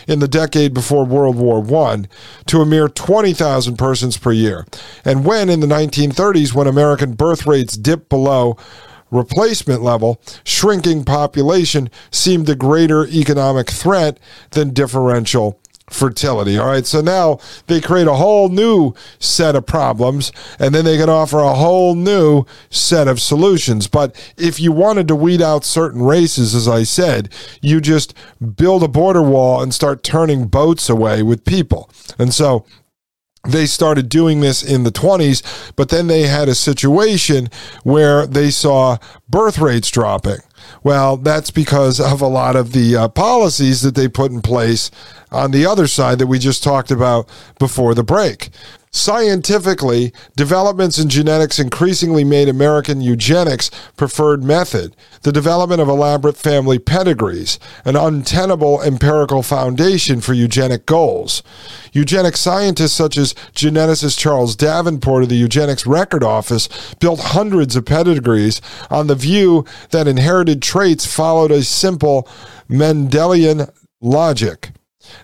in 0.07 0.19
the 0.19 0.27
decade 0.27 0.73
before 0.73 1.05
World 1.05 1.35
War 1.35 1.59
I, 1.85 2.05
to 2.47 2.61
a 2.61 2.65
mere 2.65 2.87
20,000 2.87 3.77
persons 3.77 4.17
per 4.17 4.31
year. 4.31 4.65
And 5.03 5.25
when 5.25 5.49
in 5.49 5.59
the 5.59 5.67
1930s, 5.67 6.53
when 6.53 6.67
American 6.67 7.13
birth 7.13 7.45
rates 7.45 7.75
dipped 7.75 8.09
below 8.09 8.57
replacement 9.11 9.81
level, 9.81 10.21
shrinking 10.43 11.03
population 11.03 11.89
seemed 12.11 12.49
a 12.49 12.55
greater 12.55 13.07
economic 13.07 13.69
threat 13.69 14.19
than 14.51 14.73
differential 14.73 15.59
fertility. 15.89 16.57
All 16.57 16.67
right. 16.67 16.85
So 16.85 17.01
now 17.01 17.39
they 17.67 17.81
create 17.81 18.07
a 18.07 18.13
whole 18.13 18.49
new 18.49 18.93
set 19.19 19.55
of 19.55 19.65
problems 19.65 20.31
and 20.59 20.73
then 20.73 20.85
they 20.85 20.97
can 20.97 21.09
offer 21.09 21.39
a 21.39 21.55
whole 21.55 21.95
new 21.95 22.45
set 22.69 23.07
of 23.07 23.19
solutions. 23.19 23.87
But 23.87 24.15
if 24.37 24.59
you 24.59 24.71
wanted 24.71 25.07
to 25.07 25.15
weed 25.15 25.41
out 25.41 25.65
certain 25.65 26.01
races, 26.01 26.55
as 26.55 26.67
I 26.67 26.83
said, 26.83 27.33
you 27.61 27.81
just 27.81 28.13
build 28.55 28.83
a 28.83 28.87
border 28.87 29.23
wall 29.23 29.61
and 29.61 29.73
start 29.73 30.03
turning 30.03 30.47
boats 30.47 30.89
away 30.89 31.23
with 31.23 31.45
people. 31.45 31.89
And 32.17 32.33
so 32.33 32.65
they 33.47 33.65
started 33.65 34.09
doing 34.09 34.41
this 34.41 34.63
in 34.63 34.83
the 34.83 34.91
20s, 34.91 35.73
but 35.75 35.89
then 35.89 36.07
they 36.07 36.23
had 36.23 36.49
a 36.49 36.55
situation 36.55 37.49
where 37.83 38.27
they 38.27 38.51
saw 38.51 38.97
birth 39.29 39.59
rates 39.59 39.89
dropping. 39.89 40.39
Well, 40.83 41.17
that's 41.17 41.51
because 41.51 41.99
of 41.99 42.21
a 42.21 42.27
lot 42.27 42.55
of 42.55 42.73
the 42.73 42.95
uh, 42.95 43.07
policies 43.09 43.81
that 43.81 43.95
they 43.95 44.07
put 44.07 44.31
in 44.31 44.41
place 44.41 44.91
on 45.31 45.51
the 45.51 45.65
other 45.65 45.87
side 45.87 46.19
that 46.19 46.27
we 46.27 46.39
just 46.39 46.63
talked 46.63 46.91
about 46.91 47.29
before 47.59 47.93
the 47.95 48.03
break. 48.03 48.49
Scientifically, 48.91 50.11
developments 50.35 50.97
in 50.97 51.09
genetics 51.09 51.59
increasingly 51.59 52.23
made 52.23 52.49
American 52.49 53.01
eugenics 53.01 53.69
preferred 53.95 54.43
method. 54.43 54.95
The 55.21 55.31
development 55.31 55.79
of 55.79 55.87
elaborate 55.87 56.35
family 56.35 56.79
pedigrees, 56.79 57.59
an 57.85 57.95
untenable 57.95 58.81
empirical 58.81 59.43
foundation 59.43 60.21
for 60.21 60.33
eugenic 60.33 60.87
goals. 60.87 61.43
Eugenic 61.93 62.35
scientists 62.35 62.93
such 62.93 63.15
as 63.15 63.35
geneticist 63.53 64.17
Charles 64.17 64.55
Davenport 64.55 65.21
of 65.21 65.29
the 65.29 65.35
Eugenics 65.35 65.85
Record 65.85 66.23
Office 66.23 66.67
built 66.99 67.19
hundreds 67.19 67.75
of 67.75 67.85
pedigrees 67.85 68.59
on 68.89 69.05
the 69.05 69.15
view 69.15 69.65
that 69.91 70.07
inherited 70.07 70.63
traits 70.63 71.05
followed 71.05 71.51
a 71.51 71.61
simple 71.61 72.27
Mendelian 72.67 73.71
logic. 74.01 74.71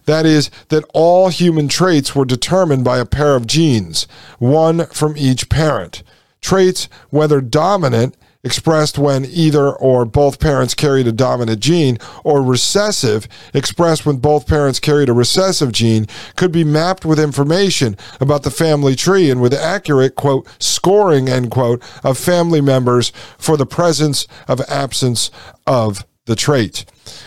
That 0.05 0.25
is, 0.25 0.49
that 0.69 0.85
all 0.93 1.29
human 1.29 1.67
traits 1.67 2.15
were 2.15 2.25
determined 2.25 2.83
by 2.83 2.99
a 2.99 3.05
pair 3.05 3.35
of 3.35 3.47
genes, 3.47 4.07
one 4.39 4.85
from 4.87 5.15
each 5.17 5.49
parent. 5.49 6.03
Traits, 6.41 6.87
whether 7.09 7.41
dominant, 7.41 8.15
expressed 8.45 8.99
when 8.99 9.25
either 9.25 9.71
or 9.71 10.05
both 10.05 10.39
parents 10.39 10.75
carried 10.75 11.07
a 11.07 11.11
dominant 11.11 11.59
gene, 11.59 11.97
or 12.23 12.43
recessive, 12.43 13.27
expressed 13.53 14.05
when 14.05 14.17
both 14.17 14.47
parents 14.47 14.79
carried 14.79 15.09
a 15.09 15.13
recessive 15.13 15.71
gene, 15.71 16.05
could 16.35 16.51
be 16.51 16.63
mapped 16.63 17.03
with 17.03 17.19
information 17.19 17.97
about 18.21 18.43
the 18.43 18.51
family 18.51 18.95
tree 18.95 19.31
and 19.31 19.41
with 19.41 19.53
accurate, 19.53 20.15
quote, 20.15 20.47
scoring, 20.59 21.27
end 21.27 21.49
quote, 21.49 21.81
of 22.03 22.17
family 22.17 22.61
members 22.61 23.11
for 23.39 23.57
the 23.57 23.65
presence 23.65 24.27
of 24.47 24.61
absence 24.69 25.31
of 25.65 26.05
the 26.25 26.35
trait. 26.35 26.85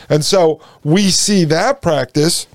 And 0.08 0.24
so 0.24 0.60
we 0.84 1.10
see 1.10 1.44
that 1.44 1.80
practice 1.82 2.46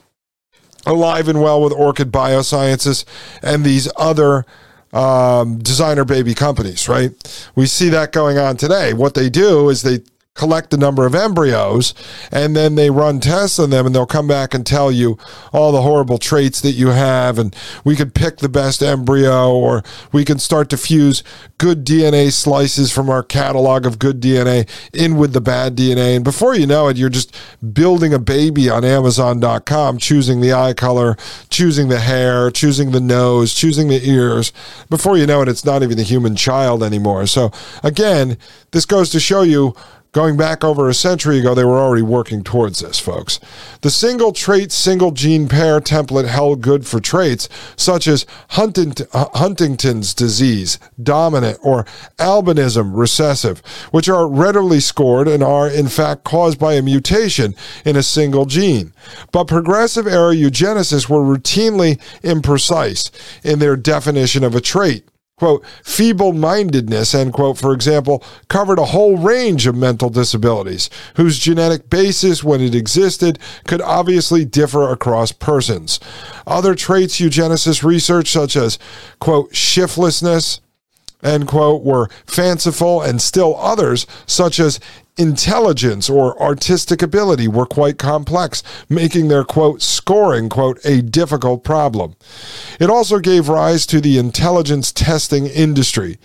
alive 0.85 1.27
and 1.27 1.41
well 1.41 1.61
with 1.61 1.73
Orchid 1.73 2.11
Biosciences 2.11 3.05
and 3.41 3.63
these 3.63 3.89
other 3.95 4.45
um, 4.91 5.57
designer 5.59 6.05
baby 6.05 6.33
companies, 6.33 6.87
right? 6.87 7.11
We 7.55 7.65
see 7.65 7.89
that 7.89 8.11
going 8.11 8.37
on 8.37 8.57
today. 8.57 8.93
What 8.93 9.13
they 9.15 9.29
do 9.29 9.69
is 9.69 9.81
they 9.81 10.01
collect 10.35 10.73
a 10.73 10.77
number 10.77 11.05
of 11.05 11.13
embryos 11.13 11.93
and 12.31 12.55
then 12.55 12.73
they 12.73 12.89
run 12.89 13.19
tests 13.19 13.59
on 13.59 13.69
them 13.69 13.85
and 13.85 13.93
they'll 13.93 14.05
come 14.07 14.27
back 14.27 14.55
and 14.55 14.65
tell 14.65 14.91
you 14.91 15.15
all 15.51 15.71
the 15.71 15.83
horrible 15.83 16.17
traits 16.17 16.59
that 16.61 16.71
you 16.71 16.87
have 16.87 17.37
and 17.37 17.55
we 17.83 17.95
could 17.95 18.15
pick 18.15 18.37
the 18.37 18.49
best 18.49 18.81
embryo 18.81 19.53
or 19.53 19.83
we 20.11 20.25
can 20.25 20.39
start 20.39 20.71
to 20.71 20.77
fuse 20.77 21.23
good 21.59 21.85
DNA 21.85 22.31
slices 22.31 22.91
from 22.91 23.11
our 23.11 23.21
catalog 23.21 23.85
of 23.85 23.99
good 23.99 24.19
DNA 24.19 24.67
in 24.91 25.17
with 25.17 25.33
the 25.33 25.41
bad 25.41 25.75
DNA 25.75 26.15
and 26.15 26.23
before 26.23 26.55
you 26.55 26.65
know 26.65 26.87
it 26.87 26.97
you're 26.97 27.09
just 27.09 27.35
building 27.71 28.11
a 28.11 28.19
baby 28.19 28.71
on 28.71 28.83
amazon.com 28.83 29.99
choosing 29.99 30.41
the 30.41 30.51
eye 30.51 30.73
color 30.73 31.15
choosing 31.49 31.89
the 31.89 31.99
hair 31.99 32.49
choosing 32.49 32.89
the 32.89 32.99
nose 32.99 33.53
choosing 33.53 33.87
the 33.87 34.09
ears. 34.09 34.51
Before 34.89 35.15
you 35.15 35.27
know 35.27 35.43
it 35.43 35.47
it's 35.47 35.63
not 35.63 35.83
even 35.83 35.99
a 35.99 36.03
human 36.03 36.35
child 36.35 36.81
anymore. 36.81 37.27
So 37.27 37.51
again 37.83 38.39
this 38.71 38.87
goes 38.87 39.11
to 39.11 39.19
show 39.19 39.43
you 39.43 39.75
Going 40.13 40.37
back 40.37 40.63
over 40.63 40.87
a 40.87 40.93
century 40.93 41.39
ago, 41.39 41.55
they 41.55 41.65
were 41.65 41.79
already 41.79 42.03
working 42.03 42.43
towards 42.43 42.81
this, 42.81 42.99
folks. 42.99 43.39
The 43.81 43.89
single 43.89 44.31
trait, 44.31 44.71
single 44.71 45.09
gene 45.09 45.47
pair 45.47 45.79
template 45.79 46.27
held 46.27 46.61
good 46.61 46.85
for 46.85 46.99
traits 46.99 47.49
such 47.75 48.07
as 48.07 48.27
Huntington's 48.49 50.13
disease, 50.13 50.77
dominant, 51.01 51.57
or 51.63 51.85
albinism, 52.19 52.91
recessive, 52.95 53.63
which 53.89 54.07
are 54.07 54.27
readily 54.27 54.79
scored 54.79 55.27
and 55.27 55.41
are, 55.43 55.67
in 55.67 55.87
fact, 55.87 56.23
caused 56.23 56.59
by 56.59 56.75
a 56.75 56.83
mutation 56.83 57.55
in 57.83 57.95
a 57.95 58.03
single 58.03 58.45
gene. 58.45 58.93
But 59.31 59.45
progressive 59.45 60.05
era 60.05 60.35
eugenicists 60.35 61.09
were 61.09 61.21
routinely 61.21 61.99
imprecise 62.21 63.09
in 63.43 63.57
their 63.57 63.75
definition 63.75 64.43
of 64.43 64.53
a 64.53 64.61
trait 64.61 65.07
quote, 65.43 65.65
feeble 65.83 66.31
mindedness, 66.31 67.13
end 67.13 67.33
quote, 67.33 67.57
for 67.57 67.73
example, 67.73 68.23
covered 68.47 68.79
a 68.79 68.85
whole 68.85 69.17
range 69.17 69.67
of 69.67 69.75
mental 69.75 70.09
disabilities 70.09 70.89
whose 71.17 71.37
genetic 71.37 71.89
basis, 71.89 72.45
when 72.45 72.61
it 72.61 72.73
existed, 72.73 73.37
could 73.67 73.81
obviously 73.81 74.45
differ 74.45 74.89
across 74.89 75.33
persons. 75.33 75.99
Other 76.47 76.75
traits 76.75 77.19
eugenicists 77.19 77.83
research, 77.83 78.31
such 78.31 78.55
as, 78.55 78.79
quote, 79.19 79.51
shiftlessness, 79.51 80.61
end 81.23 81.47
quote, 81.47 81.83
were 81.83 82.09
fanciful, 82.25 83.01
and 83.01 83.21
still 83.21 83.55
others, 83.57 84.05
such 84.25 84.59
as 84.59 84.79
intelligence 85.15 86.09
or 86.09 86.41
artistic 86.41 87.01
ability, 87.01 87.47
were 87.47 87.65
quite 87.65 87.97
complex, 87.97 88.63
making 88.89 89.27
their, 89.27 89.43
quote, 89.43 89.81
scoring, 89.81 90.49
quote, 90.49 90.83
a 90.83 91.01
difficult 91.01 91.63
problem. 91.63 92.15
It 92.79 92.89
also 92.89 93.19
gave 93.19 93.47
rise 93.47 93.85
to 93.87 94.01
the 94.01 94.17
intelligence 94.17 94.91
testing 94.91 95.45
industry. 95.45 96.17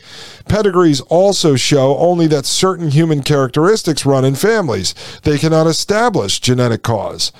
Pedigrees 0.49 1.01
also 1.03 1.55
show 1.55 1.99
only 1.99 2.27
that 2.29 2.47
certain 2.47 2.91
human 2.91 3.23
characteristics 3.23 4.07
run 4.07 4.25
in 4.25 4.35
families. 4.35 4.95
They 5.23 5.39
cannot 5.39 5.67
establish 5.67 6.41
genetic 6.41 6.83
cause 6.83 7.31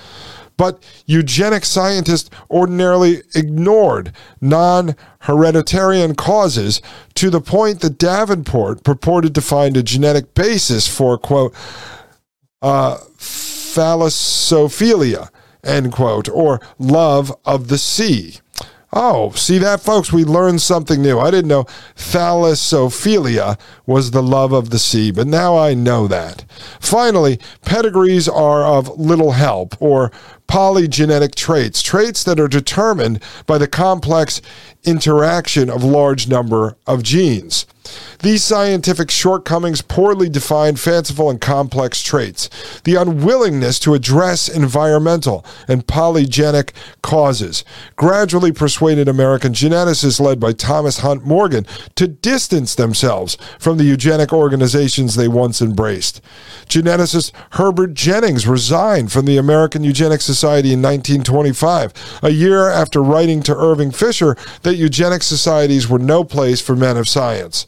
but 0.59 0.83
eugenic 1.05 1.63
scientists 1.63 2.29
ordinarily 2.51 3.21
ignored 3.33 4.11
non 4.41 4.93
hereditarian 5.21 6.17
causes 6.17 6.81
to 7.15 7.29
the 7.29 7.39
point 7.39 7.79
that 7.79 7.97
Davenport 7.97 8.83
purported 8.83 9.33
to 9.35 9.41
find 9.41 9.77
a 9.77 9.83
genetic 9.83 10.33
basis 10.33 10.85
for, 10.85 11.17
quote, 11.17 11.55
uh, 12.61 12.97
end 15.63 15.91
quote, 15.93 16.27
or 16.27 16.59
love 16.77 17.33
of 17.45 17.69
the 17.69 17.77
sea. 17.77 18.39
Oh, 18.91 19.31
see 19.31 19.59
that, 19.59 19.81
folks? 19.81 20.11
We 20.11 20.23
learned 20.23 20.61
something 20.61 21.01
new. 21.01 21.19
I 21.19 21.29
didn't 21.29 21.47
know 21.47 21.65
thalassophilia 21.95 23.59
was 23.85 24.11
the 24.11 24.23
love 24.23 24.51
of 24.51 24.71
the 24.71 24.79
sea, 24.79 25.11
but 25.11 25.27
now 25.27 25.55
I 25.57 25.75
know 25.75 26.07
that. 26.07 26.43
Finally, 26.79 27.39
pedigrees 27.63 28.27
are 28.27 28.63
of 28.63 28.99
little 28.99 29.33
help, 29.33 29.79
or 29.79 30.11
polygenetic 30.49 31.35
traits, 31.35 31.81
traits 31.83 32.23
that 32.23 32.39
are 32.39 32.47
determined 32.47 33.21
by 33.45 33.59
the 33.59 33.67
complex 33.67 34.41
interaction 34.83 35.69
of 35.69 35.83
large 35.83 36.27
number 36.27 36.75
of 36.87 37.03
genes. 37.03 37.67
These 38.21 38.43
scientific 38.43 39.09
shortcomings 39.09 39.81
poorly 39.81 40.29
define 40.29 40.75
fanciful 40.75 41.29
and 41.29 41.39
complex 41.39 42.03
traits. 42.03 42.49
The 42.83 42.95
unwillingness 42.95 43.79
to 43.79 43.93
address 43.93 44.49
environmental 44.49 45.45
and 45.67 45.87
polygenic 45.87 46.71
causes 47.01 47.63
gradually 47.95 48.51
persuaded 48.51 49.07
American 49.07 49.53
geneticists 49.53 50.19
led 50.19 50.39
by 50.39 50.51
Thomas 50.51 50.99
Hunt 50.99 51.25
Morgan 51.25 51.65
to 51.95 52.07
distance 52.07 52.75
themselves 52.75 53.37
from 53.57 53.77
the 53.77 53.85
eugenic 53.85 54.33
organizations 54.33 55.15
they 55.15 55.27
once 55.27 55.61
embraced. 55.61 56.21
Geneticist 56.67 57.31
Herbert 57.51 57.93
Jennings 57.93 58.45
resigned 58.45 59.11
from 59.11 59.25
the 59.25 59.37
American 59.37 59.83
Eugenics 59.83 60.25
Society 60.25 60.38
in 60.43 60.81
1925, 60.81 62.19
a 62.23 62.29
year 62.29 62.69
after 62.69 63.01
writing 63.01 63.41
to 63.43 63.55
Irving 63.55 63.91
Fisher 63.91 64.35
that 64.63 64.75
eugenic 64.75 65.23
societies 65.23 65.87
were 65.87 65.99
no 65.99 66.23
place 66.23 66.61
for 66.61 66.75
men 66.75 66.97
of 66.97 67.07
science. 67.07 67.67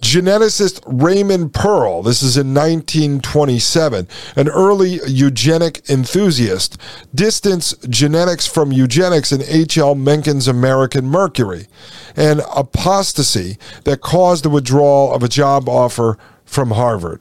Geneticist 0.00 0.82
Raymond 0.86 1.54
Pearl, 1.54 2.02
this 2.02 2.22
is 2.22 2.36
in 2.36 2.52
1927, 2.52 4.06
an 4.36 4.48
early 4.48 5.00
eugenic 5.06 5.88
enthusiast, 5.88 6.78
distanced 7.14 7.88
genetics 7.88 8.46
from 8.46 8.72
eugenics 8.72 9.32
in 9.32 9.42
H.L. 9.42 9.94
Mencken's 9.94 10.48
American 10.48 11.06
Mercury, 11.06 11.66
an 12.14 12.40
apostasy 12.54 13.56
that 13.84 14.00
caused 14.00 14.44
the 14.44 14.50
withdrawal 14.50 15.14
of 15.14 15.22
a 15.22 15.28
job 15.28 15.68
offer 15.68 16.18
from 16.46 16.70
Harvard. 16.70 17.20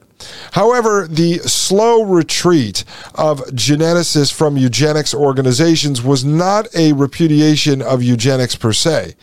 However, 0.54 1.08
the 1.10 1.40
slow 1.40 2.04
retreat 2.04 2.84
of 3.16 3.42
geneticists 3.48 4.34
from 4.34 4.58
eugenics 4.58 5.14
organizations 5.14 6.02
was 6.02 6.24
not 6.24 6.74
a 6.74 6.94
repudiation 6.94 7.82
of 7.82 8.02
eugenics 8.02 8.56
per 8.56 8.72
se. 8.72 9.16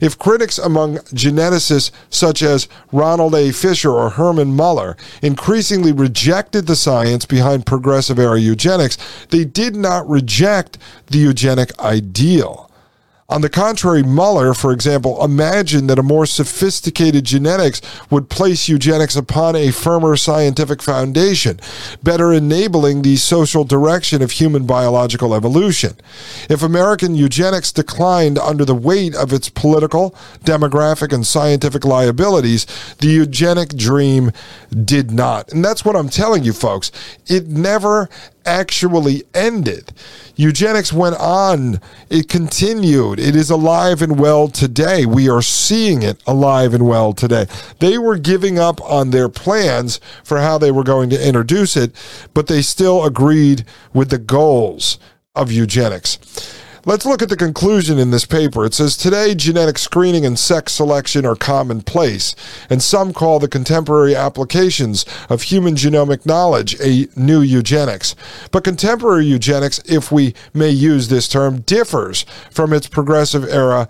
If 0.00 0.18
critics 0.18 0.58
among 0.58 0.98
geneticists 0.98 1.90
such 2.08 2.42
as 2.42 2.68
Ronald 2.92 3.34
A. 3.34 3.52
Fisher 3.52 3.90
or 3.90 4.10
Herman 4.10 4.54
Muller 4.54 4.96
increasingly 5.22 5.92
rejected 5.92 6.66
the 6.66 6.76
science 6.76 7.26
behind 7.26 7.66
progressive 7.66 8.18
era 8.18 8.40
eugenics, 8.40 8.96
they 9.28 9.44
did 9.44 9.76
not 9.76 10.08
reject 10.08 10.78
the 11.08 11.18
eugenic 11.18 11.78
ideal. 11.78 12.67
On 13.30 13.42
the 13.42 13.50
contrary, 13.50 14.02
Muller, 14.02 14.54
for 14.54 14.72
example, 14.72 15.22
imagined 15.22 15.90
that 15.90 15.98
a 15.98 16.02
more 16.02 16.24
sophisticated 16.24 17.26
genetics 17.26 17.82
would 18.08 18.30
place 18.30 18.70
eugenics 18.70 19.16
upon 19.16 19.54
a 19.54 19.70
firmer 19.70 20.16
scientific 20.16 20.80
foundation, 20.80 21.60
better 22.02 22.32
enabling 22.32 23.02
the 23.02 23.16
social 23.16 23.64
direction 23.64 24.22
of 24.22 24.30
human 24.30 24.64
biological 24.64 25.34
evolution. 25.34 25.94
If 26.48 26.62
American 26.62 27.14
eugenics 27.14 27.70
declined 27.70 28.38
under 28.38 28.64
the 28.64 28.74
weight 28.74 29.14
of 29.14 29.30
its 29.34 29.50
political, 29.50 30.12
demographic, 30.44 31.12
and 31.12 31.26
scientific 31.26 31.84
liabilities, 31.84 32.64
the 33.00 33.08
eugenic 33.08 33.76
dream 33.76 34.32
did 34.70 35.10
not. 35.10 35.52
And 35.52 35.62
that's 35.62 35.84
what 35.84 35.96
I'm 35.96 36.08
telling 36.08 36.44
you, 36.44 36.54
folks. 36.54 36.90
It 37.26 37.46
never 37.46 38.08
actually 38.48 39.24
ended. 39.34 39.92
Eugenics 40.34 40.92
went 40.92 41.16
on, 41.16 41.80
it 42.08 42.28
continued. 42.28 43.20
It 43.20 43.36
is 43.36 43.50
alive 43.50 44.00
and 44.00 44.18
well 44.18 44.48
today. 44.48 45.04
We 45.04 45.28
are 45.28 45.42
seeing 45.42 46.02
it 46.02 46.22
alive 46.26 46.72
and 46.72 46.86
well 46.88 47.12
today. 47.12 47.46
They 47.78 47.98
were 47.98 48.16
giving 48.16 48.58
up 48.58 48.80
on 48.80 49.10
their 49.10 49.28
plans 49.28 50.00
for 50.24 50.38
how 50.38 50.56
they 50.56 50.70
were 50.70 50.82
going 50.82 51.10
to 51.10 51.28
introduce 51.28 51.76
it, 51.76 51.92
but 52.32 52.46
they 52.46 52.62
still 52.62 53.04
agreed 53.04 53.64
with 53.92 54.08
the 54.08 54.18
goals 54.18 54.98
of 55.34 55.52
eugenics. 55.52 56.18
Let's 56.88 57.04
look 57.04 57.20
at 57.20 57.28
the 57.28 57.36
conclusion 57.36 57.98
in 57.98 58.12
this 58.12 58.24
paper. 58.24 58.64
It 58.64 58.72
says 58.72 58.96
today 58.96 59.34
genetic 59.34 59.76
screening 59.76 60.24
and 60.24 60.38
sex 60.38 60.72
selection 60.72 61.26
are 61.26 61.36
commonplace, 61.36 62.34
and 62.70 62.82
some 62.82 63.12
call 63.12 63.38
the 63.38 63.46
contemporary 63.46 64.16
applications 64.16 65.04
of 65.28 65.42
human 65.42 65.74
genomic 65.74 66.24
knowledge 66.24 66.80
a 66.80 67.06
new 67.14 67.42
eugenics. 67.42 68.16
But 68.52 68.64
contemporary 68.64 69.26
eugenics, 69.26 69.82
if 69.84 70.10
we 70.10 70.32
may 70.54 70.70
use 70.70 71.08
this 71.08 71.28
term, 71.28 71.60
differs 71.60 72.24
from 72.50 72.72
its 72.72 72.88
progressive 72.88 73.44
era 73.44 73.86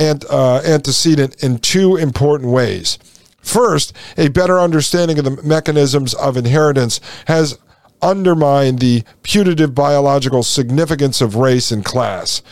and 0.00 0.24
uh, 0.28 0.60
antecedent 0.64 1.40
in 1.44 1.60
two 1.60 1.94
important 1.94 2.50
ways. 2.50 2.98
First, 3.40 3.92
a 4.18 4.26
better 4.26 4.58
understanding 4.58 5.20
of 5.20 5.24
the 5.24 5.40
mechanisms 5.44 6.14
of 6.14 6.36
inheritance 6.36 7.00
has 7.28 7.60
undermine 8.02 8.76
the 8.76 9.04
putative 9.22 9.74
biological 9.74 10.42
significance 10.42 11.20
of 11.20 11.36
race 11.36 11.70
and 11.70 11.84
class. 11.84 12.42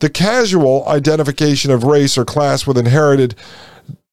The 0.00 0.10
casual 0.10 0.86
identification 0.88 1.70
of 1.70 1.84
race 1.84 2.16
or 2.16 2.24
class 2.24 2.66
with 2.66 2.78
inherited 2.78 3.34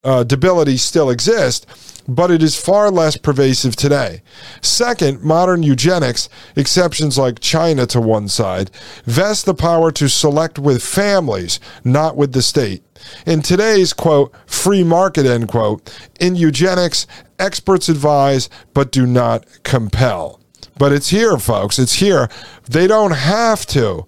uh, 0.03 0.23
debility 0.23 0.77
still 0.77 1.09
exists, 1.09 2.01
but 2.07 2.31
it 2.31 2.41
is 2.41 2.59
far 2.59 2.89
less 2.89 3.17
pervasive 3.17 3.75
today. 3.75 4.21
Second, 4.61 5.21
modern 5.21 5.63
eugenics, 5.63 6.27
exceptions 6.55 7.17
like 7.17 7.39
China 7.39 7.85
to 7.87 8.01
one 8.01 8.27
side, 8.27 8.71
vest 9.05 9.45
the 9.45 9.53
power 9.53 9.91
to 9.91 10.09
select 10.09 10.57
with 10.57 10.83
families, 10.83 11.59
not 11.83 12.17
with 12.17 12.33
the 12.33 12.41
state. 12.41 12.83
In 13.25 13.41
today's 13.41 13.93
quote, 13.93 14.33
free 14.45 14.83
market, 14.83 15.25
end 15.25 15.47
quote, 15.47 15.95
in 16.19 16.35
eugenics, 16.35 17.05
experts 17.39 17.89
advise 17.89 18.49
but 18.73 18.91
do 18.91 19.05
not 19.05 19.45
compel. 19.63 20.40
But 20.81 20.93
it's 20.93 21.09
here, 21.09 21.37
folks. 21.37 21.77
It's 21.77 21.99
here. 21.99 22.27
They 22.67 22.87
don't 22.87 23.11
have 23.11 23.67
to 23.67 24.07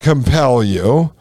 compel 0.00 0.64
you 0.64 1.12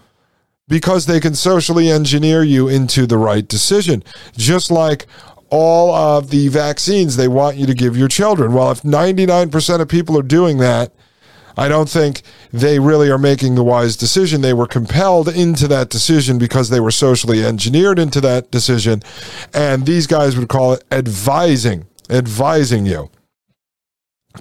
because 0.66 1.08
they 1.08 1.20
can 1.20 1.36
socially 1.36 1.90
engineer 1.90 2.42
you 2.42 2.70
into 2.70 3.06
the 3.06 3.18
right 3.18 3.46
decision. 3.46 4.02
Just 4.38 4.72
like 4.72 5.08
all 5.50 5.94
of 5.94 6.30
the 6.30 6.48
vaccines 6.48 7.18
they 7.18 7.28
want 7.28 7.58
you 7.58 7.66
to 7.66 7.74
give 7.74 7.98
your 7.98 8.08
children. 8.08 8.54
Well, 8.54 8.72
if 8.72 8.84
99% 8.84 9.82
of 9.82 9.90
people 9.90 10.18
are 10.18 10.24
doing 10.24 10.58
that, 10.60 10.94
I 11.58 11.68
don't 11.68 11.90
think 11.90 12.22
they 12.54 12.80
really 12.80 13.10
are 13.10 13.18
making 13.18 13.56
the 13.56 13.64
wise 13.66 13.98
decision. 13.98 14.40
They 14.40 14.54
were 14.54 14.68
compelled 14.68 15.28
into 15.28 15.68
that 15.68 15.90
decision 15.90 16.38
because 16.38 16.70
they 16.70 16.80
were 16.80 16.92
socially 16.92 17.44
engineered 17.44 18.00
into 18.00 18.22
that 18.22 18.52
decision. 18.52 19.04
And 19.54 19.86
these 19.86 20.08
guys 20.08 20.38
would 20.38 20.48
call 20.48 20.72
it 20.72 20.86
advising, 20.94 21.88
advising 22.10 22.86
you. 22.86 23.10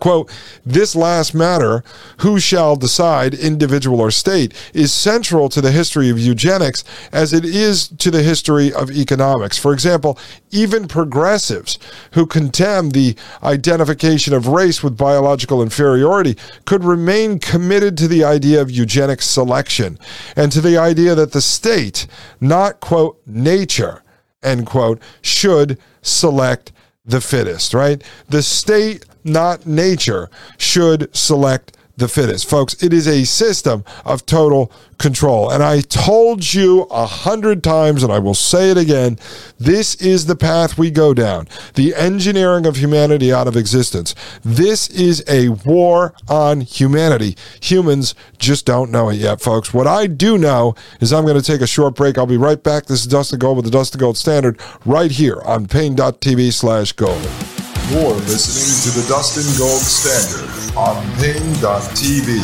Quote, 0.00 0.30
this 0.64 0.96
last 0.96 1.34
matter, 1.34 1.84
who 2.20 2.40
shall 2.40 2.76
decide, 2.76 3.34
individual 3.34 4.00
or 4.00 4.10
state, 4.10 4.54
is 4.72 4.90
central 4.90 5.50
to 5.50 5.60
the 5.60 5.70
history 5.70 6.08
of 6.08 6.18
eugenics 6.18 6.82
as 7.12 7.34
it 7.34 7.44
is 7.44 7.88
to 7.88 8.10
the 8.10 8.22
history 8.22 8.72
of 8.72 8.90
economics. 8.90 9.58
For 9.58 9.72
example, 9.74 10.18
even 10.50 10.88
progressives 10.88 11.78
who 12.12 12.24
condemn 12.24 12.90
the 12.90 13.14
identification 13.42 14.32
of 14.32 14.46
race 14.46 14.82
with 14.82 14.96
biological 14.96 15.62
inferiority 15.62 16.38
could 16.64 16.84
remain 16.84 17.38
committed 17.38 17.98
to 17.98 18.08
the 18.08 18.24
idea 18.24 18.62
of 18.62 18.70
eugenic 18.70 19.20
selection 19.20 19.98
and 20.36 20.50
to 20.52 20.62
the 20.62 20.78
idea 20.78 21.14
that 21.14 21.32
the 21.32 21.42
state, 21.42 22.06
not, 22.40 22.80
quote, 22.80 23.20
nature, 23.26 24.02
end 24.42 24.66
quote, 24.66 25.02
should 25.20 25.78
select 26.00 26.72
the 27.04 27.20
fittest, 27.20 27.74
right? 27.74 28.02
The 28.28 28.42
state 28.42 29.04
not 29.24 29.66
nature, 29.66 30.30
should 30.58 31.14
select 31.14 31.76
the 31.96 32.08
fittest. 32.08 32.48
Folks, 32.48 32.82
it 32.82 32.92
is 32.92 33.06
a 33.06 33.24
system 33.24 33.84
of 34.04 34.24
total 34.24 34.72
control. 34.98 35.50
And 35.50 35.62
I 35.62 35.80
told 35.80 36.54
you 36.54 36.82
a 36.90 37.06
hundred 37.06 37.62
times, 37.62 38.02
and 38.02 38.12
I 38.12 38.18
will 38.18 38.34
say 38.34 38.70
it 38.70 38.78
again 38.78 39.18
this 39.58 39.94
is 39.96 40.26
the 40.26 40.36
path 40.36 40.78
we 40.78 40.90
go 40.90 41.12
down 41.14 41.48
the 41.74 41.94
engineering 41.94 42.66
of 42.66 42.76
humanity 42.76 43.32
out 43.32 43.46
of 43.46 43.56
existence. 43.56 44.14
This 44.42 44.88
is 44.88 45.24
a 45.28 45.50
war 45.50 46.14
on 46.28 46.62
humanity. 46.62 47.36
Humans 47.60 48.14
just 48.38 48.64
don't 48.64 48.90
know 48.90 49.10
it 49.10 49.16
yet, 49.16 49.40
folks. 49.40 49.74
What 49.74 49.86
I 49.86 50.06
do 50.06 50.38
know 50.38 50.74
is 51.00 51.12
I'm 51.12 51.24
going 51.24 51.40
to 51.40 51.42
take 51.42 51.60
a 51.60 51.66
short 51.66 51.94
break. 51.94 52.16
I'll 52.16 52.26
be 52.26 52.36
right 52.36 52.62
back. 52.62 52.86
This 52.86 53.00
is 53.00 53.06
Dustin 53.06 53.38
Gold 53.38 53.56
with 53.56 53.64
the 53.64 53.70
Dustin 53.70 53.98
Gold 54.00 54.16
Standard 54.16 54.58
right 54.84 55.10
here 55.10 55.40
on 55.42 55.66
paine.tv 55.66 56.52
slash 56.52 56.92
gold. 56.92 57.61
You're 57.92 58.14
listening 58.24 58.72
to 58.88 59.00
the 59.02 59.06
Dustin 59.06 59.44
Gold 59.58 59.82
Standard 59.82 60.48
on 60.78 60.96
Paine.tv. 61.20 62.40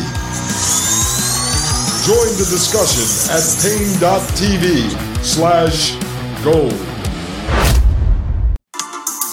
Join 2.05 2.37
the 2.37 2.45
discussion 2.45 3.09
at 3.33 3.41
Paine.tv 3.57 4.93
slash 5.25 5.97
gold. 6.43 6.77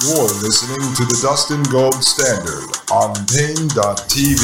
You're 0.09 0.33
listening 0.41 0.89
to 0.95 1.05
the 1.05 1.19
Dustin 1.21 1.63
Gold 1.65 2.03
Standard 2.03 2.65
on 2.91 3.13
Paine.tv. 3.27 4.41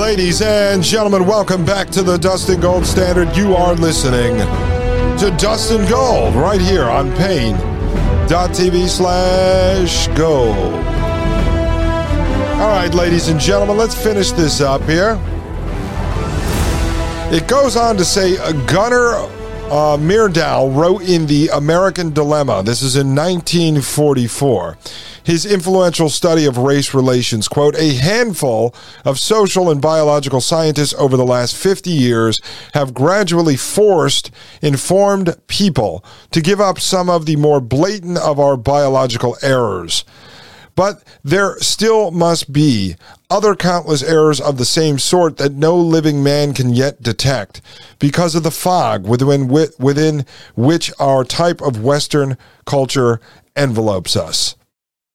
Ladies 0.00 0.40
and 0.40 0.82
gentlemen, 0.82 1.26
welcome 1.26 1.66
back 1.66 1.90
to 1.90 2.02
the 2.02 2.16
Dustin 2.16 2.62
Gold 2.62 2.86
Standard. 2.86 3.36
You 3.36 3.54
are 3.54 3.74
listening 3.74 4.40
to 5.22 5.30
Dustin 5.36 5.88
Gold 5.88 6.34
right 6.34 6.60
here 6.60 6.82
on 6.82 7.12
Paine.tv 7.12 8.88
slash 8.88 10.08
gold. 10.18 10.74
All 12.58 12.68
right, 12.68 12.92
ladies 12.92 13.28
and 13.28 13.38
gentlemen, 13.38 13.76
let's 13.76 13.94
finish 13.94 14.32
this 14.32 14.60
up 14.60 14.82
here. 14.82 15.16
It 17.30 17.46
goes 17.46 17.76
on 17.76 17.96
to 17.98 18.04
say 18.04 18.34
Gunnar 18.66 19.14
uh, 19.14 19.96
Myrdal 19.96 20.74
wrote 20.74 21.02
in 21.02 21.26
The 21.26 21.50
American 21.50 22.12
Dilemma. 22.12 22.64
This 22.64 22.82
is 22.82 22.96
in 22.96 23.14
1944 23.14 24.76
his 25.24 25.46
influential 25.46 26.08
study 26.08 26.44
of 26.44 26.58
race 26.58 26.94
relations. 26.94 27.48
Quote, 27.48 27.76
a 27.76 27.94
handful 27.94 28.74
of 29.04 29.18
social 29.18 29.70
and 29.70 29.80
biological 29.80 30.40
scientists 30.40 30.94
over 30.94 31.16
the 31.16 31.24
last 31.24 31.56
50 31.56 31.90
years 31.90 32.40
have 32.74 32.94
gradually 32.94 33.56
forced 33.56 34.30
informed 34.60 35.36
people 35.46 36.04
to 36.30 36.40
give 36.40 36.60
up 36.60 36.78
some 36.78 37.08
of 37.08 37.26
the 37.26 37.36
more 37.36 37.60
blatant 37.60 38.18
of 38.18 38.38
our 38.38 38.56
biological 38.56 39.36
errors. 39.42 40.04
But 40.74 41.02
there 41.22 41.58
still 41.60 42.10
must 42.10 42.52
be 42.52 42.96
other 43.28 43.54
countless 43.54 44.02
errors 44.02 44.40
of 44.40 44.56
the 44.56 44.64
same 44.64 44.98
sort 44.98 45.36
that 45.36 45.52
no 45.52 45.76
living 45.76 46.22
man 46.22 46.54
can 46.54 46.70
yet 46.72 47.02
detect 47.02 47.60
because 47.98 48.34
of 48.34 48.42
the 48.42 48.50
fog 48.50 49.06
within, 49.06 49.48
within 49.48 50.24
which 50.54 50.90
our 50.98 51.24
type 51.24 51.60
of 51.60 51.82
Western 51.82 52.38
culture 52.64 53.20
envelopes 53.54 54.16
us. 54.16 54.56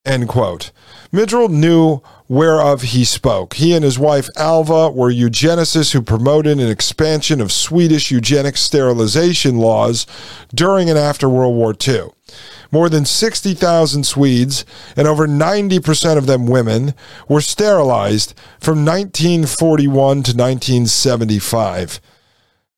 End 0.07 0.29
quote. 0.29 0.71
Myrdal 1.11 1.49
knew 1.49 2.01
whereof 2.29 2.81
he 2.81 3.03
spoke. 3.03 3.55
He 3.55 3.73
and 3.73 3.84
his 3.84 3.99
wife 3.99 4.29
Alva 4.38 4.89
were 4.89 5.11
eugenicists 5.11 5.91
who 5.91 6.01
promoted 6.01 6.59
an 6.59 6.69
expansion 6.69 7.41
of 7.41 7.51
Swedish 7.51 8.09
eugenic 8.09 8.55
sterilization 8.55 9.57
laws 9.57 10.07
during 10.55 10.89
and 10.89 10.97
after 10.97 11.27
World 11.27 11.55
War 11.55 11.75
II. 11.85 12.11
More 12.71 12.88
than 12.88 13.03
60,000 13.03 14.05
Swedes, 14.05 14.63
and 14.95 15.09
over 15.09 15.27
90% 15.27 16.17
of 16.17 16.25
them 16.25 16.47
women, 16.47 16.93
were 17.27 17.41
sterilized 17.41 18.34
from 18.61 18.85
1941 18.85 19.91
to 19.91 20.31
1975. 20.31 21.99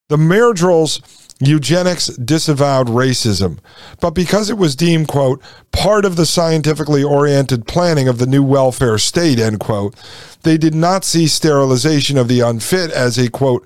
The 0.07 0.18
Myrdals 0.18 1.19
eugenics 1.40 2.07
disavowed 2.07 2.88
racism, 2.88 3.60
but 4.02 4.11
because 4.11 4.49
it 4.49 4.57
was 4.57 4.76
deemed, 4.76 5.07
quote, 5.07 5.41
part 5.72 6.06
of 6.06 6.16
the 6.16 6.26
scientifically 6.26 7.03
oriented 7.03 7.66
planning 7.66 8.07
of 8.07 8.18
the 8.18 8.28
new 8.28 8.44
welfare 8.44 8.98
state, 8.98 9.40
end 9.40 9.60
quote, 9.60 9.95
they 10.44 10.57
did 10.57 10.76
not 10.76 11.06
see 11.06 11.28
sterilization 11.28 12.18
of 12.18 12.28
the 12.28 12.41
unfit 12.41 12.91
as 12.91 13.18
a, 13.18 13.30
quote, 13.30 13.66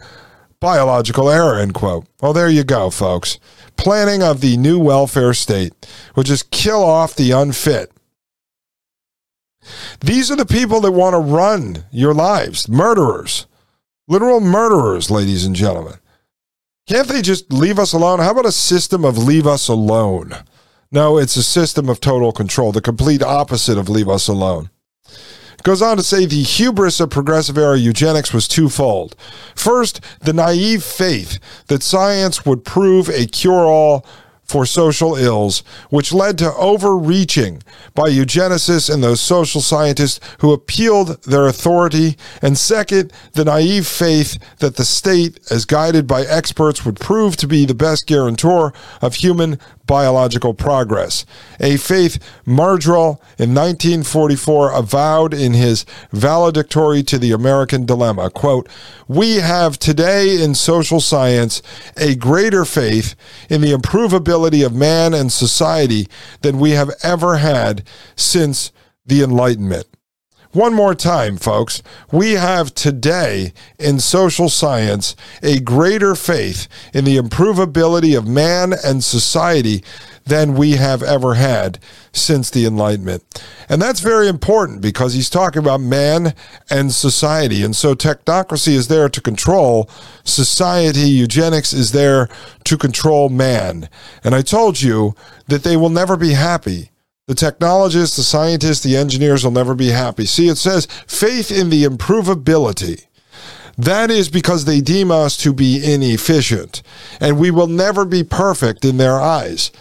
biological 0.60 1.30
error, 1.30 1.60
end 1.60 1.74
quote. 1.74 2.06
Well, 2.22 2.34
there 2.34 2.50
you 2.50 2.64
go, 2.64 2.90
folks. 2.90 3.40
Planning 3.76 4.24
of 4.24 4.40
the 4.42 4.56
new 4.56 4.80
welfare 4.80 5.34
state, 5.34 5.74
which 6.14 6.30
is 6.30 6.44
kill 6.44 6.84
off 6.84 7.16
the 7.16 7.32
unfit. 7.32 7.92
These 10.00 10.30
are 10.30 10.36
the 10.36 10.46
people 10.46 10.80
that 10.82 10.92
want 10.92 11.14
to 11.14 11.20
run 11.20 11.86
your 11.92 12.14
lives, 12.14 12.70
murderers, 12.70 13.48
literal 14.08 14.40
murderers, 14.40 15.10
ladies 15.10 15.46
and 15.46 15.56
gentlemen. 15.56 15.96
Can't 16.88 17.08
they 17.08 17.22
just 17.22 17.52
leave 17.52 17.80
us 17.80 17.94
alone? 17.94 18.20
How 18.20 18.32
about 18.32 18.46
a 18.46 18.52
system 18.52 19.06
of 19.06 19.18
leave 19.18 19.48
us 19.48 19.70
alone? 19.70 20.36
No, 20.92 21.18
it's 21.18 21.38
a 21.38 21.44
system 21.44 21.88
of 21.90 22.00
total 22.00 22.32
control, 22.32 22.72
the 22.72 22.82
complete 22.82 23.24
opposite 23.24 23.78
of 23.78 23.90
leave 23.90 24.10
us 24.10 24.28
alone. 24.28 24.70
Goes 25.64 25.82
on 25.82 25.96
to 25.96 26.04
say 26.04 26.26
the 26.26 26.44
hubris 26.44 27.00
of 27.00 27.10
progressive 27.10 27.58
era 27.58 27.78
eugenics 27.78 28.34
was 28.34 28.50
twofold. 28.50 29.16
First, 29.56 30.02
the 30.20 30.34
naive 30.34 30.84
faith 30.84 31.40
that 31.68 31.82
science 31.82 32.46
would 32.46 32.66
prove 32.66 33.08
a 33.08 33.28
cure 33.28 33.66
all 33.66 34.06
for 34.44 34.66
social 34.66 35.16
ills, 35.16 35.64
which 35.90 36.14
led 36.14 36.38
to 36.38 36.54
overreaching 36.56 37.64
by 37.96 38.10
eugenicists 38.10 38.94
and 38.94 39.04
those 39.04 39.22
social 39.22 39.62
scientists 39.62 40.20
who 40.40 40.52
appealed 40.52 41.24
their 41.24 41.48
authority. 41.48 42.18
And 42.42 42.58
second, 42.58 43.14
the 43.34 43.46
naive 43.46 43.88
faith 43.88 44.38
that 44.60 44.76
the 44.76 44.86
state, 44.86 45.40
as 45.50 45.66
guided 45.66 46.08
by 46.08 46.22
experts, 46.24 46.86
would 46.86 47.00
prove 47.00 47.38
to 47.38 47.48
be 47.48 47.66
the 47.66 47.74
best 47.74 48.06
guarantor 48.06 48.74
of 49.02 49.16
human 49.16 49.60
biological 49.86 50.54
progress. 50.54 51.26
A 51.60 51.78
faith 51.78 52.20
Myrdal 52.46 53.20
in 53.38 53.54
1944 53.54 54.72
avowed 54.72 55.34
in 55.34 55.54
his 55.54 55.86
valedictory 56.12 57.04
to 57.04 57.18
the 57.18 57.32
American 57.32 57.86
Dilemma, 57.86 58.30
quote, 58.30 58.68
"We 59.08 59.36
have 59.36 59.78
today 59.78 60.42
in 60.42 60.56
social 60.56 61.02
science 61.02 61.62
a 61.98 62.16
greater 62.16 62.66
faith 62.66 63.16
in 63.50 63.62
the 63.62 63.72
improvability 63.72 64.66
of 64.66 64.74
man 64.74 65.14
and 65.14 65.32
society 65.32 66.08
than 66.42 66.60
we 66.60 66.72
have 66.72 66.92
ever 67.04 67.38
had 67.38 67.84
since 68.16 68.72
the 69.06 69.22
Enlightenment." 69.22 69.86
One 70.54 70.76
more 70.76 70.94
time, 70.94 71.38
folks. 71.38 71.82
We 72.12 72.34
have 72.34 72.76
today 72.76 73.54
in 73.80 74.00
social 74.00 74.50
science 74.50 75.16
a 75.42 75.60
greater 75.60 76.14
faith 76.14 76.68
in 76.94 77.06
the 77.06 77.18
improvability 77.18 78.16
of 78.16 78.28
man 78.28 78.72
and 78.86 79.04
society 79.04 79.84
than 80.26 80.54
we 80.54 80.74
have 80.74 81.02
ever 81.02 81.34
had 81.34 81.80
since 82.12 82.52
the 82.52 82.68
Enlightenment. 82.68 83.24
And 83.68 83.82
that's 83.82 84.00
very 84.00 84.28
important 84.28 84.82
because 84.82 85.16
he's 85.16 85.30
talking 85.30 85.60
about 85.60 85.82
man 85.82 86.36
and 86.70 86.94
society. 86.94 87.64
And 87.64 87.76
so 87.76 87.96
technocracy 87.96 88.74
is 88.74 88.90
there 88.90 89.10
to 89.10 89.22
control 89.22 89.90
society, 90.24 91.10
eugenics 91.10 91.74
is 91.74 91.94
there 91.94 92.30
to 92.66 92.78
control 92.78 93.30
man. 93.30 93.90
And 94.24 94.36
I 94.36 94.44
told 94.44 94.84
you 94.84 95.16
that 95.48 95.64
they 95.64 95.76
will 95.76 95.90
never 95.90 96.16
be 96.16 96.34
happy 96.34 96.92
the 97.28 97.36
technologists, 97.36 98.18
the 98.18 98.24
scientists, 98.24 98.84
the 98.84 98.98
engineers 98.98 99.44
will 99.44 99.52
never 99.52 99.76
be 99.76 99.90
happy. 99.90 100.26
See, 100.26 100.50
it 100.50 100.58
says 100.58 100.88
faith 101.08 101.52
in 101.52 101.70
the 101.70 101.86
improvability. 101.86 103.06
That 103.78 104.12
is 104.12 104.30
because 104.30 104.66
they 104.66 104.82
deem 104.82 105.10
us 105.10 105.36
to 105.38 105.54
be 105.54 105.82
inefficient, 105.84 106.84
and 107.20 107.40
we 107.40 107.50
will 107.50 107.68
never 107.68 108.06
be 108.06 108.24
perfect 108.24 108.86
in 108.86 108.98
their 108.98 109.20
eyes. 109.20 109.72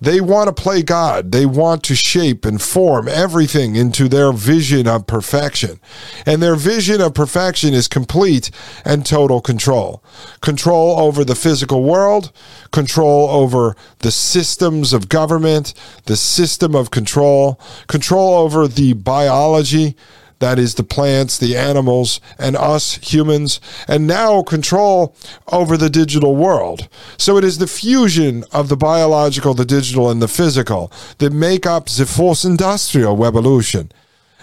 They 0.00 0.20
want 0.20 0.48
to 0.48 0.62
play 0.62 0.82
God. 0.82 1.30
They 1.30 1.44
want 1.44 1.82
to 1.84 1.94
shape 1.94 2.44
and 2.44 2.60
form 2.60 3.06
everything 3.06 3.76
into 3.76 4.08
their 4.08 4.32
vision 4.32 4.88
of 4.88 5.06
perfection. 5.06 5.78
And 6.24 6.42
their 6.42 6.56
vision 6.56 7.00
of 7.00 7.14
perfection 7.14 7.74
is 7.74 7.86
complete 7.86 8.50
and 8.84 9.04
total 9.04 9.40
control. 9.40 10.02
Control 10.40 10.98
over 10.98 11.24
the 11.24 11.34
physical 11.34 11.84
world, 11.84 12.32
control 12.72 13.28
over 13.28 13.76
the 13.98 14.10
systems 14.10 14.92
of 14.92 15.08
government, 15.08 15.74
the 16.06 16.16
system 16.16 16.74
of 16.74 16.90
control, 16.90 17.60
control 17.86 18.34
over 18.34 18.66
the 18.66 18.94
biology, 18.94 19.96
that 20.40 20.58
is 20.58 20.74
the 20.74 20.82
plants, 20.82 21.38
the 21.38 21.56
animals, 21.56 22.20
and 22.38 22.56
us 22.56 22.94
humans, 22.96 23.60
and 23.86 24.06
now 24.06 24.42
control 24.42 25.14
over 25.52 25.76
the 25.76 25.90
digital 25.90 26.34
world. 26.34 26.88
So 27.16 27.36
it 27.36 27.44
is 27.44 27.58
the 27.58 27.66
fusion 27.66 28.44
of 28.52 28.68
the 28.68 28.76
biological, 28.76 29.54
the 29.54 29.64
digital, 29.64 30.10
and 30.10 30.20
the 30.20 30.28
physical 30.28 30.90
that 31.18 31.32
make 31.32 31.66
up 31.66 31.88
the 31.88 32.06
fourth 32.06 32.44
industrial 32.44 33.16
revolution. 33.16 33.92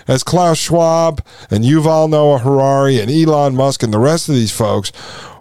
As 0.08 0.24
Klaus 0.24 0.58
Schwab 0.58 1.26
and 1.52 1.66
Yuval 1.66 2.10
Noah 2.10 2.40
Harari 2.40 3.02
and 3.02 3.12
Elon 3.12 3.56
Musk 3.56 3.84
and 3.84 3.94
the 3.94 4.00
rest 4.00 4.30
of 4.30 4.36
these 4.36 4.54
folks 4.54 4.94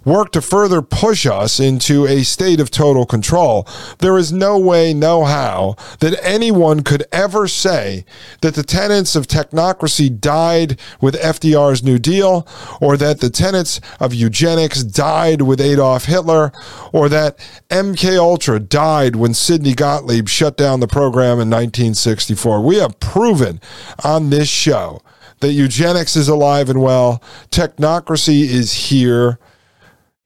work 0.07 0.33
to 0.33 0.41
further 0.41 0.81
push 0.81 1.27
us 1.27 1.61
into 1.61 2.07
a 2.07 2.23
state 2.23 2.61
of 2.61 2.71
total 2.71 3.05
control. 3.05 3.67
There 3.99 4.17
is 4.17 4.33
no 4.33 4.59
way, 4.59 4.95
no 4.95 5.25
how 5.25 5.77
that 6.01 6.19
anyone 6.25 6.83
could 6.83 7.05
ever 7.13 7.47
say 7.49 8.07
that 8.41 8.55
the 8.55 8.63
tenets 8.63 9.15
of 9.17 9.27
technocracy 9.27 10.19
died 10.19 10.81
with 11.01 11.21
FDR's 11.21 11.83
New 11.83 11.99
Deal, 11.99 12.47
or 12.81 12.97
that 12.97 13.21
the 13.21 13.29
tenets 13.29 13.81
of 14.01 14.15
eugenics 14.15 14.83
died 14.83 15.43
with 15.43 15.61
Adolf 15.61 16.05
Hitler, 16.05 16.53
or 16.93 17.09
that 17.09 17.39
MK 17.69 18.17
Ultra 18.17 18.61
died 18.61 19.17
when 19.17 19.35
Sidney 19.35 19.75
Gottlieb 19.75 20.29
shut 20.29 20.57
down 20.57 20.81
the 20.81 20.87
program 20.87 21.41
in 21.41 21.51
1964. 21.51 22.63
We 22.63 22.77
have 22.77 23.01
proven 23.01 23.61
on 24.05 24.31
this 24.31 24.49
show 24.49 25.03
that 25.41 25.53
eugenics 25.53 26.17
is 26.17 26.29
alive 26.29 26.71
and 26.71 26.81
well, 26.81 27.23
technocracy 27.51 28.43
is 28.43 28.73
here. 28.73 29.39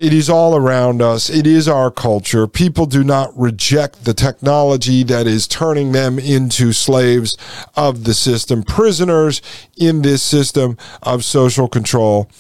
It 0.01 0.14
is 0.14 0.31
all 0.31 0.56
around 0.56 1.02
us. 1.02 1.28
It 1.28 1.47
is 1.47 1.68
our 1.68 1.90
culture. 1.90 2.47
People 2.47 2.86
do 2.86 3.05
not 3.05 3.39
reject 3.39 4.06
the 4.06 4.14
technology 4.14 5.02
that 5.02 5.27
is 5.27 5.47
turning 5.47 5.93
them 5.93 6.18
into 6.18 6.72
slaves 6.72 7.36
of 7.77 8.05
the 8.05 8.14
system, 8.14 8.62
prisoners 8.62 9.43
in 9.77 10.01
this 10.01 10.22
system 10.22 10.78
of 11.02 11.22
social 11.22 11.68
control. 11.68 12.31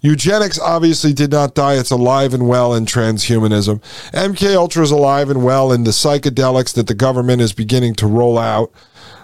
Eugenics 0.00 0.60
obviously 0.60 1.12
did 1.12 1.32
not 1.32 1.56
die. 1.56 1.74
It's 1.74 1.90
alive 1.90 2.34
and 2.34 2.46
well 2.46 2.72
in 2.72 2.86
transhumanism. 2.86 3.82
MK 4.12 4.54
Ultra 4.54 4.84
is 4.84 4.92
alive 4.92 5.28
and 5.28 5.42
well 5.44 5.72
in 5.72 5.82
the 5.82 5.90
psychedelics 5.90 6.72
that 6.74 6.86
the 6.86 6.94
government 6.94 7.42
is 7.42 7.52
beginning 7.52 7.96
to 7.96 8.06
roll 8.06 8.38
out. 8.38 8.70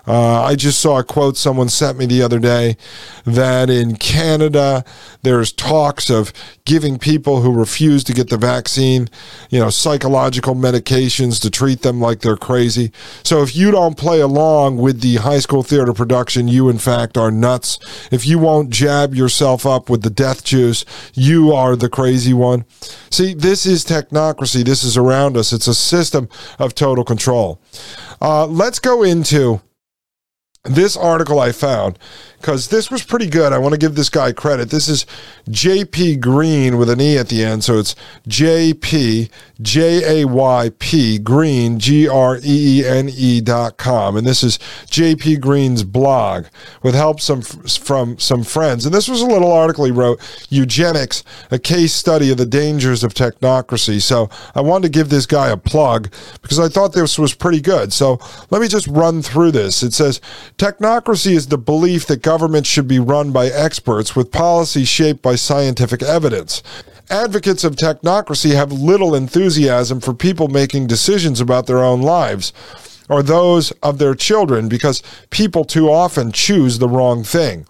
Uh, 0.07 0.43
I 0.43 0.55
just 0.55 0.81
saw 0.81 0.99
a 0.99 1.05
quote 1.05 1.37
someone 1.37 1.69
sent 1.69 1.99
me 1.99 2.07
the 2.07 2.23
other 2.23 2.39
day 2.39 2.77
that 3.25 3.71
in 3.71 3.97
Canada 3.97 4.85
there's 5.23 5.53
talks 5.53 6.11
of 6.11 6.33
giving 6.65 6.99
people 6.99 7.41
who 7.41 7.53
refuse 7.53 8.05
to 8.05 8.13
get 8.13 8.29
the 8.29 8.37
vaccine, 8.37 9.09
you 9.51 9.59
know, 9.59 9.71
psychological 9.71 10.55
medications 10.55 11.41
to 11.41 11.51
treat 11.51 11.83
them 11.83 12.01
like 12.01 12.21
they're 12.21 12.37
crazy. 12.37 12.93
So 13.23 13.43
if 13.43 13.57
you 13.57 13.71
don't 13.71 13.97
play 13.97 14.21
along 14.21 14.79
with 14.79 15.01
the 15.01 15.17
high 15.17 15.39
school 15.39 15.63
theater 15.63 15.93
production, 15.93 16.49
you 16.49 16.69
in 16.69 16.79
fact 16.79 17.17
are 17.17 17.31
nuts. 17.31 17.79
If 18.11 18.27
you 18.27 18.39
won't 18.39 18.71
jab 18.71 19.15
yourself 19.15 19.65
up 19.65 19.89
with 19.89 20.03
the 20.03 20.11
death 20.11 20.45
juice, 20.45 20.85
you 21.15 21.53
are 21.53 21.77
the 21.77 21.89
crazy 21.89 22.35
one. 22.35 22.65
See, 23.11 23.35
this 23.35 23.65
is 23.65 23.85
technocracy. 23.85 24.65
This 24.65 24.85
is 24.85 24.97
around 24.97 25.37
us. 25.37 25.53
It's 25.53 25.67
a 25.67 25.75
system 25.75 26.29
of 26.59 26.75
total 26.75 27.05
control. 27.05 27.61
Uh, 28.21 28.47
let's 28.47 28.79
go 28.79 29.03
into 29.03 29.61
this 30.65 30.97
article 30.97 31.39
I 31.41 31.53
found 31.53 31.99
because 32.45 32.69
this 32.69 32.91
was 32.91 33.03
pretty 33.03 33.27
good. 33.27 33.55
I 33.55 33.59
want 33.59 33.73
to 33.73 33.79
give 33.79 33.95
this 33.95 34.11
guy 34.11 34.31
credit. 34.31 34.69
This 34.69 34.87
is 34.87 35.07
JP 35.49 36.21
Greene 36.21 36.77
with 36.77 36.91
an 36.91 37.01
E 37.01 37.17
at 37.17 37.31
the 37.31 37.43
end. 37.43 37.65
So 37.65 37.79
it's 37.79 37.97
JP, 38.29 39.31
J 39.63 40.21
A 40.21 40.27
Y 40.27 40.71
P, 40.79 41.19
Green, 41.19 41.79
G 41.79 42.07
R 42.07 42.37
E 42.37 42.81
E 42.81 42.85
N 42.87 43.09
E 43.09 43.41
dot 43.41 43.79
com. 43.79 44.19
And 44.19 44.27
this 44.27 44.43
is 44.43 44.59
JP 44.59 45.41
Greene's 45.41 45.85
blog 45.85 46.45
with 46.83 46.95
help 46.95 47.19
some, 47.23 47.41
from 47.41 48.19
some 48.19 48.45
friends. 48.45 48.85
And 48.85 48.95
this 48.95 49.09
was 49.09 49.23
a 49.23 49.27
little 49.27 49.51
article 49.51 49.87
he 49.87 49.91
wrote 49.91 50.21
Eugenics, 50.51 51.25
a 51.51 51.59
case 51.59 51.95
study 51.95 52.31
of 52.31 52.37
the 52.37 52.45
dangers 52.45 53.03
of 53.03 53.15
technocracy. 53.15 54.03
So 54.03 54.29
I 54.55 54.61
wanted 54.61 54.93
to 54.93 54.99
give 54.99 55.09
this 55.09 55.25
guy 55.25 55.49
a 55.49 55.57
plug 55.57 56.13
because 56.43 56.61
I 56.61 56.69
thought 56.69 56.93
this 56.93 57.19
was 57.19 57.33
pretty 57.33 57.63
good. 57.63 57.91
So 57.95 58.19
let 58.51 58.61
me 58.61 58.69
just 58.69 58.87
run 58.89 59.23
through 59.23 59.53
this. 59.53 59.83
It 59.83 59.95
says 59.95 60.21
technocracy 60.59 61.33
is 61.33 61.47
the 61.47 61.57
belief 61.57 62.05
that 62.09 62.21
government 62.35 62.67
should 62.67 62.89
be 62.89 62.99
run 62.99 63.31
by 63.31 63.47
experts 63.47 64.17
with 64.17 64.33
policy 64.33 64.85
shaped 64.85 65.23
by 65.23 65.37
scientific 65.37 66.03
evidence. 66.03 66.65
Advocates 67.09 67.63
of 67.63 67.77
technocracy 67.77 68.57
have 68.57 68.73
little 68.73 69.15
enthusiasm 69.15 70.01
for 70.01 70.13
people 70.13 70.49
making 70.49 70.89
decisions 70.89 71.41
about 71.41 71.69
their 71.69 71.79
own 71.79 72.03
lives 72.03 72.53
or 73.09 73.23
those 73.23 73.71
of 73.85 73.99
their 73.99 74.17
children 74.17 74.69
because 74.69 75.01
people 75.31 75.65
too 75.65 75.89
often 75.89 76.33
choose 76.33 76.81
the 76.81 76.89
wrong 76.89 77.23
thing. 77.23 77.69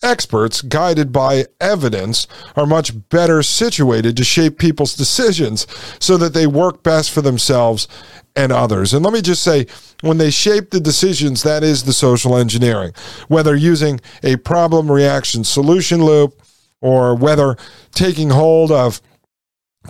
Experts, 0.00 0.62
guided 0.62 1.10
by 1.10 1.46
evidence, 1.60 2.28
are 2.54 2.66
much 2.66 2.92
better 3.08 3.42
situated 3.42 4.16
to 4.16 4.22
shape 4.22 4.58
people's 4.58 4.94
decisions 4.94 5.66
so 5.98 6.16
that 6.16 6.34
they 6.34 6.46
work 6.46 6.84
best 6.84 7.10
for 7.10 7.20
themselves 7.20 7.88
and 8.36 8.52
others. 8.52 8.94
And 8.94 9.04
let 9.04 9.14
me 9.14 9.22
just 9.22 9.42
say, 9.42 9.66
when 10.00 10.18
they 10.18 10.30
shape 10.30 10.70
the 10.70 10.80
decisions, 10.80 11.42
that 11.42 11.62
is 11.62 11.84
the 11.84 11.92
social 11.92 12.36
engineering. 12.36 12.92
Whether 13.28 13.54
using 13.54 14.00
a 14.22 14.36
problem 14.36 14.90
reaction 14.90 15.44
solution 15.44 16.04
loop 16.04 16.42
or 16.80 17.14
whether 17.14 17.56
taking 17.92 18.30
hold 18.30 18.70
of 18.70 19.00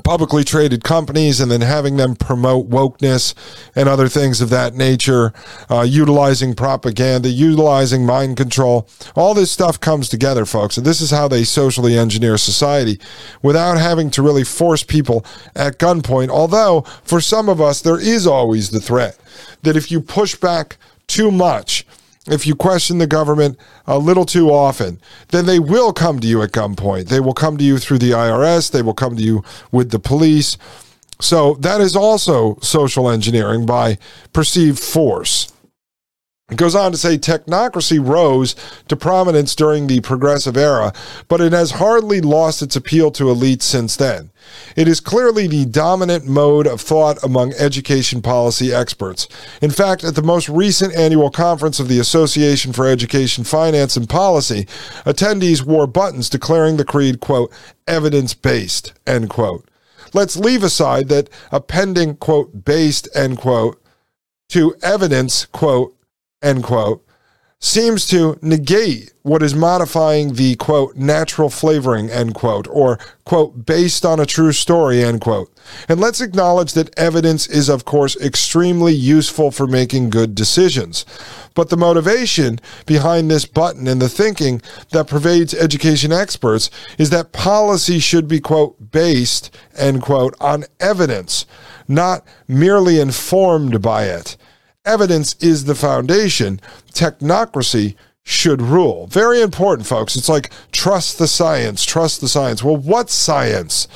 publicly 0.02 0.42
traded 0.42 0.82
companies 0.82 1.40
and 1.40 1.50
then 1.50 1.60
having 1.60 1.96
them 1.96 2.16
promote 2.16 2.68
wokeness 2.68 3.34
and 3.76 3.88
other 3.88 4.08
things 4.08 4.40
of 4.40 4.50
that 4.50 4.74
nature, 4.74 5.32
uh, 5.70 5.82
utilizing 5.82 6.54
propaganda, 6.54 7.28
utilizing 7.28 8.04
mind 8.04 8.36
control. 8.36 8.88
All 9.14 9.34
this 9.34 9.52
stuff 9.52 9.78
comes 9.78 10.08
together, 10.08 10.44
folks. 10.44 10.76
And 10.76 10.86
this 10.86 11.00
is 11.00 11.10
how 11.10 11.28
they 11.28 11.44
socially 11.44 11.96
engineer 11.96 12.36
society 12.38 12.98
without 13.42 13.78
having 13.78 14.10
to 14.10 14.22
really 14.22 14.44
force 14.44 14.82
people 14.82 15.24
at 15.54 15.78
gunpoint. 15.78 16.28
Although, 16.28 16.82
for 17.04 17.20
some 17.20 17.48
of 17.48 17.60
us, 17.60 17.80
there 17.80 18.00
is 18.00 18.26
always 18.26 18.70
the 18.70 18.80
threat 18.80 19.18
that 19.62 19.76
if 19.76 19.90
you 19.90 20.00
push 20.00 20.34
back 20.34 20.76
too 21.06 21.30
much, 21.30 21.86
if 22.26 22.46
you 22.46 22.54
question 22.54 22.98
the 22.98 23.06
government 23.06 23.58
a 23.86 23.98
little 23.98 24.24
too 24.24 24.50
often, 24.50 24.98
then 25.28 25.46
they 25.46 25.58
will 25.58 25.92
come 25.92 26.20
to 26.20 26.26
you 26.26 26.42
at 26.42 26.52
gunpoint. 26.52 27.08
They 27.08 27.20
will 27.20 27.34
come 27.34 27.56
to 27.58 27.64
you 27.64 27.78
through 27.78 27.98
the 27.98 28.12
IRS. 28.12 28.70
They 28.70 28.82
will 28.82 28.94
come 28.94 29.16
to 29.16 29.22
you 29.22 29.44
with 29.70 29.90
the 29.90 29.98
police. 29.98 30.56
So 31.20 31.54
that 31.60 31.80
is 31.80 31.94
also 31.94 32.58
social 32.60 33.08
engineering 33.08 33.66
by 33.66 33.98
perceived 34.32 34.78
force. 34.78 35.52
It 36.50 36.58
goes 36.58 36.74
on 36.74 36.92
to 36.92 36.98
say 36.98 37.16
technocracy 37.16 37.98
rose 37.98 38.54
to 38.88 38.96
prominence 38.96 39.56
during 39.56 39.86
the 39.86 40.00
progressive 40.00 40.58
era, 40.58 40.92
but 41.26 41.40
it 41.40 41.54
has 41.54 41.70
hardly 41.70 42.20
lost 42.20 42.60
its 42.60 42.76
appeal 42.76 43.10
to 43.12 43.24
elites 43.24 43.62
since 43.62 43.96
then. 43.96 44.30
It 44.76 44.86
is 44.86 45.00
clearly 45.00 45.46
the 45.46 45.64
dominant 45.64 46.26
mode 46.26 46.66
of 46.66 46.82
thought 46.82 47.16
among 47.24 47.54
education 47.54 48.20
policy 48.20 48.74
experts. 48.74 49.26
In 49.62 49.70
fact, 49.70 50.04
at 50.04 50.16
the 50.16 50.22
most 50.22 50.50
recent 50.50 50.94
annual 50.94 51.30
conference 51.30 51.80
of 51.80 51.88
the 51.88 51.98
Association 51.98 52.74
for 52.74 52.86
Education 52.86 53.42
Finance 53.42 53.96
and 53.96 54.06
Policy, 54.06 54.66
attendees 55.06 55.64
wore 55.64 55.86
buttons 55.86 56.28
declaring 56.28 56.76
the 56.76 56.84
creed, 56.84 57.20
quote, 57.20 57.50
evidence 57.88 58.34
based, 58.34 58.92
end 59.06 59.30
quote. 59.30 59.66
Let's 60.12 60.36
leave 60.36 60.62
aside 60.62 61.08
that 61.08 61.30
appending, 61.50 62.16
quote, 62.16 62.66
based, 62.66 63.08
end 63.14 63.38
quote, 63.38 63.82
to 64.50 64.74
evidence, 64.82 65.46
quote, 65.46 65.96
end 66.44 66.62
quote, 66.62 67.04
seems 67.64 68.06
to 68.06 68.38
negate 68.42 69.10
what 69.22 69.42
is 69.42 69.54
modifying 69.54 70.34
the 70.34 70.54
quote 70.56 70.96
natural 70.96 71.48
flavoring 71.48 72.10
end 72.10 72.34
quote 72.34 72.68
or 72.68 72.98
quote 73.24 73.64
based 73.64 74.04
on 74.04 74.20
a 74.20 74.26
true 74.26 74.52
story 74.52 75.02
end 75.02 75.22
quote. 75.22 75.50
And 75.88 75.98
let's 75.98 76.20
acknowledge 76.20 76.74
that 76.74 76.96
evidence 76.98 77.46
is 77.46 77.70
of 77.70 77.86
course 77.86 78.16
extremely 78.20 78.92
useful 78.92 79.50
for 79.50 79.66
making 79.66 80.10
good 80.10 80.34
decisions. 80.34 81.06
But 81.54 81.70
the 81.70 81.78
motivation 81.78 82.60
behind 82.84 83.30
this 83.30 83.46
button 83.46 83.88
and 83.88 84.02
the 84.02 84.10
thinking 84.10 84.60
that 84.90 85.08
pervades 85.08 85.54
education 85.54 86.12
experts 86.12 86.68
is 86.98 87.08
that 87.10 87.32
policy 87.32 87.98
should 87.98 88.28
be 88.28 88.40
quote 88.40 88.90
based 88.90 89.56
end 89.74 90.02
quote 90.02 90.34
on 90.38 90.64
evidence 90.80 91.46
not 91.88 92.26
merely 92.46 93.00
informed 93.00 93.80
by 93.80 94.04
it 94.04 94.36
evidence 94.84 95.34
is 95.40 95.64
the 95.64 95.74
foundation. 95.74 96.60
Technocracy 96.92 97.96
should 98.22 98.62
rule. 98.62 99.06
Very 99.08 99.40
important, 99.40 99.86
folks. 99.86 100.16
It's 100.16 100.28
like 100.28 100.50
trust 100.72 101.18
the 101.18 101.28
science, 101.28 101.84
trust 101.84 102.20
the 102.20 102.28
science. 102.28 102.62
Well, 102.62 102.76
what 102.76 103.10
science? 103.10 103.86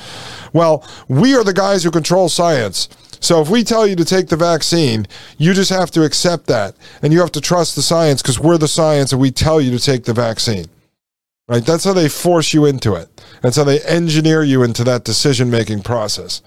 Well, 0.53 0.87
we 1.07 1.35
are 1.35 1.43
the 1.43 1.53
guys 1.53 1.83
who 1.83 1.91
control 1.91 2.29
science. 2.29 2.89
So 3.19 3.41
if 3.41 3.49
we 3.49 3.63
tell 3.63 3.85
you 3.85 3.95
to 3.95 4.05
take 4.05 4.27
the 4.27 4.37
vaccine, 4.37 5.07
you 5.37 5.53
just 5.53 5.71
have 5.71 5.91
to 5.91 6.03
accept 6.03 6.47
that. 6.47 6.75
And 7.01 7.11
you 7.11 7.19
have 7.19 7.31
to 7.33 7.41
trust 7.41 7.75
the 7.75 7.81
science 7.81 8.21
because 8.21 8.39
we're 8.39 8.57
the 8.57 8.67
science 8.67 9.11
and 9.11 9.19
we 9.19 9.31
tell 9.31 9.59
you 9.59 9.71
to 9.71 9.83
take 9.83 10.05
the 10.05 10.13
vaccine. 10.13 10.67
Right? 11.49 11.65
That's 11.65 11.83
how 11.83 11.93
they 11.93 12.07
force 12.09 12.53
you 12.53 12.65
into 12.65 12.93
it. 12.93 13.09
That's 13.41 13.55
how 13.55 13.63
they 13.63 13.81
engineer 13.81 14.43
you 14.43 14.61
into 14.61 14.83
that 14.83 15.03
decision 15.03 15.49
making 15.49 15.81
process. 15.81 16.43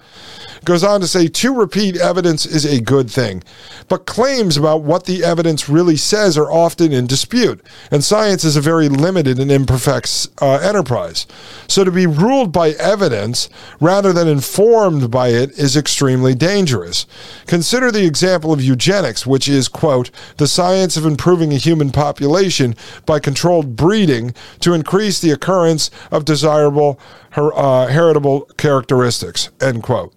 Goes 0.63 0.83
on 0.83 1.01
to 1.01 1.07
say 1.07 1.27
to 1.27 1.53
repeat 1.53 1.97
evidence 1.97 2.45
is 2.45 2.63
a 2.63 2.79
good 2.79 3.11
thing, 3.11 3.43
but 3.89 4.05
claims 4.05 4.55
about 4.55 4.81
what 4.83 5.05
the 5.05 5.21
evidence 5.21 5.67
really 5.67 5.97
says 5.97 6.37
are 6.37 6.49
often 6.49 6.93
in 6.93 7.05
dispute, 7.05 7.59
and 7.91 8.01
science 8.01 8.45
is 8.45 8.55
a 8.55 8.61
very 8.61 8.87
limited 8.87 9.39
and 9.39 9.51
imperfect 9.51 10.29
uh, 10.41 10.53
enterprise. 10.63 11.27
So 11.67 11.83
to 11.83 11.91
be 11.91 12.07
ruled 12.07 12.53
by 12.53 12.69
evidence 12.71 13.49
rather 13.81 14.13
than 14.13 14.29
informed 14.29 15.11
by 15.11 15.29
it 15.29 15.51
is 15.59 15.75
extremely 15.75 16.33
dangerous. 16.33 17.07
Consider 17.45 17.91
the 17.91 18.05
example 18.05 18.53
of 18.53 18.61
eugenics, 18.61 19.27
which 19.27 19.49
is, 19.49 19.67
quote, 19.67 20.11
the 20.37 20.47
science 20.47 20.95
of 20.95 21.05
improving 21.05 21.51
a 21.51 21.57
human 21.57 21.91
population 21.91 22.73
by 23.05 23.19
controlled 23.19 23.75
breeding 23.75 24.33
to 24.61 24.73
increase 24.73 24.92
the 24.93 25.31
occurrence 25.31 25.89
of 26.11 26.25
desirable 26.25 26.99
her, 27.31 27.53
uh, 27.55 27.87
heritable 27.87 28.41
characteristics, 28.57 29.49
end 29.59 29.83
quote. 29.83 30.13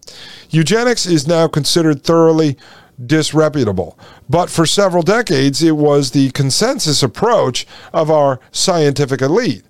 Eugenics 0.51 1.07
is 1.07 1.27
now 1.27 1.49
considered 1.49 2.03
thoroughly 2.03 2.57
disreputable, 3.05 3.99
but 4.29 4.51
for 4.51 4.67
several 4.67 5.03
decades 5.03 5.63
it 5.63 5.77
was 5.77 6.11
the 6.11 6.31
consensus 6.31 7.03
approach 7.03 7.67
of 7.93 8.11
our 8.11 8.39
scientific 8.53 9.21
elite. 9.21 9.65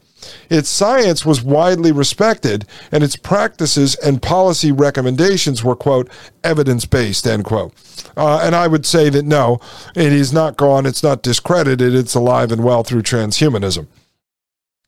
Its 0.50 0.68
science 0.68 1.24
was 1.24 1.42
widely 1.42 1.92
respected, 1.92 2.66
and 2.90 3.04
its 3.04 3.16
practices 3.16 3.94
and 3.96 4.22
policy 4.22 4.72
recommendations 4.72 5.62
were, 5.62 5.76
quote, 5.76 6.08
evidence 6.42 6.84
based, 6.84 7.26
end 7.26 7.44
quote. 7.44 7.72
Uh, 8.16 8.40
and 8.42 8.54
I 8.54 8.66
would 8.66 8.86
say 8.86 9.08
that 9.10 9.24
no, 9.24 9.60
it 9.94 10.12
is 10.12 10.32
not 10.32 10.56
gone, 10.56 10.86
it's 10.86 11.02
not 11.02 11.22
discredited, 11.22 11.94
it's 11.94 12.14
alive 12.14 12.50
and 12.50 12.64
well 12.64 12.82
through 12.82 13.02
transhumanism. 13.02 13.86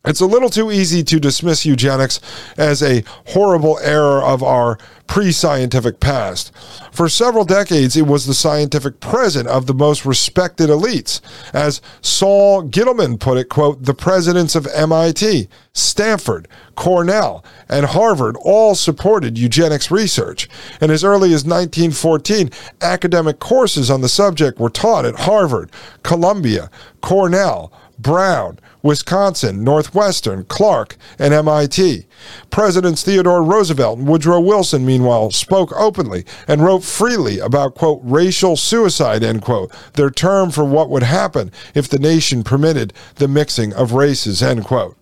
It's 0.04 0.20
a 0.20 0.26
little 0.26 0.48
too 0.48 0.70
easy 0.70 1.02
to 1.02 1.18
dismiss 1.18 1.66
eugenics 1.66 2.20
as 2.56 2.84
a 2.84 3.02
horrible 3.26 3.80
error 3.82 4.22
of 4.22 4.44
our 4.44 4.78
pre 5.08 5.32
scientific 5.32 5.98
past. 5.98 6.52
For 6.92 7.08
several 7.08 7.44
decades, 7.44 7.96
it 7.96 8.06
was 8.06 8.24
the 8.24 8.32
scientific 8.32 9.00
present 9.00 9.48
of 9.48 9.66
the 9.66 9.74
most 9.74 10.06
respected 10.06 10.70
elites. 10.70 11.20
As 11.52 11.82
Sol 12.00 12.62
Gittleman 12.62 13.18
put 13.18 13.38
it, 13.38 13.48
quote, 13.48 13.82
the 13.82 13.92
presidents 13.92 14.54
of 14.54 14.68
MIT, 14.68 15.48
Stanford, 15.72 16.46
Cornell, 16.76 17.44
and 17.68 17.84
Harvard 17.86 18.36
all 18.42 18.76
supported 18.76 19.36
eugenics 19.36 19.90
research. 19.90 20.48
And 20.80 20.92
as 20.92 21.02
early 21.02 21.34
as 21.34 21.44
1914, 21.44 22.50
academic 22.80 23.40
courses 23.40 23.90
on 23.90 24.00
the 24.00 24.08
subject 24.08 24.60
were 24.60 24.70
taught 24.70 25.04
at 25.04 25.16
Harvard, 25.16 25.72
Columbia, 26.04 26.70
Cornell, 27.00 27.72
Brown, 27.98 28.60
Wisconsin, 28.88 29.62
Northwestern, 29.62 30.44
Clark, 30.44 30.96
and 31.18 31.34
MIT. 31.34 32.06
Presidents 32.48 33.02
Theodore 33.04 33.42
Roosevelt 33.44 33.98
and 33.98 34.08
Woodrow 34.08 34.40
Wilson, 34.40 34.86
meanwhile, 34.86 35.30
spoke 35.30 35.72
openly 35.76 36.24
and 36.48 36.64
wrote 36.64 36.82
freely 36.82 37.38
about, 37.38 37.74
quote, 37.74 38.00
racial 38.02 38.56
suicide, 38.56 39.22
end 39.22 39.42
quote, 39.42 39.70
their 39.92 40.08
term 40.10 40.50
for 40.50 40.64
what 40.64 40.88
would 40.88 41.02
happen 41.02 41.52
if 41.74 41.86
the 41.86 41.98
nation 41.98 42.42
permitted 42.42 42.94
the 43.16 43.28
mixing 43.28 43.74
of 43.74 43.92
races, 43.92 44.42
end 44.42 44.64
quote. 44.64 44.97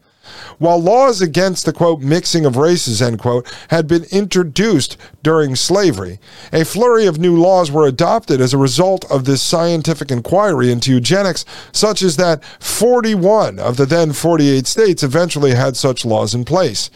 While 0.59 0.81
laws 0.81 1.21
against 1.21 1.65
the 1.65 1.73
quote 1.73 2.01
mixing 2.01 2.45
of 2.47 2.57
races 2.57 3.03
end 3.03 3.19
quote 3.19 3.47
had 3.69 3.87
been 3.87 4.05
introduced 4.11 4.97
during 5.23 5.57
slavery. 5.57 6.19
A 6.53 6.65
flurry 6.65 7.07
of 7.07 7.19
new 7.19 7.37
laws 7.37 7.71
were 7.71 7.87
adopted 7.87 8.41
as 8.41 8.55
a 8.55 8.59
result 8.59 9.05
of 9.11 9.25
this 9.25 9.43
scientific 9.43 10.11
inquiry 10.11 10.71
into 10.71 10.93
eugenics, 10.93 11.45
such 11.73 12.03
as 12.03 12.17
that 12.17 12.45
41 12.61 13.59
of 13.59 13.77
the 13.77 13.87
then 13.87 14.13
48 14.13 14.67
states 14.67 15.03
eventually 15.03 15.55
had 15.55 15.77
such 15.77 16.05
laws 16.05 16.35
in 16.35 16.45
place. 16.45 16.91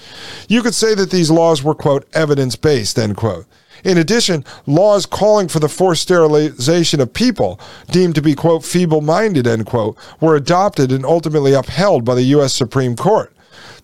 You 0.49 0.63
could 0.63 0.75
say 0.75 0.95
that 0.95 1.11
these 1.11 1.31
laws 1.31 1.63
were 1.63 1.75
quote 1.75 2.07
evidence 2.13 2.57
based 2.57 2.99
end 2.99 3.17
quote. 3.17 3.47
In 3.85 3.99
addition, 3.99 4.45
laws 4.67 5.07
calling 5.07 5.49
for 5.49 5.59
the 5.59 5.69
forced 5.69 6.03
sterilization 6.03 7.01
of 7.01 7.13
people 7.13 7.61
deemed 7.91 8.15
to 8.15 8.23
be, 8.23 8.35
quote, 8.35 8.65
feeble 8.65 9.01
minded, 9.01 9.47
end 9.47 9.67
quote, 9.67 9.97
were 10.21 10.37
adopted 10.37 10.93
and 10.93 11.05
ultimately 11.05 11.53
upheld 11.53 12.05
by 12.05 12.15
the 12.15 12.23
U.S. 12.23 12.55
Supreme 12.55 12.97
Court. 12.97 13.33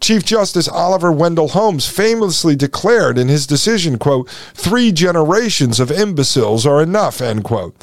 Chief 0.00 0.24
Justice 0.24 0.68
Oliver 0.68 1.10
Wendell 1.10 1.48
Holmes 1.48 1.88
famously 1.88 2.56
declared 2.56 3.18
in 3.18 3.28
his 3.28 3.46
decision, 3.46 3.98
quote, 3.98 4.28
three 4.54 4.92
generations 4.92 5.80
of 5.80 5.90
imbeciles 5.90 6.66
are 6.66 6.82
enough, 6.82 7.20
end 7.20 7.44
quote. 7.44 7.74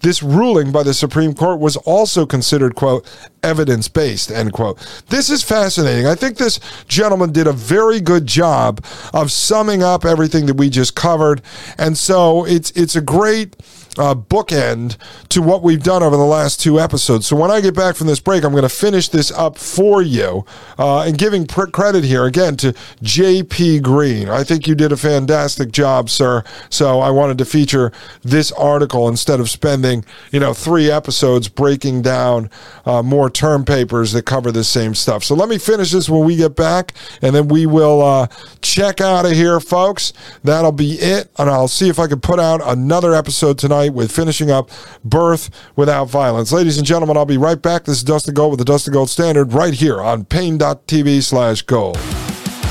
This 0.00 0.22
ruling 0.22 0.72
by 0.72 0.82
the 0.82 0.94
Supreme 0.94 1.32
Court 1.32 1.60
was 1.60 1.76
also 1.76 2.26
considered, 2.26 2.74
quote, 2.74 3.08
evidence 3.42 3.86
based, 3.86 4.32
end 4.32 4.52
quote. 4.52 4.78
This 5.08 5.30
is 5.30 5.44
fascinating. 5.44 6.06
I 6.06 6.16
think 6.16 6.36
this 6.36 6.58
gentleman 6.88 7.32
did 7.32 7.46
a 7.46 7.52
very 7.52 8.00
good 8.00 8.26
job 8.26 8.84
of 9.14 9.30
summing 9.30 9.82
up 9.82 10.04
everything 10.04 10.46
that 10.46 10.56
we 10.56 10.70
just 10.70 10.96
covered. 10.96 11.40
And 11.78 11.96
so 11.96 12.44
it's, 12.44 12.72
it's 12.72 12.96
a 12.96 13.00
great, 13.00 13.56
uh, 13.98 14.14
bookend 14.14 14.96
to 15.28 15.42
what 15.42 15.62
we've 15.62 15.82
done 15.82 16.02
over 16.02 16.16
the 16.16 16.24
last 16.24 16.60
two 16.60 16.80
episodes. 16.80 17.26
So 17.26 17.36
when 17.36 17.50
I 17.50 17.60
get 17.60 17.74
back 17.74 17.96
from 17.96 18.06
this 18.06 18.20
break, 18.20 18.44
I'm 18.44 18.52
going 18.52 18.62
to 18.62 18.68
finish 18.68 19.08
this 19.08 19.30
up 19.30 19.58
for 19.58 20.02
you 20.02 20.44
uh, 20.78 21.02
and 21.02 21.18
giving 21.18 21.46
pr- 21.46 21.66
credit 21.66 22.04
here 22.04 22.24
again 22.24 22.56
to 22.58 22.72
JP 23.02 23.82
Greene. 23.82 24.28
I 24.28 24.44
think 24.44 24.66
you 24.66 24.74
did 24.74 24.92
a 24.92 24.96
fantastic 24.96 25.72
job, 25.72 26.08
sir. 26.08 26.42
So 26.70 27.00
I 27.00 27.10
wanted 27.10 27.38
to 27.38 27.44
feature 27.44 27.92
this 28.22 28.50
article 28.52 29.08
instead 29.08 29.40
of 29.40 29.50
spending, 29.50 30.04
you 30.30 30.40
know, 30.40 30.54
three 30.54 30.90
episodes 30.90 31.48
breaking 31.48 32.02
down 32.02 32.50
uh, 32.86 33.02
more 33.02 33.28
term 33.28 33.64
papers 33.64 34.12
that 34.12 34.24
cover 34.24 34.50
the 34.50 34.64
same 34.64 34.94
stuff. 34.94 35.22
So 35.24 35.34
let 35.34 35.48
me 35.48 35.58
finish 35.58 35.92
this 35.92 36.08
when 36.08 36.24
we 36.24 36.36
get 36.36 36.56
back, 36.56 36.94
and 37.20 37.34
then 37.34 37.48
we 37.48 37.66
will 37.66 38.00
uh, 38.00 38.26
check 38.62 39.00
out 39.00 39.26
of 39.26 39.32
here, 39.32 39.60
folks. 39.60 40.12
That'll 40.42 40.72
be 40.72 40.92
it, 40.92 41.30
and 41.38 41.50
I'll 41.50 41.68
see 41.68 41.88
if 41.88 41.98
I 41.98 42.06
can 42.06 42.20
put 42.20 42.40
out 42.40 42.60
another 42.64 43.14
episode 43.14 43.58
tonight 43.58 43.81
tonight 43.82 43.96
with 43.96 44.12
finishing 44.12 44.50
up 44.50 44.70
Birth 45.04 45.50
Without 45.76 46.06
Violence. 46.06 46.52
Ladies 46.52 46.78
and 46.78 46.86
gentlemen, 46.86 47.16
I'll 47.16 47.26
be 47.26 47.38
right 47.38 47.60
back. 47.60 47.84
This 47.84 47.98
is 47.98 48.04
Dustin 48.04 48.34
Gold 48.34 48.52
with 48.52 48.58
the 48.58 48.64
Dustin 48.64 48.92
Gold 48.92 49.10
Standard 49.10 49.52
right 49.52 49.74
here 49.74 50.00
on 50.00 50.24
Paine.tv 50.24 51.22
slash 51.22 51.62
gold. 51.62 51.96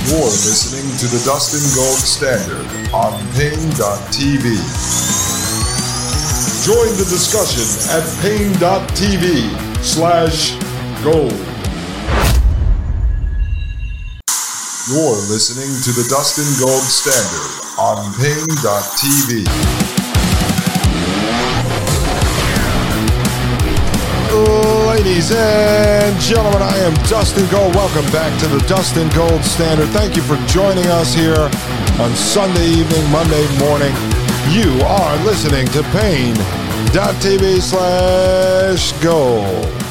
You're 0.07 0.23
listening 0.23 0.97
to 0.99 1.07
the 1.07 1.21
Dustin 1.25 1.61
Gold 1.75 1.99
Standard 1.99 2.65
on 2.93 3.13
Paine.tv. 3.33 4.55
Join 6.65 6.97
the 6.97 7.07
discussion 7.09 7.67
at 7.91 8.03
Paine.tv 8.21 9.83
slash 9.83 10.51
gold. 11.03 11.33
You're 14.89 15.21
listening 15.29 15.69
to 15.83 15.91
the 15.91 16.07
Dustin 16.09 16.49
Gold 16.59 16.83
Standard 16.83 17.61
on 17.77 18.13
Paine.tv. 18.15 20.00
And 25.33 26.19
gentlemen, 26.19 26.61
I 26.61 26.77
am 26.79 26.93
Dustin 27.07 27.47
Gold. 27.49 27.73
Welcome 27.73 28.05
back 28.11 28.37
to 28.41 28.47
the 28.47 28.59
Dustin 28.67 29.07
Gold 29.09 29.43
Standard. 29.43 29.87
Thank 29.89 30.15
you 30.15 30.21
for 30.21 30.35
joining 30.47 30.85
us 30.87 31.13
here 31.13 31.49
on 31.99 32.15
Sunday 32.15 32.67
evening, 32.67 33.11
Monday 33.11 33.47
morning. 33.57 33.93
You 34.49 34.81
are 34.85 35.15
listening 35.23 35.67
to 35.67 35.83
Paine.tv 35.91 37.61
slash 37.61 38.91
gold. 39.01 39.90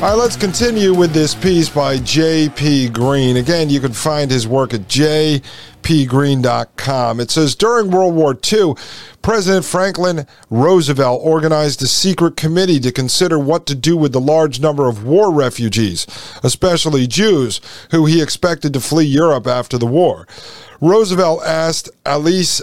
All 0.00 0.10
right, 0.10 0.14
let's 0.14 0.36
continue 0.36 0.94
with 0.94 1.12
this 1.12 1.34
piece 1.34 1.68
by 1.68 1.98
J.P. 1.98 2.90
Greene. 2.90 3.36
Again, 3.36 3.68
you 3.68 3.80
can 3.80 3.92
find 3.92 4.30
his 4.30 4.46
work 4.46 4.72
at 4.72 4.82
jaypgreene.com. 4.82 7.18
It 7.18 7.32
says 7.32 7.56
During 7.56 7.90
World 7.90 8.14
War 8.14 8.38
II, 8.52 8.74
President 9.22 9.64
Franklin 9.64 10.24
Roosevelt 10.50 11.20
organized 11.24 11.82
a 11.82 11.88
secret 11.88 12.36
committee 12.36 12.78
to 12.78 12.92
consider 12.92 13.40
what 13.40 13.66
to 13.66 13.74
do 13.74 13.96
with 13.96 14.12
the 14.12 14.20
large 14.20 14.60
number 14.60 14.86
of 14.86 15.02
war 15.02 15.34
refugees, 15.34 16.06
especially 16.44 17.08
Jews, 17.08 17.60
who 17.90 18.06
he 18.06 18.22
expected 18.22 18.72
to 18.74 18.80
flee 18.80 19.04
Europe 19.04 19.48
after 19.48 19.78
the 19.78 19.86
war. 19.86 20.28
Roosevelt 20.80 21.42
asked 21.44 21.90
Alice 22.06 22.62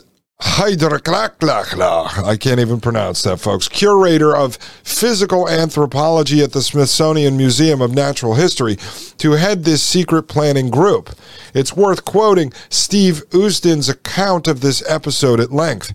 I 2.26 2.36
can't 2.36 2.60
even 2.60 2.82
pronounce 2.82 3.24
that, 3.24 3.38
folks. 3.38 3.70
Curator 3.70 4.36
of 4.36 4.58
Physical 4.84 5.48
Anthropology 5.48 6.44
at 6.44 6.52
the 6.52 6.62
Smithsonian 6.62 7.38
Museum 7.38 7.82
of 7.82 7.94
Natural 7.94 8.34
History 8.36 8.76
to 9.18 9.32
head 9.32 9.64
this 9.64 9.82
secret 9.82 10.24
planning 10.24 10.70
group. 10.70 11.10
It's 11.54 11.76
worth 11.76 12.04
quoting 12.04 12.52
Steve 12.70 13.24
Usdin's 13.30 13.88
account 13.88 14.48
of 14.48 14.60
this 14.60 14.84
episode 14.90 15.40
at 15.40 15.54
length. 15.54 15.94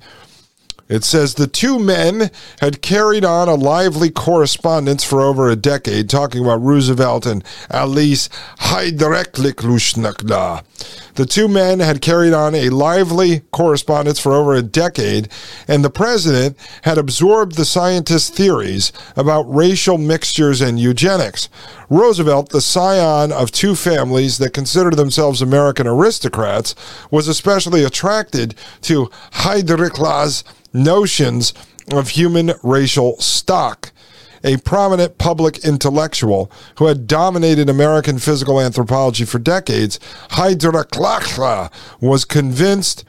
It 0.91 1.05
says 1.05 1.35
the 1.35 1.47
two 1.47 1.79
men 1.79 2.33
had 2.61 2.83
carried 2.83 3.25
on 3.25 3.49
a 3.49 3.55
lively 3.55 4.11
correspondence 4.11 5.05
for 5.05 5.21
over 5.21 5.49
a 5.49 5.55
decade, 5.55 6.11
talking 6.11 6.43
about 6.43 6.61
Roosevelt 6.63 7.27
and 7.27 7.45
Alice 7.71 8.29
Heydrich 8.59 9.35
The 11.15 11.27
two 11.27 11.47
men 11.47 11.79
had 11.79 12.03
carried 12.03 12.33
on 12.33 12.57
a 12.57 12.71
lively 12.71 13.43
correspondence 13.53 14.19
for 14.19 14.33
over 14.33 14.53
a 14.53 14.63
decade, 14.63 15.29
and 15.69 15.85
the 15.85 15.91
president 15.91 16.57
had 16.83 16.99
absorbed 16.99 17.55
the 17.55 17.65
scientists' 17.65 18.29
theories 18.29 18.93
about 19.15 19.43
racial 19.43 19.97
mixtures 19.97 20.61
and 20.61 20.81
eugenics. 20.81 21.49
Roosevelt, 21.89 22.49
the 22.49 22.61
scion 22.61 23.31
of 23.31 23.53
two 23.53 23.77
families 23.77 24.39
that 24.39 24.55
considered 24.55 24.97
themselves 24.97 25.41
American 25.41 25.87
aristocrats, 25.87 26.75
was 27.13 27.29
especially 27.29 27.85
attracted 27.85 28.57
to 28.83 29.09
Heydrich's 29.35 30.43
notions 30.73 31.53
of 31.93 32.11
human 32.11 32.53
racial 32.63 33.19
stock. 33.21 33.93
A 34.43 34.57
prominent 34.59 35.19
public 35.19 35.65
intellectual 35.65 36.51
who 36.79 36.87
had 36.87 37.07
dominated 37.07 37.69
American 37.69 38.19
physical 38.19 38.59
anthropology 38.59 39.27
for 39.27 39.39
decades, 39.39 40.01
Heydrich 40.31 41.71
was 42.01 42.25
convinced 42.25 43.05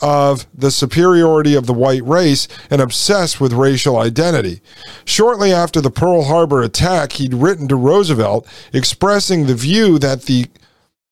of 0.00 0.46
the 0.52 0.70
superiority 0.70 1.54
of 1.54 1.66
the 1.66 1.72
white 1.72 2.04
race 2.04 2.48
and 2.68 2.82
obsessed 2.82 3.40
with 3.40 3.54
racial 3.54 3.96
identity. 3.96 4.60
Shortly 5.06 5.52
after 5.52 5.80
the 5.80 5.90
Pearl 5.90 6.24
Harbor 6.24 6.62
attack, 6.62 7.12
he'd 7.12 7.32
written 7.32 7.68
to 7.68 7.76
Roosevelt 7.76 8.46
expressing 8.72 9.46
the 9.46 9.54
view 9.54 9.98
that 10.00 10.22
the 10.22 10.48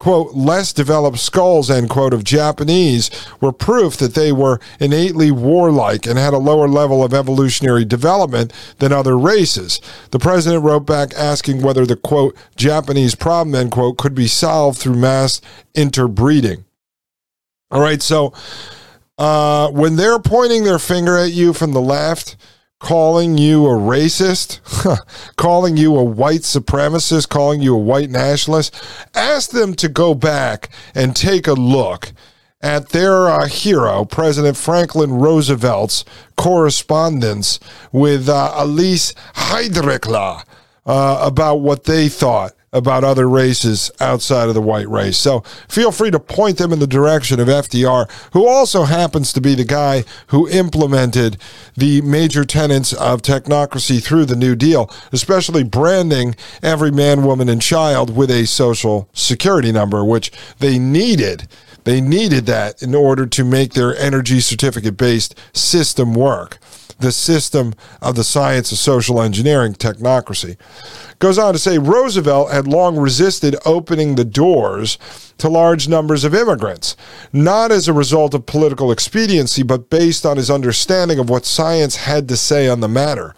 quote, 0.02 0.34
less 0.34 0.72
developed 0.72 1.20
skulls, 1.20 1.70
end 1.70 1.88
quote, 1.88 2.12
of 2.12 2.24
Japanese 2.24 3.08
were 3.40 3.52
proof 3.52 3.96
that 3.98 4.16
they 4.16 4.32
were 4.32 4.58
innately 4.80 5.30
warlike 5.30 6.06
and 6.06 6.18
had 6.18 6.34
a 6.34 6.38
lower 6.38 6.66
level 6.66 7.04
of 7.04 7.14
evolutionary 7.14 7.84
development 7.84 8.52
than 8.80 8.92
other 8.92 9.16
races. 9.16 9.80
The 10.10 10.18
president 10.18 10.64
wrote 10.64 10.86
back 10.86 11.14
asking 11.14 11.62
whether 11.62 11.86
the, 11.86 11.94
quote, 11.94 12.36
Japanese 12.56 13.14
problem, 13.14 13.54
end 13.54 13.70
quote, 13.70 13.96
could 13.96 14.12
be 14.12 14.26
solved 14.26 14.78
through 14.78 14.96
mass 14.96 15.40
interbreeding. 15.72 16.64
All 17.70 17.80
right, 17.80 18.02
so 18.02 18.32
uh, 19.18 19.70
when 19.70 19.94
they're 19.94 20.18
pointing 20.18 20.64
their 20.64 20.80
finger 20.80 21.16
at 21.16 21.30
you 21.30 21.52
from 21.52 21.74
the 21.74 21.80
left, 21.80 22.34
calling 22.82 23.38
you 23.38 23.64
a 23.64 23.78
racist, 23.78 24.58
calling 25.36 25.76
you 25.76 25.96
a 25.96 26.02
white 26.02 26.40
supremacist, 26.40 27.28
calling 27.28 27.62
you 27.62 27.76
a 27.76 27.78
white 27.78 28.10
nationalist, 28.10 28.74
ask 29.14 29.50
them 29.50 29.72
to 29.72 29.88
go 29.88 30.14
back 30.14 30.68
and 30.92 31.14
take 31.14 31.46
a 31.46 31.52
look 31.52 32.12
at 32.60 32.88
their 32.88 33.28
uh, 33.28 33.46
hero, 33.46 34.04
President 34.04 34.56
Franklin 34.56 35.12
Roosevelt's 35.12 36.04
correspondence 36.36 37.60
with 37.92 38.28
uh, 38.28 38.52
Alice 38.56 39.12
Heydrich 39.34 40.44
uh, 40.84 41.18
about 41.22 41.56
what 41.56 41.84
they 41.84 42.08
thought 42.08 42.52
about 42.72 43.04
other 43.04 43.28
races 43.28 43.90
outside 44.00 44.48
of 44.48 44.54
the 44.54 44.62
white 44.62 44.88
race. 44.88 45.18
So 45.18 45.40
feel 45.68 45.92
free 45.92 46.10
to 46.10 46.18
point 46.18 46.58
them 46.58 46.72
in 46.72 46.78
the 46.78 46.86
direction 46.86 47.38
of 47.38 47.48
FDR, 47.48 48.10
who 48.32 48.48
also 48.48 48.84
happens 48.84 49.32
to 49.34 49.40
be 49.40 49.54
the 49.54 49.64
guy 49.64 50.04
who 50.28 50.48
implemented 50.48 51.36
the 51.76 52.00
major 52.00 52.44
tenets 52.44 52.92
of 52.94 53.20
technocracy 53.22 54.02
through 54.02 54.24
the 54.24 54.36
New 54.36 54.56
Deal, 54.56 54.90
especially 55.12 55.64
branding 55.64 56.34
every 56.62 56.90
man, 56.90 57.24
woman, 57.24 57.48
and 57.48 57.60
child 57.60 58.16
with 58.16 58.30
a 58.30 58.46
social 58.46 59.08
security 59.12 59.72
number, 59.72 60.04
which 60.04 60.32
they 60.58 60.78
needed. 60.78 61.48
They 61.84 62.00
needed 62.00 62.46
that 62.46 62.82
in 62.82 62.94
order 62.94 63.26
to 63.26 63.44
make 63.44 63.74
their 63.74 63.96
energy 63.96 64.40
certificate 64.40 64.96
based 64.96 65.34
system 65.52 66.14
work. 66.14 66.58
The 67.02 67.12
system 67.12 67.74
of 68.00 68.16
the 68.16 68.24
science 68.24 68.72
of 68.72 68.78
social 68.78 69.20
engineering 69.20 69.74
technocracy. 69.74 70.56
Goes 71.18 71.38
on 71.38 71.52
to 71.52 71.58
say 71.58 71.78
Roosevelt 71.78 72.50
had 72.50 72.66
long 72.66 72.96
resisted 72.96 73.54
opening 73.64 74.14
the 74.14 74.24
doors 74.24 74.98
to 75.38 75.48
large 75.48 75.88
numbers 75.88 76.24
of 76.24 76.34
immigrants, 76.34 76.96
not 77.32 77.70
as 77.70 77.86
a 77.86 77.92
result 77.92 78.34
of 78.34 78.46
political 78.46 78.90
expediency, 78.90 79.62
but 79.62 79.90
based 79.90 80.24
on 80.24 80.36
his 80.36 80.50
understanding 80.50 81.18
of 81.18 81.28
what 81.28 81.44
science 81.44 81.96
had 81.96 82.28
to 82.28 82.36
say 82.36 82.68
on 82.68 82.80
the 82.80 82.88
matter. 82.88 83.34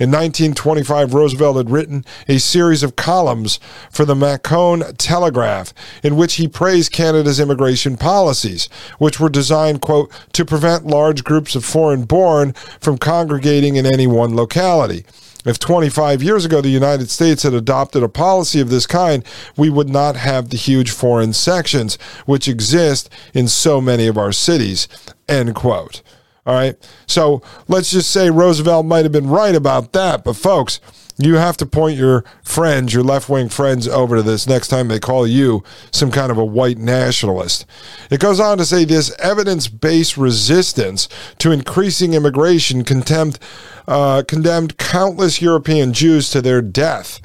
In 0.00 0.10
1925, 0.10 1.12
Roosevelt 1.12 1.58
had 1.58 1.68
written 1.68 2.06
a 2.26 2.38
series 2.38 2.82
of 2.82 2.96
columns 2.96 3.60
for 3.90 4.06
the 4.06 4.14
Macon 4.14 4.96
Telegraph 4.96 5.74
in 6.02 6.16
which 6.16 6.36
he 6.36 6.48
praised 6.48 6.90
Canada's 6.90 7.38
immigration 7.38 7.98
policies, 7.98 8.70
which 8.96 9.20
were 9.20 9.28
designed, 9.28 9.82
quote, 9.82 10.10
to 10.32 10.46
prevent 10.46 10.86
large 10.86 11.22
groups 11.22 11.54
of 11.54 11.66
foreign 11.66 12.04
born 12.04 12.54
from 12.80 12.96
congregating 12.96 13.76
in 13.76 13.84
any 13.84 14.06
one 14.06 14.34
locality. 14.34 15.04
If 15.44 15.58
25 15.58 16.22
years 16.22 16.46
ago 16.46 16.62
the 16.62 16.70
United 16.70 17.10
States 17.10 17.42
had 17.42 17.52
adopted 17.52 18.02
a 18.02 18.08
policy 18.08 18.58
of 18.58 18.70
this 18.70 18.86
kind, 18.86 19.22
we 19.54 19.68
would 19.68 19.90
not 19.90 20.16
have 20.16 20.48
the 20.48 20.56
huge 20.56 20.92
foreign 20.92 21.34
sections 21.34 21.98
which 22.24 22.48
exist 22.48 23.10
in 23.34 23.48
so 23.48 23.82
many 23.82 24.06
of 24.06 24.16
our 24.16 24.32
cities. 24.32 24.88
End 25.28 25.54
quote. 25.54 26.00
All 26.46 26.54
right. 26.54 26.76
So 27.06 27.42
let's 27.68 27.90
just 27.90 28.10
say 28.10 28.30
Roosevelt 28.30 28.86
might 28.86 29.04
have 29.04 29.12
been 29.12 29.28
right 29.28 29.54
about 29.54 29.92
that. 29.92 30.24
But, 30.24 30.34
folks, 30.34 30.80
you 31.18 31.34
have 31.34 31.56
to 31.58 31.66
point 31.66 31.98
your 31.98 32.24
friends, 32.42 32.94
your 32.94 33.02
left 33.02 33.28
wing 33.28 33.48
friends, 33.48 33.86
over 33.86 34.16
to 34.16 34.22
this 34.22 34.46
next 34.46 34.68
time 34.68 34.88
they 34.88 34.98
call 34.98 35.26
you 35.26 35.62
some 35.90 36.10
kind 36.10 36.32
of 36.32 36.38
a 36.38 36.44
white 36.44 36.78
nationalist. 36.78 37.66
It 38.10 38.20
goes 38.20 38.40
on 38.40 38.58
to 38.58 38.64
say 38.64 38.84
this 38.84 39.14
evidence 39.18 39.68
based 39.68 40.16
resistance 40.16 41.08
to 41.38 41.52
increasing 41.52 42.14
immigration 42.14 42.84
condemned, 42.84 43.38
uh, 43.86 44.22
condemned 44.26 44.78
countless 44.78 45.42
European 45.42 45.92
Jews 45.92 46.30
to 46.30 46.40
their 46.40 46.62
death 46.62 47.20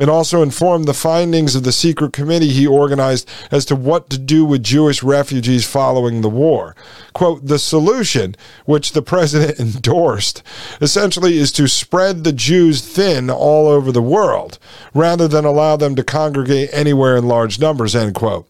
and 0.00 0.08
also 0.08 0.42
informed 0.42 0.86
the 0.86 0.94
findings 0.94 1.54
of 1.54 1.62
the 1.62 1.70
secret 1.70 2.12
committee 2.14 2.48
he 2.48 2.66
organized 2.66 3.28
as 3.52 3.66
to 3.66 3.76
what 3.76 4.08
to 4.08 4.18
do 4.18 4.46
with 4.46 4.64
Jewish 4.64 5.02
refugees 5.02 5.66
following 5.66 6.22
the 6.22 6.28
war. 6.30 6.74
Quote, 7.12 7.46
the 7.46 7.58
solution, 7.58 8.34
which 8.64 8.92
the 8.92 9.02
president 9.02 9.60
endorsed, 9.76 10.42
essentially 10.80 11.36
is 11.36 11.52
to 11.52 11.68
spread 11.68 12.24
the 12.24 12.32
Jews 12.32 12.80
thin 12.80 13.30
all 13.30 13.68
over 13.68 13.92
the 13.92 14.02
world, 14.02 14.58
rather 14.94 15.28
than 15.28 15.44
allow 15.44 15.76
them 15.76 15.94
to 15.96 16.02
congregate 16.02 16.70
anywhere 16.72 17.16
in 17.16 17.28
large 17.28 17.60
numbers, 17.60 17.94
end 17.94 18.14
quote. 18.14 18.48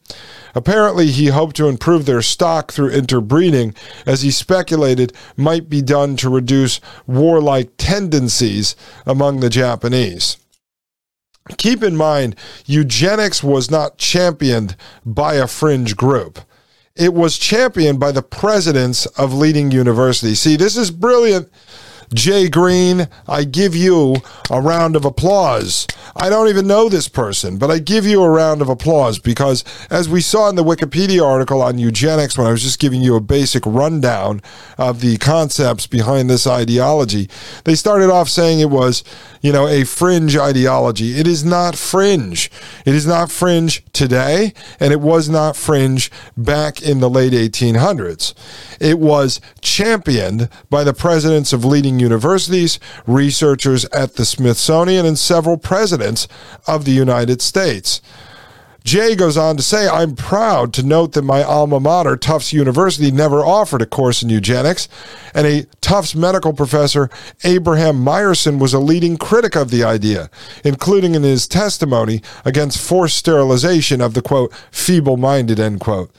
Apparently, 0.55 1.09
he 1.09 1.29
hoped 1.29 1.57
to 1.57 1.69
improve 1.69 2.07
their 2.07 2.23
stock 2.23 2.73
through 2.73 2.91
interbreeding, 2.91 3.75
as 4.07 4.23
he 4.23 4.31
speculated 4.31 5.13
might 5.37 5.69
be 5.69 5.83
done 5.83 6.17
to 6.17 6.29
reduce 6.29 6.81
warlike 7.07 7.71
tendencies 7.77 8.77
among 9.07 9.41
the 9.41 9.51
Japanese. 9.51 10.37
Keep 11.59 11.83
in 11.83 11.97
mind, 11.97 12.37
eugenics 12.67 13.43
was 13.43 13.71
not 13.71 13.99
championed 13.99 14.77
by 15.05 15.35
a 15.35 15.47
fringe 15.47 15.97
group. 15.97 16.39
It 16.97 17.15
was 17.15 17.39
championed 17.39 18.01
by 18.01 18.13
the 18.13 18.23
presidents 18.23 19.07
of 19.07 19.33
leading 19.33 19.71
universities. 19.71 20.41
See, 20.41 20.57
this 20.57 20.77
is 20.77 20.91
brilliant 20.91 21.49
Jay 22.13 22.49
Greene, 22.49 23.09
I 23.29 23.45
give 23.45 23.77
you 23.77 24.17
a 24.51 24.61
round 24.61 24.97
of 24.97 25.05
applause. 25.05 25.87
I 26.17 26.29
don't 26.29 26.49
even 26.49 26.67
know 26.67 26.89
this 26.89 27.07
person, 27.07 27.57
but 27.57 27.71
I 27.71 27.79
give 27.79 28.05
you 28.05 28.23
a 28.23 28.29
round 28.29 28.61
of 28.61 28.69
applause 28.69 29.21
because, 29.21 29.63
as 29.91 30.09
we 30.09 30.21
saw 30.21 30.49
in 30.49 30.57
the 30.57 30.65
Wikipedia 30.65 31.25
article 31.25 31.63
on 31.63 31.79
eugenics, 31.79 32.37
when 32.37 32.49
I 32.49 32.51
was 32.51 32.65
just 32.65 32.81
giving 32.81 33.01
you 33.01 33.15
a 33.15 33.21
basic 33.21 33.65
rundown 33.65 34.43
of 34.77 35.01
the 35.01 35.19
concepts 35.19 35.87
behind 35.87 36.29
this 36.29 36.49
ideology, 36.49 37.31
they 37.63 37.77
started 37.77 38.11
off 38.11 38.29
saying 38.29 38.59
it 38.59 38.71
was, 38.71 39.05
you 39.41 39.53
know, 39.53 39.67
a 39.67 39.85
fringe 39.85 40.37
ideology. 40.37 41.19
It 41.19 41.27
is 41.27 41.45
not 41.45 41.77
fringe. 41.77 42.51
It 42.85 42.95
is 42.95 43.07
not 43.07 43.31
fringe 43.31 43.83
today, 43.93 44.53
and 44.79 44.93
it 44.93 45.01
was 45.01 45.29
not 45.29 45.57
fringe 45.57 46.11
back 46.37 46.83
in 46.83 47.01
the 47.01 47.11
late 47.11 47.33
1800s. 47.33 48.35
It 48.81 48.99
was 48.99 49.41
championed 49.61 50.49
by 50.69 50.85
the 50.85 50.95
presidents 50.95 51.53
of 51.53 51.65
leading 51.65 51.99
universities, 51.99 52.79
researchers 53.07 53.85
at 53.87 54.17
the 54.17 54.25
Smithsonian, 54.25 55.07
and 55.07 55.19
several 55.19 55.57
presidents 55.57 56.29
of 56.67 56.85
the 56.85 56.93
United 56.93 57.41
States. 57.41 58.03
Jay 58.85 59.15
goes 59.15 59.37
on 59.37 59.57
to 59.57 59.63
say, 59.63 59.89
I'm 59.89 60.15
proud 60.15 60.73
to 60.75 60.83
note 60.83 61.13
that 61.13 61.23
my 61.23 61.43
alma 61.43 61.81
mater, 61.81 62.17
Tufts 62.17 62.53
University, 62.53 63.11
never 63.11 63.45
offered 63.45 63.83
a 63.83 63.87
course 63.87 64.23
in 64.23 64.29
eugenics, 64.29 64.89
and 65.35 65.47
a 65.47 65.67
Tufts 65.81 66.15
medical 66.15 66.53
professor, 66.53 67.11
Abraham 67.45 68.05
Myerson, 68.05 68.59
was 68.59 68.73
a 68.73 68.79
leading 68.79 69.17
critic 69.17 69.55
of 69.57 69.71
the 69.71 69.85
idea, 69.85 70.31
including 70.65 71.15
in 71.15 71.23
his 71.23 71.47
testimony 71.47 72.23
against 72.45 72.81
forced 72.81 73.17
sterilization 73.17 74.01
of 74.01 74.15
the 74.15 74.23
quote, 74.23 74.53
feeble 74.71 75.17
minded, 75.17 75.61
end 75.61 75.81
quote. 75.81 76.11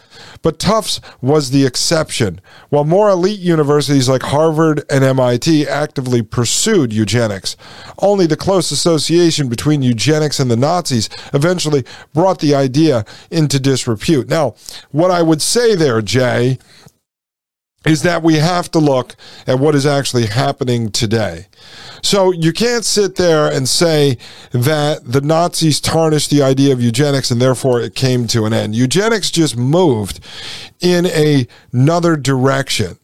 But 0.41 0.59
Tufts 0.59 1.01
was 1.21 1.51
the 1.51 1.65
exception. 1.65 2.41
While 2.69 2.83
more 2.83 3.09
elite 3.09 3.39
universities 3.39 4.09
like 4.09 4.23
Harvard 4.23 4.83
and 4.89 5.03
MIT 5.03 5.67
actively 5.67 6.21
pursued 6.21 6.93
eugenics, 6.93 7.55
only 7.99 8.25
the 8.25 8.37
close 8.37 8.71
association 8.71 9.49
between 9.49 9.81
eugenics 9.81 10.39
and 10.39 10.49
the 10.49 10.57
Nazis 10.57 11.09
eventually 11.33 11.85
brought 12.13 12.39
the 12.39 12.53
idea 12.61 13.05
into 13.29 13.59
disrepute. 13.59 14.29
Now, 14.29 14.55
what 14.91 15.11
I 15.11 15.21
would 15.21 15.41
say 15.41 15.75
there, 15.75 16.01
Jay, 16.01 16.57
is 17.85 18.03
that 18.03 18.21
we 18.21 18.35
have 18.35 18.69
to 18.71 18.79
look 18.79 19.15
at 19.47 19.59
what 19.59 19.73
is 19.73 19.85
actually 19.85 20.27
happening 20.27 20.91
today. 20.91 21.47
So 22.03 22.31
you 22.31 22.53
can't 22.53 22.85
sit 22.85 23.15
there 23.15 23.51
and 23.51 23.67
say 23.67 24.17
that 24.51 24.99
the 25.03 25.21
Nazis 25.21 25.81
tarnished 25.81 26.29
the 26.29 26.43
idea 26.43 26.73
of 26.73 26.81
eugenics 26.81 27.31
and 27.31 27.41
therefore 27.41 27.81
it 27.81 27.95
came 27.95 28.27
to 28.27 28.45
an 28.45 28.53
end. 28.53 28.75
Eugenics 28.75 29.31
just 29.31 29.57
moved 29.57 30.19
in 30.79 31.07
a, 31.07 31.47
another 31.71 32.15
direction. 32.15 32.99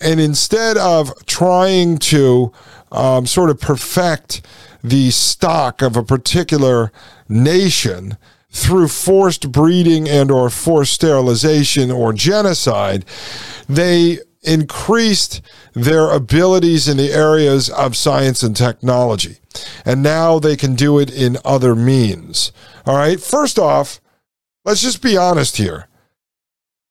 And 0.00 0.20
instead 0.20 0.76
of 0.76 1.12
trying 1.24 1.98
to 1.98 2.52
um, 2.92 3.26
sort 3.26 3.50
of 3.50 3.60
perfect 3.60 4.42
the 4.84 5.10
stock 5.10 5.82
of 5.82 5.96
a 5.96 6.02
particular 6.02 6.92
nation, 7.28 8.16
through 8.50 8.88
forced 8.88 9.52
breeding 9.52 10.08
and 10.08 10.30
or 10.30 10.48
forced 10.50 10.94
sterilization 10.94 11.90
or 11.90 12.12
genocide 12.12 13.04
they 13.68 14.18
increased 14.42 15.42
their 15.74 16.10
abilities 16.10 16.88
in 16.88 16.96
the 16.96 17.12
areas 17.12 17.68
of 17.70 17.96
science 17.96 18.42
and 18.42 18.56
technology 18.56 19.38
and 19.84 20.02
now 20.02 20.38
they 20.38 20.56
can 20.56 20.74
do 20.74 20.98
it 20.98 21.10
in 21.10 21.36
other 21.44 21.74
means 21.74 22.52
all 22.86 22.96
right 22.96 23.20
first 23.20 23.58
off 23.58 24.00
let's 24.64 24.82
just 24.82 25.02
be 25.02 25.16
honest 25.16 25.56
here 25.56 25.88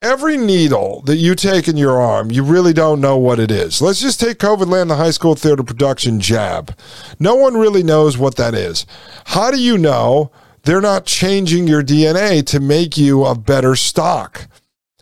Every 0.03 0.37
needle 0.37 1.01
that 1.07 1.15
you 1.15 1.33
take 1.33 1.67
in 1.67 1.75
your 1.75 1.99
arm, 1.99 2.29
you 2.29 2.43
really 2.43 2.71
don't 2.71 3.01
know 3.01 3.17
what 3.17 3.39
it 3.39 3.49
is. 3.49 3.81
Let's 3.81 3.99
just 3.99 4.19
take 4.19 4.37
COVID 4.37 4.67
land, 4.67 4.91
the 4.91 4.95
high 4.95 5.09
school 5.09 5.33
theater 5.33 5.63
production 5.63 6.19
jab. 6.19 6.77
No 7.19 7.33
one 7.33 7.55
really 7.55 7.81
knows 7.81 8.15
what 8.15 8.35
that 8.35 8.53
is. 8.53 8.85
How 9.25 9.49
do 9.49 9.59
you 9.59 9.75
know 9.75 10.31
they're 10.67 10.81
not 10.81 11.05
changing 11.05 11.65
your 11.65 11.81
DNA 11.81 12.45
to 12.45 12.59
make 12.59 12.97
you 12.97 13.23
a 13.23 13.33
better 13.33 13.73
stock. 13.73 14.49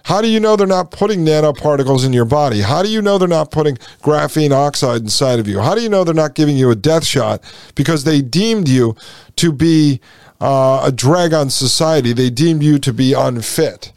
How 0.03 0.21
do 0.21 0.27
you 0.27 0.39
know 0.39 0.55
they're 0.55 0.67
not 0.67 0.91
putting 0.91 1.25
nanoparticles 1.25 2.05
in 2.05 2.13
your 2.13 2.25
body? 2.25 2.61
How 2.61 2.83
do 2.83 2.89
you 2.89 3.01
know 3.01 3.17
they're 3.17 3.27
not 3.27 3.49
putting 3.49 3.77
graphene 4.03 4.51
oxide 4.51 5.01
inside 5.01 5.39
of 5.39 5.47
you? 5.47 5.61
How 5.61 5.73
do 5.73 5.81
you 5.81 5.89
know 5.89 6.03
they're 6.03 6.13
not 6.13 6.35
giving 6.35 6.55
you 6.55 6.69
a 6.69 6.75
death 6.75 7.03
shot 7.03 7.41
because 7.73 8.03
they 8.03 8.21
deemed 8.21 8.69
you 8.69 8.95
to 9.37 9.51
be 9.51 10.01
uh, 10.39 10.83
a 10.85 10.91
drag 10.91 11.33
on 11.33 11.49
society? 11.49 12.13
They 12.13 12.29
deemed 12.29 12.61
you 12.61 12.77
to 12.77 12.93
be 12.93 13.13
unfit. 13.13 13.91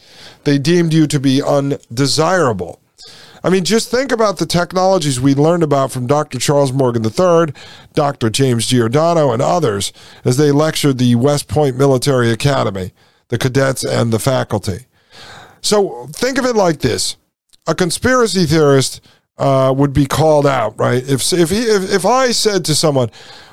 They 0.44 0.56
deemed 0.56 0.94
you 0.94 1.06
to 1.06 1.20
be 1.20 1.42
undesirable. 1.42 2.77
I 3.48 3.50
mean, 3.50 3.64
just 3.64 3.90
think 3.90 4.12
about 4.12 4.36
the 4.36 4.44
technologies 4.44 5.18
we 5.18 5.34
learned 5.34 5.62
about 5.62 5.90
from 5.90 6.06
Dr. 6.06 6.38
Charles 6.38 6.70
Morgan 6.70 7.02
III, 7.02 7.54
Dr. 7.94 8.28
James 8.28 8.66
Giordano, 8.66 9.32
and 9.32 9.40
others 9.40 9.90
as 10.22 10.36
they 10.36 10.52
lectured 10.52 10.98
the 10.98 11.14
West 11.14 11.48
Point 11.48 11.78
Military 11.78 12.30
Academy, 12.30 12.92
the 13.28 13.38
cadets, 13.38 13.82
and 13.82 14.12
the 14.12 14.18
faculty. 14.18 14.84
So 15.62 16.08
think 16.12 16.36
of 16.36 16.44
it 16.44 16.56
like 16.56 16.80
this 16.80 17.16
a 17.66 17.74
conspiracy 17.74 18.44
theorist 18.44 19.00
uh, 19.38 19.72
would 19.74 19.94
be 19.94 20.04
called 20.04 20.46
out, 20.46 20.78
right? 20.78 21.02
If, 21.08 21.32
if, 21.32 21.48
he, 21.48 21.62
if, 21.62 21.90
if 21.90 22.04
I 22.04 22.32
said 22.32 22.66
to 22.66 22.74
someone, 22.74 23.10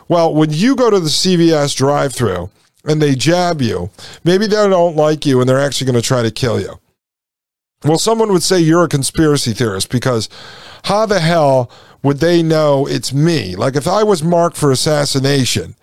well, 0.10 0.36
when 0.36 0.52
you 0.52 0.76
go 0.76 0.90
to 0.90 1.00
the 1.00 1.08
CVS 1.08 1.74
drive 1.74 2.14
through 2.14 2.50
and 2.84 3.02
they 3.02 3.16
jab 3.16 3.62
you, 3.62 3.90
maybe 4.26 4.46
they 4.46 4.58
don't 4.68 4.98
like 4.98 5.26
you 5.26 5.40
and 5.40 5.48
they're 5.48 5.58
actually 5.58 5.90
going 5.90 6.02
to 6.02 6.06
try 6.06 6.22
to 6.22 6.32
kill 6.32 6.60
you. 6.60 6.82
Well, 7.86 8.00
someone 8.00 8.32
would 8.32 8.44
say 8.44 8.60
you're 8.60 8.84
a 8.84 8.90
conspiracy 8.90 9.54
theorist 9.54 9.90
because 9.90 10.28
how 10.86 11.06
the 11.06 11.20
hell 11.20 11.70
would 12.02 12.18
they 12.18 12.42
know 12.42 12.88
it's 12.88 13.14
me? 13.14 13.56
Like 13.56 13.76
if 13.76 13.88
I 13.88 14.04
was 14.04 14.24
marked 14.24 14.58
for 14.58 14.72
assassination, 14.72 15.76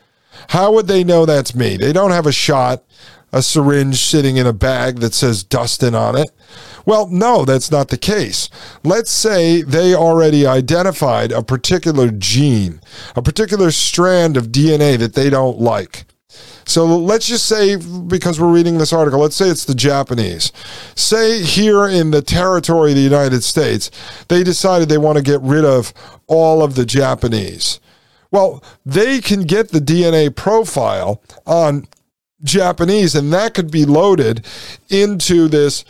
how 0.48 0.72
would 0.72 0.88
they 0.88 1.04
know 1.04 1.24
that's 1.24 1.54
me? 1.54 1.76
They 1.76 1.92
don't 1.92 2.10
have 2.10 2.26
a 2.26 2.32
shot. 2.32 2.82
a 3.32 3.42
syringe 3.42 3.96
sitting 3.96 4.36
in 4.36 4.46
a 4.46 4.52
bag 4.52 4.98
that 4.98 5.14
says 5.14 5.42
Dustin 5.42 5.94
on 5.94 6.16
it. 6.16 6.30
Well, 6.84 7.08
no, 7.08 7.46
that's 7.46 7.70
not 7.70 7.88
the 7.88 7.96
case. 7.96 8.50
Let's 8.84 9.10
say 9.10 9.62
they 9.62 9.94
already 9.94 10.46
identified 10.46 11.32
a 11.32 11.42
particular 11.42 12.10
gene, 12.10 12.80
a 13.16 13.22
particular 13.22 13.70
strand 13.70 14.36
of 14.36 14.48
DNA 14.48 14.98
that 14.98 15.14
they 15.14 15.30
don't 15.30 15.58
like. 15.58 16.04
So 16.64 16.84
let's 16.84 17.26
just 17.26 17.46
say, 17.46 17.76
because 17.76 18.40
we're 18.40 18.52
reading 18.52 18.78
this 18.78 18.92
article, 18.92 19.20
let's 19.20 19.36
say 19.36 19.48
it's 19.48 19.64
the 19.64 19.74
Japanese. 19.74 20.52
Say 20.94 21.42
here 21.42 21.86
in 21.86 22.10
the 22.10 22.22
territory 22.22 22.92
of 22.92 22.96
the 22.96 23.02
United 23.02 23.42
States, 23.42 23.90
they 24.28 24.42
decided 24.42 24.88
they 24.88 24.98
want 24.98 25.18
to 25.18 25.24
get 25.24 25.40
rid 25.42 25.64
of 25.64 25.92
all 26.26 26.62
of 26.62 26.74
the 26.74 26.86
Japanese. 26.86 27.80
Well, 28.30 28.62
they 28.86 29.20
can 29.20 29.42
get 29.42 29.70
the 29.70 29.80
DNA 29.80 30.34
profile 30.34 31.22
on 31.46 31.86
Japanese, 32.42 33.14
and 33.14 33.32
that 33.32 33.54
could 33.54 33.70
be 33.70 33.84
loaded 33.84 34.46
into 34.88 35.48
this 35.48 35.84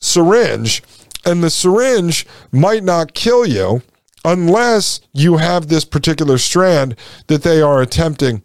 syringe. 0.00 0.82
And 1.24 1.42
the 1.42 1.50
syringe 1.50 2.26
might 2.50 2.82
not 2.82 3.14
kill 3.14 3.46
you 3.46 3.82
unless 4.24 5.00
you 5.12 5.36
have 5.36 5.68
this 5.68 5.84
particular 5.84 6.38
strand 6.38 6.96
that 7.28 7.42
they 7.42 7.62
are 7.62 7.80
attempting 7.80 8.42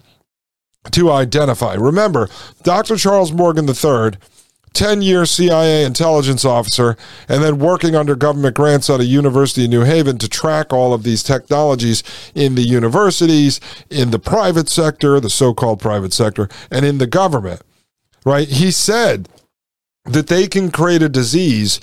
to 0.92 1.12
identify. 1.12 1.74
Remember, 1.76 2.30
Dr. 2.64 2.98
Charles 2.98 3.32
Morgan 3.32 3.68
III, 3.68 4.20
10 4.74 5.02
year 5.02 5.26
CIA 5.26 5.86
intelligence 5.86 6.44
officer, 6.44 6.98
and 7.30 7.44
then 7.44 7.60
working 7.60 7.96
under 7.96 8.16
government 8.16 8.56
grants 8.56 8.90
at 8.90 9.00
a 9.00 9.06
university 9.06 9.66
in 9.66 9.70
New 9.70 9.84
Haven 9.84 10.18
to 10.18 10.28
track 10.28 10.74
all 10.74 10.94
of 10.94 11.04
these 11.04 11.24
technologies 11.24 12.04
in 12.34 12.56
the 12.56 12.64
universities, 12.64 13.60
in 13.90 14.12
the 14.12 14.20
private 14.20 14.70
sector, 14.70 15.20
the 15.20 15.30
so 15.30 15.54
called 15.54 15.80
private 15.80 16.14
sector, 16.14 16.50
and 16.72 16.86
in 16.86 16.98
the 16.98 17.08
government. 17.08 17.62
Right? 18.26 18.48
He 18.48 18.72
said 18.72 19.30
that 20.06 20.28
they 20.28 20.48
can 20.48 20.72
create 20.72 21.02
a 21.02 21.10
disease 21.10 21.80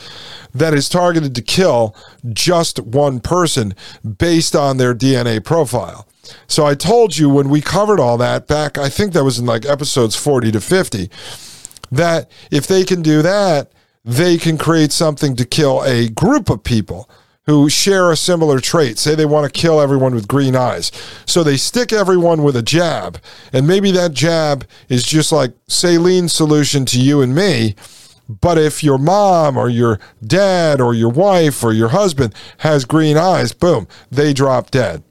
that 0.55 0.74
is 0.74 0.89
targeted 0.89 1.35
to 1.35 1.43
kill 1.43 1.94
just 2.32 2.81
one 2.81 3.20
person 3.20 3.74
based 4.18 4.56
on 4.56 4.77
their 4.77 4.94
DNA 4.94 5.43
profile. 5.43 6.06
So 6.47 6.66
I 6.66 6.74
told 6.74 7.16
you 7.16 7.28
when 7.28 7.48
we 7.48 7.60
covered 7.60 8.01
all 8.01 8.18
that 8.18 8.47
back, 8.47 8.78
I 8.78 8.88
think 8.88 9.12
that 9.12 9.24
was 9.24 9.38
in 9.38 9.47
like 9.47 9.64
episodes 9.66 10.16
40 10.16 10.52
to 10.52 10.60
50, 10.60 11.10
that 11.90 12.30
if 12.51 12.66
they 12.66 12.84
can 12.84 13.02
do 13.02 13.22
that, 13.22 13.72
they 14.05 14.38
can 14.38 14.56
create 14.59 14.92
something 14.92 15.36
to 15.36 15.44
kill 15.44 15.82
a 15.84 16.09
group 16.09 16.48
of 16.51 16.64
people 16.64 17.09
who 17.47 17.68
share 17.68 18.10
a 18.10 18.16
similar 18.16 18.60
trait. 18.60 18.98
Say 18.98 19.14
they 19.14 19.26
want 19.26 19.52
to 19.52 19.60
kill 19.60 19.80
everyone 19.80 20.14
with 20.14 20.28
green 20.28 20.55
eyes. 20.55 20.92
So 21.26 21.42
they 21.42 21.56
stick 21.56 21.92
everyone 21.92 22.42
with 22.42 22.55
a 22.55 22.62
jab. 22.62 23.18
And 23.52 23.66
maybe 23.66 23.90
that 23.92 24.12
jab 24.12 24.66
is 24.88 25.05
just 25.05 25.32
like 25.32 25.52
saline 25.66 26.28
solution 26.28 26.84
to 26.86 27.01
you 27.01 27.22
and 27.22 27.34
me. 27.34 27.74
But 28.28 28.59
if 28.59 28.84
your 28.84 28.98
mom 28.98 29.56
or 29.56 29.68
your 29.68 29.98
dad 30.24 30.80
or 30.80 30.94
your 30.94 31.10
wife 31.10 31.64
or 31.64 31.72
your 31.72 31.88
husband 31.88 32.34
has 32.59 32.84
green 32.84 33.16
eyes, 33.16 33.52
boom, 33.52 33.88
they 34.10 34.32
drop 34.32 34.70
dead. 34.70 35.02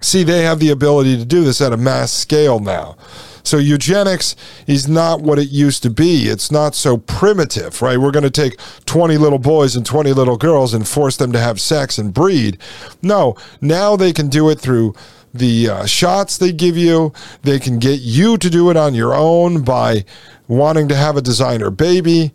See, 0.00 0.22
they 0.22 0.42
have 0.42 0.58
the 0.58 0.70
ability 0.70 1.16
to 1.16 1.24
do 1.24 1.44
this 1.44 1.60
at 1.60 1.72
a 1.72 1.78
mass 1.78 2.12
scale 2.12 2.60
now. 2.60 2.96
So 3.42 3.58
eugenics 3.58 4.36
is 4.66 4.88
not 4.88 5.20
what 5.20 5.38
it 5.38 5.48
used 5.48 5.82
to 5.82 5.90
be. 5.90 6.28
It's 6.28 6.50
not 6.50 6.74
so 6.74 6.96
primitive, 6.96 7.80
right? 7.82 7.98
We're 7.98 8.10
going 8.10 8.24
to 8.24 8.30
take 8.30 8.58
20 8.86 9.16
little 9.18 9.38
boys 9.38 9.76
and 9.76 9.84
20 9.84 10.12
little 10.12 10.36
girls 10.36 10.72
and 10.72 10.86
force 10.86 11.16
them 11.16 11.32
to 11.32 11.38
have 11.38 11.60
sex 11.60 11.98
and 11.98 12.12
breed. 12.12 12.58
No, 13.02 13.34
now 13.60 13.96
they 13.96 14.12
can 14.12 14.28
do 14.28 14.48
it 14.50 14.60
through 14.60 14.94
the 15.32 15.68
uh, 15.68 15.86
shots 15.86 16.38
they 16.38 16.52
give 16.52 16.76
you. 16.76 17.12
They 17.42 17.58
can 17.58 17.78
get 17.78 18.00
you 18.00 18.38
to 18.38 18.48
do 18.48 18.70
it 18.70 18.76
on 18.76 18.94
your 18.94 19.14
own 19.14 19.62
by 19.62 20.04
wanting 20.48 20.88
to 20.88 20.96
have 20.96 21.16
a 21.16 21.22
designer 21.22 21.70
baby. 21.70 22.32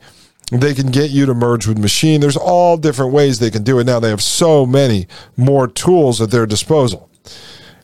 They 0.52 0.74
can 0.74 0.88
get 0.92 1.12
you 1.12 1.26
to 1.28 1.34
merge 1.34 1.68
with 1.68 1.78
machine. 1.78 2.22
There's 2.22 2.38
all 2.38 2.78
different 2.78 3.14
ways 3.14 3.40
they 3.40 3.52
can 3.52 3.64
do 3.64 3.80
it 3.80 3.86
now. 3.86 4.00
They 4.00 4.10
have 4.10 4.24
so 4.24 4.66
many 4.66 5.08
more 5.38 5.68
tools 5.68 6.20
at 6.20 6.32
their 6.32 6.46
disposal. 6.46 7.09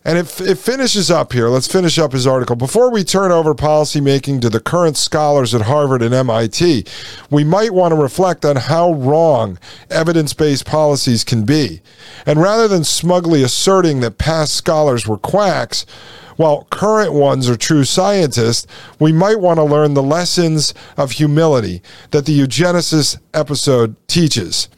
And 0.07 0.20
it, 0.20 0.40
it 0.41 0.60
finishes 0.60 1.10
up 1.10 1.34
here. 1.34 1.49
Let's 1.49 1.72
finish 1.72 1.98
up 1.98 2.12
his 2.12 2.28
article. 2.28 2.56
Before 2.56 2.91
we 2.91 3.03
turn 3.03 3.32
over 3.32 3.56
policymaking 3.56 4.40
to 4.41 4.49
the 4.52 4.60
current 4.60 4.98
scholars 4.98 5.56
at 5.56 5.62
Harvard 5.62 6.03
and 6.03 6.14
MIT, 6.14 6.86
we 7.32 7.44
might 7.44 7.74
want 7.74 7.91
to 7.91 7.99
reflect 7.99 8.45
on 8.45 8.56
how 8.56 8.94
wrong 8.94 9.57
evidence 9.90 10.32
based 10.34 10.66
policies 10.66 11.24
can 11.24 11.44
be. 11.44 11.82
And 12.28 12.40
rather 12.40 12.68
than 12.68 12.84
smugly 12.84 13.41
asserting 13.41 14.02
that 14.02 14.20
past 14.20 14.53
scholars 14.53 15.07
were 15.07 15.18
quacks, 15.18 15.88
while 16.36 16.68
current 16.70 17.14
ones 17.14 17.49
are 17.49 17.56
true 17.56 17.84
scientists, 17.84 18.68
we 18.99 19.12
might 19.12 19.40
want 19.40 19.57
to 19.57 19.64
learn 19.64 19.95
the 19.95 20.03
lessons 20.03 20.76
of 20.98 21.14
humility 21.14 21.82
that 22.12 22.28
the 22.28 22.40
eugenesis 22.40 23.18
episode 23.34 23.95
teaches. 24.07 24.70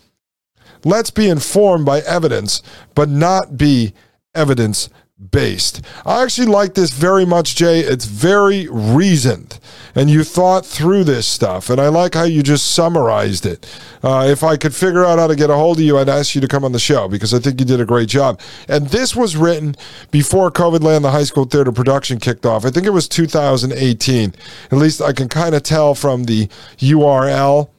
Let's 0.86 1.10
be 1.10 1.28
informed 1.28 1.86
by 1.86 2.00
evidence, 2.02 2.62
but 2.96 3.10
not 3.10 3.58
be 3.58 3.94
evidence 4.38 4.90
based. 5.32 5.82
I 6.06 6.24
actually 6.24 6.48
like 6.48 6.76
this 6.76 6.92
very 6.92 7.26
much, 7.26 7.56
Jay. 7.56 7.80
It's 7.80 8.06
very 8.06 8.68
reasoned, 8.70 9.60
and 9.96 10.10
you 10.10 10.24
thought 10.24 10.66
through 10.66 11.06
this 11.06 11.28
stuff, 11.28 11.70
and 11.72 11.82
I 11.82 11.88
like 11.88 12.14
how 12.14 12.24
you 12.24 12.44
just 12.44 12.74
summarized 12.74 13.46
it. 13.46 13.66
Uh, 14.04 14.28
if 14.30 14.44
I 14.44 14.58
could 14.58 14.76
figure 14.76 15.04
out 15.04 15.18
how 15.18 15.26
to 15.28 15.36
get 15.36 15.50
a 15.50 15.56
hold 15.56 15.78
of 15.80 15.84
you, 15.84 15.98
I'd 15.98 16.10
ask 16.10 16.36
you 16.36 16.42
to 16.42 16.48
come 16.48 16.64
on 16.64 16.72
the 16.72 16.80
show 16.80 17.08
because 17.08 17.34
I 17.34 17.40
think 17.40 17.60
you 17.60 17.66
did 17.66 17.82
a 17.82 17.86
great 17.86 18.10
job. 18.10 18.40
And 18.68 18.88
this 18.88 19.16
was 19.16 19.36
written 19.36 19.76
before 20.12 20.52
COVID 20.52 20.84
Land, 20.84 21.04
the 21.04 21.12
high 21.12 21.24
school 21.24 21.46
theater 21.46 21.72
production 21.72 22.20
kicked 22.20 22.46
off. 22.46 22.64
I 22.64 22.70
think 22.70 22.86
it 22.86 22.92
was 22.92 23.08
2018. 23.08 24.36
At 24.72 24.78
least 24.78 25.02
I 25.02 25.14
can 25.14 25.30
kind 25.30 25.56
of 25.56 25.64
tell 25.64 25.96
from 25.96 26.26
the 26.26 26.48
URL 26.78 27.70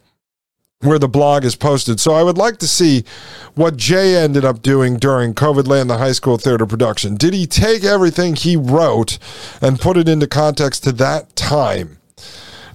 where 0.81 0.99
the 0.99 1.09
blog 1.09 1.45
is 1.45 1.57
posted. 1.57 1.99
So 1.99 2.13
I 2.13 2.23
would 2.23 2.39
like 2.39 2.59
to 2.59 2.69
see 2.69 3.05
what 3.57 3.77
Jay 3.77 4.15
ended 4.17 4.45
up 4.45 4.63
doing 4.63 4.97
during 4.97 5.35
COVID 5.35 5.67
Land, 5.67 5.91
the 5.91 5.99
high 5.99 6.13
school 6.13 6.39
theater 6.39 6.67
production. 6.67 7.17
Did 7.17 7.35
he 7.35 7.47
take 7.47 7.83
everything 7.83 8.37
he 8.37 8.55
wrote 8.55 9.19
and 9.61 9.81
put 9.81 9.97
it 9.97 10.09
into 10.09 10.29
context 10.29 10.85
to 10.85 10.93
that 10.93 11.35
time? 11.35 11.99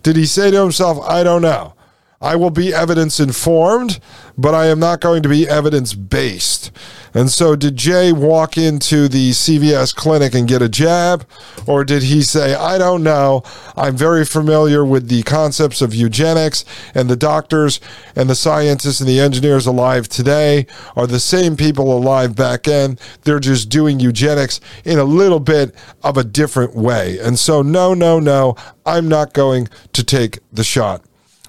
Did 0.01 0.17
he 0.17 0.25
say 0.25 0.51
to 0.51 0.61
himself, 0.61 0.99
I 1.07 1.23
don't 1.23 1.41
know. 1.41 1.75
I 2.23 2.37
will 2.37 2.51
be 2.51 2.73
evidence 2.73 3.19
informed, 3.19 3.99
but 4.37 4.55
I 4.55 4.67
am 4.67 4.79
not 4.79 5.01
going 5.01 5.23
to 5.23 5.29
be 5.29 5.47
evidence 5.47 5.93
based. 5.93 6.71
And 7.13 7.29
so, 7.29 7.57
did 7.57 7.75
Jay 7.75 8.13
walk 8.13 8.57
into 8.57 9.09
the 9.09 9.31
CVS 9.31 9.93
clinic 9.93 10.33
and 10.33 10.47
get 10.47 10.61
a 10.61 10.69
jab? 10.69 11.27
Or 11.67 11.83
did 11.83 12.03
he 12.03 12.21
say, 12.21 12.55
I 12.55 12.77
don't 12.77 13.03
know. 13.03 13.43
I'm 13.75 13.97
very 13.97 14.23
familiar 14.23 14.85
with 14.85 15.09
the 15.09 15.23
concepts 15.23 15.81
of 15.81 15.93
eugenics, 15.93 16.63
and 16.95 17.09
the 17.09 17.17
doctors 17.17 17.81
and 18.15 18.29
the 18.29 18.35
scientists 18.35 19.01
and 19.01 19.09
the 19.09 19.19
engineers 19.19 19.67
alive 19.67 20.07
today 20.07 20.65
are 20.95 21.05
the 21.05 21.19
same 21.19 21.57
people 21.57 21.95
alive 21.95 22.37
back 22.37 22.63
then. 22.63 22.97
They're 23.23 23.41
just 23.41 23.67
doing 23.67 23.99
eugenics 23.99 24.61
in 24.85 24.97
a 24.97 25.03
little 25.03 25.41
bit 25.41 25.75
of 26.03 26.15
a 26.15 26.23
different 26.23 26.73
way. 26.73 27.19
And 27.19 27.37
so, 27.37 27.61
no, 27.61 27.93
no, 27.93 28.21
no, 28.21 28.55
I'm 28.85 29.09
not 29.09 29.33
going 29.33 29.67
to 29.91 30.03
take 30.05 30.39
the 30.53 30.63
shot. 30.63 31.03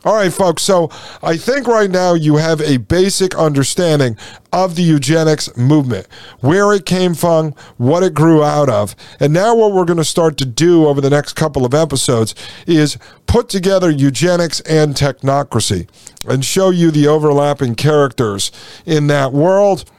All 0.05 0.14
right, 0.14 0.32
folks. 0.32 0.62
So 0.62 0.90
I 1.22 1.39
think 1.39 1.66
right 1.66 1.90
now 1.90 2.12
you 2.12 2.36
have 2.36 2.60
a 2.60 2.76
basic 2.76 3.35
understanding 3.36 4.18
of 4.52 4.76
the 4.76 4.82
eugenics 4.82 5.56
movement, 5.56 6.06
where 6.40 6.72
it 6.74 6.85
came 6.85 7.14
from, 7.14 7.52
what 7.78 8.02
it 8.02 8.12
grew 8.12 8.44
out 8.44 8.68
of. 8.68 8.94
And 9.18 9.32
now, 9.32 9.55
what 9.55 9.72
we're 9.72 9.86
going 9.86 9.97
to 9.97 10.05
start 10.05 10.36
to 10.39 10.44
do 10.44 10.86
over 10.86 11.01
the 11.01 11.10
next 11.10 11.32
couple 11.32 11.64
of 11.64 11.72
episodes 11.72 12.35
is 12.66 12.98
put 13.26 13.48
together 13.48 13.90
eugenics 13.90 14.60
and 14.60 14.94
technocracy 14.94 15.89
and 16.28 16.44
show 16.44 16.68
you 16.68 16.90
the 16.90 17.06
overlapping 17.09 17.74
characters 17.74 18.52
in 18.85 19.06
that 19.06 19.32
world 19.32 19.90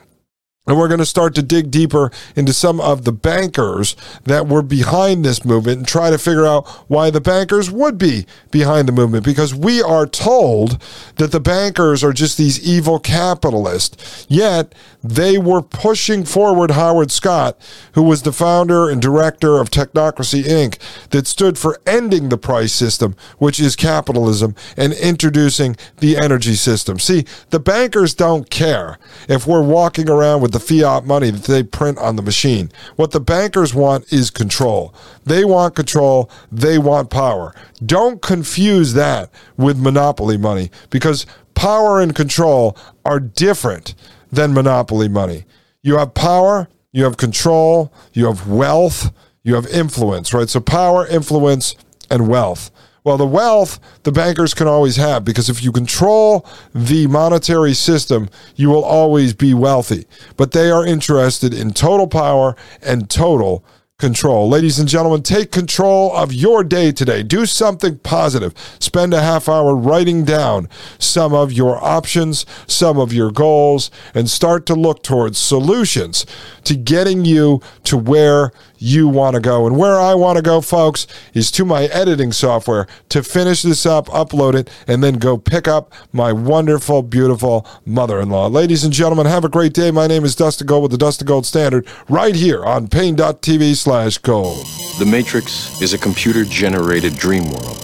and 0.67 0.77
we're 0.77 0.87
going 0.87 0.99
to 0.99 1.05
start 1.05 1.35
to 1.35 1.43
dig 1.43 1.69
deeper 1.69 2.11
into 2.35 2.53
some 2.53 2.81
of 2.81 3.03
the 3.05 3.11
bankers 3.11 3.95
that 4.23 4.47
were 4.47 4.63
behind 4.63 5.23
this 5.23 5.45
movement 5.45 5.77
and 5.77 5.87
try 5.87 6.09
to 6.09 6.17
figure 6.17 6.45
out 6.45 6.67
why 6.87 7.09
the 7.09 7.21
bankers 7.21 7.69
would 7.69 7.97
be 7.97 8.25
behind 8.51 8.87
the 8.87 8.91
movement. 8.91 9.23
Because 9.23 9.53
we 9.53 9.81
are 9.81 10.07
told 10.07 10.81
that 11.17 11.31
the 11.31 11.39
bankers 11.39 12.03
are 12.03 12.13
just 12.13 12.37
these 12.37 12.65
evil 12.67 12.99
capitalists. 12.99 14.25
Yet 14.27 14.73
they 15.03 15.37
were 15.37 15.61
pushing 15.61 16.25
forward 16.25 16.71
Howard 16.71 17.11
Scott, 17.11 17.57
who 17.93 18.01
was 18.01 18.23
the 18.23 18.33
founder 18.33 18.89
and 18.89 19.01
director 19.01 19.59
of 19.59 19.69
Technocracy 19.69 20.43
Inc., 20.43 20.79
that 21.09 21.27
stood 21.27 21.59
for 21.59 21.79
ending 21.85 22.29
the 22.29 22.37
price 22.37 22.73
system, 22.73 23.15
which 23.37 23.59
is 23.59 23.75
capitalism, 23.75 24.55
and 24.75 24.93
introducing 24.93 25.75
the 25.97 26.17
energy 26.17 26.55
system. 26.55 26.97
See, 26.97 27.25
the 27.51 27.59
bankers 27.59 28.15
don't 28.15 28.49
care 28.49 28.97
if 29.29 29.45
we're 29.45 29.61
walking 29.61 30.09
around 30.09 30.41
with 30.41 30.54
the 30.55 30.59
fiat 30.61 31.05
money 31.05 31.31
that 31.31 31.43
they 31.43 31.63
print 31.63 31.97
on 31.97 32.15
the 32.15 32.21
machine. 32.21 32.71
What 32.95 33.11
the 33.11 33.19
bankers 33.19 33.75
want 33.75 34.11
is 34.13 34.31
control. 34.31 34.95
They 35.25 35.43
want 35.43 35.75
control, 35.75 36.31
they 36.49 36.77
want 36.77 37.09
power. 37.09 37.53
Don't 37.85 38.21
confuse 38.21 38.93
that 38.93 39.29
with 39.57 39.77
monopoly 39.77 40.37
money 40.37 40.71
because 40.91 41.25
power 41.55 41.99
and 41.99 42.15
control 42.15 42.77
are 43.03 43.19
different 43.19 43.95
than 44.31 44.53
monopoly 44.53 45.09
money. 45.09 45.43
You 45.81 45.97
have 45.97 46.13
power, 46.13 46.69
you 46.93 47.03
have 47.03 47.17
control, 47.17 47.91
you 48.13 48.27
have 48.27 48.47
wealth, 48.47 49.11
you 49.43 49.55
have 49.55 49.67
influence, 49.67 50.33
right? 50.33 50.47
So 50.47 50.61
power, 50.61 51.05
influence, 51.05 51.75
and 52.09 52.29
wealth. 52.29 52.71
Well, 53.05 53.17
the 53.17 53.25
wealth 53.27 53.79
the 54.01 54.11
bankers 54.11 54.55
can 54.55 54.67
always 54.67 54.95
have 54.95 55.23
because 55.23 55.47
if 55.47 55.63
you 55.63 55.71
control 55.71 56.45
the 56.73 57.05
monetary 57.05 57.75
system, 57.75 58.29
you 58.55 58.69
will 58.69 58.83
always 58.83 59.33
be 59.33 59.53
wealthy. 59.53 60.07
But 60.35 60.51
they 60.51 60.71
are 60.71 60.85
interested 60.85 61.53
in 61.53 61.71
total 61.71 62.07
power 62.07 62.55
and 62.81 63.07
total 63.07 63.63
control. 63.97 64.49
Ladies 64.49 64.77
and 64.79 64.89
gentlemen, 64.89 65.21
take 65.21 65.51
control 65.51 66.13
of 66.15 66.33
your 66.33 66.63
day 66.63 66.91
today. 66.91 67.23
Do 67.23 67.45
something 67.45 67.99
positive. 67.99 68.53
Spend 68.79 69.13
a 69.13 69.21
half 69.21 69.47
hour 69.47 69.73
writing 69.75 70.25
down 70.25 70.67
some 70.97 71.33
of 71.33 71.53
your 71.53 71.81
options, 71.81 72.45
some 72.67 72.97
of 72.97 73.13
your 73.13 73.31
goals, 73.31 73.91
and 74.13 74.29
start 74.29 74.65
to 74.65 74.73
look 74.73 75.01
towards 75.01 75.37
solutions 75.37 76.25
to 76.65 76.75
getting 76.75 77.23
you 77.23 77.61
to 77.83 77.97
where 77.97 78.51
you 78.77 79.07
want 79.07 79.35
to 79.35 79.41
go. 79.41 79.65
And 79.65 79.77
where 79.77 79.99
I 79.99 80.13
want 80.13 80.37
to 80.37 80.41
go, 80.41 80.61
folks, 80.61 81.07
is 81.33 81.51
to 81.51 81.65
my 81.65 81.83
editing 81.85 82.31
software 82.31 82.87
to 83.09 83.23
finish 83.23 83.61
this 83.61 83.85
up, 83.85 84.07
upload 84.07 84.55
it, 84.55 84.69
and 84.87 85.03
then 85.03 85.15
go 85.15 85.37
pick 85.37 85.67
up 85.67 85.93
my 86.11 86.31
wonderful, 86.31 87.01
beautiful 87.03 87.67
mother 87.85 88.19
in 88.19 88.29
law. 88.29 88.47
Ladies 88.47 88.83
and 88.83 88.93
gentlemen, 88.93 89.25
have 89.25 89.45
a 89.45 89.49
great 89.49 89.73
day. 89.73 89.91
My 89.91 90.07
name 90.07 90.23
is 90.23 90.35
Dustin 90.35 90.67
Gold 90.67 90.83
with 90.83 90.91
the 90.91 90.97
Dustin 90.97 91.27
Gold 91.27 91.45
Standard 91.45 91.87
right 92.09 92.35
here 92.35 92.65
on 92.65 92.87
Paine.tv 92.87 93.75
slash 93.75 94.17
gold. 94.19 94.65
The 94.99 95.05
Matrix 95.05 95.81
is 95.81 95.93
a 95.93 95.97
computer 95.97 96.43
generated 96.45 97.15
dream 97.15 97.45
world 97.49 97.81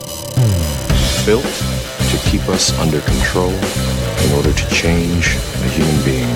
built 1.26 1.44
to 2.10 2.18
keep 2.26 2.48
us 2.50 2.78
under 2.80 3.00
control 3.02 3.52
in 3.52 4.32
order 4.34 4.54
to 4.54 4.70
change 4.70 5.36
a 5.36 5.70
human 5.70 6.04
being. 6.04 6.31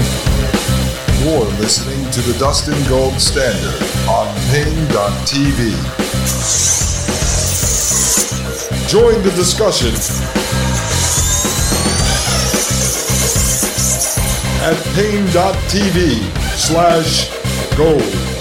You're 1.25 1.43
listening 1.57 2.11
to 2.11 2.21
the 2.21 2.37
Dustin 2.37 2.77
Gold 2.87 3.19
Standard 3.19 3.81
on 4.07 4.27
Paine.tv. 4.51 5.71
Join 8.87 9.23
the 9.23 9.31
discussion 9.31 9.89
at 14.61 14.77
Paine.tv 14.93 16.21
slash 16.59 17.31
gold. 17.75 18.34